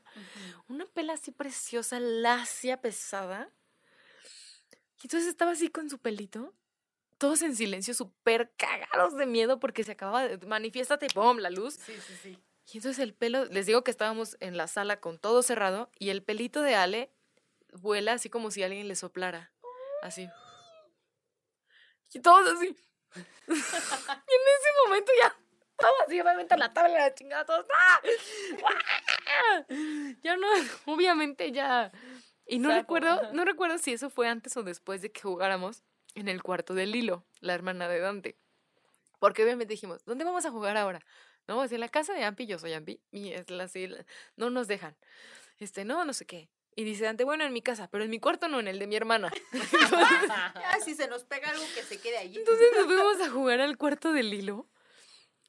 Una 0.67 0.85
pela 0.85 1.13
así 1.13 1.31
preciosa, 1.31 1.99
lacia, 1.99 2.79
pesada. 2.81 3.49
Y 5.01 5.07
entonces 5.07 5.27
estaba 5.27 5.53
así 5.53 5.69
con 5.69 5.89
su 5.89 5.97
pelito, 5.97 6.53
todos 7.17 7.41
en 7.41 7.55
silencio, 7.55 7.95
súper 7.95 8.51
cagados 8.57 9.17
de 9.17 9.25
miedo 9.25 9.59
porque 9.59 9.83
se 9.83 9.93
acababa 9.93 10.27
de 10.27 10.45
manifiéstate, 10.45 11.07
¡pum! 11.15 11.37
la 11.39 11.49
luz. 11.49 11.79
Sí, 11.83 11.93
sí, 12.05 12.13
sí. 12.21 12.39
Y 12.71 12.77
entonces 12.77 12.99
el 12.99 13.15
pelo, 13.15 13.45
les 13.45 13.65
digo 13.65 13.83
que 13.83 13.89
estábamos 13.89 14.37
en 14.39 14.55
la 14.55 14.67
sala 14.67 14.99
con 14.99 15.17
todo 15.17 15.41
cerrado 15.41 15.89
y 15.97 16.09
el 16.09 16.21
pelito 16.21 16.61
de 16.61 16.75
Ale 16.75 17.11
vuela 17.79 18.13
así 18.13 18.29
como 18.29 18.51
si 18.51 18.63
alguien 18.63 18.87
le 18.87 18.95
soplara. 18.95 19.51
Así. 20.01 20.29
Y 22.13 22.19
todos 22.21 22.47
así. 22.55 22.67
y 23.47 23.51
en 23.51 23.57
ese 23.57 24.69
momento 24.85 25.11
ya, 25.21 25.35
todos 25.77 25.93
así, 26.05 26.19
obviamente 26.19 26.57
la 26.57 26.73
tabla, 26.73 26.99
la 26.99 27.13
chingada, 27.13 27.45
todos. 27.45 27.65
¡ah! 27.73 28.01
¡Ah! 28.65 29.65
Ya 30.23 30.37
no, 30.37 30.47
obviamente 30.85 31.51
ya. 31.51 31.91
Y 32.45 32.59
no 32.59 32.69
Sapo, 32.69 32.79
recuerdo, 32.81 33.33
no 33.33 33.43
recuerdo 33.43 33.77
si 33.77 33.93
eso 33.93 34.09
fue 34.09 34.27
antes 34.27 34.55
o 34.55 34.63
después 34.63 35.01
de 35.01 35.11
que 35.11 35.21
jugáramos 35.21 35.83
en 36.13 36.29
el 36.29 36.43
cuarto 36.43 36.73
de 36.73 36.85
Lilo, 36.85 37.25
la 37.41 37.53
hermana 37.53 37.89
de 37.89 37.99
Dante. 37.99 38.37
Porque 39.19 39.43
obviamente 39.43 39.73
dijimos, 39.73 40.05
¿dónde 40.05 40.23
vamos 40.23 40.45
a 40.45 40.51
jugar 40.51 40.77
ahora? 40.77 41.05
No, 41.47 41.63
es 41.63 41.71
en 41.71 41.79
la 41.79 41.89
casa 41.89 42.13
de 42.13 42.23
Ampi, 42.23 42.45
yo 42.45 42.59
soy 42.59 42.73
Ampi, 42.73 43.01
y 43.11 43.33
es 43.33 43.49
la, 43.49 43.65
así, 43.65 43.89
no 44.35 44.49
nos 44.49 44.67
dejan. 44.67 44.95
Este, 45.57 45.85
no, 45.85 46.05
no 46.05 46.13
sé 46.13 46.25
qué. 46.25 46.49
Y 46.77 46.83
dice 46.83 47.05
Dante, 47.05 47.23
bueno, 47.23 47.45
en 47.45 47.53
mi 47.53 47.61
casa, 47.61 47.87
pero 47.89 48.03
en 48.03 48.09
mi 48.09 48.19
cuarto 48.19 48.49
no, 48.49 48.59
en 48.59 48.67
el 48.67 48.79
de 48.79 48.87
mi 48.87 48.97
hermana. 48.97 49.31
Ya, 49.53 50.77
si 50.83 50.93
se 50.93 51.07
nos 51.07 51.23
pega 51.23 51.49
algo 51.49 51.63
que 51.73 51.83
se 51.83 51.99
quede 51.99 52.17
allí. 52.17 52.37
Entonces 52.37 52.67
nos 52.75 52.85
fuimos 52.85 53.21
a 53.21 53.29
jugar 53.29 53.61
al 53.61 53.77
cuarto 53.77 54.11
del 54.11 54.33
hilo. 54.33 54.67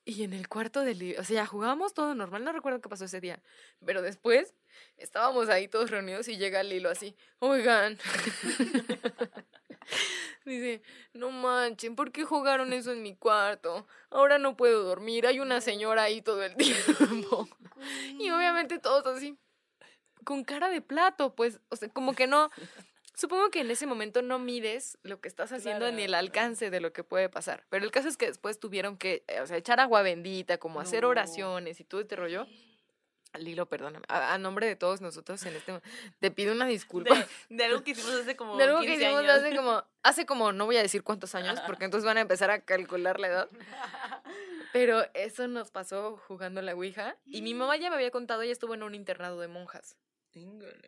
Y 0.04 0.22
en 0.22 0.32
el 0.32 0.48
cuarto 0.48 0.82
del 0.82 1.02
hilo, 1.02 1.20
o 1.20 1.24
sea, 1.24 1.42
ya 1.42 1.46
jugábamos 1.46 1.92
todo 1.92 2.14
normal, 2.14 2.44
no 2.44 2.52
recuerdo 2.52 2.80
qué 2.80 2.88
pasó 2.88 3.06
ese 3.06 3.20
día. 3.20 3.42
Pero 3.84 4.02
después 4.02 4.54
estábamos 4.98 5.48
ahí 5.48 5.66
todos 5.66 5.90
reunidos 5.90 6.28
y 6.28 6.36
llega 6.36 6.60
el 6.60 6.72
hilo 6.72 6.90
así, 6.90 7.16
oigan. 7.40 7.98
Dice, 10.44 10.80
no 11.12 11.32
manchen, 11.32 11.96
¿por 11.96 12.12
qué 12.12 12.22
jugaron 12.22 12.72
eso 12.72 12.92
en 12.92 13.02
mi 13.02 13.16
cuarto? 13.16 13.88
Ahora 14.10 14.38
no 14.38 14.56
puedo 14.56 14.84
dormir, 14.84 15.26
hay 15.26 15.40
una 15.40 15.60
señora 15.60 16.04
ahí 16.04 16.22
todo 16.22 16.44
el 16.44 16.54
tiempo. 16.56 17.48
Y 18.20 18.30
obviamente 18.30 18.78
todos 18.78 19.04
así. 19.06 19.36
Con 20.26 20.44
cara 20.44 20.68
de 20.68 20.82
plato, 20.82 21.34
pues, 21.34 21.60
o 21.70 21.76
sea, 21.76 21.88
como 21.88 22.14
que 22.14 22.26
no, 22.26 22.50
supongo 23.14 23.50
que 23.50 23.60
en 23.60 23.70
ese 23.70 23.86
momento 23.86 24.20
no 24.20 24.38
mides 24.38 24.98
lo 25.02 25.20
que 25.22 25.28
estás 25.28 25.52
haciendo 25.52 25.90
ni 25.92 26.02
el 26.02 26.08
Claro. 26.08 26.20
alcance 26.26 26.68
de 26.68 26.80
lo 26.80 26.92
que 26.92 27.02
puede 27.04 27.30
pasar. 27.30 27.64
Pero 27.70 27.84
el 27.86 27.90
caso 27.90 28.08
es 28.08 28.18
que 28.18 28.26
después 28.26 28.60
tuvieron 28.60 28.98
que, 28.98 29.24
eh, 29.28 29.40
o 29.40 29.46
sea, 29.46 29.56
echar 29.56 29.80
agua 29.80 30.02
bendita, 30.02 30.58
como 30.58 30.80
hacer 30.80 31.06
oraciones 31.06 31.80
y 31.80 31.84
todo 31.84 32.02
este 32.02 32.16
rollo. 32.16 32.46
Lilo, 33.38 33.66
perdóname. 33.66 34.04
A, 34.08 34.32
a 34.32 34.38
nombre 34.38 34.66
de 34.66 34.76
todos 34.76 35.02
nosotros 35.02 35.44
en 35.44 35.54
este 35.56 35.80
te 36.20 36.30
pido 36.30 36.52
una 36.54 36.64
disculpa. 36.66 37.14
De, 37.14 37.26
de 37.56 37.64
algo 37.64 37.84
que 37.84 37.90
hicimos 37.90 38.14
hace 38.14 38.34
como 38.34 38.56
De 38.56 38.64
algo 38.64 38.80
que 38.80 38.86
15 38.86 39.02
hicimos 39.02 39.20
años. 39.20 39.32
hace 39.32 39.56
como, 39.56 39.84
hace 40.02 40.26
como, 40.26 40.52
no 40.52 40.64
voy 40.64 40.76
a 40.78 40.82
decir 40.82 41.02
cuántos 41.02 41.34
años, 41.34 41.60
porque 41.66 41.84
entonces 41.84 42.06
van 42.06 42.16
a 42.16 42.22
empezar 42.22 42.50
a 42.50 42.60
calcular 42.60 43.20
la 43.20 43.26
edad. 43.28 43.48
Pero 44.72 45.04
eso 45.14 45.48
nos 45.48 45.70
pasó 45.70 46.16
jugando 46.28 46.62
la 46.62 46.74
Ouija. 46.74 47.16
Y 47.26 47.42
mi 47.42 47.52
mamá 47.54 47.76
ya 47.76 47.90
me 47.90 47.96
había 47.96 48.10
contado, 48.10 48.42
ella 48.42 48.52
estuvo 48.52 48.74
en 48.74 48.82
un 48.82 48.94
internado 48.94 49.38
de 49.40 49.48
monjas. 49.48 49.96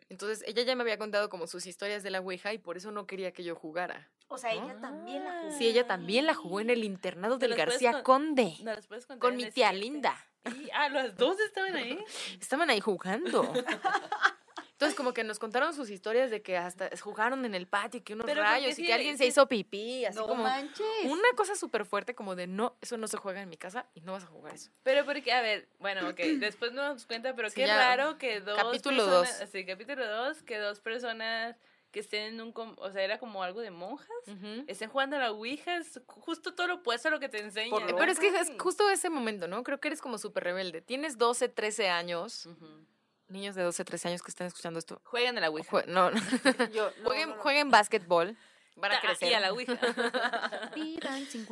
Entonces 0.09 0.43
ella 0.47 0.63
ya 0.63 0.75
me 0.75 0.83
había 0.83 0.97
contado 0.97 1.29
como 1.29 1.47
sus 1.47 1.65
historias 1.65 2.03
de 2.03 2.09
la 2.11 2.19
Ouija 2.19 2.53
y 2.53 2.57
por 2.57 2.77
eso 2.77 2.91
no 2.91 3.05
quería 3.07 3.31
que 3.31 3.43
yo 3.43 3.55
jugara. 3.55 4.09
O 4.27 4.37
sea, 4.37 4.51
ella 4.53 4.77
también 4.79 5.23
la 5.23 5.39
jugó. 5.41 5.57
Sí, 5.57 5.67
ella 5.67 5.87
también 5.87 6.25
la 6.27 6.35
jugó 6.35 6.59
en 6.61 6.69
el 6.69 6.83
internado 6.83 7.39
¿Te 7.39 7.47
del 7.47 7.57
García 7.57 7.91
con- 8.03 8.03
Conde. 8.03 8.53
¿No 8.61 8.73
las 8.73 8.85
puedes 8.87 9.05
contar 9.05 9.19
Con 9.27 9.35
mi 9.37 9.43
este- 9.43 9.55
tía 9.55 9.73
Linda. 9.73 10.15
Y- 10.45 10.69
ah, 10.73 10.89
las 10.89 11.15
dos 11.17 11.39
estaban 11.39 11.75
ahí. 11.75 11.99
Estaban 12.39 12.69
ahí 12.69 12.79
jugando. 12.79 13.41
Entonces, 14.79 14.95
como 14.95 15.13
que 15.13 15.25
nos 15.25 15.39
contaron 15.39 15.73
sus 15.73 15.89
historias 15.89 16.31
de 16.31 16.41
que 16.41 16.55
hasta 16.55 16.89
jugaron 17.01 17.43
en 17.43 17.53
el 17.53 17.67
patio, 17.67 17.97
y 17.99 18.01
que 18.01 18.13
unos 18.13 18.25
Pero 18.25 18.39
rayos 18.41 18.71
y 18.71 18.75
sí, 18.75 18.85
que 18.85 18.93
alguien 18.93 19.17
se 19.17 19.25
hizo 19.25 19.45
pipí, 19.45 20.05
así 20.05 20.17
No 20.17 20.25
como 20.25 20.43
manches. 20.43 20.85
una 21.03 21.27
cosa 21.35 21.57
súper 21.57 21.83
fuerte 21.83 22.15
como 22.15 22.33
de 22.37 22.47
no, 22.47 22.77
eso 22.79 22.95
no 22.95 23.09
se 23.09 23.17
juega 23.17 23.41
en 23.41 23.49
mi 23.49 23.57
casa 23.57 23.87
y 23.93 23.99
no 23.99 24.13
vas 24.13 24.23
a 24.23 24.27
jugar 24.27 24.53
eso. 24.53 24.71
Pero 24.83 25.03
porque, 25.03 25.33
a 25.33 25.41
ver, 25.41 25.67
bueno, 25.79 26.07
ok, 26.07 26.15
después 26.39 26.71
nos 26.71 26.85
damos 26.85 27.05
cuenta, 27.05 27.35
pero 27.35 27.49
Sí, 27.49 27.55
qué 27.57 27.67
ya, 27.67 27.75
raro 27.75 28.17
que 28.17 28.39
dos 28.39 28.55
capítulo 28.57 29.03
personas, 29.05 29.39
dos. 29.41 29.49
sí, 29.49 29.65
capítulo 29.65 30.07
dos, 30.07 30.43
que 30.43 30.57
dos 30.57 30.79
personas 30.79 31.57
que 31.91 31.99
estén 31.99 32.35
en 32.35 32.39
un, 32.39 32.53
o 32.55 32.89
sea, 32.89 33.03
era 33.03 33.17
como 33.19 33.43
algo 33.43 33.59
de 33.59 33.71
monjas, 33.71 34.07
Ujú. 34.27 34.63
estén 34.67 34.89
jugando 34.89 35.17
a 35.17 35.19
la 35.19 35.31
Ouija, 35.31 35.75
es 35.75 35.99
justo 36.07 36.55
todo 36.55 36.67
lo 36.67 36.75
opuesto 36.75 37.09
a 37.09 37.11
lo 37.11 37.19
que 37.19 37.27
te 37.27 37.39
enseñan. 37.39 37.81
Pero 37.97 38.11
es 38.13 38.17
que 38.17 38.29
es 38.29 38.49
justo 38.57 38.89
ese 38.89 39.09
momento, 39.09 39.49
¿no? 39.49 39.61
Creo 39.63 39.81
que 39.81 39.89
eres 39.89 39.99
como 39.99 40.17
súper 40.17 40.45
rebelde. 40.45 40.79
Tienes 40.81 41.17
12, 41.17 41.49
13 41.49 41.89
años, 41.89 42.45
Ujú. 42.45 42.85
Niños 43.29 43.55
de 43.55 43.63
12, 43.63 43.85
13 43.85 44.07
años 44.09 44.21
que 44.23 44.29
están 44.31 44.47
escuchando 44.47 44.79
esto. 44.79 45.01
Juegan 45.05 45.37
a 45.37 45.41
la 45.41 45.49
Ouija. 45.49 45.69
jue- 45.69 45.85
no, 45.85 46.11
no. 46.11 46.19
Yo, 46.73 46.91
no, 46.99 47.05
jueguen, 47.05 47.29
no, 47.29 47.35
no. 47.35 47.41
jueguen 47.41 47.69
básquetbol, 47.71 48.35
van 48.75 48.91
a 48.93 48.99
crecer. 48.99 49.29
Y 49.31 49.33
a 49.33 49.39
la 49.39 49.51
Ouija. 49.53 49.77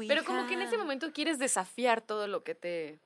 Pero 0.07 0.23
como 0.25 0.47
que 0.47 0.53
en 0.53 0.61
ese 0.61 0.77
momento 0.77 1.11
quieres 1.13 1.39
desafiar 1.39 2.01
todo 2.01 2.27
lo 2.27 2.43
que 2.43 2.55
te 2.55 2.99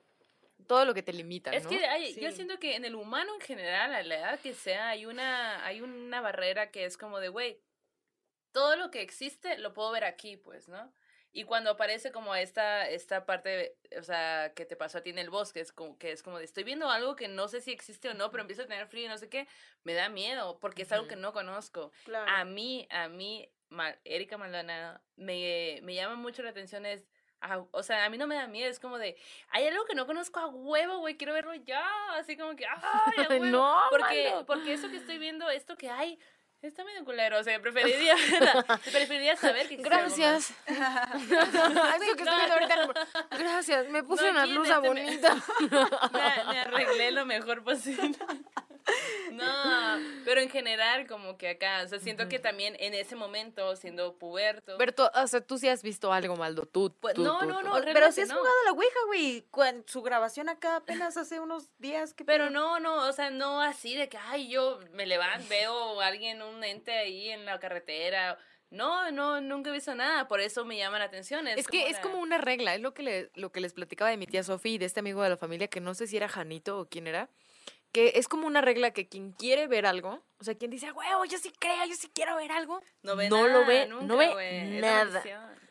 todo 0.68 0.86
lo 0.86 0.94
que 0.94 1.04
te 1.04 1.12
limita, 1.12 1.52
Es 1.52 1.64
¿no? 1.64 1.70
que 1.70 1.86
hay- 1.86 2.14
yo 2.16 2.32
siento 2.32 2.58
que 2.60 2.76
en 2.76 2.86
el 2.86 2.96
humano 2.96 3.34
en 3.36 3.42
general, 3.42 3.94
a 3.94 4.04
la 4.04 4.16
edad 4.16 4.40
que 4.40 4.54
sea, 4.54 4.90
hay 4.90 5.06
una, 5.06 5.66
hay 5.66 5.82
una 5.82 6.22
barrera 6.22 6.72
que 6.72 6.86
es 6.86 6.98
como 6.98 7.20
de, 7.20 7.28
güey, 7.28 7.60
todo 8.54 8.78
lo 8.78 8.90
que 8.92 9.02
existe 9.02 9.58
lo 9.58 9.74
puedo 9.74 9.92
ver 9.92 10.06
aquí, 10.06 10.38
pues, 10.38 10.70
¿no? 10.70 10.94
Y 11.34 11.46
cuando 11.46 11.72
aparece 11.72 12.12
como 12.12 12.36
esta, 12.36 12.90
esta 12.90 13.26
parte, 13.26 13.78
o 13.98 14.04
sea, 14.04 14.52
que 14.54 14.66
te 14.66 14.76
pasó 14.76 14.98
a 14.98 15.02
ti 15.02 15.12
en 15.12 15.18
el 15.18 15.30
bosque, 15.30 15.62
es 15.62 15.72
como 15.72 15.98
que 15.98 16.12
es 16.12 16.24
como 16.24 16.38
de, 16.40 16.44
estoy 16.46 16.64
viendo 16.64 16.90
algo 16.90 17.16
que 17.16 17.28
no 17.30 17.48
sé 17.48 17.62
si 17.62 17.72
existe 17.72 18.10
o 18.10 18.14
no, 18.14 18.32
pero 18.32 18.42
empiezo 18.42 18.64
a 18.64 18.68
tener 18.68 18.86
frío 18.88 19.06
y 19.06 19.10
no 19.10 19.18
sé 19.18 19.30
qué, 19.30 19.48
me 19.84 19.94
da 19.94 20.10
miedo, 20.10 20.60
porque 20.60 20.82
es 20.82 20.92
algo 20.92 21.08
que 21.08 21.16
no 21.16 21.32
conozco. 21.32 21.92
Claro. 22.04 22.30
A 22.30 22.44
mí, 22.44 22.86
a 22.90 23.08
mí, 23.08 23.50
Ma- 23.70 23.96
Erika 24.04 24.38
Maldonado, 24.38 25.00
me, 25.16 25.80
me 25.84 25.96
llama 25.96 26.16
mucho 26.16 26.44
la 26.44 26.50
atención 26.50 26.86
es, 26.86 27.08
ah, 27.40 27.64
o 27.72 27.82
sea, 27.82 28.04
a 28.04 28.10
mí 28.10 28.18
no 28.18 28.28
me 28.28 28.36
da 28.36 28.48
miedo, 28.48 28.70
es 28.70 28.82
como 28.82 28.98
de, 28.98 29.16
hay 29.52 29.66
algo 29.68 29.86
que 29.86 29.96
no 29.96 30.06
conozco 30.06 30.40
a 30.42 30.48
huevo, 30.48 30.98
güey, 31.00 31.16
quiero 31.16 31.32
verlo 31.34 31.54
ya, 31.56 31.88
así 32.16 32.36
como 32.36 32.58
que, 32.58 32.66
ay, 32.66 33.24
a 33.26 33.30
huevo. 33.30 33.46
No, 33.46 33.82
porque, 33.90 34.32
mano. 34.32 34.46
porque 34.46 34.74
eso 34.74 34.90
que 34.90 34.98
estoy 34.98 35.18
viendo, 35.18 35.50
esto 35.50 35.78
que 35.78 35.90
hay, 35.90 36.20
está 36.68 36.84
medio 36.84 37.04
culero, 37.04 37.40
o 37.40 37.44
sea, 37.44 37.60
preferiría, 37.60 38.16
preferiría 38.92 39.36
saber 39.36 39.68
que. 39.68 39.78
Gracias. 39.78 40.54
Eso 40.68 42.16
que 42.16 42.24
estoy 42.24 42.36
viendo 42.38 42.54
ahorita. 42.54 42.76
no- 42.86 42.94
Gracias, 43.38 43.90
me 43.90 44.04
puse 44.04 44.26
No, 44.26 44.32
una 44.32 44.46
blusa 44.46 44.76
este 44.76 44.88
bonita. 44.88 45.36
me, 46.14 46.54
me 46.54 46.60
arreglé 46.60 47.12
lo 47.12 47.26
mejor 47.26 47.64
posible. 47.64 48.16
No, 49.32 50.00
pero 50.26 50.42
en 50.42 50.50
general 50.50 51.08
como 51.08 51.38
que 51.38 51.50
acá, 51.50 51.82
o 51.84 51.88
sea, 51.88 52.00
siento 52.00 52.28
que 52.28 52.40
también 52.40 52.76
en 52.80 52.94
ese 52.94 53.16
momento, 53.16 53.76
siendo 53.76 54.18
puberto, 54.18 54.76
Pero 54.78 54.94
tú, 54.94 55.04
o 55.14 55.28
sea, 55.28 55.42
tú 55.42 55.58
sí 55.58 55.68
has 55.70 55.84
visto 55.84 56.12
algo, 56.12 56.36
Maldo. 56.36 56.66
Tú, 56.66 56.94
Pues, 57.00 57.16
tú, 57.16 57.24
no, 57.24 57.40
tú, 57.40 57.46
no, 57.48 57.60
tú. 57.62 57.66
no, 57.68 57.82
Pero 57.94 58.12
si 58.12 58.22
has 58.22 58.30
no. 58.30 58.36
jugado 58.36 58.56
a 58.62 58.66
la 58.66 58.72
Ouija, 58.74 59.00
güey. 59.08 59.46
Su 59.86 60.02
grabación 60.02 60.50
acá 60.50 60.76
apenas 60.78 61.16
hace 61.18 61.40
unos 61.40 61.68
días. 61.80 62.14
¿qué 62.14 62.26
Pero 62.26 62.50
no, 62.50 62.80
no, 62.80 63.08
o 63.08 63.14
sea, 63.14 63.30
no 63.30 63.62
así 63.62 63.96
de 63.96 64.10
que, 64.10 64.18
ay, 64.18 64.50
yo 64.50 64.80
me 64.94 65.06
levanto, 65.06 65.48
veo 65.50 66.02
a 66.02 66.08
alguien, 66.08 66.42
un 66.42 66.64
ente 66.64 66.92
ahí 66.92 67.30
en 67.30 67.46
la 67.46 67.60
carretera. 67.60 68.38
No, 68.70 69.12
no, 69.12 69.42
nunca 69.42 69.70
he 69.70 69.74
visto 69.74 69.94
nada, 69.96 70.28
por 70.30 70.40
eso 70.40 70.64
me 70.64 70.78
llama 70.78 70.98
la 71.00 71.06
atención. 71.06 71.46
Es, 71.48 71.58
Es 71.60 71.68
que 71.68 71.88
es 71.88 71.94
la- 71.98 72.02
como 72.02 72.20
una 72.20 72.38
regla, 72.38 72.74
es 72.76 72.80
lo 72.82 72.94
que, 72.94 73.04
le, 73.04 73.32
lo 73.36 73.52
que 73.52 73.60
les 73.60 73.74
platicaba 73.74 74.10
de 74.10 74.16
mi 74.18 74.28
tía 74.28 74.44
Sofía 74.44 74.74
y 74.74 74.78
de 74.78 74.86
este 74.86 75.02
amigo 75.02 75.22
de 75.24 75.30
la 75.30 75.36
familia, 75.38 75.68
que 75.68 75.82
no 75.82 75.94
sé 75.94 76.08
si 76.08 76.16
era 76.16 76.30
Janito 76.30 76.80
o 76.80 76.88
quién 76.88 77.08
era, 77.08 77.30
que 77.92 78.14
es 78.16 78.28
como 78.28 78.48
una 78.48 78.62
regla 78.62 78.92
que 78.92 79.08
quien 79.08 79.32
quiere 79.34 79.68
ver 79.68 79.86
algo, 79.86 80.24
o 80.40 80.44
sea, 80.44 80.56
quien 80.56 80.72
dice, 80.72 80.92
huevo, 80.92 81.26
yo 81.26 81.38
sí 81.38 81.52
creo, 81.60 81.86
yo 81.86 81.96
sí 81.96 82.10
quiero 82.14 82.36
ver 82.38 82.52
algo, 82.52 82.82
no, 83.04 83.16
ve 83.16 83.30
no 83.30 83.46
nada, 83.48 83.60
lo 83.60 83.66
ve, 83.66 83.88
nunca, 83.88 84.06
no 84.06 84.18
ve 84.18 84.80
la 84.82 85.04
nada. 85.06 85.24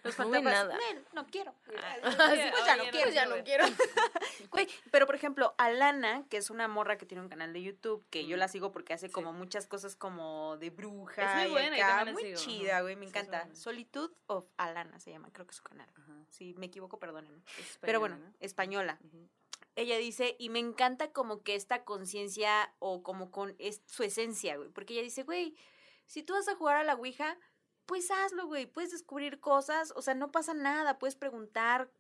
Los 0.03 0.19
no 0.19 0.31
ve 0.31 0.39
fantasmas. 0.43 0.53
nada. 0.69 0.79
"Men, 0.79 1.05
no 1.13 1.27
quiero. 1.27 1.53
Sí, 1.67 1.73
pues 1.75 2.65
ya 2.65 2.77
no 2.77 2.85
quiero, 2.91 3.11
ya 3.11 3.27
no 3.27 3.45
quiero. 3.45 3.65
Güey, 4.51 4.67
pero 4.91 5.07
por 5.07 5.15
ejemplo, 5.15 5.55
Alana, 5.59 6.25
que 6.31 6.39
es 6.39 6.49
una 6.51 6.67
morra 6.69 6.97
que 6.99 7.05
tiene 7.07 7.23
un 7.23 7.29
canal 7.29 7.53
de 7.53 7.63
YouTube, 7.63 8.05
que 8.11 8.27
yo 8.27 8.37
la 8.39 8.49
sigo 8.49 8.73
porque 8.73 8.95
hace 8.95 9.09
Sí. 9.09 9.13
como 9.13 9.33
muchas 9.33 9.67
cosas 9.67 9.97
como 9.97 10.57
de 10.57 10.71
bruja. 10.71 11.23
Es 11.23 11.37
muy 11.37 11.49
y 11.49 11.51
buena, 11.51 11.77
yo 11.79 11.85
acá, 11.85 12.05
muy 12.13 12.23
sigo, 12.25 12.39
chida, 12.39 12.81
güey, 12.81 12.97
me 12.97 13.07
Sí, 13.07 13.11
encanta. 13.11 13.41
buena. 13.41 13.55
Solitude 13.55 14.13
of 14.27 14.51
Alana 14.57 14.99
se 15.01 15.11
llama, 15.11 15.29
creo 15.33 15.47
que 15.47 15.51
es 15.51 15.57
su 15.59 15.63
canal. 15.63 15.89
Ajá, 15.97 16.25
Si 16.31 16.55
me 16.55 16.67
equivoco, 16.67 16.99
perdónenme. 16.99 17.43
Pero 17.83 18.01
bueno, 18.01 18.19
española. 18.41 18.99
Ella 19.77 19.97
dice, 19.99 20.37
y 20.39 20.49
me 20.49 20.59
encanta 20.59 21.13
como 21.13 21.43
que 21.43 21.55
esta 21.55 21.85
conciencia 21.85 22.75
o 22.79 23.03
como 23.03 23.31
con 23.31 23.55
es, 23.59 23.83
su 23.87 24.03
esencia, 24.03 24.57
güey. 24.57 24.69
Porque 24.71 24.95
ella 24.95 25.03
dice, 25.03 25.23
güey, 25.23 25.57
si 26.07 26.23
tú 26.23 26.35
vas 26.35 26.49
a 26.49 26.57
jugar 26.57 26.77
a 26.77 26.85
la 26.85 26.95
Ouija, 26.95 27.39
pues 27.87 28.11
hazlo, 28.11 28.47
güey. 28.47 28.67
Puedes 28.67 28.91
descubrir 28.91 29.41
cosas, 29.41 29.93
o 29.97 30.03
sea, 30.03 30.15
no 30.15 30.31
pasa 30.31 30.55
nada. 30.55 30.99
Puedes 30.99 31.17
preguntar 31.17 31.91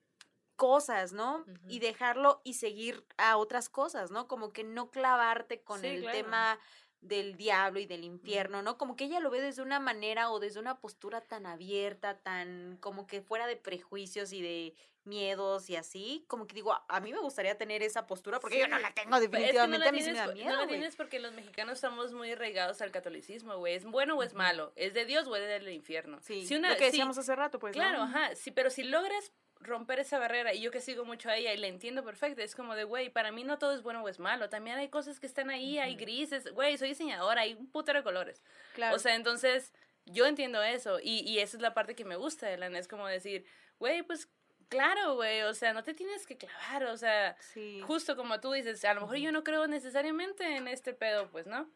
cosas, 0.56 1.12
¿no? 1.12 1.46
Y 1.68 1.78
dejarlo 1.78 2.42
y 2.44 2.54
seguir 2.54 3.06
a 3.16 3.38
otras 3.38 3.70
cosas, 3.70 4.10
¿no? 4.10 4.28
Como 4.28 4.52
que 4.52 4.62
no 4.62 4.90
clavarte 4.90 5.62
con 5.62 5.80
Sí, 5.80 5.86
el 5.86 6.02
claro. 6.02 6.18
tema 6.18 6.58
del 7.00 7.36
diablo 7.36 7.80
y 7.80 7.86
del 7.86 8.04
infierno, 8.04 8.62
¿no? 8.62 8.76
Como 8.76 8.94
que 8.94 9.04
ella 9.04 9.20
lo 9.20 9.30
ve 9.30 9.40
desde 9.40 9.62
una 9.62 9.80
manera 9.80 10.30
o 10.30 10.38
desde 10.38 10.60
una 10.60 10.80
postura 10.80 11.20
tan 11.20 11.46
abierta, 11.46 12.18
tan 12.18 12.76
como 12.80 13.06
que 13.06 13.22
fuera 13.22 13.46
de 13.46 13.56
prejuicios 13.56 14.32
y 14.32 14.42
de 14.42 14.74
miedos 15.04 15.70
y 15.70 15.76
así, 15.76 16.24
como 16.28 16.46
que 16.46 16.54
digo, 16.54 16.78
a, 16.86 17.00
mí 17.00 17.12
me 17.12 17.20
gustaría 17.20 17.56
tener 17.56 17.82
esa 17.82 18.06
postura 18.06 18.38
porque 18.38 18.58
yo 18.58 18.68
no 18.68 18.78
la 18.78 18.92
tengo 18.92 19.16
Es 19.16 19.22
que 19.22 19.28
no 19.28 19.32
definitivamente, 19.32 19.78
la 19.78 19.88
a 19.88 19.92
mí 19.92 20.02
sí 20.02 20.10
me 20.10 20.18
da 20.18 20.26
miedo, 20.28 20.50
no 20.50 20.60
la 20.60 20.66
tienes 20.66 20.94
porque 20.94 21.18
los 21.20 21.32
mexicanos 21.32 21.74
estamos 21.74 22.12
muy 22.12 22.32
arraigados 22.32 22.82
al 22.82 22.90
catolicismo, 22.90 23.56
güey. 23.56 23.74
¿Es 23.74 23.84
bueno 23.84 24.16
o 24.16 24.22
es 24.22 24.34
malo? 24.34 24.72
¿Es 24.76 24.92
de 24.92 25.06
Dios 25.06 25.26
o 25.26 25.34
es 25.36 25.48
del 25.48 25.68
infierno? 25.70 26.18
Sí, 26.20 26.46
Si 26.46 26.54
una- 26.54 26.72
lo 26.72 26.76
que 26.76 26.84
decíamos 26.84 27.16
hace 27.16 27.34
rato, 27.34 27.58
pues, 27.58 27.74
¿no? 27.74 27.82
Claro, 27.82 28.02
ajá, 28.02 28.34
sí, 28.34 28.50
pero 28.50 28.68
si 28.68 28.82
logras 28.82 29.32
romper 29.60 30.00
esa 30.00 30.18
barrera, 30.18 30.54
y 30.54 30.60
yo 30.60 30.70
que 30.70 30.80
sigo 30.80 31.04
mucho 31.04 31.28
a 31.28 31.36
ella 31.36 31.52
y 31.52 31.58
la 31.58 31.66
entiendo 31.66 32.02
perfecto, 32.02 32.40
es 32.40 32.54
como 32.54 32.74
de, 32.74 32.84
güey, 32.84 33.10
para 33.10 33.30
mí 33.30 33.44
no 33.44 33.58
todo 33.58 33.74
es 33.74 33.82
bueno 33.82 34.02
o 34.02 34.08
es 34.08 34.18
malo, 34.18 34.48
también 34.48 34.78
hay 34.78 34.88
cosas 34.88 35.20
que 35.20 35.26
están 35.26 35.50
ahí, 35.50 35.78
hay 35.78 35.96
grises, 35.96 36.50
güey, 36.52 36.78
soy 36.78 36.88
diseñadora, 36.88 37.42
hay 37.42 37.54
un 37.54 37.70
putero 37.70 37.98
de 37.98 38.02
colores. 38.02 38.42
Claro. 38.74 38.96
O 38.96 38.98
sea, 38.98 39.14
entonces, 39.14 39.72
yo 40.06 40.26
entiendo 40.26 40.62
eso, 40.62 40.98
y, 41.00 41.20
y 41.20 41.40
esa 41.40 41.58
es 41.58 41.62
la 41.62 41.74
parte 41.74 41.94
que 41.94 42.04
me 42.04 42.16
gusta 42.16 42.46
de 42.46 42.56
Lana, 42.56 42.78
es 42.78 42.88
como 42.88 43.06
decir, 43.06 43.44
güey, 43.78 44.02
pues, 44.02 44.28
claro, 44.68 45.16
güey, 45.16 45.42
o 45.42 45.52
sea, 45.52 45.74
no 45.74 45.82
te 45.82 45.92
tienes 45.92 46.26
que 46.26 46.38
clavar, 46.38 46.84
o 46.84 46.96
sea, 46.96 47.36
sí. 47.40 47.82
justo 47.86 48.16
como 48.16 48.40
tú 48.40 48.52
dices, 48.52 48.82
a 48.86 48.94
lo 48.94 49.02
mejor 49.02 49.16
yo 49.16 49.30
no 49.30 49.44
creo 49.44 49.66
necesariamente 49.66 50.56
en 50.56 50.68
este 50.68 50.94
pedo, 50.94 51.28
pues, 51.30 51.46
¿no? 51.46 51.70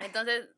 Entonces, 0.00 0.48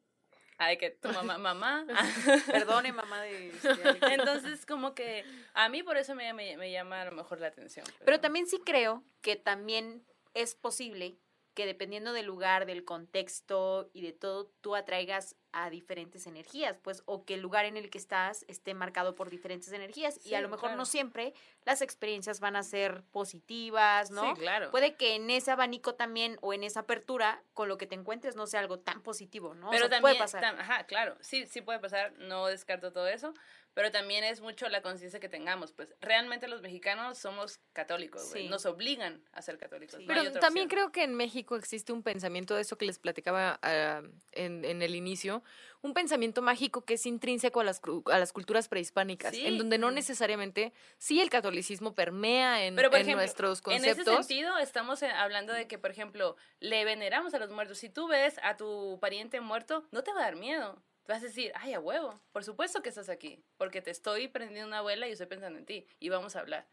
ay, 0.65 0.77
que 0.77 0.91
tu 0.91 1.09
mamá, 1.13 1.39
mamá, 1.39 1.87
Perdone, 2.47 2.93
mamá 2.93 3.23
de... 3.23 3.49
este, 3.49 4.15
entonces, 4.15 4.67
como 4.67 4.95
que 4.95 5.25
a 5.55 5.69
mí 5.69 5.83
por 5.83 5.97
eso 5.97 6.15
me, 6.15 6.33
me, 6.33 6.57
me 6.57 6.71
llama 6.71 7.03
a 7.03 7.05
lo 7.07 7.13
mejor 7.13 7.41
la 7.41 7.49
atención. 7.49 7.87
Pero 8.05 8.21
también 8.21 8.47
sí 8.47 8.61
creo 8.65 9.05
que 9.21 9.37
también 9.37 10.05
es 10.35 10.55
posible 10.55 11.19
que 11.55 11.67
dependiendo 11.67 12.13
del 12.13 12.27
lugar, 12.27 12.67
del 12.67 12.85
contexto 12.85 13.91
y 13.93 14.03
de 14.03 14.13
todo, 14.13 14.47
tú 14.61 14.75
atraigas 14.75 15.37
a 15.53 15.71
diferentes 15.71 16.27
energías, 16.27 16.79
pues, 16.83 17.03
o 17.07 17.25
que 17.25 17.35
el 17.35 17.41
lugar 17.41 17.65
en 17.67 17.77
el 17.77 17.91
que 17.91 17.99
estás 17.99 18.45
esté 18.49 18.75
marcado 18.75 19.15
por 19.15 19.31
diferentes 19.31 19.71
energías. 19.73 20.17
y 20.27 20.35
a 20.35 20.39
Sí, 20.39 20.43
lo 20.43 20.49
mejor 20.49 20.69
claro. 20.71 20.77
no 20.77 20.85
siempre 20.87 21.35
las 21.65 21.83
experiencias 21.83 22.41
van 22.41 22.57
a 22.57 22.63
ser 22.63 23.03
positivas, 23.13 24.11
¿no? 24.11 24.35
Sí, 24.35 24.41
claro. 24.41 24.71
Puede 24.71 24.95
que 24.97 25.15
en 25.15 25.29
ese 25.31 25.51
abanico 25.51 25.95
también 25.95 26.39
o 26.41 26.53
en 26.55 26.65
esa 26.65 26.81
apertura 26.81 27.43
con 27.55 27.69
lo 27.69 27.77
que 27.79 27.87
te 27.87 27.95
encuentres 27.95 28.37
no 28.37 28.47
sea 28.47 28.61
algo 28.61 28.79
tan 28.79 29.03
positivo, 29.03 29.55
¿no? 29.55 29.69
O 29.69 29.71
Pero 29.71 29.89
sea, 29.89 29.91
también, 29.91 30.03
puede 30.03 30.19
pasar. 30.19 30.43
tam- 30.43 30.59
ajá, 30.59 30.87
claro, 30.87 31.17
sí, 31.21 31.47
sí 31.47 31.61
puede 31.61 31.79
pasar, 31.79 32.13
no 32.19 32.47
descarto 32.47 32.93
todo 32.93 33.07
eso, 33.09 33.35
pero 33.75 33.91
también 33.91 34.23
es 34.25 34.41
mucho 34.41 34.69
la 34.69 34.83
conciencia 34.83 35.19
que 35.21 35.29
tengamos, 35.29 35.73
pues 35.73 35.95
realmente 36.01 36.47
los 36.49 36.61
mexicanos 36.63 37.19
somos 37.19 37.61
católicos, 37.73 38.23
Sí. 38.31 38.49
nos 38.49 38.67
obligan 38.67 39.23
a 39.33 39.41
ser 39.43 39.57
católicos. 39.59 39.97
Sí. 39.99 40.05
no 40.07 40.09
Pero 40.15 40.23
también 40.41 40.67
opción. 40.67 40.69
creo 40.69 40.93
que 40.93 41.05
en 41.05 41.15
México 41.15 41.57
existe 41.57 41.93
un 41.93 42.03
pensamiento 42.03 42.55
de 42.55 42.63
eso 42.63 42.77
que 42.77 42.85
les 42.87 42.99
platicaba 42.99 43.59
ah, 43.63 44.03
en, 44.33 44.65
en 44.65 44.83
el 44.83 44.95
inicio, 44.95 45.42
un 45.83 45.95
pensamiento 45.95 46.43
mágico 46.43 46.85
que 46.85 46.95
es 46.95 47.07
intrínseco 47.07 47.61
a 47.61 47.65
las, 47.65 47.81
a 48.11 48.19
las 48.19 48.33
culturas 48.33 48.69
prehispánicas, 48.69 49.35
en 49.35 49.59
donde 49.59 49.79
no 49.79 49.91
necesariamente, 49.91 50.73
sí 50.99 51.21
el 51.21 51.31
catolicismo 51.31 51.95
permea 51.95 52.65
en, 52.65 52.77
Pero, 52.77 52.91
por 52.91 52.99
en 52.99 53.03
ejemplo, 53.03 53.23
nuestros 53.23 53.63
En 53.67 53.73
ese 53.73 53.89
conceptos. 53.89 54.27
sentido, 54.27 54.59
estamos 54.59 55.03
eh, 55.03 55.11
hablando 55.11 55.53
de 55.53 55.67
que, 55.67 55.79
por 55.79 55.91
ejemplo, 55.91 56.37
le 56.61 56.85
veneramos 56.85 57.35
a 57.35 57.39
los 57.39 57.51
muertos. 57.51 57.79
Si 57.79 57.89
tú 57.89 58.09
ves 58.09 58.37
a 58.43 58.57
tu 58.57 58.99
pariente 59.01 59.41
muerto, 59.41 59.85
no 59.91 60.03
te 60.03 60.13
va 60.13 60.21
a 60.21 60.25
dar 60.25 60.37
miedo. 60.37 60.83
Te 61.05 61.13
vas 61.13 61.23
a 61.23 61.27
decir, 61.27 61.51
ay, 61.57 61.75
a 61.75 61.81
huevo, 61.81 62.21
por 62.31 62.45
supuesto 62.45 62.81
que 62.81 62.89
estás 62.89 63.09
aquí, 63.09 63.43
porque 63.57 63.83
te 63.83 63.91
estoy 63.91 64.29
prendiendo 64.29 64.69
una 64.69 64.79
abuela 64.79 65.09
y 65.09 65.13
estoy 65.13 65.27
pensando 65.27 65.59
en 65.59 65.67
ti, 65.67 65.85
y 65.99 66.11
vamos 66.11 66.37
a 66.37 66.41
hablar. 66.41 66.69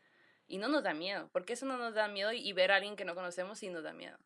Y 0.48 0.60
no 0.60 0.68
nos 0.68 0.84
da 0.84 0.94
miedo, 0.94 1.30
porque 1.32 1.54
eso 1.54 1.66
no 1.66 1.78
nos 1.78 1.96
da 1.96 2.08
miedo 2.08 2.32
y, 2.32 2.48
y 2.48 2.54
ver 2.54 2.72
a 2.72 2.76
alguien 2.76 2.96
que 2.96 3.06
no 3.06 3.16
conocemos 3.16 3.58
sí 3.58 3.70
nos 3.70 3.84
da 3.84 3.91
miedo. 3.91 4.18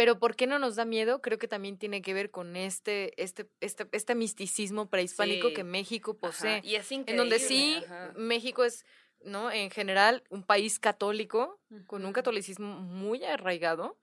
Pero 0.00 0.18
¿por 0.18 0.34
qué 0.34 0.46
no 0.46 0.58
nos 0.58 0.76
da 0.76 0.86
miedo? 0.86 1.20
Creo 1.20 1.36
que 1.36 1.46
también 1.46 1.76
tiene 1.76 2.00
que 2.00 2.14
ver 2.14 2.30
con 2.30 2.56
este, 2.56 3.22
este, 3.22 3.50
este, 3.60 3.86
este 3.92 4.14
misticismo 4.14 4.88
prehispánico 4.88 5.48
Sí. 5.48 5.54
que 5.54 5.62
México 5.62 6.12
Ajá, 6.12 6.20
posee. 6.20 6.60
Y 6.64 6.76
es 6.76 6.90
En 6.90 7.04
donde 7.18 7.38
sí, 7.38 7.82
ajá. 7.84 8.14
México 8.16 8.64
es, 8.64 8.86
¿no? 9.22 9.52
En 9.52 9.70
general, 9.70 10.24
un 10.30 10.42
país 10.42 10.78
católico, 10.78 11.60
con 11.86 12.06
un 12.06 12.14
catolicismo 12.14 12.80
muy 12.80 13.24
arraigado, 13.24 13.98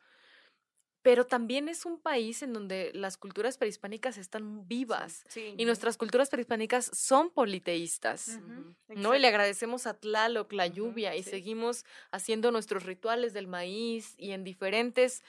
pero 1.02 1.26
también 1.26 1.68
es 1.68 1.84
un 1.84 2.00
país 2.00 2.44
en 2.44 2.54
donde 2.54 2.92
las 2.94 3.18
culturas 3.18 3.58
prehispánicas 3.58 4.20
están 4.20 4.68
vivas. 4.68 5.24
Sí. 5.30 5.56
Y 5.58 5.66
nuestras 5.66 5.98
culturas 5.98 6.30
prehispánicas 6.30 6.92
son 6.94 7.32
politeístas. 7.32 8.40
¿no? 8.90 9.16
Y 9.16 9.20
le 9.20 9.28
agradecemos 9.30 9.88
a 9.88 9.96
Tlaloc 9.96 10.54
la 10.54 10.68
lluvia 10.68 11.16
y 11.16 11.24
sí. 11.24 11.32
seguimos 11.32 11.86
haciendo 12.12 12.52
nuestros 12.52 12.84
rituales 12.84 13.34
del 13.34 13.48
maíz 13.48 14.14
y 14.18 14.32
en 14.34 14.44
diferentes 14.44 15.24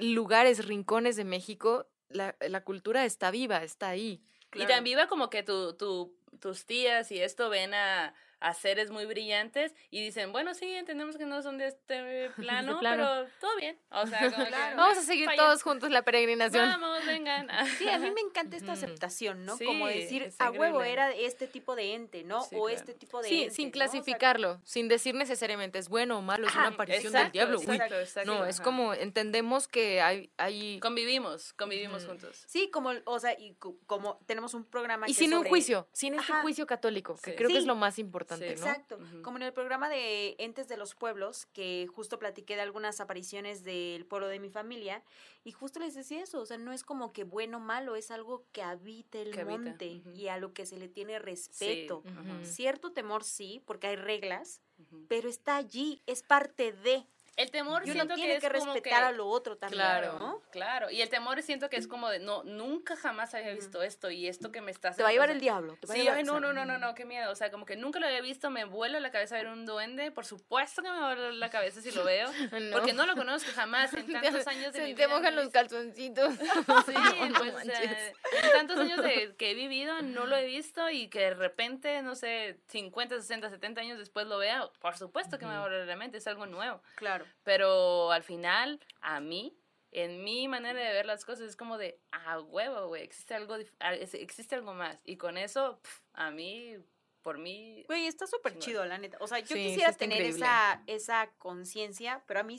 lugares, 0.00 0.66
rincones 0.66 1.16
de 1.16 1.24
México, 1.24 1.86
la, 2.08 2.36
la 2.40 2.64
cultura 2.64 3.04
está 3.04 3.30
viva, 3.30 3.62
está 3.62 3.88
ahí. 3.88 4.22
Y 4.54 4.66
tan 4.66 4.84
viva 4.84 5.08
como 5.08 5.28
que 5.28 5.42
tu, 5.42 5.74
tu, 5.76 6.16
tus 6.40 6.64
tías 6.64 7.12
y 7.12 7.20
esto 7.20 7.50
ven 7.50 7.74
a, 7.74 8.14
a 8.40 8.54
seres 8.54 8.90
muy 8.90 9.04
brillantes 9.06 9.74
y 9.90 10.02
dicen, 10.02 10.32
bueno, 10.32 10.54
sí, 10.54 10.66
entendemos 10.74 11.16
que 11.16 11.26
no 11.26 11.42
son 11.42 11.58
de 11.58 11.66
este 11.68 12.30
plano, 12.36 12.78
plano. 12.78 13.04
pero 13.04 13.28
todo 13.40 13.56
bien. 13.56 13.78
O 13.90 14.06
sea, 14.06 14.30
como 14.30 14.44
que, 14.44 14.48
Claro. 14.50 14.76
Vamos 14.76 14.98
a 14.98 15.02
seguir 15.02 15.28
todos 15.36 15.62
juntos 15.62 15.90
la 15.90 16.02
peregrinación. 16.02 16.68
Vamos, 16.68 17.04
vengan. 17.06 17.48
Sí, 17.78 17.88
a 17.88 17.98
mí 17.98 18.10
me 18.10 18.20
encanta 18.20 18.56
esta 18.56 18.72
aceptación, 18.72 19.44
¿no? 19.44 19.56
Sí, 19.56 19.64
Como 19.64 19.86
decir, 19.86 20.22
es 20.22 20.36
a 20.40 20.50
huevo 20.50 20.82
era 20.82 21.10
este 21.12 21.46
tipo 21.46 21.74
de 21.76 21.94
ente, 21.94 22.24
¿no? 22.24 22.42
Sí, 22.42 22.56
o 22.56 22.64
claro. 22.64 22.68
este 22.78 22.94
tipo 22.94 23.20
de 23.22 23.28
Sí, 23.28 23.42
ente, 23.44 23.54
sin 23.54 23.66
¿no? 23.66 23.70
O 23.70 23.72
sea, 23.72 23.78
clasificarlo, 23.90 24.60
sin 24.64 24.88
decir 24.88 25.14
necesariamente 25.14 25.78
es 25.78 25.88
bueno 25.88 26.18
o 26.18 26.22
malo, 26.22 26.46
es 26.46 26.54
una 26.54 26.64
Ajá, 26.66 26.74
aparición 26.74 27.06
Exacto, 27.06 27.24
del 27.24 27.32
diablo. 27.32 27.58
Uy, 27.58 27.64
exacto, 27.74 28.00
exacto, 28.00 28.32
no, 28.34 28.46
es 28.46 28.56
ajá. 28.56 28.64
como 28.64 28.94
entendemos 28.94 29.68
que 29.68 30.00
hay... 30.00 30.30
hay 30.38 30.80
Convivimos, 30.80 31.52
convivimos 31.54 32.02
Ujú. 32.04 32.12
juntos. 32.12 32.44
Sí, 32.46 32.70
como, 32.70 32.92
o 33.04 33.18
sea, 33.20 33.38
y 33.38 33.54
co- 33.54 33.76
como 33.86 34.18
tenemos 34.26 34.54
un 34.54 34.64
programa 34.64 35.06
y 35.08 35.12
que 35.12 35.18
sin 35.18 35.32
un 35.32 35.40
sobre- 35.40 35.50
juicio, 35.50 35.88
sin 35.92 36.14
este 36.14 36.32
juicio 36.34 36.66
católico, 36.66 37.16
que 37.22 37.30
Sí. 37.32 37.36
creo 37.36 37.48
que 37.48 37.56
es 37.58 37.62
Sí. 37.62 37.66
lo 37.68 37.74
más 37.76 37.98
importante, 37.98 38.27
Sí. 38.36 38.44
¿no? 38.44 38.50
Exacto, 38.50 38.98
como 39.22 39.38
en 39.38 39.44
el 39.44 39.52
programa 39.52 39.88
de 39.88 40.36
Entes 40.38 40.68
de 40.68 40.76
los 40.76 40.94
Pueblos, 40.94 41.46
que 41.46 41.86
justo 41.94 42.18
platiqué 42.18 42.56
de 42.56 42.62
algunas 42.62 43.00
apariciones 43.00 43.64
del 43.64 44.04
pueblo 44.06 44.28
de 44.28 44.40
mi 44.40 44.50
familia, 44.50 45.02
y 45.44 45.52
justo 45.52 45.80
les 45.80 45.94
decía 45.94 46.22
eso, 46.22 46.40
o 46.40 46.46
sea, 46.46 46.58
no 46.58 46.72
es 46.72 46.82
como 46.82 47.12
que 47.12 47.24
bueno 47.24 47.56
o 47.56 47.60
malo, 47.60 47.96
es 47.96 48.10
algo 48.10 48.44
que 48.52 48.62
habita 48.62 49.18
el 49.18 49.30
Que 49.30 49.40
habita, 49.40 49.58
monte 49.58 50.02
y 50.14 50.28
a 50.28 50.36
lo 50.36 50.52
que 50.52 50.66
se 50.66 50.76
le 50.76 50.88
tiene 50.88 51.18
respeto. 51.18 52.02
Sí. 52.04 52.46
Cierto 52.46 52.92
temor 52.92 53.24
sí, 53.24 53.62
porque 53.64 53.86
hay 53.86 53.96
reglas, 53.96 54.60
pero 55.08 55.28
está 55.28 55.56
allí, 55.56 56.02
es 56.06 56.22
parte 56.22 56.72
de. 56.72 57.06
El 57.38 57.50
temor 57.52 57.82
Y 57.82 57.90
uno 57.90 57.92
siento 57.94 58.14
tiene 58.16 58.34
que, 58.34 58.40
que, 58.40 58.46
es 58.48 58.52
como 58.52 58.74
respetar 58.74 59.00
que- 59.00 59.06
a 59.06 59.12
lo 59.12 59.28
otro 59.28 59.56
también, 59.56 59.80
Claro, 59.80 60.18
¿no? 60.18 60.42
claro. 60.50 60.90
Y 60.90 61.02
el 61.02 61.08
temor 61.08 61.40
siento 61.42 61.70
que 61.70 61.76
es 61.76 61.86
como 61.86 62.08
de, 62.10 62.18
no, 62.18 62.42
nunca 62.42 62.96
jamás 62.96 63.32
había 63.32 63.54
visto 63.54 63.80
esto 63.82 64.10
y 64.10 64.26
esto 64.26 64.50
que 64.50 64.60
me 64.60 64.72
estás... 64.72 64.96
Te 64.96 65.04
va 65.04 65.10
a 65.10 65.12
llevar 65.12 65.30
el 65.30 65.38
diablo. 65.38 65.76
Te 65.80 65.86
va 65.86 65.94
a 65.94 65.96
Sí, 65.96 66.02
llevar- 66.02 66.18
ay, 66.18 66.24
no, 66.24 66.40
no, 66.40 66.52
no, 66.52 66.64
no, 66.64 66.78
no, 66.78 66.94
qué 66.96 67.04
miedo. 67.04 67.30
O 67.30 67.36
sea, 67.36 67.52
como 67.52 67.64
que 67.64 67.76
nunca 67.76 68.00
lo 68.00 68.06
había 68.08 68.20
visto, 68.20 68.50
me 68.50 68.64
vuela 68.64 68.98
la 68.98 69.12
cabeza 69.12 69.36
ver 69.36 69.46
un 69.46 69.66
duende. 69.66 70.10
Por 70.10 70.26
supuesto 70.26 70.82
que 70.82 70.90
me 70.90 70.98
va 70.98 71.12
a 71.12 71.14
volar 71.14 71.32
la 71.34 71.48
cabeza 71.48 71.80
si 71.80 71.92
lo 71.92 72.02
veo. 72.02 72.28
Porque 72.72 72.92
no 72.92 73.06
lo 73.06 73.14
conozco 73.14 73.50
jamás 73.54 73.94
en 73.94 74.12
tantos 74.12 74.44
años 74.48 74.72
de 74.72 74.80
Se 74.80 74.84
mi 74.86 74.94
te 74.94 75.06
mojan 75.06 75.36
los 75.36 75.48
calzoncitos. 75.50 76.34
Sí, 76.86 76.94
No, 76.94 77.38
pues, 77.38 77.68
en 77.68 78.52
tantos 78.52 78.78
años 78.78 79.00
de, 79.02 79.34
que 79.36 79.52
he 79.52 79.54
vivido, 79.54 80.02
no 80.02 80.26
lo 80.26 80.34
he 80.36 80.44
visto 80.46 80.90
y 80.90 81.06
que 81.08 81.20
de 81.20 81.34
repente, 81.34 82.02
no 82.02 82.14
sé, 82.16 82.58
50, 82.68 83.16
60, 83.20 83.48
70 83.50 83.80
años 83.80 83.98
después 83.98 84.26
lo 84.26 84.38
vea, 84.38 84.68
por 84.80 84.96
supuesto 84.96 85.38
que 85.38 85.46
me 85.46 85.52
va 85.52 85.58
a 85.58 85.62
volar 85.62 85.86
la 85.86 85.96
mente, 85.96 86.18
es 86.18 86.26
algo 86.26 86.46
nuevo. 86.46 86.80
Claro. 86.96 87.24
Pero 87.42 88.10
al 88.12 88.22
final, 88.22 88.80
a 89.00 89.20
mí, 89.20 89.56
en 89.90 90.22
mi 90.22 90.48
manera 90.48 90.78
de 90.80 90.92
ver 90.92 91.06
las 91.06 91.24
cosas, 91.24 91.46
es 91.48 91.56
como 91.56 91.78
de, 91.78 92.00
a 92.12 92.40
huevo, 92.40 92.88
güey, 92.88 93.02
existe 93.02 93.34
algo, 93.34 93.56
ah, 93.80 93.94
existe 93.94 94.54
algo 94.54 94.74
más. 94.74 95.00
Y 95.04 95.16
con 95.16 95.36
eso, 95.38 95.80
a 96.12 96.30
mí, 96.30 96.76
por 97.22 97.38
mí, 97.38 97.84
Güey, 97.88 98.06
está 98.06 98.26
súper 98.26 98.58
chido, 98.58 98.84
la 98.84 98.98
neta. 98.98 99.18
O 99.20 99.26
sea, 99.26 99.38
yo 99.40 99.56
Sí, 99.56 99.66
quisiera 99.68 99.92
tener 99.92 100.18
increíble. 100.18 100.40
esa, 100.44 100.82
esa 100.86 101.30
conciencia, 101.38 102.22
pero 102.26 102.40
a 102.40 102.42
mí 102.42 102.58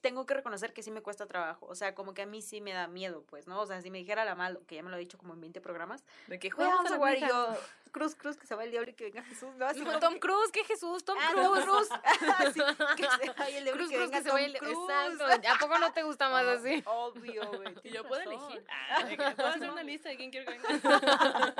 tengo 0.00 0.26
que 0.26 0.34
reconocer 0.34 0.72
que 0.72 0.82
sí 0.82 0.90
me 0.90 1.02
cuesta 1.02 1.26
trabajo. 1.26 1.66
O 1.66 1.74
sea, 1.74 1.94
como 1.94 2.14
que 2.14 2.22
a 2.22 2.26
mí 2.26 2.40
sí 2.42 2.60
me 2.60 2.72
da 2.72 2.86
miedo, 2.86 3.24
pues, 3.28 3.46
¿no? 3.46 3.60
O 3.60 3.66
sea, 3.66 3.80
si 3.82 3.90
me 3.90 3.98
dijera 3.98 4.24
la 4.24 4.34
mal, 4.34 4.60
que 4.66 4.76
ya 4.76 4.82
me 4.82 4.90
lo 4.90 4.96
he 4.96 5.00
dicho 5.00 5.18
como 5.18 5.34
en 5.34 5.40
20 5.40 5.60
programas, 5.60 6.04
de 6.28 6.38
que 6.38 6.50
jugamos 6.50 6.76
vamos 6.78 6.92
a 6.92 6.96
jugar 6.96 7.16
y 7.16 7.20
yo, 7.20 7.56
cruz, 7.90 8.14
cruz, 8.14 8.36
que 8.36 8.46
se 8.46 8.54
va 8.54 8.64
el 8.64 8.70
diablo 8.70 8.90
y 8.90 8.94
que 8.94 9.04
venga 9.04 9.22
Jesús. 9.24 9.48
No, 9.56 9.66
así 9.66 9.82
Tom 10.00 10.14
que- 10.14 10.20
Cruise, 10.20 10.52
¿qué 10.52 10.62
Jesús? 10.64 11.04
Tom 11.04 11.18
Ah. 11.20 11.32
Tom 11.34 11.60
Cruise. 11.62 11.88
Así, 12.38 12.60
que 12.96 13.02
se 13.02 13.30
vaya 13.32 13.58
el 13.58 13.64
diablo 13.64 13.72
Cruz, 13.84 13.88
y 13.90 13.94
que 13.94 13.96
Cruz, 13.98 14.10
venga 14.10 14.18
que 14.18 14.24
se 14.24 14.30
vaya 14.32 14.46
el... 14.46 14.56
Exacto. 14.56 15.48
¿A 15.48 15.58
poco 15.58 15.78
no 15.78 15.92
te 15.92 16.02
gusta 16.04 16.28
más 16.28 16.44
así? 16.46 16.82
Obvio, 16.86 17.42
güey. 17.50 17.74
Y 17.84 17.90
yo 17.90 18.04
puedo 18.04 18.22
elegir. 18.22 18.64
Ah, 18.90 19.04
que 19.06 19.16
puedo 19.16 19.48
hacer 19.48 19.70
una 19.70 19.82
lista 19.82 20.08
de 20.08 20.16
quién 20.16 20.30
quiero 20.30 20.50
que 20.50 20.58
venga. 20.58 21.54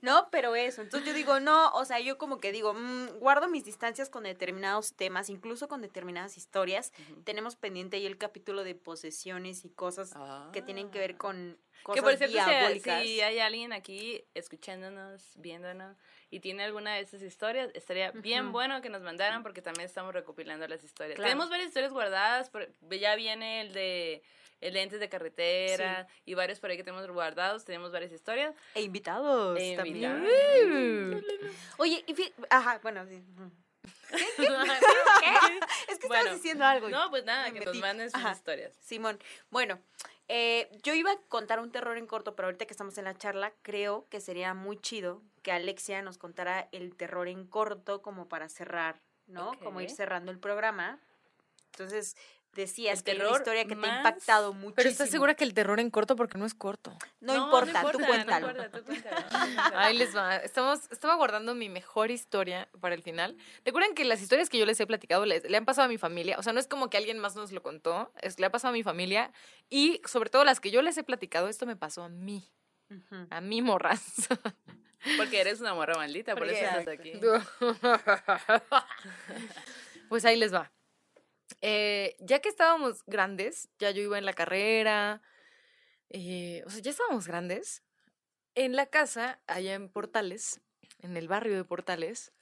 No, 0.00 0.28
pero 0.30 0.54
eso. 0.56 0.82
Entonces 0.82 1.06
yo 1.08 1.14
digo, 1.14 1.38
no, 1.40 1.70
o 1.72 1.84
sea, 1.84 2.00
yo 2.00 2.18
como 2.18 2.40
que 2.40 2.50
digo, 2.52 2.74
mm, 2.74 3.18
guardo 3.20 3.48
mis 3.48 3.64
distancias 3.64 4.08
con 4.10 4.24
determinados 4.24 4.94
temas, 4.94 5.28
incluso 5.28 5.68
con 5.68 5.80
determinadas 5.82 6.36
historias. 6.36 6.92
Tenemos 7.24 7.41
pendiente 7.56 7.96
ahí 7.96 8.06
el 8.06 8.16
capítulo 8.18 8.64
de 8.64 8.74
posesiones 8.74 9.64
y 9.64 9.70
cosas 9.70 10.14
que 10.52 10.62
tienen 10.62 10.90
que 10.90 10.98
ver 10.98 11.16
con 11.16 11.58
cosas 11.82 11.96
Que 11.96 12.02
por 12.02 12.16
cierto, 12.16 12.32
diabólicas. 12.34 13.02
si 13.02 13.20
hay 13.20 13.38
alguien 13.40 13.72
aquí 13.72 14.24
escuchándonos, 14.34 15.32
viéndonos 15.36 15.96
y 16.30 16.40
tiene 16.40 16.62
alguna 16.64 16.94
de 16.94 17.00
esas 17.00 17.22
historias, 17.22 17.70
estaría 17.74 18.12
bien 18.12 18.44
Ujú. 18.44 18.52
bueno 18.52 18.80
que 18.82 18.88
nos 18.88 19.02
mandaran 19.02 19.42
porque 19.42 19.60
también 19.62 19.86
estamos 19.86 20.14
recopilando 20.14 20.66
las 20.68 20.82
historias. 20.84 21.16
Claro. 21.16 21.28
Tenemos 21.30 21.50
varias 21.50 21.68
historias 21.68 21.92
guardadas, 21.92 22.50
por- 22.50 22.68
ya 22.90 23.14
viene 23.16 23.60
el 23.62 23.72
de 23.72 24.22
el 24.60 24.74
de 24.74 24.82
entes 24.82 25.00
de 25.00 25.08
carretera 25.08 26.06
y 26.24 26.34
varios 26.34 26.60
por 26.60 26.70
ahí 26.70 26.76
que 26.76 26.84
tenemos 26.84 27.04
guardados, 27.10 27.64
tenemos 27.64 27.90
varias 27.90 28.12
historias. 28.12 28.54
E 28.76 28.82
invitados 28.82 29.58
E 29.60 29.74
también. 29.74 30.24
invitados. 30.24 31.54
Oye, 31.78 32.04
y 32.06 32.14
ajá, 32.48 32.78
bueno, 32.80 33.04
sí. 33.06 33.24
Ujú. 34.12 34.42
Es 35.88 35.98
que 35.98 36.06
Bueno, 36.08 36.22
estabas 36.24 36.34
diciendo 36.36 36.64
algo. 36.64 36.88
No, 36.88 37.10
pues 37.10 37.24
nada, 37.24 37.44
Me 37.48 37.52
que 37.54 37.60
nos 37.60 37.66
metí. 37.74 37.80
manden 37.80 38.10
sus 38.10 38.20
Ajá. 38.20 38.32
historias. 38.32 38.74
Simón, 38.80 39.18
bueno, 39.50 39.78
eh, 40.28 40.68
yo 40.82 40.94
iba 40.94 41.12
a 41.12 41.16
contar 41.28 41.60
un 41.60 41.70
terror 41.70 41.96
en 41.98 42.06
corto, 42.06 42.34
pero 42.34 42.46
ahorita 42.48 42.66
que 42.66 42.72
estamos 42.72 42.96
en 42.98 43.04
la 43.04 43.14
charla, 43.16 43.52
creo 43.62 44.06
que 44.08 44.20
sería 44.20 44.54
muy 44.54 44.78
chido 44.78 45.22
que 45.42 45.52
Alexia 45.52 46.02
nos 46.02 46.18
contara 46.18 46.68
el 46.72 46.94
terror 46.96 47.28
en 47.28 47.46
corto 47.46 48.02
como 48.02 48.28
para 48.28 48.48
cerrar, 48.48 49.00
¿no? 49.26 49.52
Como 49.62 49.80
ir 49.80 49.90
cerrando 49.90 50.30
el 50.32 50.38
programa. 50.38 50.98
Entonces, 51.72 52.16
decías 52.54 52.98
El 52.98 53.04
que 53.04 53.10
una 53.12 53.20
terror 53.24 53.36
historia 53.38 53.64
que 53.66 53.76
te 53.76 53.86
ha 53.86 53.96
impactado 53.98 54.52
muchísimo. 54.52 54.74
Pero 54.76 54.88
estás 54.90 55.10
segura 55.10 55.34
que 55.34 55.44
el 55.44 55.54
terror 55.54 55.80
en 55.80 55.90
corto 55.90 56.16
porque 56.16 56.38
no 56.38 56.44
es 56.46 56.54
corto. 56.54 56.96
No, 57.20 57.34
importa, 57.34 57.82
tú 57.90 57.98
no 57.98 58.06
cuéntalo. 58.06 58.50
importa, 58.50 58.78
tú 58.78 58.84
cuéntalo. 58.84 59.16
Ahí 59.78 59.96
les 59.96 60.14
va. 60.16 60.36
Estamos, 60.36 60.80
estaba 60.90 61.14
guardando 61.14 61.54
mi 61.54 61.68
mejor 61.68 62.10
historia 62.10 62.68
para 62.80 62.94
el 62.94 63.02
final. 63.02 63.36
Recuerden 63.64 63.94
que 63.94 64.04
las 64.04 64.20
historias 64.20 64.48
que 64.48 64.58
yo 64.58 64.66
les 64.66 64.78
he 64.80 64.86
platicado 64.86 65.24
les- 65.26 65.48
le 65.48 65.56
han 65.56 65.64
pasado 65.64 65.86
a 65.86 65.88
mi 65.88 65.98
familia. 65.98 66.36
O 66.38 66.42
sea, 66.42 66.52
no 66.52 66.60
es 66.60 66.66
como 66.66 66.90
que 66.90 66.96
alguien 66.96 67.18
más 67.18 67.36
nos 67.36 67.52
lo 67.52 67.62
contó. 67.62 68.12
Es, 68.20 68.38
le 68.38 68.46
ha 68.46 68.50
pasado 68.50 68.70
a 68.70 68.74
mi 68.74 68.82
familia. 68.82 69.32
Y 69.70 70.00
sobre 70.04 70.30
todo 70.30 70.44
las 70.44 70.60
que 70.60 70.70
yo 70.70 70.82
les 70.82 70.96
he 70.98 71.04
platicado, 71.04 71.48
esto 71.48 71.66
me 71.66 71.76
pasó 71.76 72.02
a 72.04 72.08
mí. 72.08 72.50
A 73.30 73.40
mí, 73.40 73.62
morras. 73.62 74.28
Porque 75.16 75.40
eres 75.40 75.60
una 75.60 75.74
morra 75.74 75.94
maldita, 75.96 76.36
por 76.36 76.46
eso 76.46 76.64
estás 76.64 76.86
aquí. 76.88 77.12
pues 80.08 80.24
ahí 80.24 80.36
les 80.36 80.52
va. 80.54 80.70
Eh, 81.60 82.16
ya 82.20 82.40
que 82.40 82.48
estábamos 82.48 83.04
grandes, 83.06 83.68
ya 83.78 83.90
yo 83.90 84.02
iba 84.02 84.18
en 84.18 84.24
la 84.24 84.32
carrera, 84.32 85.22
eh, 86.10 86.62
o 86.66 86.70
sea, 86.70 86.80
ya 86.80 86.90
estábamos 86.90 87.26
grandes. 87.26 87.82
En 88.54 88.76
la 88.76 88.86
casa, 88.86 89.40
allá 89.46 89.74
en 89.74 89.88
Portales, 89.88 90.60
en 91.00 91.16
el 91.16 91.28
barrio 91.28 91.56
de 91.56 91.64
Portales, 91.64 92.32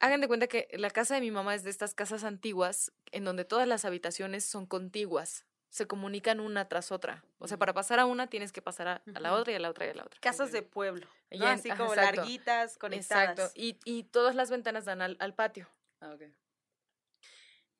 hagan 0.00 0.20
de 0.20 0.28
cuenta 0.28 0.48
que 0.48 0.68
la 0.72 0.90
casa 0.90 1.14
de 1.14 1.20
mi 1.20 1.30
mamá 1.30 1.54
es 1.54 1.62
de 1.62 1.70
estas 1.70 1.94
casas 1.94 2.24
antiguas 2.24 2.92
en 3.12 3.24
donde 3.24 3.44
todas 3.44 3.68
las 3.68 3.84
habitaciones 3.84 4.44
son 4.44 4.66
contiguas, 4.66 5.46
se 5.68 5.86
comunican 5.86 6.40
una 6.40 6.68
tras 6.68 6.90
otra. 6.90 7.24
O 7.38 7.46
sea, 7.46 7.56
para 7.56 7.72
pasar 7.72 8.00
a 8.00 8.04
una 8.04 8.26
tienes 8.26 8.50
que 8.52 8.60
pasar 8.60 8.88
a, 8.88 9.02
a 9.14 9.20
la 9.20 9.32
otra 9.34 9.52
y 9.52 9.56
a 9.56 9.60
la 9.60 9.70
otra 9.70 9.86
y 9.86 9.90
a 9.90 9.94
la 9.94 10.04
otra. 10.04 10.20
Casas 10.20 10.50
de 10.50 10.62
pueblo. 10.62 11.06
¿no? 11.30 11.46
Así 11.46 11.70
como 11.70 11.94
exacto. 11.94 12.16
larguitas, 12.16 12.76
conectadas. 12.78 13.30
Exacto. 13.30 13.52
Y, 13.54 13.78
y 13.84 14.02
todas 14.04 14.34
las 14.34 14.50
ventanas 14.50 14.84
dan 14.84 15.00
al, 15.00 15.16
al 15.20 15.34
patio. 15.34 15.68
Ah, 16.00 16.12
ok. 16.14 16.24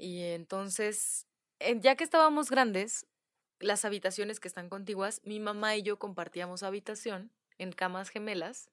Y 0.03 0.25
entonces, 0.25 1.29
ya 1.77 1.95
que 1.95 2.03
estábamos 2.03 2.51
grandes, 2.51 3.07
las 3.61 3.85
habitaciones 3.85 4.41
que 4.41 4.49
están 4.49 4.69
contiguas, 4.69 5.21
mi 5.23 5.39
mamá 5.39 5.77
y 5.77 5.83
yo 5.83 6.01
compartíamos 6.01 6.65
habitación 6.65 7.31
en 7.57 7.71
camas 7.71 8.09
gemelas 8.09 8.69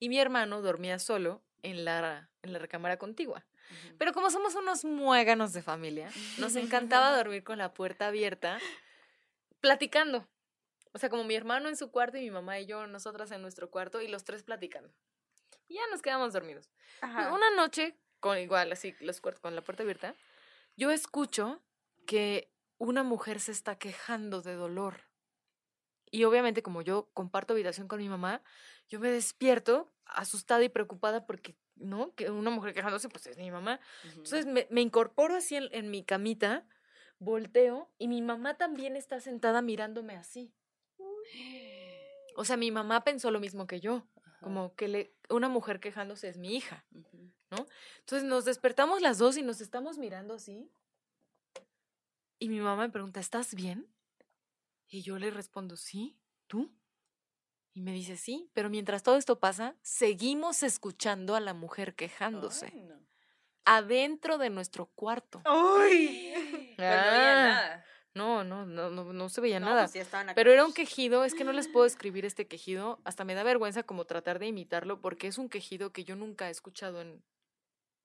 y 0.00 0.08
mi 0.08 0.18
hermano 0.18 0.60
dormía 0.60 0.98
solo 0.98 1.40
en 1.62 1.84
la, 1.84 2.30
en 2.42 2.52
la 2.52 2.58
recámara 2.58 2.96
contigua. 2.96 3.46
Pero 3.96 4.12
como 4.12 4.28
somos 4.28 4.56
unos 4.56 4.84
muéganos 4.84 5.52
de 5.52 5.62
familia, 5.62 6.10
nos 6.38 6.56
encantaba 6.56 7.12
dormir 7.16 7.44
con 7.44 7.58
la 7.58 7.72
puerta 7.72 8.08
abierta, 8.08 8.58
platicando. 9.60 10.26
O 10.90 10.98
sea, 10.98 11.10
como 11.10 11.22
mi 11.22 11.36
hermano 11.36 11.68
en 11.68 11.76
su 11.76 11.92
cuarto 11.92 12.18
y 12.18 12.22
mi 12.22 12.32
mamá 12.32 12.58
y 12.58 12.66
yo, 12.66 12.88
nosotras 12.88 13.30
en 13.30 13.40
nuestro 13.40 13.70
cuarto 13.70 14.02
y 14.02 14.08
los 14.08 14.24
tres 14.24 14.42
platicando. 14.42 14.92
Y 15.68 15.74
ya 15.74 15.82
nos 15.92 16.02
quedamos 16.02 16.32
dormidos. 16.32 16.68
Ajá. 17.02 17.32
Una 17.32 17.52
noche, 17.52 17.96
con 18.18 18.36
igual, 18.36 18.72
así, 18.72 18.96
los 18.98 19.20
cuartos 19.20 19.40
con 19.40 19.54
la 19.54 19.62
puerta 19.62 19.84
abierta, 19.84 20.16
yo 20.76 20.90
escucho 20.90 21.62
que 22.06 22.50
una 22.78 23.02
mujer 23.02 23.40
se 23.40 23.52
está 23.52 23.76
quejando 23.76 24.42
de 24.42 24.54
dolor. 24.54 25.08
Y 26.10 26.24
obviamente, 26.24 26.62
como 26.62 26.82
yo 26.82 27.08
comparto 27.14 27.54
habitación 27.54 27.88
con 27.88 27.98
mi 27.98 28.08
mamá, 28.08 28.42
yo 28.88 29.00
me 29.00 29.10
despierto 29.10 29.92
asustada 30.04 30.62
y 30.62 30.68
preocupada 30.68 31.26
porque, 31.26 31.56
¿no? 31.76 32.14
Que 32.14 32.30
una 32.30 32.50
mujer 32.50 32.74
quejándose, 32.74 33.08
pues 33.08 33.26
es 33.26 33.38
mi 33.38 33.50
mamá. 33.50 33.80
Entonces 34.04 34.46
me, 34.46 34.66
me 34.70 34.82
incorporo 34.82 35.36
así 35.36 35.56
en, 35.56 35.68
en 35.72 35.90
mi 35.90 36.04
camita, 36.04 36.66
volteo 37.18 37.90
y 37.98 38.08
mi 38.08 38.20
mamá 38.20 38.58
también 38.58 38.96
está 38.96 39.20
sentada 39.20 39.62
mirándome 39.62 40.16
así. 40.16 40.52
O 42.36 42.44
sea, 42.44 42.56
mi 42.56 42.70
mamá 42.70 43.04
pensó 43.04 43.30
lo 43.30 43.40
mismo 43.40 43.66
que 43.66 43.80
yo. 43.80 44.06
Como 44.42 44.74
que 44.74 44.88
le, 44.88 45.14
una 45.30 45.48
mujer 45.48 45.80
quejándose 45.80 46.28
es 46.28 46.36
mi 46.36 46.54
hija. 46.56 46.84
Ujú. 46.94 47.32
Entonces 48.00 48.24
nos 48.28 48.44
despertamos 48.44 49.00
las 49.00 49.18
dos 49.18 49.36
y 49.36 49.42
nos 49.42 49.60
estamos 49.60 49.98
mirando 49.98 50.34
así. 50.34 50.70
Y 52.38 52.48
mi 52.48 52.60
mamá 52.60 52.86
me 52.86 52.90
pregunta, 52.92 53.20
¿estás 53.20 53.54
bien? 53.54 53.86
Y 54.88 55.02
yo 55.02 55.18
le 55.18 55.30
respondo, 55.30 55.76
sí, 55.76 56.18
¿tú? 56.46 56.70
Y 57.74 57.80
me 57.80 57.92
dice, 57.92 58.16
sí, 58.16 58.50
pero 58.52 58.68
mientras 58.68 59.02
todo 59.02 59.16
esto 59.16 59.38
pasa, 59.38 59.76
seguimos 59.82 60.62
escuchando 60.62 61.34
a 61.34 61.40
la 61.40 61.54
mujer 61.54 61.94
quejándose 61.94 62.66
Ay, 62.72 62.80
no. 62.82 62.96
adentro 63.64 64.38
de 64.38 64.50
nuestro 64.50 64.86
cuarto. 64.86 65.42
No 66.78 66.84
había 66.84 67.32
Ah, 67.32 67.42
nada. 67.42 67.84
No, 68.14 68.44
no, 68.44 68.66
no, 68.66 68.90
no, 68.90 69.12
no 69.12 69.28
se 69.28 69.40
veía 69.40 69.58
No, 69.58 69.66
nada. 69.66 69.84
pues 69.84 69.96
estaban 69.96 70.34
Pero 70.34 70.52
era 70.52 70.66
un 70.66 70.74
quejido, 70.74 71.24
es 71.24 71.34
que 71.34 71.44
no 71.44 71.52
les 71.52 71.68
puedo 71.68 71.86
escribir 71.86 72.24
este 72.26 72.46
quejido, 72.46 73.00
hasta 73.04 73.24
me 73.24 73.34
da 73.34 73.42
vergüenza 73.42 73.82
como 73.84 74.04
tratar 74.04 74.38
de 74.38 74.46
imitarlo 74.48 75.00
porque 75.00 75.28
es 75.28 75.38
un 75.38 75.48
quejido 75.48 75.92
que 75.92 76.04
yo 76.04 76.14
nunca 76.16 76.48
he 76.48 76.50
escuchado 76.50 77.00
en, 77.00 77.22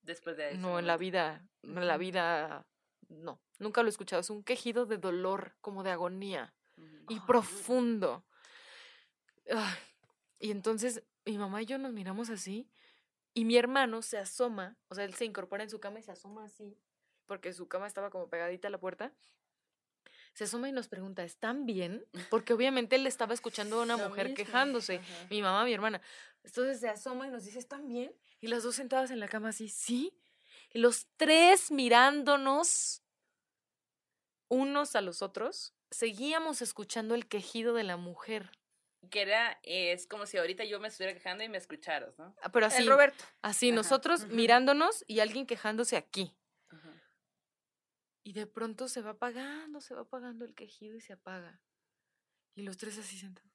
Después 0.01 0.37
de 0.37 0.51
eso. 0.51 0.57
no, 0.59 0.79
en 0.79 0.87
la 0.87 0.95
vida, 0.95 1.45
en 1.63 1.85
la 1.87 1.97
vida, 1.97 2.65
no, 3.09 3.41
nunca 3.59 3.81
lo 3.83 3.89
he 3.89 3.91
escuchado, 3.91 4.21
es 4.21 4.29
un 4.29 4.43
quejido 4.43 4.85
de 4.85 4.97
dolor, 4.97 5.55
como 5.59 5.83
de 5.83 5.91
agonía 5.91 6.53
y 7.09 7.19
profundo. 7.21 8.23
Ay, 9.49 9.75
Y 10.39 10.51
entonces 10.51 11.03
mi 11.25 11.37
mamá 11.37 11.61
y 11.61 11.65
yo 11.65 11.77
nos 11.77 11.91
miramos 11.91 12.29
así 12.29 12.69
y 13.33 13.43
mi 13.45 13.57
hermano 13.57 14.01
se 14.01 14.17
asoma, 14.17 14.77
o 14.87 14.95
sea, 14.95 15.03
él 15.03 15.13
se 15.13 15.25
incorpora 15.25 15.63
en 15.63 15.69
su 15.69 15.79
cama 15.79 15.99
y 15.99 16.03
se 16.03 16.11
asoma 16.11 16.45
así, 16.45 16.77
porque 17.25 17.51
su 17.53 17.67
cama 17.67 17.87
estaba 17.87 18.09
como 18.09 18.29
pegadita 18.29 18.67
a 18.69 18.71
la 18.71 18.79
puerta. 18.79 19.11
Se 20.37 20.43
asoma 20.43 20.69
y 20.69 20.71
nos 20.71 20.87
pregunta, 20.87 21.23
¿están 21.23 21.65
bien? 21.65 22.05
Porque 22.29 22.53
obviamente 22.53 22.95
él 22.95 23.07
estaba 23.07 23.33
escuchando 23.33 23.79
a 23.79 23.83
una 23.83 23.97
Lo 23.97 24.07
mujer 24.09 24.25
mismo. 24.29 24.35
quejándose, 24.35 24.97
Ajá. 24.97 25.27
mi 25.31 25.41
mamá, 25.41 25.65
mi 25.65 25.73
hermana. 25.73 25.99
Entonces 26.43 26.79
se 26.79 26.87
asoma 26.87 27.25
y 27.27 27.31
nos 27.31 27.43
dice, 27.43 27.57
¿están 27.57 27.87
bien? 27.87 28.13
Y 28.39 28.45
las 28.45 28.61
dos 28.61 28.75
sentadas 28.75 29.09
en 29.09 29.19
la 29.19 29.27
cama 29.27 29.49
así, 29.49 29.67
sí. 29.67 30.13
Y 30.71 30.77
los 30.77 31.07
tres 31.17 31.71
mirándonos 31.71 33.01
unos 34.47 34.95
a 34.95 35.01
los 35.01 35.23
otros, 35.23 35.73
seguíamos 35.89 36.61
escuchando 36.61 37.15
el 37.15 37.27
quejido 37.27 37.73
de 37.73 37.83
la 37.83 37.97
mujer. 37.97 38.51
Que 39.09 39.23
era, 39.23 39.59
es 39.63 40.05
como 40.05 40.27
si 40.27 40.37
ahorita 40.37 40.65
yo 40.65 40.79
me 40.79 40.89
estuviera 40.89 41.15
quejando 41.15 41.43
y 41.45 41.49
me 41.49 41.57
escucharas, 41.57 42.15
¿no? 42.19 42.35
Ah, 42.43 42.51
Pero 42.51 42.67
así, 42.67 42.83
El 42.83 42.89
Roberto. 42.89 43.23
así, 43.41 43.69
Ajá, 43.69 43.75
nosotros 43.77 44.27
mirándonos 44.27 45.03
y 45.07 45.19
alguien 45.19 45.47
quejándose 45.47 45.97
aquí. 45.97 46.31
Y 48.23 48.33
de 48.33 48.45
pronto 48.47 48.87
se 48.89 49.01
va 49.01 49.11
apagando, 49.11 49.79
se 49.81 49.93
va 49.93 50.01
apagando 50.01 50.43
el 50.45 50.53
quejido 50.53 50.95
y 50.95 51.01
se 51.01 51.13
apaga. 51.13 51.61
Y 52.55 52.63
los 52.63 52.77
tres 52.77 52.97
así 52.97 53.17
sentados. 53.17 53.51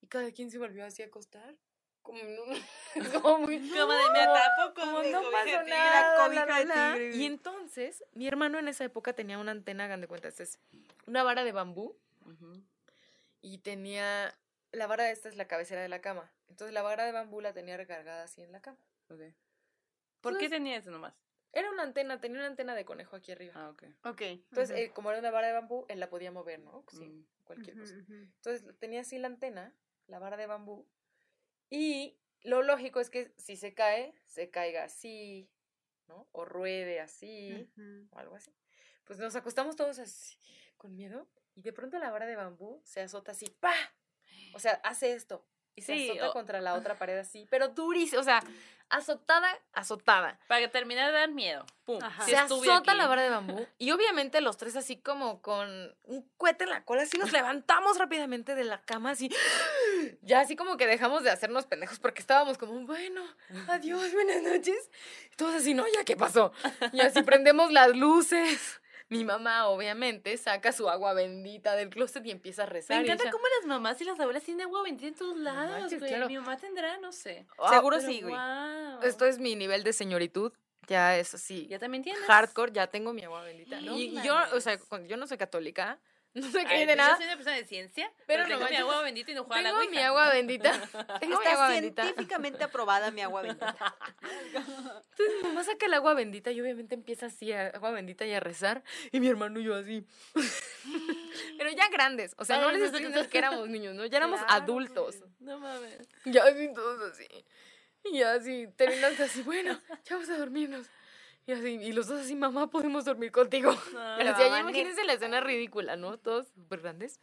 Y 0.00 0.06
cada 0.06 0.30
quien 0.32 0.50
se 0.50 0.58
volvió 0.58 0.84
así 0.84 1.02
a 1.02 1.06
acostar. 1.06 1.56
Como, 2.02 2.18
en 2.20 2.38
un- 2.38 2.62
como 3.22 3.38
muy... 3.40 3.58
Como 3.70 3.92
de 3.92 4.10
me 4.12 4.26
como 4.74 5.02
no 5.02 5.30
pasó 5.30 5.44
tigre. 5.44 5.70
nada, 5.70 6.28
La 6.28 6.46
de 6.46 6.94
tigre. 6.96 7.16
Y 7.16 7.26
entonces, 7.26 8.04
mi 8.14 8.26
hermano 8.26 8.58
en 8.58 8.68
esa 8.68 8.84
época 8.84 9.12
tenía 9.12 9.38
una 9.38 9.52
antena, 9.52 9.84
hagan 9.84 10.00
de 10.00 10.08
cuenta, 10.08 10.28
esta 10.28 10.42
es 10.42 10.58
una 11.06 11.22
vara 11.22 11.44
de 11.44 11.52
bambú 11.52 11.96
y 13.40 13.58
tenía, 13.58 14.36
la 14.72 14.86
vara 14.86 15.04
de 15.04 15.12
esta 15.12 15.28
es 15.28 15.36
la 15.36 15.46
cabecera 15.46 15.82
de 15.82 15.88
la 15.88 16.00
cama. 16.00 16.32
Entonces 16.48 16.72
la 16.72 16.82
vara 16.82 17.04
de 17.04 17.12
bambú 17.12 17.40
la 17.40 17.52
tenía 17.52 17.76
recargada 17.76 18.24
así 18.24 18.42
en 18.42 18.52
la 18.52 18.60
cama. 18.60 18.78
Ok. 19.10 19.20
¿Por 20.20 20.38
qué 20.38 20.48
tenía 20.48 20.76
eso 20.76 20.90
nomás? 20.90 21.14
Era 21.52 21.70
una 21.70 21.82
antena, 21.82 22.20
tenía 22.20 22.38
una 22.38 22.46
antena 22.48 22.74
de 22.74 22.84
conejo 22.84 23.16
aquí 23.16 23.32
arriba. 23.32 23.54
Ah, 23.56 23.70
ok. 23.70 23.84
Ok. 24.04 24.20
Entonces, 24.22 24.76
eh, 24.76 24.92
como 24.92 25.10
era 25.10 25.18
una 25.20 25.30
vara 25.30 25.46
de 25.48 25.52
bambú, 25.54 25.86
él 25.88 25.98
la 26.00 26.08
podía 26.10 26.30
mover, 26.30 26.60
¿no? 26.60 26.84
Sin 26.90 27.20
Mm. 27.20 27.26
cualquier 27.44 27.76
Ujú, 27.76 27.84
cosa. 27.84 27.96
ujú. 27.96 28.12
Entonces 28.36 28.78
tenía 28.78 29.00
así 29.00 29.18
la 29.18 29.28
antena, 29.28 29.74
la 30.06 30.18
vara 30.18 30.36
de 30.36 30.46
bambú. 30.46 30.86
Y 31.70 32.18
lo 32.42 32.62
lógico 32.62 33.00
es 33.00 33.10
que 33.10 33.32
si 33.36 33.56
se 33.56 33.74
cae, 33.74 34.14
se 34.26 34.50
caiga 34.50 34.84
así, 34.84 35.50
¿no? 36.06 36.28
O 36.32 36.44
ruede 36.44 37.00
así, 37.00 37.70
o 38.10 38.18
algo 38.18 38.36
así. 38.36 38.54
Pues 39.04 39.18
nos 39.18 39.34
acostamos 39.36 39.76
todos 39.76 39.98
así, 39.98 40.36
con 40.76 40.94
miedo. 40.94 41.28
Y 41.54 41.62
de 41.62 41.72
pronto 41.72 41.98
la 41.98 42.10
vara 42.10 42.26
de 42.26 42.36
bambú 42.36 42.80
se 42.84 43.00
azota 43.00 43.32
así, 43.32 43.46
¡pa! 43.60 43.74
O 44.52 44.58
sea, 44.60 44.74
hace 44.84 45.12
esto. 45.12 45.46
Y 45.74 45.82
se 45.82 45.94
Sí, 45.94 46.10
azota 46.10 46.28
o- 46.30 46.32
contra 46.32 46.60
la 46.60 46.74
otra 46.74 46.98
pared 46.98 47.16
así, 47.18 47.46
pero 47.50 47.68
durísimo. 47.74 48.20
O 48.20 48.24
sea, 48.24 48.42
azotada, 48.90 49.48
azotada. 49.72 50.38
Para 50.48 50.60
que 50.60 50.68
termine 50.68 51.04
de 51.04 51.12
dar 51.12 51.30
miedo. 51.30 51.64
Pum. 51.84 51.98
Se 52.24 52.36
azota 52.36 52.92
aquí. 52.92 52.98
la 52.98 53.06
vara 53.06 53.22
de 53.22 53.30
bambú. 53.30 53.66
Y 53.78 53.90
obviamente 53.92 54.40
los 54.40 54.56
tres 54.56 54.76
así 54.76 54.96
como 54.96 55.40
con 55.40 55.68
un 56.04 56.28
cohete 56.36 56.64
en 56.64 56.70
la 56.70 56.84
cola, 56.84 57.02
así 57.02 57.18
nos 57.18 57.32
levantamos 57.32 57.98
rápidamente 57.98 58.54
de 58.54 58.64
la 58.64 58.82
cama, 58.82 59.10
así. 59.10 59.30
Ya 60.22 60.40
así 60.40 60.56
como 60.56 60.76
que 60.76 60.86
dejamos 60.86 61.22
de 61.22 61.30
hacernos 61.30 61.66
pendejos 61.66 61.98
porque 61.98 62.20
estábamos 62.20 62.58
como, 62.58 62.78
bueno, 62.86 63.22
adiós, 63.68 64.12
buenas 64.12 64.42
noches. 64.42 64.90
Y 65.32 65.36
todos 65.36 65.54
así, 65.54 65.74
no, 65.74 65.84
ya 65.86 66.04
qué 66.04 66.16
pasó. 66.16 66.52
Y 66.92 67.00
así 67.00 67.22
prendemos 67.22 67.72
las 67.72 67.96
luces. 67.96 68.80
Mi 69.10 69.24
mamá, 69.24 69.68
obviamente, 69.68 70.36
saca 70.36 70.70
su 70.72 70.88
agua 70.90 71.14
bendita 71.14 71.74
del 71.76 71.88
closet 71.88 72.24
y 72.26 72.30
empieza 72.30 72.64
a 72.64 72.66
rezar. 72.66 72.98
Me 72.98 73.04
encanta 73.04 73.24
ella, 73.24 73.32
cómo 73.32 73.44
las 73.58 73.66
mamás 73.66 74.00
y 74.00 74.04
las 74.04 74.20
abuelas 74.20 74.42
tienen 74.42 74.66
agua 74.66 74.82
bendita 74.82 75.08
en 75.08 75.14
todos 75.14 75.36
lados, 75.38 75.80
manches, 75.80 75.98
güey. 75.98 76.10
claro. 76.10 76.26
Mi 76.28 76.36
mamá 76.36 76.56
tendrá, 76.58 76.98
no 76.98 77.10
sé. 77.12 77.46
"Ah, 77.58 77.70
Seguro 77.70 78.00
sí, 78.00 78.20
güey. 78.20 78.34
guau. 78.34 79.02
Esto 79.02 79.24
es 79.24 79.38
mi 79.38 79.56
nivel 79.56 79.82
de 79.82 79.92
señoritud. 79.94 80.52
Ya 80.88 81.16
es 81.18 81.34
así. 81.34 81.66
¿Ya 81.68 81.78
también 81.78 82.02
tienes? 82.02 82.22
hardcore, 82.24 82.72
ya 82.72 82.86
tengo 82.86 83.12
mi 83.12 83.22
agua 83.24 83.42
bendita. 83.42 83.80
No 83.80 83.96
y 83.96 84.14
yo, 84.22 84.36
o 84.54 84.60
sea, 84.60 84.78
yo 85.06 85.16
no 85.16 85.26
soy 85.26 85.36
católica, 85.38 85.98
no 86.34 86.50
sé 86.50 86.58
Ay, 86.60 86.66
qué 86.66 86.78
de 86.80 86.84
pues 86.86 86.96
nada. 86.96 87.10
Yo 87.10 87.16
soy 87.16 87.24
una 87.26 87.34
persona 87.36 87.56
de 87.56 87.64
ciencia, 87.64 88.12
Pero 88.26 88.44
pero, 88.44 88.58
no 88.58 88.66
tengo 88.66 88.70
mi 88.70 88.76
agua 88.76 89.02
bendita 89.02 89.30
y 89.30 89.34
no 89.34 89.44
juego 89.44 89.54
a 89.54 89.62
la 89.62 89.68
Tengo 89.70 89.78
ouija. 89.80 89.90
mi 89.90 89.98
agua 89.98 90.32
bendita. 90.32 90.72
Tengo 91.20 91.40
mi 91.40 91.46
agua 91.46 91.50
Está 91.52 91.68
bendita. 91.68 92.02
científicamente 92.02 92.64
aprobada 92.64 93.10
mi 93.10 93.20
agua 93.22 93.42
bendita. 93.42 93.76
Entonces 94.22 95.36
mi 95.36 95.48
mamá 95.48 95.64
saca 95.64 95.86
el 95.86 95.94
agua 95.94 96.14
bendita 96.14 96.50
y 96.52 96.60
obviamente 96.60 96.94
empieza 96.94 97.26
así 97.26 97.52
a 97.52 97.68
agua 97.68 97.90
bendita 97.90 98.24
y 98.26 98.32
a 98.34 98.40
rezar. 98.40 98.82
Y 99.10 99.20
mi 99.20 99.28
hermano 99.28 99.58
y 99.60 99.64
yo 99.64 99.74
así. 99.74 100.04
Pero 101.56 101.70
ya 101.70 101.88
grandes. 101.88 102.34
O 102.38 102.44
sea, 102.44 102.58
no 102.60 102.70
les 102.70 102.82
estoy 102.82 103.04
diciendo 103.04 103.28
que 103.28 103.38
éramos 103.38 103.68
niños, 103.68 103.94
¿no? 103.94 104.06
Ya 104.06 104.18
éramos 104.18 104.40
Claro, 104.40 104.54
adultos. 104.62 105.16
No 105.40 105.58
mames. 105.58 106.08
Ya 106.24 106.44
así 106.44 106.72
todos 106.74 107.12
así. 107.12 107.26
Y 108.04 108.18
ya 108.18 108.34
así, 108.34 108.68
terminando 108.76 109.24
así, 109.24 109.42
bueno, 109.42 109.78
ya 110.04 110.14
vamos 110.16 110.28
a 110.30 110.38
dormirnos. 110.38 110.86
Y 111.48 111.52
así, 111.52 111.68
y 111.80 111.92
los 111.92 112.08
dos 112.08 112.20
así, 112.20 112.36
mamá, 112.36 112.68
podemos 112.70 113.06
dormir 113.06 113.32
contigo. 113.32 113.72
No. 113.94 114.14
Pero 114.18 114.24
la 114.30 114.36
así, 114.36 114.42
mamá 114.44 114.60
imagínense 114.60 115.02
la 115.04 115.14
escena 115.14 115.40
ridícula, 115.40 115.96
¿no? 115.96 116.18
Todos 116.18 116.48
súper 116.48 116.82
grandes. 116.82 117.18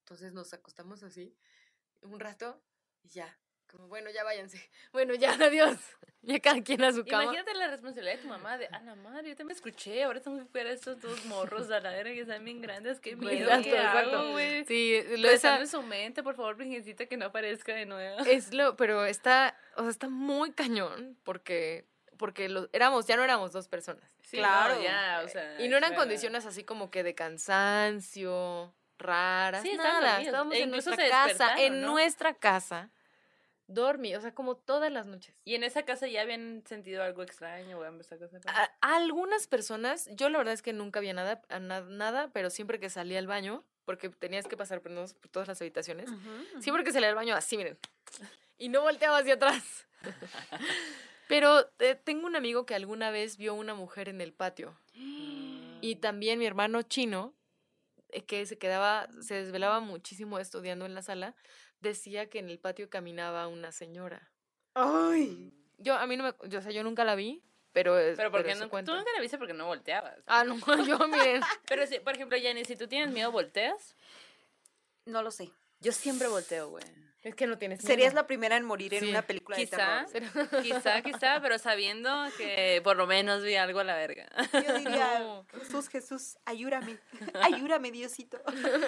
Entonces 0.00 0.34
nos 0.34 0.52
acostamos 0.52 1.02
así 1.02 1.34
un 2.02 2.20
rato 2.20 2.60
y 3.02 3.08
ya. 3.08 3.38
Como, 3.70 3.88
bueno, 3.88 4.10
ya 4.10 4.22
váyanse. 4.22 4.58
Bueno, 4.92 5.14
ya, 5.14 5.30
adiós. 5.40 5.78
Ya 6.20 6.40
cada 6.40 6.60
quien 6.62 6.82
a 6.84 6.92
su 6.92 7.04
cama. 7.06 7.24
Imagínate 7.24 7.54
la 7.54 7.68
responsabilidad 7.68 8.16
de 8.16 8.22
tu 8.22 8.28
mamá 8.28 8.58
de, 8.58 8.66
a 8.66 8.80
la 8.80 8.94
madre, 8.96 9.28
yo 9.30 9.36
también 9.36 9.54
escuché, 9.56 10.02
ahora 10.02 10.20
tengo 10.20 10.36
que 10.38 10.44
cuidar 10.46 10.66
a 10.66 10.72
estos 10.72 11.00
dos 11.00 11.24
morros 11.26 11.70
a 11.70 11.80
la 11.80 11.90
verga 11.90 12.12
que 12.12 12.20
están 12.22 12.44
bien 12.44 12.60
grandes, 12.60 12.98
qué 13.00 13.14
miedo, 13.14 13.44
exacto, 13.44 13.62
¿qué 13.64 13.76
exacto. 13.76 14.18
hago? 14.18 14.38
Sí, 14.66 15.00
lo 15.16 15.30
esa- 15.30 15.60
en 15.60 15.68
su 15.68 15.80
mente, 15.82 16.22
por 16.24 16.34
favor, 16.34 16.56
virgencita, 16.56 17.06
que 17.06 17.16
no 17.16 17.26
aparezca 17.26 17.72
de 17.72 17.86
nuevo. 17.86 18.18
es 18.26 18.52
lo, 18.52 18.76
pero 18.76 19.06
está, 19.06 19.56
o 19.78 19.82
sea, 19.82 19.90
está 19.90 20.08
muy 20.08 20.52
cañón 20.52 21.16
porque, 21.22 21.86
porque 22.16 22.48
lo, 22.48 22.68
éramos, 22.72 23.06
ya 23.06 23.16
no 23.16 23.22
éramos 23.22 23.52
dos 23.52 23.68
personas. 23.68 24.12
Sí, 24.24 24.38
Claro. 24.38 24.74
no, 24.74 24.82
ya, 24.82 25.22
o 25.24 25.28
sea, 25.28 25.60
Y 25.60 25.68
no 25.68 25.76
eran 25.76 25.90
claro. 25.90 26.02
condiciones 26.02 26.44
así 26.46 26.64
como 26.64 26.90
que 26.90 27.04
de 27.04 27.14
cansancio, 27.14 28.74
raras, 28.98 29.62
Sí, 29.62 29.76
nada. 29.76 30.20
Estábamos 30.20 30.54
E 30.54 30.62
en 30.62 30.70
nuestra 30.70 30.96
casa, 30.96 31.54
en 31.62 31.80
¿no? 31.80 31.92
nuestra 31.92 32.34
casa, 32.34 32.90
dormí, 33.68 34.16
o 34.16 34.20
sea, 34.20 34.34
como 34.34 34.56
todas 34.56 34.90
las 34.90 35.06
noches. 35.06 35.40
Y 35.44 35.54
en 35.54 35.62
esa 35.62 35.84
casa 35.84 36.08
ya 36.08 36.22
habían 36.22 36.64
sentido 36.66 37.04
algo 37.04 37.22
extraño, 37.22 37.84
en 37.86 38.00
esa 38.00 38.18
casa. 38.18 38.40
A, 38.46 38.96
algunas 38.96 39.46
personas, 39.46 40.08
yo 40.12 40.28
la 40.28 40.38
verdad 40.38 40.54
es 40.54 40.62
que 40.62 40.72
nunca 40.72 40.98
había 40.98 41.14
nada, 41.14 41.40
nada, 41.60 42.30
pero 42.32 42.50
siempre 42.50 42.80
que 42.80 42.90
salía 42.90 43.20
al 43.20 43.28
baño, 43.28 43.62
porque 43.84 44.08
tenías 44.08 44.48
que 44.48 44.56
pasar 44.56 44.80
por, 44.80 44.92
todas 45.30 45.46
las 45.46 45.60
habitaciones, 45.60 46.10
siempre 46.58 46.82
que 46.82 46.92
salía 46.92 47.10
al 47.10 47.14
baño 47.14 47.36
así, 47.36 47.56
miren, 47.56 47.78
y 48.58 48.68
no 48.68 48.82
volteaba 48.82 49.18
hacia 49.18 49.34
atrás. 49.34 49.86
pero 51.28 51.70
eh, 51.78 51.94
tengo 51.94 52.26
un 52.26 52.36
amigo 52.36 52.66
que 52.66 52.74
alguna 52.74 53.10
vez 53.10 53.36
vio 53.36 53.54
una 53.54 53.74
mujer 53.74 54.08
en 54.08 54.20
el 54.20 54.32
patio. 54.32 54.78
Y 55.80 55.94
también 55.94 56.40
mi 56.40 56.44
hermano 56.46 56.82
chino, 56.82 57.36
eh, 58.08 58.24
que 58.24 58.44
se 58.46 58.58
quedaba, 58.58 59.06
se 59.22 59.34
desvelaba 59.34 59.78
muchísimo 59.78 60.40
estudiando 60.40 60.86
en 60.86 60.94
la 60.96 61.02
sala, 61.02 61.36
decía 61.78 62.28
que 62.28 62.40
en 62.40 62.50
el 62.50 62.58
patio 62.58 62.90
caminaba 62.90 63.46
una 63.46 63.70
señora. 63.70 64.32
Ay. 64.74 65.54
Yo, 65.76 65.94
a 65.94 66.04
mí 66.08 66.16
no 66.16 66.24
me, 66.24 66.34
yo, 66.48 66.58
o 66.58 66.62
sea, 66.62 66.72
yo 66.72 66.82
nunca 66.82 67.04
la 67.04 67.14
vi, 67.14 67.44
pero, 67.72 67.96
es- 67.96 68.16
Pero 68.16 68.32
porque 68.32 68.50
eso 68.50 68.64
no, 68.66 68.70
tú 68.84 68.92
nunca 68.92 69.12
la 69.14 69.20
viste 69.20 69.38
porque 69.38 69.52
no 69.54 69.66
volteabas. 69.66 70.16
Ah, 70.26 70.42
no, 70.42 70.56
yo, 70.84 70.98
miren. 71.06 71.42
Pero, 71.68 71.86
si, 71.86 72.00
por 72.00 72.14
ejemplo, 72.16 72.36
Jenny, 72.36 72.64
si 72.64 72.74
tú 72.74 72.88
tienes 72.88 73.12
miedo, 73.14 73.30
¿volteas? 73.30 73.94
No 75.04 75.22
lo 75.22 75.30
sé. 75.30 75.52
Yo 75.78 75.92
siempre 75.92 76.26
volteo, 76.26 76.70
güey. 76.70 76.84
Es 77.24 77.34
que 77.34 77.48
no 77.48 77.58
tienes 77.58 77.80
Serías 77.82 78.12
miedo. 78.12 78.22
la 78.22 78.26
primera 78.28 78.56
en 78.56 78.64
morir 78.64 78.94
en 78.94 79.00
Sí. 79.00 79.10
una 79.10 79.22
película 79.22 79.56
Quizá. 79.56 80.06
de 80.12 80.20
terror. 80.20 80.48
Quizá, 80.62 81.02
quizá, 81.02 81.40
pero 81.42 81.58
sabiendo 81.58 82.10
que 82.36 82.80
por 82.84 82.96
lo 82.96 83.06
menos 83.08 83.42
vi 83.42 83.56
algo 83.56 83.80
a 83.80 83.84
la 83.84 83.96
verga. 83.96 84.26
Yo 84.52 84.78
diría, 84.78 85.18
No. 85.18 85.44
Jesús, 85.58 85.88
Jesús, 85.88 86.38
ayúdame. 86.44 86.96
Ayúdame, 87.42 87.90
Diosito. 87.90 88.40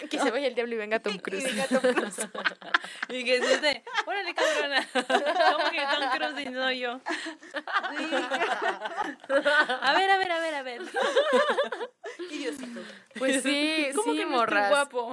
que 0.08 0.18
se 0.20 0.30
vaya 0.30 0.46
el 0.46 0.54
diablo 0.54 0.74
y 0.74 0.78
venga 0.78 1.00
Tom 1.00 1.14
Y 1.14 1.18
Cruise. 1.18 1.44
venga 1.44 1.66
Tom 1.66 1.80
Cruise. 1.92 2.28
Y 3.08 3.24
que 3.24 3.42
se 3.42 3.48
dice, 3.56 3.84
órale, 4.06 4.32
cabrona. 4.34 4.88
¿Cómo 4.92 5.70
que 5.70 5.80
Tom 5.80 6.10
Cruise 6.16 6.46
y 6.46 6.50
no 6.50 6.72
yo? 6.72 7.00
A 9.82 9.94
ver, 9.94 10.10
a 10.10 10.18
ver, 10.18 10.30
a 10.32 10.38
ver, 10.40 10.54
a 10.54 10.62
ver. 10.62 10.82
Y 12.30 12.38
Diosito. 12.38 12.80
Pues 13.18 13.42
sí, 13.42 13.88
¿Cómo 13.94 14.12
sí, 14.12 14.18
que 14.18 14.26
morras. 14.26 14.70
guapo? 14.70 15.12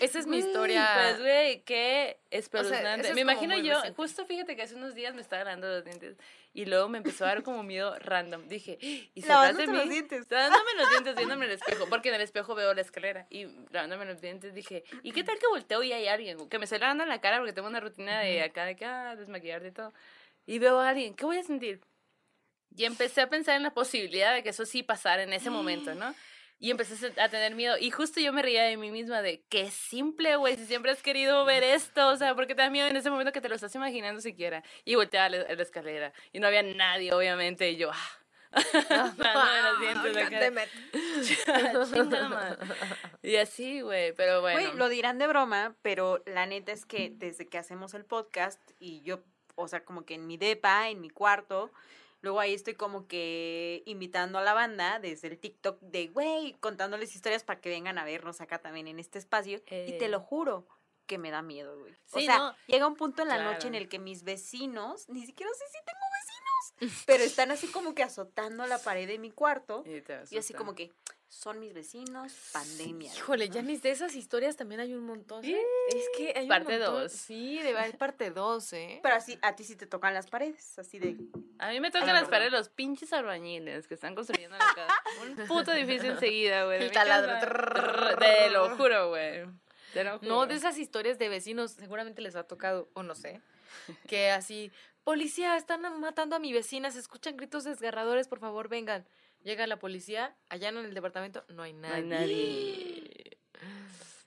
Esa 0.00 0.18
es 0.18 0.26
mi 0.26 0.36
Pues, 0.38 0.46
historia. 0.46 1.16
güey, 1.18 1.62
qué 1.64 1.93
espeluznante. 2.30 3.00
eso 3.00 3.08
es 3.10 3.14
me 3.14 3.20
imagino 3.20 3.56
yo, 3.56 3.74
reciente. 3.74 3.96
justo 3.96 4.26
fíjate 4.26 4.56
que 4.56 4.62
hace 4.62 4.74
unos 4.74 4.94
días 4.94 5.14
me 5.14 5.20
estaba 5.20 5.44
lavando 5.44 5.68
los 5.68 5.84
dientes 5.84 6.16
y 6.52 6.66
luego 6.66 6.88
me 6.88 6.98
empezó 6.98 7.24
a 7.24 7.28
dar 7.28 7.42
como 7.42 7.62
miedo 7.62 7.98
random. 7.98 8.48
Dije, 8.48 8.78
¿y 8.80 9.22
se 9.22 9.28
de 9.28 9.66
mí? 9.66 9.76
los 9.76 9.88
dientes. 9.88 10.26
Lavándome 10.30 10.70
los 10.76 10.90
dientes, 10.90 11.16
viéndome 11.16 11.44
el 11.46 11.52
espejo, 11.52 11.86
porque 11.88 12.08
en 12.10 12.16
el 12.16 12.20
espejo 12.20 12.54
veo 12.54 12.74
la 12.74 12.80
escalera 12.80 13.26
y 13.30 13.46
lavándome 13.70 14.04
los 14.04 14.20
dientes 14.20 14.54
dije, 14.54 14.84
¿y 15.02 15.12
qué 15.12 15.24
tal 15.24 15.38
que 15.38 15.46
volteo 15.46 15.82
y 15.82 15.92
hay 15.92 16.06
alguien? 16.08 16.48
Que 16.48 16.58
me 16.58 16.64
estoy 16.64 16.78
lavando 16.78 17.02
en 17.02 17.08
la 17.08 17.20
cara 17.20 17.38
porque 17.38 17.52
tengo 17.52 17.68
una 17.68 17.80
rutina 17.80 18.20
de 18.20 18.42
acá, 18.42 18.64
de 18.64 18.72
acá, 18.72 19.16
desmaquillarte 19.16 19.68
y 19.68 19.72
todo. 19.72 19.92
Y 20.46 20.58
veo 20.58 20.78
a 20.80 20.90
alguien, 20.90 21.14
¿qué 21.14 21.24
voy 21.24 21.38
a 21.38 21.42
sentir? 21.42 21.80
Y 22.76 22.84
empecé 22.84 23.20
a 23.20 23.28
pensar 23.28 23.56
en 23.56 23.62
la 23.62 23.72
posibilidad 23.72 24.34
de 24.34 24.42
que 24.42 24.50
eso 24.50 24.66
sí 24.66 24.82
pasara 24.82 25.22
en 25.22 25.32
ese 25.32 25.50
momento, 25.50 25.94
¿no? 25.94 26.14
Y 26.58 26.70
empecé 26.70 27.12
a 27.20 27.28
tener 27.28 27.54
miedo. 27.54 27.76
Y 27.78 27.90
justo 27.90 28.20
yo 28.20 28.32
me 28.32 28.42
reía 28.42 28.62
de 28.62 28.76
mí 28.76 28.90
misma 28.90 29.20
de, 29.22 29.42
qué 29.48 29.70
simple, 29.70 30.36
güey, 30.36 30.56
si 30.56 30.66
siempre 30.66 30.92
has 30.92 31.02
querido 31.02 31.44
ver 31.44 31.62
esto, 31.62 32.08
o 32.08 32.16
sea, 32.16 32.34
¿por 32.34 32.46
qué 32.46 32.54
te 32.54 32.62
da 32.62 32.70
miedo 32.70 32.88
en 32.88 32.96
ese 32.96 33.10
momento 33.10 33.32
que 33.32 33.40
te 33.40 33.48
lo 33.48 33.54
estás 33.54 33.74
imaginando 33.74 34.20
siquiera? 34.20 34.62
Y 34.84 34.94
volteaba 34.94 35.26
a 35.26 35.28
la, 35.30 35.42
a 35.42 35.54
la 35.54 35.62
escalera. 35.62 36.12
Y 36.32 36.40
no 36.40 36.46
había 36.46 36.62
nadie, 36.62 37.12
obviamente, 37.12 37.70
y 37.70 37.76
yo, 37.76 37.90
ah. 37.92 38.24
Y 43.22 43.36
así, 43.36 43.80
güey, 43.80 44.12
pero 44.12 44.40
bueno. 44.40 44.60
Güey, 44.60 44.76
lo 44.76 44.88
dirán 44.88 45.18
de 45.18 45.26
broma, 45.26 45.74
pero 45.82 46.22
la 46.26 46.46
neta 46.46 46.72
es 46.72 46.86
que 46.86 47.10
desde 47.14 47.48
que 47.48 47.58
hacemos 47.58 47.94
el 47.94 48.04
podcast 48.04 48.60
y 48.78 49.02
yo, 49.02 49.20
o 49.56 49.68
sea, 49.68 49.84
como 49.84 50.04
que 50.04 50.14
en 50.14 50.26
mi 50.26 50.36
depa, 50.36 50.88
en 50.88 51.00
mi 51.00 51.10
cuarto, 51.10 51.72
luego 52.24 52.40
ahí 52.40 52.54
estoy 52.54 52.74
como 52.74 53.06
que 53.06 53.82
invitando 53.86 54.38
a 54.38 54.42
la 54.42 54.54
banda 54.54 54.98
desde 54.98 55.28
el 55.28 55.38
TikTok 55.38 55.78
de, 55.80 56.08
güey, 56.08 56.54
contándoles 56.58 57.14
historias 57.14 57.44
para 57.44 57.60
que 57.60 57.68
vengan 57.68 57.98
a 57.98 58.04
vernos 58.04 58.40
acá 58.40 58.58
también 58.58 58.88
en 58.88 58.98
este 58.98 59.18
espacio. 59.20 59.58
Y 59.58 59.92
te 59.98 60.06
Eh. 60.06 60.08
lo 60.08 60.18
juro 60.20 60.66
que 61.06 61.18
me 61.18 61.30
da 61.30 61.42
miedo, 61.42 61.78
güey. 61.78 61.92
o 62.12 62.20
sea, 62.20 62.38
no. 62.38 62.56
llega 62.66 62.86
un 62.86 62.96
punto 62.96 63.22
en 63.22 63.28
la 63.28 63.42
noche 63.42 63.68
en 63.68 63.74
el 63.74 63.88
que 63.88 63.98
mis 63.98 64.22
vecinos, 64.24 65.08
ni 65.08 65.24
siquiera 65.26 65.50
sé 65.52 65.64
si 65.68 65.78
tengo 65.84 66.86
vecinos, 66.88 67.02
pero 67.06 67.22
están 67.24 67.50
así 67.50 67.66
como 67.68 67.94
que 67.94 68.02
azotando 68.02 68.66
la 68.66 68.78
pared 68.78 69.06
de 69.06 69.18
mi 69.18 69.30
cuarto. 69.30 69.82
Y 69.86 70.00
te 70.00 70.20
Y 70.30 70.38
así 70.38 70.54
como 70.54 70.74
que 70.74 70.92
son 71.28 71.58
mis 71.58 71.74
vecinos, 71.74 72.32
pandemia. 72.52 73.12
Híjole, 73.12 73.48
ya 73.48 73.60
ni 73.60 73.76
de 73.76 73.90
esas 73.90 74.14
historias 74.14 74.56
también 74.56 74.80
hay 74.80 74.94
un 74.94 75.04
montón. 75.04 75.44
¿eh? 75.44 75.60
Es 75.88 76.04
que 76.16 76.32
hay 76.36 76.44
un 76.44 76.48
Parte 76.48 76.78
montón. 76.78 76.94
dos. 77.02 77.12
Sí, 77.12 77.58
debe 77.60 77.78
haber 77.80 77.98
parte 77.98 78.30
2, 78.30 78.72
¿eh? 78.74 79.00
Pero 79.02 79.16
así, 79.16 79.36
a 79.42 79.56
ti 79.56 79.64
sí 79.64 79.74
te 79.74 79.86
tocan 79.86 80.14
las 80.14 80.28
paredes, 80.28 80.78
así 80.78 81.00
de... 81.00 81.16
A 81.58 81.70
mí 81.70 81.80
me 81.80 81.90
tocan 81.90 82.10
Ay, 82.10 82.20
las 82.20 82.28
paredes 82.28 82.52
los 82.52 82.68
pinches 82.68 83.12
albañiles 83.12 83.88
que 83.88 83.94
están 83.94 84.14
construyendo 84.14 84.56
la 84.56 84.64
casa. 84.76 85.02
Un 85.22 85.46
puto 85.48 85.72
edificio 85.72 86.10
enseguida, 86.12 86.66
güey. 86.66 86.78
de 86.78 86.84
El 86.86 86.92
taladro. 86.92 88.16
Te 88.18 88.50
lo 88.50 88.76
juro, 88.76 89.08
güey. 89.08 89.44
Te 89.94 90.04
lo 90.04 90.18
juro. 90.18 90.30
No, 90.30 90.46
de 90.46 90.54
esas 90.54 90.76
historias 90.76 91.18
de 91.18 91.28
vecinos, 91.30 91.70
seguramente 91.72 92.20
les 92.20 92.36
ha 92.36 92.46
tocado, 92.46 92.90
o 92.92 93.02
no 93.02 93.14
sé, 93.14 93.40
que 94.06 94.30
así, 94.30 94.70
policía, 95.04 95.56
están 95.56 95.80
matando 96.00 96.36
a 96.36 96.38
mi 96.38 96.52
vecina, 96.52 96.90
se 96.90 96.98
escuchan 96.98 97.36
gritos 97.36 97.64
desgarradores, 97.64 98.28
por 98.28 98.40
favor, 98.40 98.68
vengan. 98.68 99.06
Llega 99.42 99.66
la 99.66 99.78
policía, 99.78 100.36
allá 100.48 100.70
en 100.70 100.78
el 100.78 100.94
departamento 100.94 101.44
no 101.48 101.62
hay 101.62 101.72
No 101.72 101.80
nadie. 101.88 101.94
hay 101.96 102.02
nadie. 102.04 103.38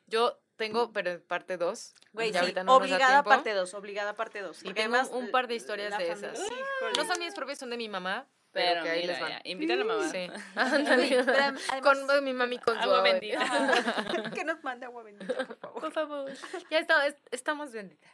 Yo 0.06 0.40
tengo, 0.56 0.92
pero 0.92 1.12
en 1.12 1.22
parte 1.22 1.58
2. 1.58 1.94
Güey, 2.14 2.32
sí, 2.32 2.38
ahorita 2.38 2.64
no 2.64 2.76
obligada 2.76 3.24
parte 3.24 3.54
2, 3.54 3.74
obligada 3.74 4.16
parte 4.16 4.42
2. 4.42 4.64
Y 4.64 4.74
tengo 4.74 4.98
un 5.12 5.32
par 5.32 5.48
de 5.48 5.56
historias 5.56 5.98
de 5.98 6.12
esas. 6.12 6.40
No 6.40 6.92
No 6.96 7.06
son 7.06 7.20
mías 7.20 7.34
propias, 7.36 7.60
son 7.60 7.70
de 7.70 7.78
mi 7.78 7.90
mamá, 7.90 8.28
Pero, 8.52 8.72
pero, 8.72 8.84
que 8.84 8.90
ahí 8.90 9.02
mira, 9.02 9.14
les 9.14 9.22
van. 9.22 9.30
ya, 9.32 9.42
invita 9.44 9.74
a 9.74 9.76
la 9.78 9.84
mamá. 9.84 10.10
Sí. 10.10 10.28
Ándale. 10.56 11.26
con 11.84 12.24
mi 12.24 12.34
mami 12.34 12.58
con 12.60 12.76
su 12.76 12.82
Agua 12.82 13.02
bendita. 13.02 14.32
que 14.34 14.44
nos 14.44 14.64
mande 14.64 14.86
agua 14.86 15.04
bendita, 15.04 15.34
por 15.36 15.58
favor. 15.58 15.82
Por 15.82 15.92
favor. 15.92 16.32
Ya 16.72 16.80
está- 16.80 17.06
es- 17.08 17.18
estamos 17.32 17.72
benditas. 17.72 18.12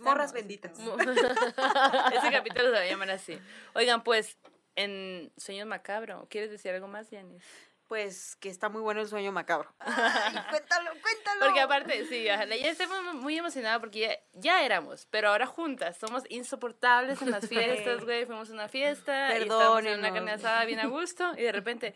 Morras 0.00 0.32
benditas. 0.32 0.78
Ese 0.78 2.30
capítulo 2.32 2.64
se 2.64 2.70
va 2.72 2.78
a 2.80 2.86
llamar 2.86 3.10
así. 3.10 3.38
Oigan, 3.74 4.02
pues, 4.02 4.38
en 4.76 5.30
Sueños 5.36 5.66
Macabro, 5.66 6.26
¿quieres 6.30 6.50
decir 6.50 6.72
algo 6.72 6.88
más, 6.88 7.10
Yanis? 7.10 7.44
Pues 7.88 8.36
que 8.36 8.48
está 8.48 8.70
muy 8.70 8.80
bueno 8.80 9.02
el 9.02 9.08
sueño 9.08 9.30
macabro. 9.30 9.74
Ay, 9.78 10.32
cuéntalo, 10.50 10.90
cuéntalo. 11.02 11.40
Porque 11.40 11.60
aparte, 11.60 12.06
sí, 12.06 12.26
ojalá, 12.30 12.56
ya 12.56 12.70
estoy 12.70 12.86
muy- 13.12 13.36
emocionada 13.36 13.78
porque 13.78 14.00
ya, 14.00 14.18
ya 14.32 14.64
éramos, 14.64 15.06
pero 15.10 15.28
ahora 15.28 15.46
juntas, 15.46 15.98
somos 15.98 16.22
insoportables 16.30 17.20
en 17.20 17.30
las 17.30 17.46
fiestas, 17.46 18.02
güey, 18.04 18.24
fuimos 18.24 18.48
a 18.48 18.52
una 18.54 18.68
fiesta, 18.68 19.36
estábamos 19.36 19.84
en 19.84 19.98
una 19.98 20.12
carne 20.12 20.32
asada 20.32 20.64
bien 20.64 20.80
a 20.80 20.86
gusto, 20.86 21.32
y 21.36 21.42
de 21.42 21.52
repente, 21.52 21.94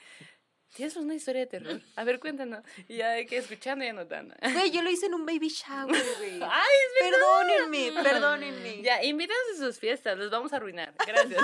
tienes 0.75 0.97
una 0.97 1.15
historia 1.15 1.41
de 1.43 1.47
terror, 1.47 1.81
a 1.97 2.05
ver, 2.05 2.21
cuéntanos, 2.21 2.63
y 2.87 2.97
ya 2.97 3.11
de 3.11 3.25
que 3.25 3.39
escuchando 3.39 3.85
y 3.85 3.89
anotando. 3.89 4.35
Güey, 4.43 4.71
yo 4.71 4.83
lo 4.83 4.91
hice 4.91 5.07
en 5.07 5.15
un 5.15 5.25
baby 5.25 5.49
shower, 5.49 6.05
güey. 6.19 6.41
¡Ay, 6.43 6.75
es 6.87 7.05
verdad! 7.05 7.19
Perdónenme, 7.19 8.03
perdónenme. 8.03 8.83
Ya, 8.83 9.03
invítanos 9.05 9.43
a 9.55 9.57
sus 9.59 9.79
fiestas, 9.79 10.19
los 10.19 10.31
vamos 10.31 10.53
a 10.53 10.57
arruinar. 10.57 10.93
Gracias. 11.07 11.43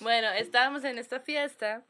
bueno, 0.00 0.30
estábamos 0.32 0.82
en 0.84 0.98
esta 0.98 1.20
fiesta 1.20 1.84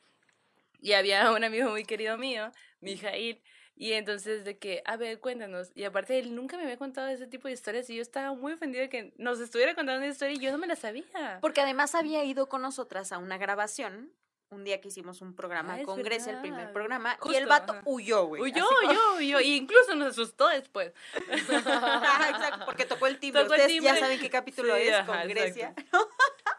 y 0.81 0.93
había 0.93 1.31
un 1.33 1.45
amigo 1.45 1.71
muy 1.71 1.85
querido 1.85 2.17
mío, 2.19 2.51
Mijail, 2.81 3.43
y 3.77 3.93
entonces 3.95 4.45
de 4.45 4.57
que, 4.59 4.83
a 4.85 4.97
ver, 4.97 5.19
cuéntanos. 5.21 5.73
Y 5.75 5.85
aparte, 5.85 6.19
él 6.19 6.35
nunca 6.37 6.57
me 6.57 6.63
había 6.65 6.77
contado 6.77 7.09
ese 7.09 7.27
tipo 7.27 7.49
de 7.49 7.55
historias 7.55 7.91
y 7.91 7.97
yo 7.97 8.03
estaba 8.03 8.33
muy 8.35 8.53
ofendida 8.53 8.83
de 8.83 8.89
que 8.89 9.13
nos 9.17 9.41
estuviera 9.41 9.75
contando 9.75 9.99
una 10.03 10.09
historia 10.13 10.35
y 10.35 10.39
yo 10.39 10.53
no 10.53 10.59
me 10.59 10.67
la 10.67 10.77
sabía. 10.77 11.39
Porque 11.41 11.61
además 11.61 11.95
había 11.95 12.23
ido 12.25 12.49
con 12.49 12.63
nosotras 12.63 13.11
a 13.13 13.19
una 13.19 13.37
grabación 13.39 14.13
un 14.51 14.63
día 14.63 14.81
que 14.81 14.87
hicimos 14.87 15.21
un 15.21 15.35
programa 15.35 15.79
Ah, 15.81 15.83
con 15.85 16.01
Grecia, 16.05 16.33
el 16.35 16.41
primer 16.41 16.73
programa, 16.73 17.15
y 17.15 17.23
Justo, 17.23 17.39
el 17.39 17.47
vato 17.47 17.73
ajá. 17.73 17.83
huyó, 17.87 18.27
güey. 18.27 18.41
Huyó, 18.43 18.65
como- 18.65 18.89
huyó, 18.93 19.01
huyó, 19.19 19.41
y 19.41 19.57
incluso 19.57 19.97
nos 19.97 20.09
asustó 20.13 20.47
después. 20.47 20.93
Exacto, 21.33 22.65
porque 22.65 22.85
tocó 22.85 23.09
el 23.09 23.19
timbre. 23.19 23.43
Tocó 23.43 23.55
el 23.55 23.61
Ustedes 23.63 23.83
ya 23.83 23.91
timbre. 23.91 24.01
saben 24.01 24.21
qué 24.21 24.31
capítulo 24.31 24.77
Sí, 24.77 24.83
es 24.83 24.93
ajá, 24.95 25.07
con. 25.23 25.29
Grecia. 25.29 25.75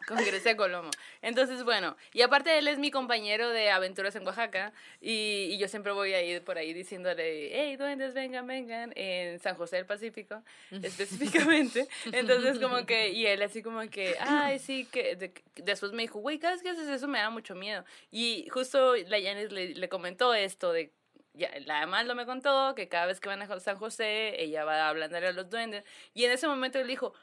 Con 0.07 0.18
Grecia 0.18 0.56
Colomo. 0.56 0.90
Entonces, 1.22 1.64
bueno, 1.64 1.95
y 2.14 2.22
aparte 2.22 2.57
él 2.57 2.68
es 2.68 2.77
mi 2.77 2.91
compañero 2.91 3.49
de 3.49 3.69
aventuras 3.72 4.15
en 4.15 4.26
Oaxaca 4.26 4.73
y, 5.02 5.49
y 5.52 5.57
yo 5.57 5.68
siempre 5.68 5.91
voy 5.91 6.14
a 6.14 6.22
ir 6.22 6.44
por 6.44 6.57
ahí 6.57 6.73
diciéndole, 6.73 7.49
hey, 7.52 7.76
duendes, 7.76 8.14
vengan, 8.14 8.45
vengan, 8.48 8.94
en 8.95 9.40
San 9.40 9.56
José 9.56 9.77
del 9.77 9.86
Pacífico, 9.86 10.44
específicamente. 10.72 11.88
Entonces, 12.11 12.60
como 12.60 12.86
que, 12.86 13.10
y 13.10 13.26
él 13.26 13.41
así 13.41 13.61
como 13.61 13.82
que, 13.90 14.15
ay, 14.19 14.60
sí, 14.60 14.86
que 14.86 15.15
de- 15.15 15.34
después 15.56 15.91
me 15.91 16.03
dijo, 16.03 16.19
güey, 16.19 16.40
cada 16.40 16.53
vez 16.53 16.61
que 16.64 16.69
haces 16.69 16.88
eso 16.88 17.07
me 17.07 17.19
da 17.19 17.30
mucho 17.30 17.56
miedo. 17.56 17.84
Y 18.11 18.48
justo 18.49 18.95
la 18.95 19.19
Yanis 19.19 19.52
le, 19.52 19.76
le 19.76 19.90
comentó 19.90 20.34
esto 20.34 20.72
de 20.72 20.91
ya, 21.38 21.52
la 21.65 21.86
lo 22.03 22.15
me 22.15 22.26
contó 22.26 22.73
que 22.76 22.88
cada 22.88 23.07
vez 23.07 23.19
que 23.19 23.27
van 23.30 23.41
a 23.41 23.60
San 23.60 23.77
José, 23.77 24.41
ella 24.41 24.64
va 24.64 24.88
hablándole 24.88 25.27
a 25.27 25.32
los 25.34 25.49
duendes. 25.49 25.84
Y 26.14 26.23
en 26.23 26.32
ese 26.32 26.48
momento 26.48 26.80
él 26.80 26.88
dijo, 26.88 27.14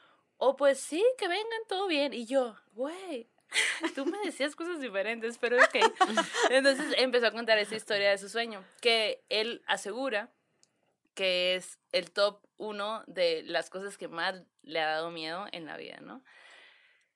oh, 0.45 0.55
pues 0.55 0.79
sí, 0.79 1.03
que 1.17 1.27
vengan, 1.27 1.61
todo 1.69 1.87
bien. 1.87 2.13
Y 2.13 2.25
yo, 2.25 2.55
güey, 2.73 3.29
tú 3.95 4.05
me 4.05 4.17
decías 4.25 4.55
cosas 4.55 4.81
diferentes, 4.81 5.37
pero 5.37 5.57
ok. 5.57 5.75
Entonces 6.49 6.93
empezó 6.97 7.27
a 7.27 7.31
contar 7.31 7.57
esa 7.59 7.75
historia 7.75 8.09
de 8.09 8.17
su 8.17 8.29
sueño, 8.29 8.63
que 8.81 9.23
él 9.29 9.61
asegura 9.67 10.31
que 11.15 11.55
es 11.55 11.79
el 11.91 12.11
top 12.11 12.41
uno 12.57 13.03
de 13.07 13.43
las 13.43 13.69
cosas 13.69 13.97
que 13.97 14.07
más 14.07 14.43
le 14.63 14.79
ha 14.79 14.87
dado 14.87 15.11
miedo 15.11 15.45
en 15.51 15.65
la 15.65 15.77
vida, 15.77 15.97
¿no? 16.01 16.23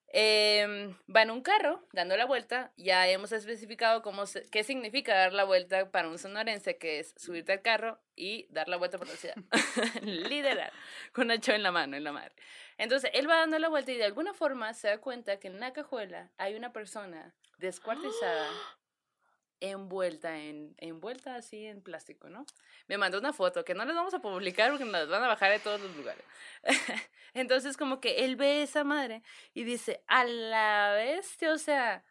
Em, 0.10 0.96
va 1.14 1.24
en 1.24 1.32
un 1.32 1.42
carro 1.42 1.86
dando 1.92 2.16
la 2.16 2.26
vuelta. 2.26 2.72
Ya 2.78 3.08
hemos 3.10 3.32
especificado 3.34 4.02
cómo 4.02 4.26
se- 4.26 4.50
qué 4.50 4.64
significa 4.64 5.14
dar 5.16 5.34
la 5.34 5.44
vuelta 5.44 5.92
para 5.92 6.08
un 6.08 6.18
sonorense, 6.18 6.78
que 6.78 7.00
es 7.00 7.14
subirte 7.18 7.52
al 7.52 7.62
carro 7.62 8.00
y 8.16 8.48
dar 8.50 8.70
la 8.70 8.78
vuelta 8.78 8.98
por 8.98 9.08
la 9.08 9.16
ciudad. 9.16 9.36
Liderar, 10.04 10.72
con 11.12 11.26
una 11.26 11.40
chava 11.40 11.58
en 11.58 11.64
la 11.64 11.72
mano, 11.72 11.98
en 11.98 12.04
la 12.04 12.12
madre. 12.14 12.34
Entonces, 12.78 13.10
él 13.14 13.30
va 13.30 13.38
dando 13.38 13.58
la 13.60 13.70
vuelta 13.70 13.92
y 13.92 13.98
de 13.98 14.06
alguna 14.06 14.34
forma 14.34 14.74
se 14.74 14.88
da 14.88 15.00
cuenta 15.00 15.40
que 15.40 15.48
en 15.48 15.60
la 15.60 15.74
cajuela 15.74 16.32
hay 16.38 16.56
una 16.56 16.74
persona 16.74 17.34
descuartizada, 17.58 18.50
envuelta 19.60 20.38
en, 20.38 20.76
envuelta 20.78 21.36
así 21.36 21.66
en 21.66 21.82
plástico, 21.82 22.30
¿no? 22.30 22.46
Me 22.88 22.98
mandó 22.98 23.18
una 23.18 23.34
foto 23.34 23.66
que 23.66 23.74
no 23.74 23.86
les 23.86 23.96
vamos 23.96 24.14
a 24.14 24.20
publicar 24.20 24.70
porque 24.70 24.86
nos 24.86 25.10
van 25.10 25.24
a 25.24 25.28
bajar 25.28 25.52
de 25.52 25.60
todos 25.60 25.82
los 25.82 25.96
lugares. 25.96 26.24
Entonces, 27.34 27.78
como 27.78 28.00
que 28.00 28.26
él 28.26 28.36
ve 28.36 28.62
esa 28.62 28.84
madre 28.84 29.24
y 29.54 29.64
dice, 29.64 30.04
a 30.08 30.24
la 30.26 30.94
bestia, 30.94 31.54
o 31.54 31.58
sea, 31.58 32.04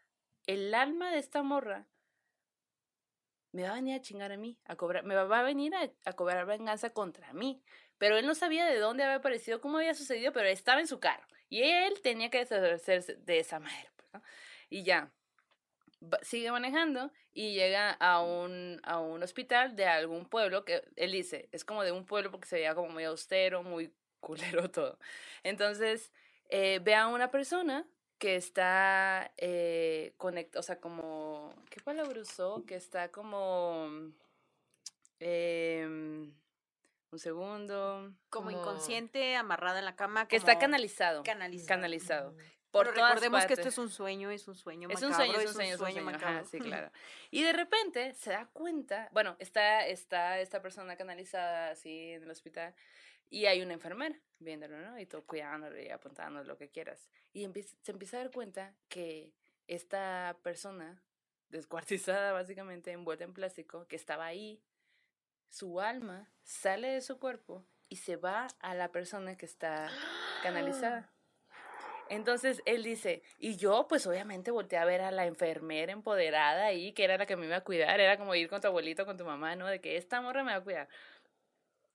el 0.47 0.75
alma 0.75 1.13
de 1.13 1.19
esta 1.19 1.43
morra 1.43 1.87
me 3.53 3.63
va 3.63 3.71
a 3.71 3.75
venir 3.75 3.95
a 3.95 4.03
chingar 4.03 4.33
a 4.33 4.37
mí, 4.37 4.59
a 4.67 4.77
cobrar, 4.77 5.05
me 5.05 5.15
va 5.15 5.25
va 5.25 5.41
a 5.41 5.43
venir 5.43 5.75
a, 5.75 5.91
a 6.05 6.13
cobrar 6.13 6.45
venganza 6.45 6.91
contra 6.91 7.33
mí. 7.33 7.63
Pero 7.99 8.19
él 8.19 8.27
no 8.27 8.35
sabía 8.35 8.67
de 8.67 8.79
dónde 8.79 9.05
había 9.05 9.17
aparecido, 9.17 9.61
cómo 9.61 9.79
había 9.79 9.95
sucedido, 9.95 10.33
pero 10.33 10.49
estaba 10.49 10.81
en 10.81 10.87
su 10.87 11.01
carro. 11.01 11.27
Y 11.49 11.63
él 11.63 12.01
tenía 12.03 12.31
que 12.31 12.39
deshacerse 12.39 13.17
de 13.17 13.39
esa 13.39 13.59
madre, 13.61 13.91
pues. 13.97 14.23
Y 14.69 14.83
ya, 14.83 15.13
sigue 16.23 16.51
manejando 16.51 17.11
y 17.33 17.55
llega 17.55 17.93
a 17.93 18.23
un, 18.23 18.81
a 18.85 19.01
un 19.01 19.23
hospital 19.23 19.77
de 19.77 19.87
algún 19.87 20.27
pueblo 20.27 20.65
que 20.65 20.83
él 20.97 21.13
dice, 21.13 21.49
es 21.53 21.65
como 21.65 21.83
de 21.83 21.93
un 21.93 22.05
pueblo 22.07 22.31
porque 22.31 22.49
se 22.49 22.57
veía 22.57 22.75
como 22.75 22.89
muy 22.91 23.05
austero, 23.05 23.63
muy 23.63 23.93
culero 24.21 24.71
todo. 24.71 24.99
Entonces, 25.43 26.13
eh, 26.49 26.81
ve 26.83 26.95
a 26.95 27.09
una 27.09 27.31
persona 27.31 27.87
que 28.19 28.37
está 28.37 29.33
eh, 29.37 30.15
conectada, 30.17 30.61
o 30.61 30.63
sea, 30.63 30.81
como, 30.81 31.55
¿qué 31.71 31.81
palabra 31.81 32.21
usó? 32.21 32.65
Que 32.67 32.77
está 32.77 33.11
como, 33.11 33.89
em, 35.21 36.33
un 37.11 37.19
segundo, 37.19 38.13
Como, 38.31 38.47
Como- 38.47 38.51
inconsciente, 38.61 39.37
amarrada 39.37 39.79
en 39.79 39.85
la 39.85 39.97
cama. 39.97 40.27
que 40.29 40.37
está 40.37 40.59
canalizado, 40.59 41.23
canalizado. 41.23 41.69
canalizado. 41.69 42.37
Por 42.73 42.89
Pero 42.93 43.07
recordemos 43.07 43.41
que 43.43 43.49
partes. 43.49 43.59
esto 43.61 43.69
es 43.71 43.79
un 43.79 43.89
sueño, 43.91 44.31
es 44.31 44.49
un 44.49 44.55
sueño 44.55 44.89
Es 44.91 45.01
un 45.03 45.11
macabro, 45.11 45.33
sueño, 45.33 45.41
es 45.41 45.49
un 45.49 45.55
sueño, 45.55 45.75
es 45.75 45.81
un 45.81 45.87
sueño. 45.87 46.09
ajá, 46.09 46.11
macabro. 46.19 46.45
sí, 46.45 46.59
claro. 46.85 46.91
Y 47.31 47.43
de 47.43 47.53
repente 47.53 48.13
se 48.15 48.31
da 48.31 48.47
cuenta, 48.53 49.09
bueno, 49.13 49.37
está, 49.39 49.87
está 49.87 50.41
esta 50.41 50.61
persona 50.61 50.97
canalizada 50.97 51.71
así 51.71 52.11
en 52.13 52.25
el 52.25 52.31
hospital 52.31 52.75
y 53.31 53.47
hay 53.47 53.63
una 53.63 53.73
enfermera 53.73 54.21
viéndolo, 54.41 54.79
¿no? 54.79 54.99
Y 54.99 55.07
todo 55.07 55.25
cuidándolo 55.25 55.81
y 55.81 55.89
apuntándolo, 55.89 56.45
lo 56.45 56.59
que 56.59 56.69
quieras. 56.69 57.09
Y 57.33 57.45
empieza- 57.45 57.77
se 57.83 57.93
empieza 57.93 58.19
a 58.19 58.21
dar 58.25 58.31
cuenta 58.31 58.75
que 58.89 59.33
esta 59.69 60.37
persona, 60.43 61.03
descuartizada 61.49 62.33
básicamente, 62.33 62.91
envuelta 62.93 63.25
en 63.25 63.33
plástico, 63.33 63.87
que 63.87 63.97
estaba 63.97 64.27
ahí, 64.27 64.61
su 65.51 65.81
alma 65.81 66.31
sale 66.43 66.89
de 66.89 67.01
su 67.01 67.19
cuerpo 67.19 67.65
y 67.89 67.97
se 67.97 68.17
va 68.17 68.49
a 68.61 68.75
la 68.75 68.91
persona 68.93 69.37
que 69.37 69.47
está 69.47 69.89
canalizada. 70.43 71.13
Entonces 72.09 72.63
él 72.67 72.85
dice, 72.85 73.23
y 73.39 73.57
yo 73.57 73.87
pues 73.89 74.07
obviamente 74.07 74.51
volteé 74.53 74.79
a 74.79 74.85
ver 74.85 75.01
a 75.01 75.11
la 75.11 75.27
enfermera 75.27 75.93
empoderada 75.93 76.67
ahí, 76.67 76.93
que 76.93 77.05
era 77.05 77.19
la 77.19 77.27
que 77.27 77.37
me 77.37 77.47
iba 77.47 77.57
a 77.57 77.65
cuidar, 77.65 77.99
era 78.01 78.17
como 78.17 78.35
ir 78.35 78.49
con 78.49 78.61
tu 78.61 78.69
abuelito, 78.69 79.07
con 79.07 79.17
tu 79.17 79.25
mamá, 79.25 79.57
¿no? 79.57 79.67
De 79.67 79.81
que 79.81 79.97
esta 79.97 80.21
morra 80.21 80.45
me 80.45 80.53
va 80.53 80.59
a 80.59 80.65
cuidar. 80.65 80.89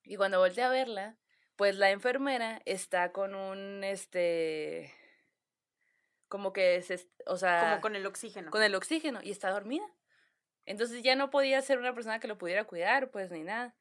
Y 0.04 0.18
cuando 0.18 0.40
volteé 0.40 0.64
a 0.64 0.70
verla, 0.70 1.16
pues 1.56 1.76
la 1.78 1.92
enfermera 1.92 2.62
está 2.66 3.12
con 3.14 3.36
un, 3.36 3.84
este, 3.84 4.94
como 6.28 6.52
que, 6.52 6.82
se, 6.82 7.08
o 7.26 7.38
sea, 7.38 7.70
Como 7.70 7.82
con 7.82 7.96
el 7.96 8.06
oxígeno. 8.06 8.52
con 8.52 8.64
el 8.64 8.76
oxígeno 8.76 9.20
y 9.24 9.32
está 9.32 9.50
dormida. 9.52 9.86
Entonces 10.66 11.04
ya 11.04 11.16
no 11.16 11.30
podía 11.30 11.62
ser 11.62 11.80
una 11.80 11.94
persona 11.94 12.20
que 12.20 12.28
lo 12.28 12.38
pudiera 12.38 12.66
cuidar, 12.66 13.12
pues 13.12 13.32
ni 13.32 13.44
nada. 13.44 13.76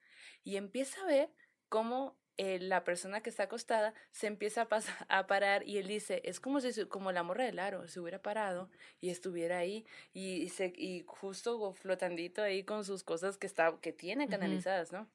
Y 0.44 0.56
empieza 0.56 1.02
a 1.02 1.06
ver 1.06 1.30
cómo 1.68 2.18
eh, 2.36 2.58
la 2.58 2.84
persona 2.84 3.22
que 3.22 3.28
está 3.30 3.42
acostada 3.44 3.92
se 4.12 4.26
empieza 4.26 4.62
a, 4.62 4.68
pas- 4.68 4.86
a 5.08 5.26
parar 5.26 5.62
y 5.68 5.78
él 5.78 5.86
dice, 5.88 6.22
es 6.24 6.40
como 6.40 6.60
si 6.60 6.86
como 6.86 7.12
la 7.12 7.22
morra 7.22 7.44
del 7.44 7.58
aro 7.58 7.86
se 7.88 8.00
hubiera 8.00 8.22
parado 8.22 8.70
y 9.00 9.10
estuviera 9.10 9.58
ahí 9.58 9.86
y, 10.12 10.36
y 10.42 10.48
se, 10.48 10.72
y 10.76 11.04
justo 11.06 11.72
flotandito 11.74 12.42
ahí 12.42 12.64
con 12.64 12.84
sus 12.84 13.02
cosas 13.04 13.36
que, 13.36 13.46
está, 13.46 13.78
que 13.80 13.92
tiene 13.92 14.28
canalizadas, 14.28 14.90
¿no? 14.92 15.10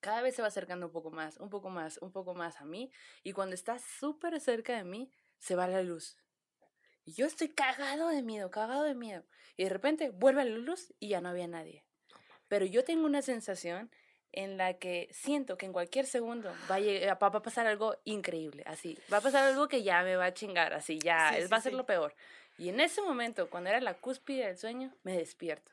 Cada 0.00 0.22
vez 0.22 0.36
se 0.36 0.42
va 0.42 0.48
acercando 0.48 0.86
un 0.86 0.92
poco 0.92 1.10
más, 1.10 1.38
un 1.38 1.48
poco 1.50 1.70
más, 1.70 1.98
un 1.98 2.12
poco 2.12 2.34
más 2.34 2.60
a 2.60 2.64
mí 2.64 2.92
y 3.24 3.32
cuando 3.32 3.54
está 3.54 3.78
súper 3.78 4.38
cerca 4.40 4.76
de 4.76 4.84
mí, 4.84 5.10
se 5.38 5.56
va 5.56 5.66
la 5.66 5.82
luz. 5.82 6.16
Y 7.04 7.12
yo 7.12 7.26
estoy 7.26 7.48
cagado 7.48 8.08
de 8.08 8.22
miedo, 8.22 8.50
cagado 8.50 8.84
de 8.84 8.94
miedo. 8.94 9.24
Y 9.56 9.64
de 9.64 9.70
repente 9.70 10.10
vuelve 10.10 10.44
la 10.44 10.56
luz 10.56 10.92
y 11.00 11.08
ya 11.08 11.20
no 11.20 11.28
había 11.28 11.46
nadie. 11.46 11.84
Pero 12.48 12.64
yo 12.64 12.84
tengo 12.84 13.06
una 13.06 13.22
sensación 13.22 13.90
en 14.32 14.56
la 14.56 14.74
que 14.78 15.08
siento 15.12 15.56
que 15.56 15.66
en 15.66 15.72
cualquier 15.72 16.06
segundo 16.06 16.52
va 16.70 16.76
a, 16.76 17.14
va 17.14 17.26
a 17.28 17.42
pasar 17.42 17.66
algo 17.66 17.96
increíble, 18.04 18.64
así. 18.66 18.98
Va 19.12 19.18
a 19.18 19.20
pasar 19.20 19.44
algo 19.44 19.68
que 19.68 19.82
ya 19.82 20.02
me 20.02 20.16
va 20.16 20.26
a 20.26 20.34
chingar, 20.34 20.72
así, 20.74 20.98
ya, 20.98 21.34
Sí, 21.34 21.46
va 21.52 21.58
a 21.58 21.60
ser 21.60 21.72
sí. 21.72 21.76
lo 21.78 21.86
peor. 21.86 22.14
Y 22.58 22.68
en 22.68 22.80
ese 22.80 23.00
momento, 23.00 23.48
cuando 23.48 23.70
era 23.70 23.80
la 23.80 23.94
cúspide 23.94 24.46
del 24.46 24.58
sueño, 24.58 24.92
me 25.04 25.16
despierto. 25.16 25.70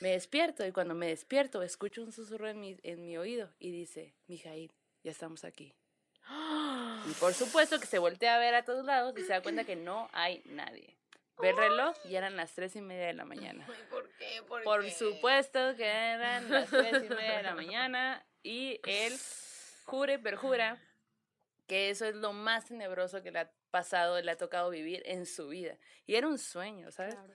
Me 0.00 0.10
despierto 0.10 0.66
y 0.66 0.72
cuando 0.72 0.94
me 0.94 1.06
despierto 1.08 1.62
escucho 1.62 2.02
un 2.02 2.10
susurro 2.12 2.48
en 2.48 2.60
mi, 2.60 2.76
en 2.82 3.04
mi 3.04 3.16
oído 3.18 3.50
y 3.60 3.70
dice, 3.70 4.14
Mijail, 4.26 4.72
ya 5.04 5.12
estamos 5.12 5.44
aquí. 5.44 5.72
Y 7.08 7.12
por 7.14 7.34
supuesto 7.34 7.78
que 7.80 7.86
se 7.86 7.98
voltea 7.98 8.36
a 8.36 8.38
ver 8.38 8.54
a 8.54 8.64
todos 8.64 8.84
lados 8.84 9.14
y 9.16 9.22
se 9.22 9.28
da 9.32 9.42
cuenta 9.42 9.64
que 9.64 9.76
no 9.76 10.08
hay 10.12 10.42
nadie. 10.46 10.96
Ve 11.40 11.50
el 11.50 11.56
reloj 11.56 11.96
y 12.04 12.14
eran 12.14 12.36
las 12.36 12.52
tres 12.52 12.76
y 12.76 12.80
media 12.80 13.06
de 13.06 13.14
la 13.14 13.24
mañana. 13.24 13.66
¿Por 13.90 14.08
qué? 14.10 14.42
¿Por, 14.46 14.62
Por 14.62 14.82
qué? 14.84 14.90
supuesto 14.92 15.74
que 15.76 15.86
eran 15.86 16.50
las 16.50 16.68
tres 16.70 17.02
y 17.04 17.08
media 17.08 17.38
de 17.38 17.42
la 17.42 17.54
mañana 17.54 18.24
y 18.42 18.80
él 18.84 19.18
jure, 19.84 20.18
perjura 20.18 20.78
que 21.66 21.90
eso 21.90 22.04
es 22.04 22.14
lo 22.14 22.32
más 22.32 22.66
tenebroso 22.66 23.22
que 23.22 23.30
le 23.30 23.40
ha 23.40 23.50
pasado, 23.70 24.20
le 24.20 24.30
ha 24.30 24.36
tocado 24.36 24.70
vivir 24.70 25.02
en 25.06 25.26
su 25.26 25.48
vida. 25.48 25.76
Y 26.06 26.16
era 26.16 26.28
un 26.28 26.38
sueño, 26.38 26.90
¿sabes? 26.92 27.14
Claro. 27.14 27.34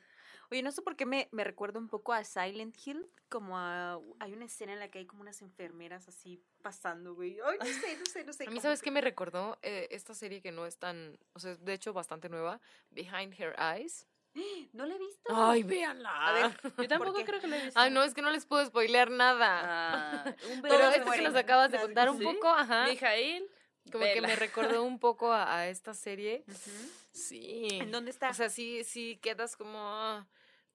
Oye, 0.49 0.63
no 0.63 0.71
sé 0.71 0.81
por 0.81 0.95
qué 0.95 1.05
me, 1.05 1.27
me 1.31 1.43
recuerda 1.43 1.77
un 1.79 1.89
poco 1.89 2.13
a 2.13 2.23
Silent 2.23 2.75
Hill, 2.85 3.05
como 3.27 3.57
a... 3.57 3.99
Hay 4.19 4.31
una 4.31 4.45
escena 4.45 4.73
en 4.73 4.79
la 4.79 4.89
que 4.89 4.99
hay 4.99 5.05
como 5.05 5.21
unas 5.21 5.41
enfermeras 5.41 6.07
así 6.07 6.41
pasando, 6.61 7.15
güey. 7.15 7.37
Ay, 7.45 7.57
no 7.59 7.65
sé, 7.65 7.97
no 7.97 8.05
sé, 8.05 8.23
no 8.23 8.33
sé. 8.33 8.45
A 8.47 8.51
mí, 8.51 8.61
¿sabes 8.61 8.79
que- 8.79 8.85
qué 8.85 8.91
me 8.91 9.01
recordó? 9.01 9.57
Eh, 9.61 9.87
esta 9.91 10.13
serie 10.13 10.41
que 10.41 10.53
no 10.53 10.65
es 10.65 10.77
tan, 10.77 11.19
o 11.33 11.39
sea, 11.39 11.55
de 11.55 11.73
hecho 11.73 11.91
bastante 11.91 12.29
nueva, 12.29 12.61
Behind 12.91 13.33
Her 13.37 13.55
Eyes. 13.59 14.07
No 14.73 14.85
la 14.85 14.95
he 14.95 14.99
visto. 14.99 15.33
Ay, 15.35 15.63
véanla. 15.63 16.27
A 16.27 16.31
ver, 16.31 16.61
Yo 16.77 16.87
tampoco 16.87 17.23
creo 17.25 17.41
que 17.41 17.47
lo 17.47 17.55
he 17.55 17.65
visto. 17.65 17.79
Ay, 17.79 17.91
no, 17.91 18.03
es 18.03 18.13
que 18.13 18.21
no 18.21 18.29
les 18.31 18.45
puedo 18.45 18.65
spoilear 18.65 19.09
nada. 19.11 20.23
Ah, 20.23 20.35
un 20.53 20.61
Pero 20.61 20.77
todos 20.77 20.95
es 20.95 21.11
que 21.15 21.21
los 21.23 21.35
acabas 21.35 21.71
de 21.71 21.79
contar 21.81 22.09
un 22.09 22.19
poco, 22.21 22.47
ajá. 22.47 22.85
Mijail, 22.87 23.49
Como 23.91 24.05
que 24.05 24.21
me 24.21 24.35
recordó 24.35 24.83
un 24.83 24.99
poco 24.99 25.31
a, 25.33 25.57
a 25.57 25.67
esta 25.67 25.93
serie. 25.93 26.45
Ujú. 26.47 26.89
Sí. 27.11 27.67
¿En 27.71 27.91
dónde 27.91 28.11
está? 28.11 28.29
O 28.29 28.33
sea, 28.33 28.49
sí, 28.49 28.83
sí 28.83 29.17
quedas 29.21 29.55
como, 29.57 29.79
ah, 29.79 30.27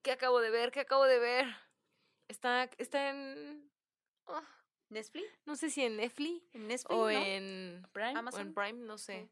¿qué 0.03 0.13
acabo 0.13 0.41
de 0.41 0.51
ver? 0.51 0.71
¿Qué 0.73 0.81
acabo 0.81 1.05
de 1.05 1.19
ver? 1.19 1.47
Está, 2.29 2.65
está 2.79 3.11
en, 3.11 3.71
ah, 4.27 4.43
¿Netflix? 4.89 5.27
no 5.45 5.57
sé 5.57 5.71
si 5.71 5.83
en 5.85 5.97
Netflix 5.97 6.43
¿En 6.55 6.67
Netflix? 6.69 6.91
o 6.91 7.05
no? 7.05 7.11
en 7.11 7.87
Prime. 7.93 8.09
o 8.09 8.11
en 8.11 8.17
Amazon. 8.17 8.55
Prime, 8.55 8.85
no 8.87 8.99
sé. 8.99 9.29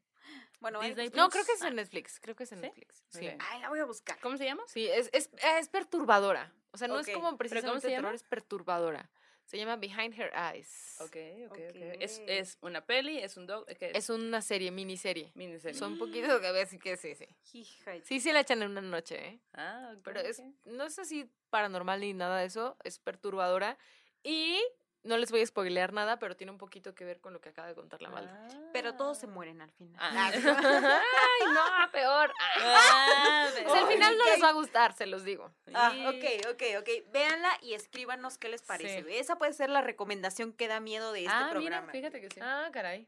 Bueno, 0.59 0.79
Disney. 0.81 1.09
No, 1.15 1.29
creo 1.29 1.43
que 1.43 1.53
es 1.53 1.61
Ah. 1.63 1.69
en 1.69 1.75
Netflix, 1.75 2.19
creo 2.19 2.35
que 2.35 2.43
es 2.43 2.51
en 2.51 2.59
¿Sí? 2.59 2.65
Netflix. 2.65 3.03
Sí. 3.09 3.27
Ay, 3.39 3.61
la 3.61 3.69
voy 3.69 3.79
a 3.79 3.85
buscar. 3.85 4.19
¿Cómo 4.19 4.37
se 4.37 4.45
llama? 4.45 4.63
Sí, 4.67 4.87
es, 4.87 5.09
es, 5.13 5.29
es 5.57 5.69
perturbadora. 5.69 6.53
O 6.71 6.77
sea, 6.77 6.87
no 6.87 6.99
es 6.99 7.07
como 7.07 7.13
¿pero 7.15 7.21
cómo 7.23 7.37
precisamente 7.37 7.87
terror, 7.87 8.13
es 8.13 8.23
perturbadora. 8.23 9.09
Se 9.51 9.57
llama 9.57 9.75
Behind 9.75 10.17
Her 10.17 10.31
Eyes. 10.33 10.95
Ok, 11.01 11.17
ok, 11.47 11.51
ok. 11.71 11.75
Es, 11.99 12.19
Ok. 12.19 12.23
es 12.29 12.57
una 12.61 12.85
peli, 12.85 13.17
es 13.17 13.35
un 13.35 13.47
dog, 13.47 13.65
¿qué 13.65 13.91
Es 13.93 14.09
una 14.09 14.41
serie, 14.41 14.71
miniserie. 14.71 15.33
miniserie. 15.35 15.77
Son 15.77 15.97
poquitos 15.97 16.39
que 16.39 16.47
así 16.47 16.79
que 16.79 16.95
sí, 16.95 17.15
sí. 17.15 17.27
Hija 17.51 17.95
Sí, 18.01 18.21
sí 18.21 18.31
la 18.31 18.39
echan 18.39 18.61
en 18.61 18.71
una 18.71 18.79
noche, 18.79 19.15
¿eh? 19.21 19.39
Ah, 19.51 19.91
ok, 19.93 20.03
Pero 20.05 20.21
es, 20.21 20.41
no 20.63 20.85
es 20.85 20.97
así 20.99 21.29
paranormal 21.49 21.99
ni 21.99 22.13
nada 22.13 22.39
de 22.39 22.45
eso, 22.45 22.77
es 22.85 22.97
perturbadora. 22.97 23.77
Y 24.23 24.57
no 25.03 25.17
les 25.17 25.31
voy 25.31 25.41
a 25.41 25.45
spoilear 25.45 25.93
nada, 25.93 26.19
pero 26.19 26.35
tiene 26.35 26.51
un 26.51 26.57
poquito 26.57 26.93
que 26.93 27.05
ver 27.05 27.19
con 27.19 27.33
lo 27.33 27.41
que 27.41 27.49
acaba 27.49 27.67
de 27.67 27.75
contar 27.75 28.01
la 28.01 28.09
Malda. 28.09 28.47
Pero 28.71 28.95
todos 28.95 29.17
se 29.17 29.25
Ah. 29.25 29.29
mueren 29.29 29.61
al 29.61 29.71
final. 29.71 29.99
Ay, 30.35 31.53
no, 31.53 31.91
peor. 31.91 32.31
Ah, 32.59 33.47
Pues 33.63 33.81
al 33.81 33.87
final 33.87 34.17
no 34.17 34.25
les 34.25 34.43
va 34.43 34.49
a 34.49 34.53
gustar, 34.53 34.93
se 34.93 35.05
los 35.05 35.23
digo. 35.23 35.51
Ah, 35.73 35.91
ok, 36.07 36.49
ok, 36.51 36.63
ok. 36.79 37.11
Véanla 37.11 37.49
y 37.61 37.73
escríbanos 37.73 38.37
qué 38.37 38.49
les 38.49 38.61
parece. 38.61 39.03
Sí. 39.03 39.09
Esa 39.17 39.37
puede 39.37 39.53
ser 39.53 39.69
la 39.69 39.81
recomendación 39.81 40.53
que 40.53 40.67
da 40.67 40.79
miedo 40.79 41.11
de 41.11 41.21
este 41.25 41.31
ah, 41.33 41.49
programa. 41.51 41.87
mira, 41.87 41.91
fíjate 41.91 42.21
que 42.21 42.29
sí. 42.33 42.39
Ah, 42.41 42.69
caray. 42.71 43.07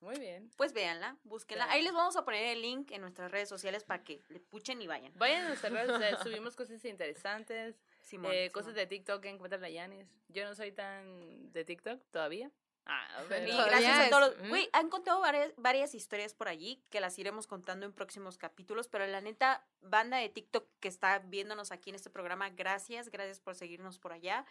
Muy 0.00 0.18
bien. 0.18 0.50
Pues 0.56 0.72
véanla, 0.72 1.16
búsquenla. 1.24 1.64
Claro. 1.64 1.76
Ahí 1.76 1.82
les 1.84 1.92
vamos 1.92 2.16
a 2.16 2.24
poner 2.24 2.46
el 2.46 2.62
link 2.62 2.90
en 2.90 3.02
nuestras 3.02 3.30
redes 3.30 3.50
sociales 3.50 3.84
para 3.84 4.02
que 4.02 4.22
le 4.28 4.40
puchen 4.40 4.80
y 4.80 4.86
vayan. 4.86 5.12
Vayan 5.16 5.44
a 5.44 5.48
nuestras 5.48 5.72
redes, 5.72 5.88
sociales, 5.88 6.20
subimos 6.22 6.56
cosas 6.56 6.82
interesantes, 6.86 7.76
Simón, 8.02 8.32
eh, 8.32 8.48
Simón. 8.48 8.50
cosas 8.52 8.74
de 8.74 8.86
TikTok 8.86 9.22
que 9.22 9.28
encuentran 9.28 9.60
la 9.62 9.70
Yanis. 9.70 10.06
Yo 10.28 10.44
no 10.44 10.54
soy 10.54 10.72
tan 10.72 11.52
de 11.52 11.64
TikTok 11.64 12.00
todavía. 12.10 12.50
Ah, 12.86 13.22
pero- 13.28 13.46
gracias 13.66 13.98
a 13.98 14.04
es- 14.04 14.10
todos. 14.10 14.36
los-. 14.38 14.48
Güey, 14.48 14.68
han 14.72 14.88
contado 14.88 15.20
varias, 15.20 15.52
varias 15.56 15.94
historias 15.94 16.34
por 16.34 16.48
allí 16.48 16.82
que 16.90 16.98
las 17.00 17.18
iremos 17.18 17.46
contando 17.46 17.86
en 17.86 17.92
próximos 17.92 18.36
capítulos, 18.38 18.88
pero 18.88 19.06
la 19.06 19.20
neta, 19.20 19.64
banda 19.80 20.16
de 20.16 20.28
TikTok 20.28 20.66
que 20.80 20.88
está 20.88 21.18
viéndonos 21.20 21.70
aquí 21.72 21.90
en 21.90 21.96
este 21.96 22.10
programa, 22.10 22.48
gracias, 22.50 23.10
gracias 23.10 23.38
por 23.38 23.54
seguirnos 23.54 23.98
por 23.98 24.12
allá. 24.12 24.44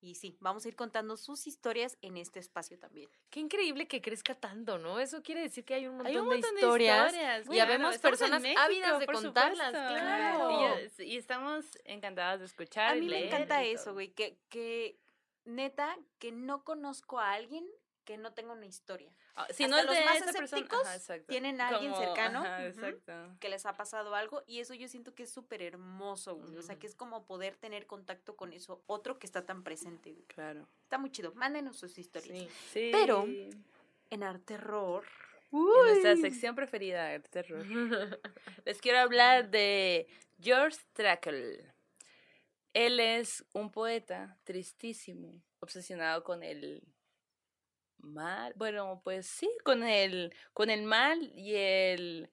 Y 0.00 0.14
sí, 0.16 0.36
vamos 0.40 0.64
a 0.64 0.68
ir 0.68 0.76
contando 0.76 1.16
sus 1.16 1.46
historias 1.46 1.96
en 2.02 2.16
este 2.16 2.38
espacio 2.38 2.78
también. 2.78 3.08
Qué 3.30 3.40
increíble 3.40 3.88
que 3.88 4.02
crezca 4.02 4.34
tanto, 4.34 4.78
¿no? 4.78 5.00
Eso 5.00 5.22
quiere 5.22 5.40
decir 5.40 5.64
que 5.64 5.74
hay 5.74 5.86
un 5.86 5.96
montón, 5.96 6.06
Hay 6.06 6.18
un 6.18 6.28
de 6.28 6.34
montón 6.36 6.54
historias. 6.54 7.06
historias. 7.12 7.46
y 7.50 7.60
habemos 7.60 7.98
personas 7.98 8.42
ávidas 8.58 8.98
de 9.00 9.06
contarlas, 9.06 9.66
supuesto. 9.68 9.94
claro. 9.94 10.78
Y, 10.98 11.16
estamos 11.16 11.64
encantadas 11.84 12.40
de 12.40 12.46
escuchar. 12.46 12.92
A 12.92 12.96
y 12.96 13.00
mí 13.00 13.08
me 13.08 13.26
encanta 13.26 13.64
eso, 13.64 13.94
güey, 13.94 14.08
que, 14.12 14.38
que 14.48 15.00
neta, 15.44 15.96
que 16.18 16.30
no 16.30 16.62
conozco 16.62 17.18
a 17.18 17.32
alguien 17.32 17.66
que 18.04 18.18
no 18.18 18.32
tenga 18.34 18.52
una 18.52 18.66
historia. 18.66 19.12
Ah, 19.38 19.46
Si 19.52 19.66
no 19.66 19.76
es 19.78 19.84
los 19.84 19.94
de 19.94 20.02
más 20.04 20.18
persona, 20.22 20.44
escépticos 20.44 20.86
ajá, 20.86 21.18
tienen 21.28 21.60
a 21.60 21.68
alguien 21.68 21.92
Como- 21.92 22.02
cercano, 22.04 22.38
ajá, 22.40 23.36
que 23.38 23.48
les 23.50 23.66
ha 23.66 23.76
pasado 23.76 24.14
algo 24.14 24.42
y 24.46 24.60
eso 24.60 24.72
yo 24.72 24.88
siento 24.88 25.14
que 25.14 25.24
es 25.24 25.30
súper 25.30 25.60
hermoso, 25.62 26.36
güey. 26.36 26.56
O 26.56 26.62
sea, 26.62 26.78
que 26.78 26.86
es 26.86 26.94
como 26.94 27.26
poder 27.26 27.54
tener 27.56 27.86
contacto 27.86 28.34
con 28.34 28.54
eso 28.54 28.82
otro 28.86 29.18
que 29.18 29.26
está 29.26 29.44
tan 29.44 29.62
presente, 29.62 30.12
güey. 30.12 30.24
Claro. 30.26 30.66
Está 30.84 30.96
muy 30.96 31.10
chido. 31.10 31.32
Mándenos 31.34 31.76
sus 31.76 31.98
historias. 31.98 32.38
Sí. 32.38 32.48
Sí. 32.72 32.90
Pero- 32.92 33.26
En 34.08 34.22
Arte 34.22 34.54
Terror. 34.54 35.04
En 35.52 35.60
nuestra 35.84 36.16
sección 36.16 36.54
preferida, 36.54 37.12
el 37.14 37.22
terror. 37.22 37.64
Les 38.64 38.80
quiero 38.80 38.98
hablar 38.98 39.50
de 39.50 40.06
George 40.40 40.78
Trakl. 40.92 41.60
Él 42.72 43.00
es 43.00 43.44
un 43.52 43.70
poeta 43.70 44.38
tristísimo, 44.44 45.40
obsesionado 45.60 46.24
con 46.24 46.42
el 46.42 46.82
mal, 48.06 48.52
bueno, 48.56 49.00
pues 49.04 49.26
sí, 49.26 49.50
con 49.64 49.82
el, 49.82 50.34
con 50.52 50.70
el 50.70 50.84
mal 50.84 51.30
y 51.34 51.54
el 51.54 52.30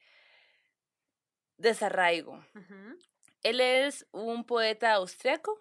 desarraigo. 1.57 2.45
Él 3.41 3.59
es 3.59 4.07
un 4.11 4.45
poeta 4.45 4.93
austriaco 4.93 5.59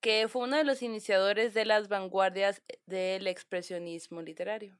que 0.00 0.28
fue 0.28 0.42
uno 0.42 0.56
de 0.56 0.64
los 0.64 0.82
iniciadores 0.82 1.54
de 1.54 1.64
las 1.64 1.88
vanguardias 1.88 2.62
del 2.86 3.26
expresionismo 3.26 4.20
literario. 4.20 4.76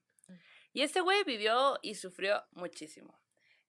Y 0.72 0.82
este 0.82 1.00
güey 1.00 1.22
vivió 1.24 1.78
y 1.82 1.94
sufrió 1.94 2.42
muchísimo. 2.52 3.18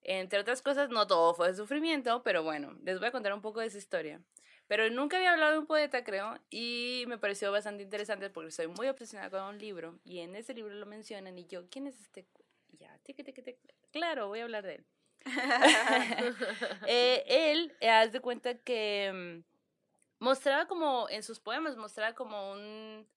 Entre 0.02 0.40
otras 0.40 0.62
cosas, 0.62 0.90
no 0.90 1.08
todo 1.08 1.34
fue 1.34 1.54
sufrimiento, 1.56 2.24
pero 2.24 2.44
bueno, 2.44 2.78
les 2.84 3.00
voy 3.00 3.08
a 3.08 3.12
contar 3.12 3.34
un 3.34 3.42
poco 3.42 3.60
de 3.60 3.68
esa 3.68 3.78
historia. 3.78 4.22
Pero 4.68 4.90
nunca 4.90 5.18
había 5.18 5.32
hablado 5.32 5.54
de 5.54 5.60
un 5.60 5.68
poeta, 5.68 6.04
creo, 6.04 6.40
y 6.50 7.06
me 7.08 7.18
pareció 7.18 7.52
bastante 7.52 7.84
interesante 7.84 8.30
porque 8.30 8.52
soy 8.52 8.68
muy 8.68 8.88
obsesionada 8.88 9.30
con 9.30 9.44
un 9.44 9.60
libro, 9.60 10.00
y 10.04 10.20
en 10.20 10.36
ese 10.36 10.54
libro 10.54 10.74
lo 10.74 10.86
mencionan, 10.86 11.38
y 11.38 11.46
yo, 11.46 11.70
¿quién 11.70 11.88
es 11.88 12.00
este? 12.02 12.26
cu-?" 12.26 12.44
Ya, 12.80 12.98
tiqui, 13.04 13.24
tiqui, 13.24 13.42
tiqui. 13.42 13.68
claro, 13.92 14.28
voy 14.28 14.40
a 14.40 14.44
hablar 14.44 14.66
de 14.66 14.76
él. 14.76 14.86
Eh, 16.88 17.24
él, 17.28 17.76
eh, 17.80 17.90
haz 17.90 18.12
de 18.12 18.20
cuenta 18.20 18.58
que 18.58 19.12
mm, 19.14 20.24
mostraba 20.24 20.68
como, 20.68 21.08
en 21.10 21.24
sus 21.24 21.40
poemas, 21.40 21.78
mostraba 21.78 22.14
como 22.14 22.52
un, 22.52 23.08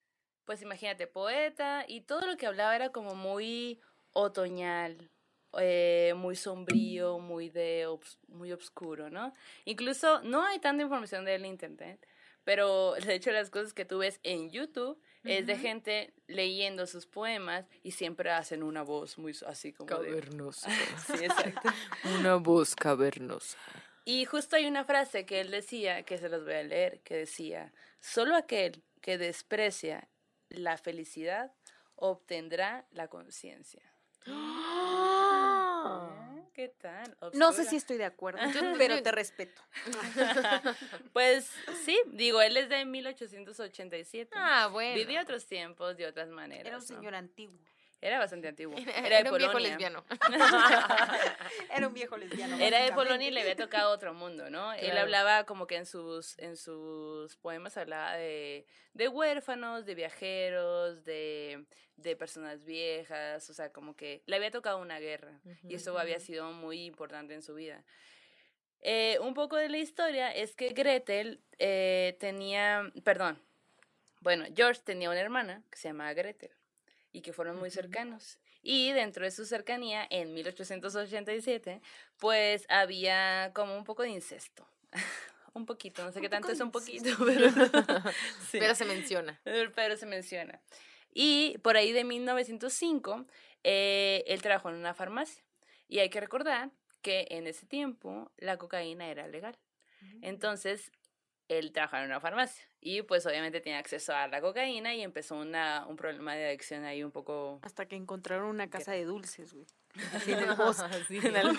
pues 0.44 0.62
imagínate, 0.62 1.06
poeta, 1.06 1.84
y 1.88 2.02
todo 2.02 2.26
lo 2.26 2.36
que 2.36 2.46
hablaba 2.46 2.76
era 2.76 2.90
como 2.90 3.14
muy 3.14 3.80
otoñal, 4.12 5.10
eh, 5.58 6.12
muy 6.16 6.36
sombrío, 6.36 7.18
muy 7.18 7.48
de 7.48 7.86
obs- 7.88 8.18
muy 8.28 8.52
oscuro, 8.52 9.10
¿no? 9.10 9.32
Incluso 9.64 10.20
no 10.22 10.42
hay 10.44 10.58
tanta 10.58 10.82
información 10.82 11.24
de 11.24 11.34
él 11.36 11.44
en 11.44 11.52
internet, 11.52 12.06
pero 12.44 12.94
de 12.94 13.14
hecho 13.14 13.30
las 13.30 13.50
cosas 13.50 13.72
que 13.74 13.84
tú 13.84 13.98
ves 13.98 14.20
en 14.22 14.50
YouTube 14.50 15.00
es 15.24 15.46
de 15.46 15.56
gente 15.58 16.14
leyendo 16.26 16.86
sus 16.86 17.06
poemas 17.06 17.66
y 17.82 17.90
siempre 17.90 18.30
hacen 18.30 18.62
una 18.62 18.82
voz 18.82 19.18
muy 19.18 19.36
así 19.46 19.72
como 19.72 19.94
de... 19.98 20.08
Cavernosa. 20.08 20.70
Sí, 21.06 21.24
exacto. 21.24 21.68
Una 22.18 22.36
voz 22.36 22.74
cavernosa. 22.74 23.58
Y 24.06 24.24
justo 24.24 24.56
hay 24.56 24.66
una 24.66 24.84
frase 24.84 25.26
que 25.26 25.40
él 25.40 25.50
decía, 25.50 26.02
que 26.04 26.16
se 26.16 26.30
los 26.30 26.44
voy 26.44 26.54
a 26.54 26.62
leer, 26.62 27.00
que 27.00 27.16
decía, 27.16 27.74
solo 28.00 28.36
aquel 28.36 28.82
que 29.02 29.18
desprecia 29.18 30.08
la 30.48 30.78
felicidad 30.78 31.52
obtendrá 31.96 32.86
la 32.92 33.08
conciencia. 33.08 33.82
¿Qué 36.58 36.68
tal? 36.70 37.16
No 37.34 37.52
sé 37.52 37.64
si 37.66 37.76
estoy 37.76 37.98
de 37.98 38.04
acuerdo, 38.04 38.40
pero 38.78 39.00
te 39.00 39.12
respeto. 39.12 39.62
Pues 41.12 41.50
sí, 41.84 41.96
digo, 42.06 42.42
él 42.42 42.56
es 42.56 42.68
de 42.68 42.84
1887. 42.84 44.34
Ah, 44.34 44.68
bueno. 44.70 44.96
Vivió 44.96 45.20
otros 45.20 45.46
tiempos 45.46 45.96
de 45.96 46.06
otras 46.06 46.28
maneras. 46.28 46.66
Era 46.66 46.76
un 46.78 46.82
¿no? 46.82 46.86
señor 46.86 47.14
antiguo. 47.14 47.56
Era 48.00 48.18
bastante 48.18 48.48
antiguo. 48.48 48.76
Era, 48.78 48.92
Era, 49.06 49.22
de 49.22 49.30
un 49.30 49.38
viejo 49.38 49.58
lesbiano. 49.58 50.04
Era 51.74 51.88
un 51.88 51.94
viejo 51.94 52.16
lesbiano. 52.16 52.56
Era 52.56 52.82
de. 52.84 52.92
Polonia 52.92 53.28
y 53.28 53.30
le 53.30 53.40
había 53.40 53.56
tocado 53.56 53.90
otro 53.90 54.14
mundo, 54.14 54.50
¿no? 54.50 54.72
Él 54.72 54.96
hablaba 54.96 55.44
como 55.44 55.66
que 55.66 55.76
en 55.76 55.86
sus, 55.86 56.38
en 56.38 56.56
sus 56.56 57.36
poemas 57.36 57.76
hablaba 57.76 58.14
de, 58.14 58.66
de 58.94 59.08
huérfanos, 59.08 59.84
de 59.84 59.94
viajeros, 59.94 61.04
de, 61.04 61.64
de 61.96 62.16
personas 62.16 62.64
viejas, 62.64 63.50
o 63.50 63.54
sea, 63.54 63.72
como 63.72 63.96
que 63.96 64.22
le 64.26 64.36
había 64.36 64.50
tocado 64.50 64.78
una 64.78 65.00
guerra 65.00 65.40
y 65.64 65.74
eso 65.74 65.98
había 65.98 66.20
sido 66.20 66.52
muy 66.52 66.84
importante 66.84 67.34
en 67.34 67.42
su 67.42 67.54
vida. 67.54 67.84
Eh, 68.80 69.18
un 69.20 69.34
poco 69.34 69.56
de 69.56 69.68
la 69.68 69.78
historia 69.78 70.30
es 70.30 70.54
que 70.54 70.68
Gretel 70.68 71.42
eh, 71.58 72.16
tenía, 72.20 72.92
perdón, 73.02 73.42
bueno, 74.20 74.44
George 74.54 74.82
tenía 74.84 75.10
una 75.10 75.20
hermana 75.20 75.64
que 75.70 75.78
se 75.78 75.88
llamaba 75.88 76.12
Gretel 76.12 76.50
y 77.18 77.20
que 77.20 77.32
fueron 77.32 77.58
muy 77.58 77.70
cercanos. 77.70 78.38
Y 78.62 78.92
dentro 78.92 79.24
de 79.24 79.30
su 79.30 79.44
cercanía, 79.44 80.06
en 80.08 80.32
1887, 80.34 81.82
pues 82.16 82.64
había 82.68 83.50
como 83.54 83.76
un 83.76 83.84
poco 83.84 84.02
de 84.02 84.10
incesto. 84.10 84.66
un 85.54 85.66
poquito, 85.66 86.04
no 86.04 86.12
sé 86.12 86.18
Un 86.18 86.22
qué 86.22 86.28
tanto 86.28 86.52
es 86.52 86.60
un 86.60 86.70
poquito, 86.70 87.10
pero, 87.26 87.50
sí. 88.50 88.58
Pero 88.58 88.74
se 88.74 88.84
menciona. 88.84 89.40
pero 89.74 89.96
se 89.96 90.06
menciona. 90.06 90.60
Y 91.12 91.58
por 91.58 91.76
ahí 91.76 91.92
de 91.92 92.04
1905, 92.04 93.26
eh, 93.64 94.24
él 94.28 94.40
trabajó 94.40 94.68
en 94.70 94.76
una 94.76 94.94
farmacia. 94.94 95.42
Y 95.88 95.98
hay 95.98 96.10
que 96.10 96.20
recordar 96.20 96.70
que 97.02 97.26
en 97.30 97.46
ese 97.48 97.66
tiempo 97.66 98.30
la 98.36 98.58
cocaína 98.58 99.08
era 99.08 99.26
legal. 99.26 99.58
Entonces, 100.22 100.92
él 101.48 101.72
trabajaba 101.72 102.02
en 102.04 102.10
una 102.10 102.20
farmacia 102.20 102.64
y 102.80 103.02
pues 103.02 103.26
obviamente 103.26 103.60
tenía 103.60 103.78
acceso 103.78 104.14
a 104.14 104.28
la 104.28 104.40
cocaína 104.40 104.94
y 104.94 105.02
empezó 105.02 105.36
una, 105.36 105.86
un 105.88 105.96
problema 105.96 106.34
de 106.34 106.46
adicción 106.48 106.84
ahí 106.84 107.02
un 107.02 107.10
poco... 107.10 107.58
Hasta 107.62 107.86
que 107.86 107.96
encontraron 107.96 108.46
una 108.48 108.68
casa 108.70 108.92
de 108.92 109.04
dulces, 109.04 109.52
güey. 109.54 109.66
Así 110.14 110.32
en 110.32 110.38
el 110.40 110.54
bosque. 110.56 111.04
Sí. 111.08 111.18
en 111.22 111.36
el- 111.36 111.58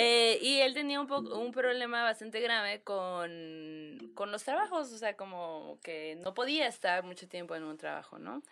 Eh, 0.00 0.38
y 0.40 0.60
él 0.60 0.74
tenía 0.74 1.00
un, 1.00 1.08
poco, 1.08 1.40
un 1.40 1.50
problema 1.50 2.04
bastante 2.04 2.38
grave 2.38 2.82
con, 2.82 3.98
con 4.14 4.30
los 4.30 4.44
trabajos, 4.44 4.92
o 4.92 4.96
sea, 4.98 5.16
como 5.16 5.80
que 5.82 6.14
no 6.22 6.34
podía 6.34 6.68
estar 6.68 7.02
mucho 7.02 7.26
tiempo 7.28 7.56
en 7.56 7.64
un 7.64 7.76
trabajo, 7.76 8.16
¿no? 8.20 8.44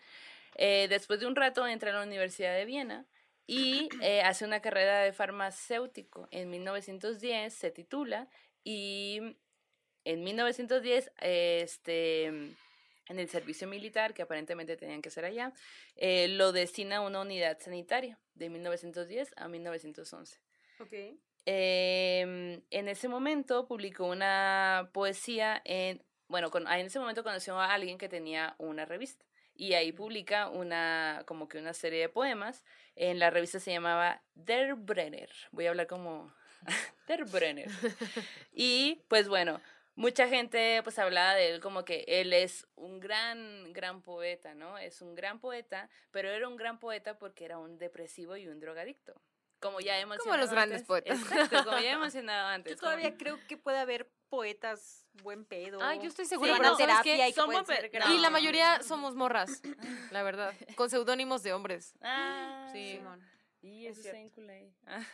Eh, 0.57 0.87
después 0.89 1.21
de 1.21 1.27
un 1.27 1.37
rato 1.37 1.65
entra 1.69 1.91
a 1.91 1.95
la 1.95 2.03
Universidad 2.03 2.53
de 2.57 2.65
Viena 2.65 3.07
y 3.47 3.89
eh, 4.03 4.23
hace 4.23 4.45
una 4.45 4.61
carrera 4.61 4.99
de 5.03 5.13
farmacéutico. 5.13 6.27
En 6.33 6.51
1910 6.51 7.55
se 7.55 7.71
titula 7.71 8.27
y 8.65 9.37
en 10.07 10.23
1910, 10.23 11.11
eh, 11.21 11.61
este, 11.63 12.27
en 12.27 13.19
el 13.19 13.29
servicio 13.29 13.67
militar, 13.67 14.15
que 14.15 14.23
aparentemente 14.23 14.77
tenían 14.77 15.03
que 15.03 15.11
ser 15.11 15.25
allá, 15.25 15.53
eh, 15.97 16.29
lo 16.29 16.53
destina 16.53 16.99
a 16.99 17.01
una 17.01 17.21
unidad 17.21 17.59
sanitaria 17.61 18.19
de 18.35 18.49
1910 18.49 19.35
a 19.37 19.49
1911. 19.49 20.39
Ok. 20.79 20.93
Em, 21.49 22.63
en 22.71 22.89
ese 22.89 23.09
momento 23.09 23.67
publicó 23.67 24.07
una 24.07 24.91
poesía 24.93 25.61
en 25.65 26.03
bueno, 26.29 26.51
con, 26.51 26.67
en 26.67 26.87
ese 26.87 26.99
momento 26.99 27.23
conoció 27.23 27.59
a 27.61 27.73
alguien 27.73 27.99
que 27.99 28.09
tenía 28.09 28.57
una 28.59 28.85
revista 28.85 29.25
y 29.55 29.75
ahí 29.75 29.93
publica 29.93 30.49
una, 30.49 31.23
como 31.27 31.49
que 31.49 31.59
una 31.59 31.73
serie 31.73 32.01
de 32.01 32.09
poemas. 32.09 32.65
En 32.95 33.19
la 33.19 33.31
revista 33.31 33.61
se 33.61 33.73
llamaba 33.73 34.23
Der 34.35 34.75
Brenner. 34.75 35.31
Voy 35.53 35.67
a 35.67 35.71
hablar 35.71 35.87
como 35.87 36.33
Der 37.09 37.25
Brenner. 37.25 37.71
Y 38.53 39.03
pues 39.09 39.29
bueno, 39.29 39.61
mucha 39.97 40.29
gente 40.29 40.81
pues 40.85 40.99
hablaba 40.99 41.35
de 41.35 41.51
él 41.51 41.61
como 41.61 41.85
que 41.85 42.05
él 42.07 42.33
es 42.33 42.67
un 42.77 43.01
gran, 43.01 43.73
gran 43.73 44.03
poeta, 44.03 44.55
¿no? 44.55 44.79
Es 44.79 45.03
un 45.03 45.15
gran 45.15 45.41
poeta, 45.41 45.89
pero 46.13 46.29
era 46.31 46.47
un 46.47 46.57
gran 46.57 46.79
poeta 46.79 47.19
porque 47.19 47.45
era 47.45 47.59
un 47.59 47.79
depresivo 47.79 48.37
y 48.37 48.47
un 48.47 48.61
drogadicto. 48.61 49.21
Como 49.59 49.81
ya 49.81 49.99
hemos 49.99 50.19
Como 50.19 50.37
los 50.37 50.51
grandes 50.51 50.83
poetas. 50.85 51.19
Exacto, 51.19 51.65
como 51.65 51.79
ya 51.81 51.93
he 51.93 51.97
mencionado 51.99 52.47
antes. 52.49 52.75
Yo 52.75 52.79
como- 52.79 52.93
todavía 52.93 53.17
creo 53.17 53.39
que 53.49 53.57
puede 53.57 53.79
haber 53.79 54.09
poetas 54.29 55.07
buen 55.23 55.45
pedo. 55.47 55.79
Ay, 55.83 55.99
yo 56.01 56.09
estoy 56.09 56.27
que 56.27 56.29
segura, 56.29 56.55
a 56.57 56.59
¿sabes 56.59 56.77
terapia 56.77 57.29
y 57.29 57.33
que 57.33 57.41
Somos 57.41 57.67
ser 57.67 57.89
grandes. 57.89 58.19
Y 58.19 58.21
la 58.21 58.29
mayoría 58.31 58.83
somos 58.83 59.15
morras, 59.15 59.63
la 60.11 60.23
verdad. 60.23 60.55
Con 60.75 60.91
seudónimos 60.91 61.43
de 61.43 61.53
hombres. 61.55 61.95
Ah, 62.03 62.69
Sí. 62.73 62.97
Simón. 62.99 63.27
Y 63.63 63.87
Es 63.87 63.99
eso 63.99 64.09
está 64.09 64.19
cierto. 64.19 64.19
bien 64.19 64.31
culé. 64.31 64.73
Ah, 64.87 65.07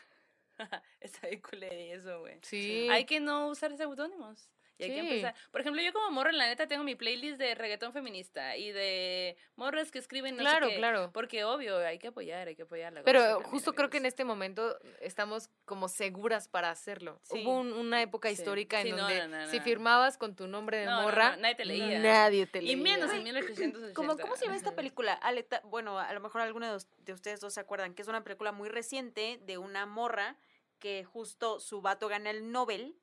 está 1.01 1.29
bien 1.29 1.41
culé 1.41 1.93
eso, 1.93 2.21
güey. 2.21 2.39
Sí. 2.43 2.89
Hay 2.91 3.05
que 3.05 3.21
no 3.21 3.47
usar 3.49 3.77
seudónimos. 3.77 4.51
Y 4.79 4.85
hay 4.85 4.91
que 4.91 4.99
empezar. 5.01 5.35
Por 5.51 5.61
ejemplo, 5.61 5.81
yo 5.83 5.93
como 5.93 6.11
morra, 6.11 6.33
la 6.33 6.47
neta, 6.47 6.67
tengo 6.67 6.83
mi 6.83 6.95
playlist 6.97 7.39
de 7.39 7.55
reggaetón 7.55 7.93
feminista 7.93 8.57
y 8.57 8.73
de 8.73 9.37
morras 9.55 9.91
que 9.93 9.99
escriben 9.99 10.37
no 10.37 10.43
sé 10.43 10.49
Claro, 10.49 10.69
qué, 10.69 10.77
claro. 10.77 11.11
Porque 11.13 11.45
obvio, 11.45 11.77
hay 11.79 11.99
que 11.99 12.09
apoyar, 12.09 12.49
hay 12.49 12.57
que 12.57 12.63
apoyar 12.63 12.93
la 12.93 13.03
Pero 13.03 13.43
justo 13.43 13.75
creo 13.75 13.91
que 13.91 13.99
en 13.99 14.07
este 14.07 14.25
momento 14.25 14.77
estamos 15.01 15.51
como 15.65 15.89
seguras 15.89 16.49
para 16.49 16.71
hacerlo. 16.71 17.21
Sí. 17.23 17.43
Hubo 17.43 17.59
un- 17.59 17.73
una 17.73 18.03
época 18.03 18.29
Sí. 18.29 18.35
histórica 18.35 18.81
en 18.81 18.91
no, 18.91 18.97
donde 18.97 19.29
no, 19.29 19.39
no, 19.43 19.47
si 19.51 19.59
no. 19.59 19.63
firmabas 19.65 20.19
con 20.19 20.35
tu 20.35 20.49
nombre 20.49 20.79
de 20.79 20.87
morra, 20.87 21.37
no, 21.37 21.43
nadie 21.43 21.55
te 21.55 21.65
leía. 21.65 21.99
nadie 22.01 22.47
te 22.47 22.61
leía. 22.63 22.73
Y 22.73 22.77
menos 22.77 23.11
en 23.13 23.21
Güey, 23.23 23.35
1880. 23.35 23.95
¿Cómo, 23.95 24.17
¿Cómo 24.17 24.37
se 24.37 24.47
llama 24.47 24.57
esta 24.57 24.75
película? 24.75 25.13
Aleta, 25.13 25.61
bueno, 25.65 25.99
a 25.99 26.13
lo 26.13 26.21
mejor 26.21 26.41
alguno 26.41 26.77
de 26.99 27.13
ustedes 27.13 27.41
dos 27.41 27.55
se 27.55 27.61
acuerdan, 27.61 27.95
que 27.95 28.03
es 28.03 28.09
una 28.09 28.25
película 28.25 28.53
muy 28.53 28.69
reciente 28.69 29.39
de 29.43 29.59
una 29.59 29.87
morra 29.87 30.37
que 30.79 31.05
justo 31.05 31.61
su 31.61 31.81
vato 31.83 32.09
gana 32.09 32.31
el 32.31 32.51
Nobel 32.51 32.97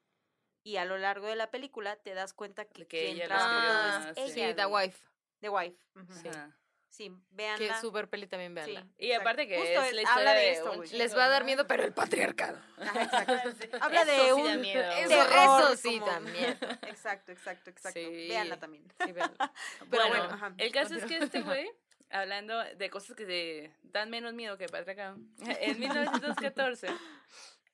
y 0.63 0.77
a 0.77 0.85
lo 0.85 0.97
largo 0.97 1.27
de 1.27 1.35
la 1.35 1.49
película 1.51 1.95
te 1.95 2.13
das 2.13 2.33
cuenta 2.33 2.65
que, 2.65 2.85
Que 2.87 3.05
quien 3.05 3.15
ella 3.15 3.25
es 3.25 3.31
ah, 3.33 4.11
sí. 4.15 4.21
ella. 4.21 4.47
Sí, 4.49 4.53
The. 4.55 4.65
Wife. 4.65 4.99
The 5.41 5.49
Wife. 5.49 5.77
Sí. 6.21 6.27
Ajá. 6.27 6.55
Sí, 6.91 7.07
Que 7.09 7.35
véanla. 7.35 7.75
es 7.75 7.81
súper 7.81 8.09
peli 8.09 8.25
también, 8.27 8.51
Sí, 8.65 8.71
véanla. 8.73 8.87
Y 8.97 9.11
aparte 9.13 9.47
que 9.47 9.57
Justo 9.57 9.71
es 9.81 9.87
es- 9.89 9.93
la 9.93 10.01
historia 10.01 10.19
habla 10.29 10.33
de 10.33 10.39
de 10.39 10.51
esto, 10.51 10.71
un 10.71 10.77
güey. 10.77 10.89
chico, 10.89 10.97
Les 10.97 11.15
va 11.17 11.25
a 11.25 11.29
dar 11.29 11.43
miedo, 11.45 11.65
pero 11.67 11.83
el 11.83 11.93
patriarcado. 11.93 12.59
Sí. 13.61 13.69
Habla 13.79 14.01
Eso 14.01 14.11
de 14.11 14.17
sí 14.25 14.31
un 14.31 14.61
terror, 15.07 15.61
eso 15.63 15.75
sí 15.77 15.99
como- 15.99 16.11
también. 16.11 16.57
Exacto, 16.87 17.31
exacto, 17.31 17.69
exacto. 17.69 17.99
Sí. 17.99 18.27
Véanla 18.27 18.57
también. 18.59 18.83
Sí, 19.05 19.11
véanla. 19.13 19.53
Pero 19.89 20.07
bueno, 20.07 20.09
bueno, 20.09 20.33
ajá, 20.33 20.53
el 20.57 20.71
caso 20.71 20.95
es 20.95 21.05
que 21.05 21.17
este 21.19 21.41
güey, 21.41 21.69
hablando 22.09 22.57
de 22.63 22.89
cosas 22.89 23.15
que 23.15 23.25
te 23.25 23.73
dan 23.83 24.09
menos 24.09 24.33
miedo 24.33 24.57
que 24.57 24.67
patriarcado, 24.67 25.17
en 25.45 25.79
1914, 25.79 26.87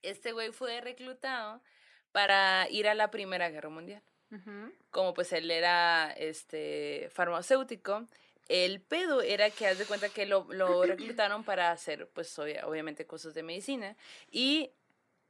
este 0.01 0.33
güey 0.33 0.51
fue 0.51 0.81
reclutado 0.81 1.61
para 2.15 2.69
ir 2.69 2.87
a 2.87 2.93
la 2.93 3.11
Primera 3.11 3.49
Guerra 3.49 3.67
Mundial. 3.67 4.01
Como 4.89 5.13
pues 5.13 5.33
él 5.33 5.51
era 5.51 6.13
este 6.15 7.09
farmacéutico, 7.11 8.07
el 8.47 8.79
pedo 8.81 9.21
era 9.21 9.49
que 9.49 9.67
haz 9.67 9.77
de 9.77 9.85
cuenta 9.85 10.07
que 10.07 10.25
lo, 10.25 10.47
lo 10.53 10.83
reclutaron 10.85 11.43
para 11.43 11.71
hacer 11.71 12.07
pues 12.13 12.37
obvia- 12.39 12.65
obviamente 12.67 13.05
cosas 13.05 13.33
de 13.33 13.43
medicina 13.43 13.97
y 14.31 14.71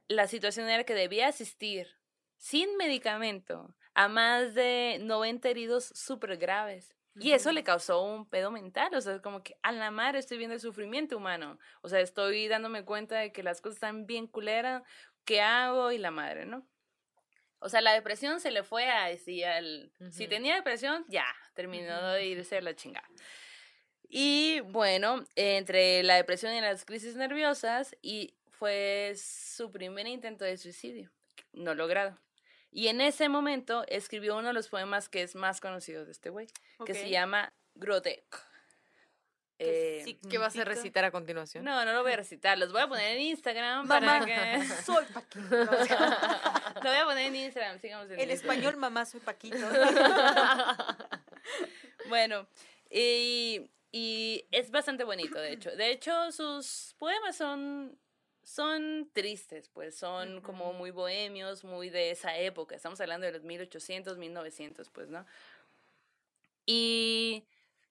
la 0.06 0.28
situación 0.28 0.68
era 0.68 0.84
que 0.84 0.94
debía 0.94 1.26
asistir 1.26 1.88
sin 2.36 2.76
medicamento 2.76 3.74
a 3.94 4.06
más 4.06 4.54
de 4.54 4.98
90 5.00 5.48
heridos 5.48 5.86
súper 5.86 6.36
graves. 6.36 6.94
Y 7.18 7.32
eso 7.32 7.50
le 7.50 7.64
causó 7.64 8.02
un 8.04 8.28
pedo 8.28 8.52
mental, 8.52 8.94
o 8.94 9.00
sea, 9.00 9.14
es 9.16 9.22
como 9.22 9.42
que 9.42 9.56
a 9.62 9.72
la 9.72 9.90
madre 9.90 10.20
estoy 10.20 10.38
viendo 10.38 10.54
el 10.54 10.60
sufrimiento 10.60 11.16
humano, 11.16 11.58
o 11.82 11.88
sea, 11.88 11.98
estoy 12.00 12.46
dándome 12.46 12.84
cuenta 12.84 13.16
de 13.18 13.32
que 13.32 13.42
las 13.42 13.60
cosas 13.60 13.76
están 13.76 14.06
bien 14.06 14.28
culeras, 14.28 14.82
¿qué 15.24 15.40
hago? 15.40 15.90
Y 15.90 15.98
la 15.98 16.10
madre, 16.12 16.44
¿no? 16.46 16.64
O 17.58 17.68
sea, 17.68 17.80
la 17.80 17.92
depresión 17.92 18.40
se 18.40 18.50
le 18.50 18.62
fue 18.62 18.88
a 18.90 19.06
así 19.06 19.42
al... 19.42 19.90
Si 20.10 20.28
tenía 20.28 20.54
depresión, 20.54 21.04
ya, 21.08 21.26
terminó 21.54 22.12
de 22.12 22.26
irse 22.26 22.58
a 22.58 22.60
la 22.60 22.74
chingada. 22.74 23.08
Y 24.08 24.60
bueno, 24.60 25.24
entre 25.34 26.02
la 26.02 26.16
depresión 26.16 26.54
y 26.54 26.60
las 26.60 26.84
crisis 26.84 27.16
nerviosas, 27.16 27.96
y 28.02 28.34
fue 28.50 29.14
su 29.16 29.72
primer 29.72 30.06
intento 30.06 30.44
de 30.44 30.56
suicidio, 30.56 31.10
no 31.52 31.74
logrado. 31.74 32.18
Y 32.70 32.88
en 32.88 33.00
ese 33.00 33.28
momento 33.28 33.84
escribió 33.88 34.36
uno 34.36 34.48
de 34.48 34.54
los 34.54 34.68
poemas 34.68 35.08
que 35.08 35.22
es 35.22 35.34
más 35.34 35.60
conocido 35.60 36.04
de 36.04 36.12
este 36.12 36.30
güey, 36.30 36.46
que 36.84 36.94
se 36.94 37.08
llama 37.08 37.52
Grotec. 37.74 38.24
¿Qué 39.58 40.02
Eh, 40.04 40.18
¿Qué 40.28 40.38
vas 40.38 40.56
a 40.58 40.64
recitar 40.64 41.04
a 41.04 41.10
continuación? 41.10 41.64
no, 41.64 41.84
no 41.84 41.92
lo 41.92 42.02
voy 42.02 42.12
a 42.12 42.16
recitar, 42.16 42.58
los 42.58 42.72
voy 42.72 42.82
a 42.82 42.88
poner 42.88 43.16
en 43.16 43.22
Instagram 43.22 43.86
Mamá, 43.86 44.20
para 44.20 44.26
que... 44.26 44.64
soy 44.84 45.04
Paquito. 45.06 45.40
No, 45.40 45.70
o 45.70 45.84
sea, 45.84 46.72
Lo 46.74 46.90
voy 46.90 46.98
a 46.98 47.04
poner 47.04 47.26
en 47.26 47.36
Instagram, 47.36 47.78
sigamos 47.80 48.06
en 48.10 48.20
Instagram. 48.20 48.36
español, 48.36 48.76
mamá, 48.76 49.04
soy 49.06 49.20
Paquito. 49.20 49.56
Bueno, 52.08 52.46
y, 52.90 53.68
y 53.90 54.44
es 54.50 54.70
bastante 54.70 55.04
bonito, 55.04 55.38
de 55.38 55.52
hecho. 55.52 55.70
De 55.74 55.90
hecho, 55.90 56.30
sus 56.30 56.94
poemas 56.98 57.36
son, 57.36 57.98
son 58.44 59.10
tristes, 59.12 59.68
pues 59.68 59.96
son 59.96 60.40
como 60.40 60.72
muy 60.72 60.90
bohemios, 60.90 61.64
muy 61.64 61.90
de 61.90 62.10
esa 62.10 62.36
época. 62.36 62.76
Estamos 62.76 63.00
hablando 63.00 63.26
de 63.26 63.32
los 63.32 63.42
1800, 63.42 64.18
1900, 64.18 64.88
pues, 64.90 65.08
¿no? 65.08 65.26
Y 66.64 67.44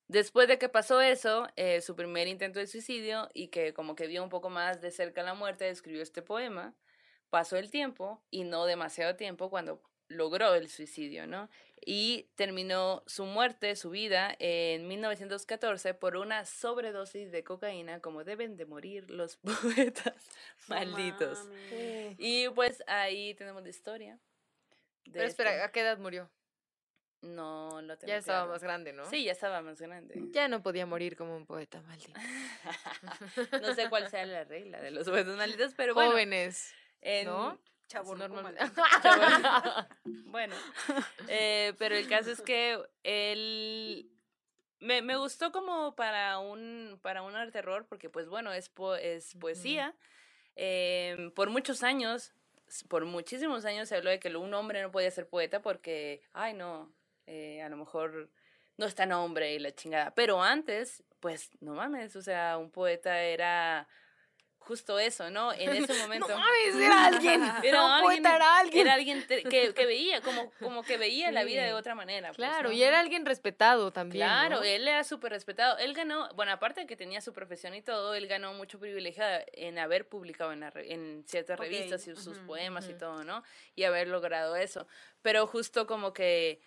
después 0.07 0.47
de 0.47 0.57
que 0.57 0.69
pasó 0.69 1.01
eso, 1.01 1.47
eh, 1.55 1.81
su 1.81 1.95
primer 1.95 2.27
intento 2.27 2.59
de 2.59 2.67
suicidio 2.67 3.29
y 3.33 3.47
que 3.47 3.73
como 3.73 3.95
que 3.95 4.07
vio 4.07 4.23
un 4.23 4.29
poco 4.29 4.49
más 4.49 4.81
de 4.81 4.91
cerca 4.91 5.23
la 5.23 5.33
muerte, 5.33 5.69
escribió 5.69 6.01
este 6.01 6.21
poema. 6.21 6.73
Pasó 7.29 7.57
el 7.57 7.69
tiempo 7.71 8.23
y 8.29 8.43
no 8.43 8.65
demasiado 8.65 9.15
tiempo 9.15 9.49
cuando 9.49 9.81
logró 10.07 10.53
el 10.53 10.69
suicidio, 10.69 11.25
¿no? 11.27 11.49
Y 11.83 12.29
terminó 12.35 13.03
su 13.07 13.25
muerte, 13.25 13.75
su 13.75 13.89
vida, 13.89 14.35
en 14.39 14.87
1914 14.87 15.93
por 15.95 16.15
una 16.15 16.45
sobredosis 16.45 17.31
de 17.31 17.43
cocaína, 17.43 17.99
como 18.01 18.23
deben 18.23 18.55
de 18.55 18.65
morir 18.65 19.09
los 19.09 19.37
poetas 19.37 20.29
malditos. 20.67 21.49
Y 22.17 22.47
pues 22.49 22.83
ahí 22.87 23.33
tenemos 23.33 23.63
la 23.63 23.69
historia. 23.69 24.19
Pero 25.05 25.25
este- 25.25 25.43
espera, 25.43 25.65
¿a 25.65 25.71
qué 25.71 25.81
edad 25.81 25.97
murió? 25.97 26.29
No 27.25 27.81
lo 27.81 27.97
tengo 27.97 28.07
Ya 28.09 28.17
estaba 28.17 28.39
claro. 28.41 28.51
más 28.53 28.63
grande, 28.63 28.93
¿no? 28.93 29.09
Sí, 29.09 29.23
ya 29.23 29.31
estaba 29.31 29.61
más 29.61 29.79
grande. 29.81 30.15
Ya 30.31 30.47
no 30.47 30.61
podía 30.61 30.85
morir 30.85 31.15
como 31.17 31.35
un 31.35 31.45
poeta 31.45 31.81
maldito. 31.81 32.13
no 33.61 33.73
sé 33.73 33.89
cuál 33.89 34.09
sea 34.09 34.25
la 34.25 34.43
regla 34.43 34.79
de 34.81 34.91
los 34.91 35.07
poetas 35.09 35.35
malditos, 35.37 35.73
pero 35.75 35.93
bueno. 35.93 36.11
Jóvenes, 36.11 36.73
en- 37.01 37.27
¿no? 37.27 37.57
Chavorruco 37.87 38.27
Normal-. 38.29 38.57
Bueno, 40.25 40.55
eh, 41.27 41.73
pero 41.77 41.95
el 41.95 42.07
caso 42.07 42.31
es 42.31 42.41
que 42.41 42.79
él 43.03 44.09
me, 44.79 45.01
me 45.01 45.15
gustó 45.15 45.51
como 45.51 45.95
para 45.95 46.39
un 46.39 46.99
para 47.01 47.21
un 47.21 47.35
arte 47.35 47.51
terror 47.53 47.85
porque 47.87 48.09
pues 48.09 48.27
bueno 48.27 48.51
es 48.53 48.69
po- 48.69 48.95
es 48.95 49.35
poesía. 49.35 49.95
Em, 50.55 51.31
por 51.31 51.49
muchos 51.49 51.83
años, 51.83 52.33
por 52.89 53.05
muchísimos 53.05 53.65
años 53.65 53.87
se 53.89 53.95
habló 53.95 54.09
de 54.09 54.19
que 54.19 54.35
un 54.35 54.53
hombre 54.53 54.81
no 54.81 54.91
podía 54.91 55.11
ser 55.11 55.27
poeta 55.29 55.61
porque 55.61 56.21
ay 56.33 56.53
no, 56.53 56.91
eh, 57.27 57.61
a 57.61 57.69
lo 57.69 57.77
mejor 57.77 58.29
no 58.77 58.85
es 58.85 58.95
tan 58.95 59.11
hombre 59.11 59.53
y 59.53 59.59
la 59.59 59.73
chingada. 59.73 60.13
Pero 60.13 60.41
antes, 60.41 61.03
pues 61.19 61.49
no 61.61 61.73
mames, 61.73 62.15
o 62.15 62.21
sea, 62.21 62.57
un 62.57 62.69
poeta 62.71 63.21
era 63.21 63.87
justo 64.59 64.97
eso, 64.97 65.29
¿no? 65.29 65.53
En 65.53 65.69
ese 65.75 65.93
momento. 65.93 66.27
No 66.27 66.37
mames, 66.39 66.75
era 66.75 67.05
alguien. 67.05 67.41
Era 67.63 67.77
no, 67.77 67.93
alguien- 67.93 68.01
poeta 68.23 68.35
era 68.35 68.57
alguien. 68.57 68.81
Era 68.87 68.93
alguien 68.95 69.25
que, 69.27 69.73
que 69.75 69.85
veía, 69.85 70.21
como, 70.21 70.51
como 70.59 70.83
que 70.83 70.97
veía 70.97 71.31
la 71.31 71.43
vida 71.43 71.61
Sí. 71.61 71.67
de 71.67 71.73
otra 71.73 71.93
manera. 71.93 72.29
pues, 72.29 72.37
Claro, 72.37 72.69
¿no? 72.69 72.75
y 72.75 72.81
era 72.81 72.99
alguien 72.99 73.25
respetado 73.27 73.91
también. 73.91 74.25
Claro, 74.25 74.57
¿no? 74.57 74.63
él 74.63 74.87
era 74.87 75.03
súper 75.03 75.31
respetado. 75.31 75.77
Él 75.77 75.93
ganó, 75.93 76.29
bueno, 76.33 76.51
aparte 76.51 76.81
de 76.81 76.87
que 76.87 76.95
tenía 76.95 77.21
su 77.21 77.31
profesión 77.31 77.75
y 77.75 77.83
todo, 77.83 78.15
él 78.15 78.25
ganó 78.27 78.53
mucho 78.55 78.79
privilegio 78.79 79.23
en 79.53 79.77
haber 79.77 80.09
publicado 80.09 80.51
en, 80.51 80.61
la 80.61 80.73
en 80.75 81.23
ciertas 81.27 81.59
Ok, 81.59 81.65
revistas 81.65 82.07
y 82.07 82.15
sus 82.15 82.37
ujú, 82.39 82.47
poemas 82.47 82.85
y 82.87 82.91
ujú. 82.91 82.97
todo, 82.99 83.23
¿no? 83.23 83.43
Y 83.75 83.83
haber 83.83 84.07
logrado 84.07 84.55
eso. 84.55 84.87
Pero 85.21 85.45
justo 85.45 85.85
como 85.85 86.11
que 86.11 86.59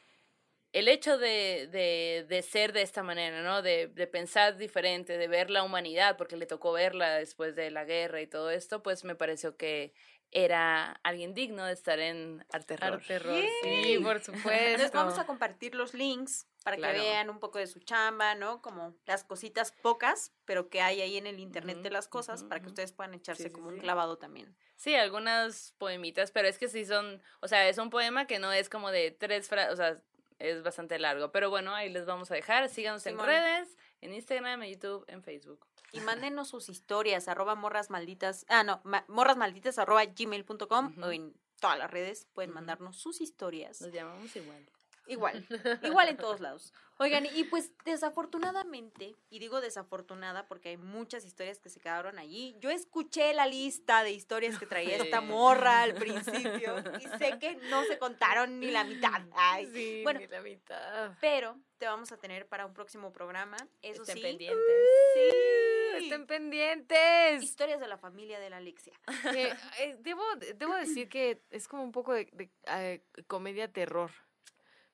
el 0.73 0.89
hecho 0.89 1.19
de, 1.19 1.69
de, 1.70 2.27
de 2.28 2.43
ser 2.43 2.73
de 2.73 2.82
esta 2.82 3.03
manera, 3.03 3.43
¿no? 3.43 3.62
De, 3.62 3.86
de 3.89 4.07
pensar 4.07 4.57
diferente, 4.57 5.16
de 5.19 5.28
ver 5.28 5.51
la 5.51 5.62
humanidad, 5.62 6.16
porque 6.16 6.36
le 6.36 6.47
tocó 6.47 6.73
verla 6.73 7.15
después 7.15 7.55
de 7.57 7.70
la 7.70 7.85
guerra 7.85 8.20
y 8.20 8.27
todo 8.27 8.51
esto, 8.51 8.82
pues 8.82 9.05
me 9.05 9.15
pareció 9.15 9.57
que 9.57 9.93
era 10.31 10.93
alguien 11.05 11.32
digno 11.32 11.65
de 11.65 11.73
estar 11.73 11.99
en 11.99 12.45
Arte 12.53 12.77
Terror. 12.77 13.03
Sí, 13.03 13.99
por 14.03 14.20
supuesto. 14.23 14.77
Les 14.77 14.93
vamos 14.93 15.19
a 15.19 15.24
compartir 15.24 15.74
los 15.74 15.95
links 15.95 16.47
para 16.65 16.77
Claro. 16.77 16.99
que 16.99 17.01
vean 17.01 17.31
un 17.31 17.40
poco 17.40 17.59
de 17.59 17.66
su 17.66 17.81
chamba, 17.81 18.35
¿no? 18.35 18.61
Como 18.61 18.95
las 19.07 19.24
cositas 19.24 19.73
pocas, 19.73 20.35
pero 20.45 20.69
que 20.69 20.82
hay 20.82 21.01
ahí 21.01 21.16
en 21.16 21.27
el 21.27 21.40
internet 21.40 21.78
de 21.78 21.89
las 21.90 22.09
cosas 22.09 22.45
para 22.45 22.61
que 22.61 22.66
ustedes 22.69 22.93
puedan 22.93 23.15
echarse 23.15 23.45
Sí, 23.45 23.49
sí, 23.49 23.55
como 23.55 23.69
un 23.69 23.77
sí. 23.77 23.81
clavado 23.81 24.19
también. 24.19 24.55
Sí, 24.77 24.95
algunas 24.95 25.74
poemitas, 25.78 26.31
pero 26.31 26.47
es 26.47 26.59
que 26.59 26.69
sí 26.69 26.85
son, 26.85 27.23
o 27.40 27.49
sea, 27.49 27.66
es 27.66 27.78
un 27.78 27.89
poema 27.89 28.27
que 28.27 28.39
no 28.39 28.53
es 28.53 28.69
como 28.69 28.90
de 28.90 29.11
tres 29.12 29.49
frases, 29.49 29.73
o 29.73 29.77
sea, 29.77 30.03
es 30.39 30.62
bastante 30.62 30.98
largo. 30.98 31.31
Pero 31.32 31.51
bueno, 31.51 31.74
ahí 31.74 31.89
les 31.90 32.06
vamos 32.06 32.31
a 32.31 32.35
dejar. 32.35 32.69
Síganos 32.69 33.06
en 33.06 33.16
redes, 33.27 33.77
en 34.01 34.15
Instagram, 34.15 34.62
en 34.62 34.73
YouTube, 34.73 35.05
en 35.09 35.23
Facebook. 35.23 35.66
Y 35.93 36.01
mándenos 36.01 36.48
sus 36.48 36.69
historias, 36.69 37.28
arroba 37.28 37.55
morras 37.55 37.89
malditas, 37.90 38.44
ah, 38.48 38.62
no, 38.62 38.81
ma- 38.85 39.05
morrasmalditas 39.09 39.78
arroba 39.78 40.05
gmail.com 40.05 40.94
o 41.02 41.10
en 41.10 41.35
todas 41.60 41.78
las 41.78 41.90
redes 41.90 42.27
pueden 42.35 42.52
mandarnos 42.52 42.97
sus 42.97 43.20
historias. 43.20 43.81
Nos 43.81 43.93
llamamos 43.93 44.35
igual. 44.36 44.69
Igual, 45.09 45.45
igual 45.83 46.09
en 46.09 46.17
todos 46.17 46.41
lados. 46.41 46.73
Oigan, 46.99 47.27
y 47.27 47.45
pues 47.45 47.73
desafortunadamente, 47.85 49.15
y 49.31 49.39
digo 49.39 49.61
desafortunada 49.61 50.47
porque 50.49 50.71
hay 50.71 50.77
muchas 50.77 51.25
historias 51.25 51.61
que 51.61 51.71
se 51.71 51.81
quedaron 51.81 52.19
allí, 52.19 52.57
yo 52.61 52.71
escuché 52.71 53.33
la 53.35 53.47
lista 53.47 54.03
de 54.03 54.11
historias 54.13 54.59
que 54.59 54.67
traía 54.67 54.97
esta 54.97 55.21
morra 55.21 55.83
al 55.83 55.95
principio 55.95 56.75
y 57.01 57.07
sé 57.19 57.39
que 57.39 57.57
no 57.71 57.85
se 57.85 57.99
contaron 57.99 58.61
ni 58.61 58.71
la 58.71 58.85
mitad. 58.85 59.23
Ay, 59.33 59.67
Sí, 59.73 60.01
bueno. 60.03 60.21
ni 60.21 60.27
la 60.27 60.41
mitad. 60.43 61.13
pero 61.21 61.57
te 61.79 61.87
vamos 61.87 62.11
a 62.13 62.17
tener 62.19 62.47
para 62.49 62.67
un 62.67 62.75
próximo 62.75 63.13
programa, 63.13 63.57
eso 63.83 64.03
Estén 64.03 64.17
sí. 64.17 64.23
pendientes. 64.23 64.67
Sí. 65.15 66.05
Estén 66.05 66.27
pendientes. 66.27 67.43
Historias 67.43 67.81
de 67.81 67.89
la 67.89 67.99
familia 67.99 68.39
de 68.39 68.51
la 68.51 68.59
Alexia. 68.59 68.93
Eh, 69.35 69.97
debo, 70.01 70.23
debo 70.57 70.75
decir 70.77 71.09
que 71.09 71.43
es 71.51 71.67
como 71.69 71.83
un 71.83 71.93
poco 71.93 72.13
de, 72.15 72.29
de, 72.33 72.51
eh, 72.69 73.03
comedia 73.27 73.73
terror. 73.73 74.11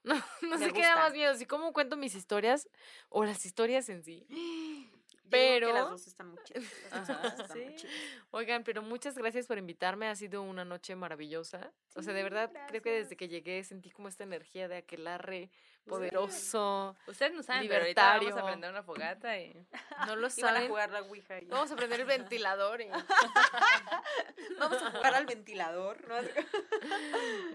No, 0.23 0.23
no 0.43 0.59
sé 0.59 0.73
qué 0.73 0.83
da 0.83 0.97
más 0.97 1.13
miedo, 1.13 1.35
si 1.35 1.47
cómo 1.47 1.73
cuento 1.73 1.97
mis 1.97 2.15
historias 2.15 2.69
o 3.09 3.25
las 3.25 3.45
historias 3.47 3.89
en 3.89 4.03
sí. 4.03 4.27
Yo 5.25 5.31
que 5.31 5.31
Pero- 5.31 5.73
las 5.73 5.91
dos 5.91 6.07
están 6.07 6.29
muy 6.29 6.39
chidas. 6.45 6.65
Ajá, 6.93 7.47
muy. 7.53 7.75
Oigan, 8.31 8.63
pero 8.63 8.83
muchas 8.83 9.17
gracias 9.17 9.47
por 9.47 9.57
invitarme, 9.59 10.07
ha 10.09 10.15
sido 10.15 10.43
una 10.43 10.65
noche 10.65 10.95
maravillosa. 10.95 11.73
o 11.97 12.03
sea, 12.03 12.13
de 12.13 12.23
verdad, 12.23 12.53
creo 12.69 12.83
que 12.83 12.91
desde 12.91 13.17
que 13.17 13.29
llegué 13.29 13.65
sentí 13.65 13.91
como 13.91 14.09
esta 14.09 14.23
energía 14.25 14.69
de 14.69 14.77
aquelarre 14.77 15.51
poderoso. 15.87 16.97
Ustedes 17.07 17.33
no 17.35 17.43
saben, 17.43 17.69
pero 17.69 17.81
ahorita 17.83 18.03
vamos 18.03 18.21
Libertario. 18.21 18.45
a 18.47 18.51
prender 18.51 18.71
una 18.71 18.83
fogata 18.83 19.39
y... 19.39 19.67
No 20.07 20.17
lo 20.17 20.29
Iban 20.37 20.51
a 20.51 20.55
saben. 20.55 20.69
jugar 20.69 20.91
la 20.91 21.03
Ouija. 21.03 21.39
y- 21.41 21.45
Vamos 21.47 21.71
a 21.71 21.77
prender 21.77 22.01
el 22.01 22.07
ventilador 22.07 22.81
y 22.81 22.89
Vamos 24.59 24.83
a 24.83 24.91
jugar 24.91 25.15
al 25.15 25.27
ventilador. 25.27 26.07
¿no? 26.09 26.15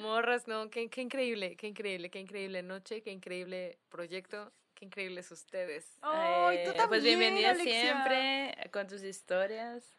morras, 0.01 0.47
no, 0.47 0.69
qué, 0.69 0.89
qué 0.89 1.01
increíble, 1.01 1.55
qué 1.55 1.67
increíble, 1.67 2.09
qué 2.09 2.19
increíble 2.19 2.63
noche, 2.63 3.01
qué 3.01 3.11
increíble 3.11 3.79
proyecto, 3.89 4.51
qué 4.75 4.85
increíbles 4.85 5.31
ustedes. 5.31 5.97
Ay, 6.01 6.63
tú 6.65 6.71
Eh, 6.71 6.73
Pues 6.73 6.77
también, 6.77 7.03
bienvenida 7.19 7.51
Alexia. 7.51 7.81
siempre 7.81 8.69
con 8.71 8.87
tus 8.87 9.03
historias. 9.03 9.95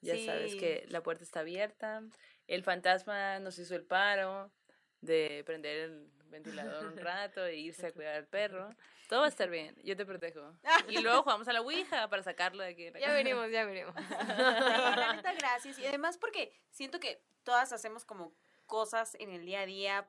Ya 0.00 0.16
sabes 0.24 0.54
que 0.56 0.84
la 0.88 1.02
puerta 1.02 1.24
está 1.24 1.40
abierta. 1.40 2.02
El 2.46 2.62
fantasma 2.62 3.38
nos 3.38 3.58
hizo 3.58 3.74
el 3.74 3.84
paro 3.84 4.52
de 5.00 5.42
prender 5.46 5.78
el 5.78 6.10
ventilador 6.34 6.86
un 6.86 6.96
rato 6.96 7.44
e 7.44 7.56
irse 7.56 7.86
a 7.86 7.92
cuidar 7.92 8.16
al 8.16 8.26
perro. 8.26 8.68
Todo 9.08 9.20
va 9.20 9.26
a 9.26 9.28
estar 9.28 9.48
bien, 9.48 9.76
yo 9.84 9.96
te 9.96 10.04
protejo. 10.04 10.52
Y 10.88 10.98
luego 10.98 11.22
jugamos 11.22 11.46
a 11.48 11.52
la 11.52 11.60
Ouija 11.60 12.08
para 12.08 12.22
sacarlo 12.22 12.62
de 12.62 12.70
aquí. 12.70 12.90
de 12.90 13.00
Ya 13.00 13.12
veremos, 13.12 13.50
ya 13.50 13.64
veremos. 13.64 13.94
Sí, 13.96 15.00
la 15.00 15.12
neta, 15.14 15.32
gracias. 15.34 15.78
Y 15.78 15.86
además 15.86 16.18
porque 16.18 16.52
siento 16.70 17.00
que 17.00 17.22
todas 17.44 17.72
hacemos 17.72 18.04
como 18.04 18.32
cosas 18.66 19.16
en 19.20 19.30
el 19.30 19.44
día 19.44 19.60
a 19.60 19.66
día, 19.66 20.08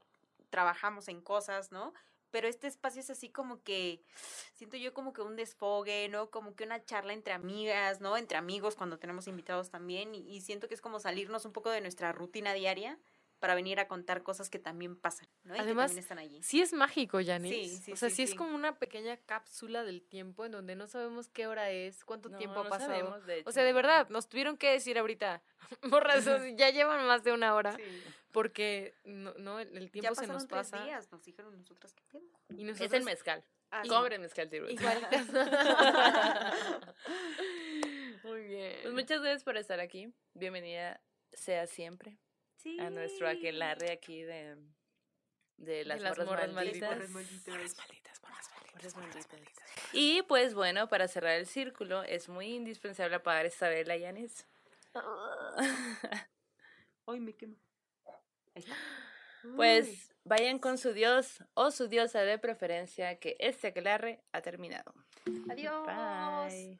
trabajamos 0.50 1.08
en 1.08 1.22
cosas, 1.22 1.72
¿no? 1.72 1.94
Pero 2.32 2.48
este 2.48 2.68
espacio 2.68 3.02
es 3.02 3.10
así 3.10 3.30
como 3.30 3.62
que, 3.64 4.02
siento 4.56 4.78
yo 4.78 4.94
como 4.94 5.14
que 5.14 5.22
un 5.22 5.36
desfogue, 5.36 6.10
¿no? 6.10 6.32
Como 6.32 6.56
que 6.56 6.64
una 6.64 6.84
charla 6.84 7.14
entre 7.14 7.34
amigas, 7.34 8.02
¿no? 8.02 8.18
Entre 8.18 8.38
amigos 8.38 8.76
cuando 8.76 8.98
tenemos 8.98 9.28
invitados 9.28 9.70
también. 9.70 10.16
Y, 10.16 10.20
y 10.36 10.42
siento 10.42 10.68
que 10.68 10.74
es 10.74 10.82
como 10.82 11.00
salirnos 11.00 11.46
un 11.46 11.54
poco 11.54 11.70
de 11.70 11.82
nuestra 11.82 12.12
rutina 12.12 12.54
diaria 12.54 12.98
para 13.40 13.54
venir 13.56 13.80
a 13.80 13.88
contar 13.88 14.24
cosas 14.24 14.50
que 14.50 14.60
también 14.60 14.96
pasan, 14.96 15.28
¿no? 15.44 15.56
Y 15.56 15.60
Además, 15.60 15.92
que 15.92 15.96
también 15.98 16.04
están 16.04 16.20
allí. 16.20 16.42
Sí 16.44 16.62
es 16.62 16.74
mágico, 16.74 17.20
Yanis. 17.20 17.52
Sí, 17.52 17.78
sí, 17.84 17.92
o 17.92 17.96
sea, 17.96 18.10
sí, 18.10 18.16
sí, 18.16 18.24
es 18.24 18.36
como 18.36 18.56
una 18.56 18.78
pequeña 18.80 19.18
cápsula 19.18 19.84
del 19.84 20.02
tiempo 20.02 20.46
en 20.46 20.52
donde 20.54 20.76
no 20.76 20.88
sabemos 20.88 21.28
qué 21.30 21.46
hora 21.48 21.70
es, 21.72 22.04
cuánto 22.06 22.30
No, 22.30 22.38
tiempo 22.38 22.62
ha 22.62 22.64
no 22.64 22.70
pasado. 22.70 22.92
sabemos, 22.92 23.26
de 23.26 23.44
O 23.46 23.52
sea, 23.52 23.64
de 23.64 23.70
hecho. 23.70 23.76
verdad, 23.76 24.10
nos 24.10 24.28
tuvieron 24.30 24.58
que 24.58 24.72
decir 24.72 24.98
ahorita, 24.98 25.44
morras, 25.84 26.26
ya 26.58 26.70
llevan 26.72 27.06
más 27.08 27.24
de 27.24 27.34
una 27.34 27.54
hora, 27.56 27.76
Sí. 27.76 27.84
porque 28.32 28.94
no, 29.04 29.34
no, 29.36 29.60
el 29.60 29.72
Ya 29.72 29.90
tiempo 29.92 30.16
se 30.16 30.22
pasaron 30.22 30.34
nos 30.36 30.48
tres 30.48 30.70
pasa. 30.72 30.84
días, 30.86 31.12
nos 31.12 31.24
dijeron 31.24 31.58
nosotras 31.58 31.94
que 31.94 32.04
pedo. 32.04 32.24
Y 32.50 32.62
Es 32.62 32.68
nosotros, 32.68 32.94
el 32.94 33.04
mezcal. 33.04 33.44
Ah, 33.72 33.82
sí. 33.84 33.90
Compren 33.90 34.22
mezcal. 34.22 34.50
Igualitas. 34.54 35.28
Muy 38.24 38.42
bien. 38.48 38.76
Pues 38.82 38.94
muchas 38.94 39.22
gracias 39.22 39.44
por 39.44 39.58
estar 39.58 39.80
aquí. 39.80 40.14
Bienvenida 40.34 41.02
sea 41.34 41.68
siempre 41.68 42.18
Sí. 42.66 42.80
a 42.80 42.90
nuestro 42.90 43.30
aquelarre 43.30 43.92
aquí 43.92 44.24
de, 44.24 44.58
de 45.58 45.86
las, 45.86 46.02
las 46.02 46.18
morras, 46.18 46.28
morras 46.28 46.52
malditas. 46.52 46.90
Morras 46.90 47.10
malditas. 47.12 47.48
Morras 47.48 47.78
malditas, 47.78 48.22
morras 48.24 48.50
malditas, 48.50 48.74
Morras 48.74 48.96
morras 48.96 49.28
malditas. 49.32 49.64
Y 49.94 50.24
pues 50.24 50.56
bueno, 50.56 50.90
para 50.90 51.08
cerrar 51.08 51.36
el 51.36 51.46
círculo, 51.46 52.02
es 52.02 52.28
muy 52.28 52.56
indispensable 52.56 53.18
apagar 53.18 53.46
esta 53.46 53.70
vela, 53.70 53.96
Yanis. 53.96 54.48
Ay, 57.06 57.20
me 57.20 57.36
quemo. 57.36 57.56
Ahí 58.56 58.64
está. 58.64 58.76
Pues 59.56 60.12
vayan 60.24 60.58
con 60.58 60.80
su 60.80 60.92
dios 60.92 61.44
o 61.54 61.70
su 61.70 61.88
diosa 61.88 62.22
de 62.22 62.40
preferencia, 62.40 63.20
que 63.20 63.36
este 63.40 63.68
aquelarre 63.68 64.24
ha 64.32 64.42
terminado. 64.42 64.92
Adiós. 65.52 65.86
Bye. 65.86 66.80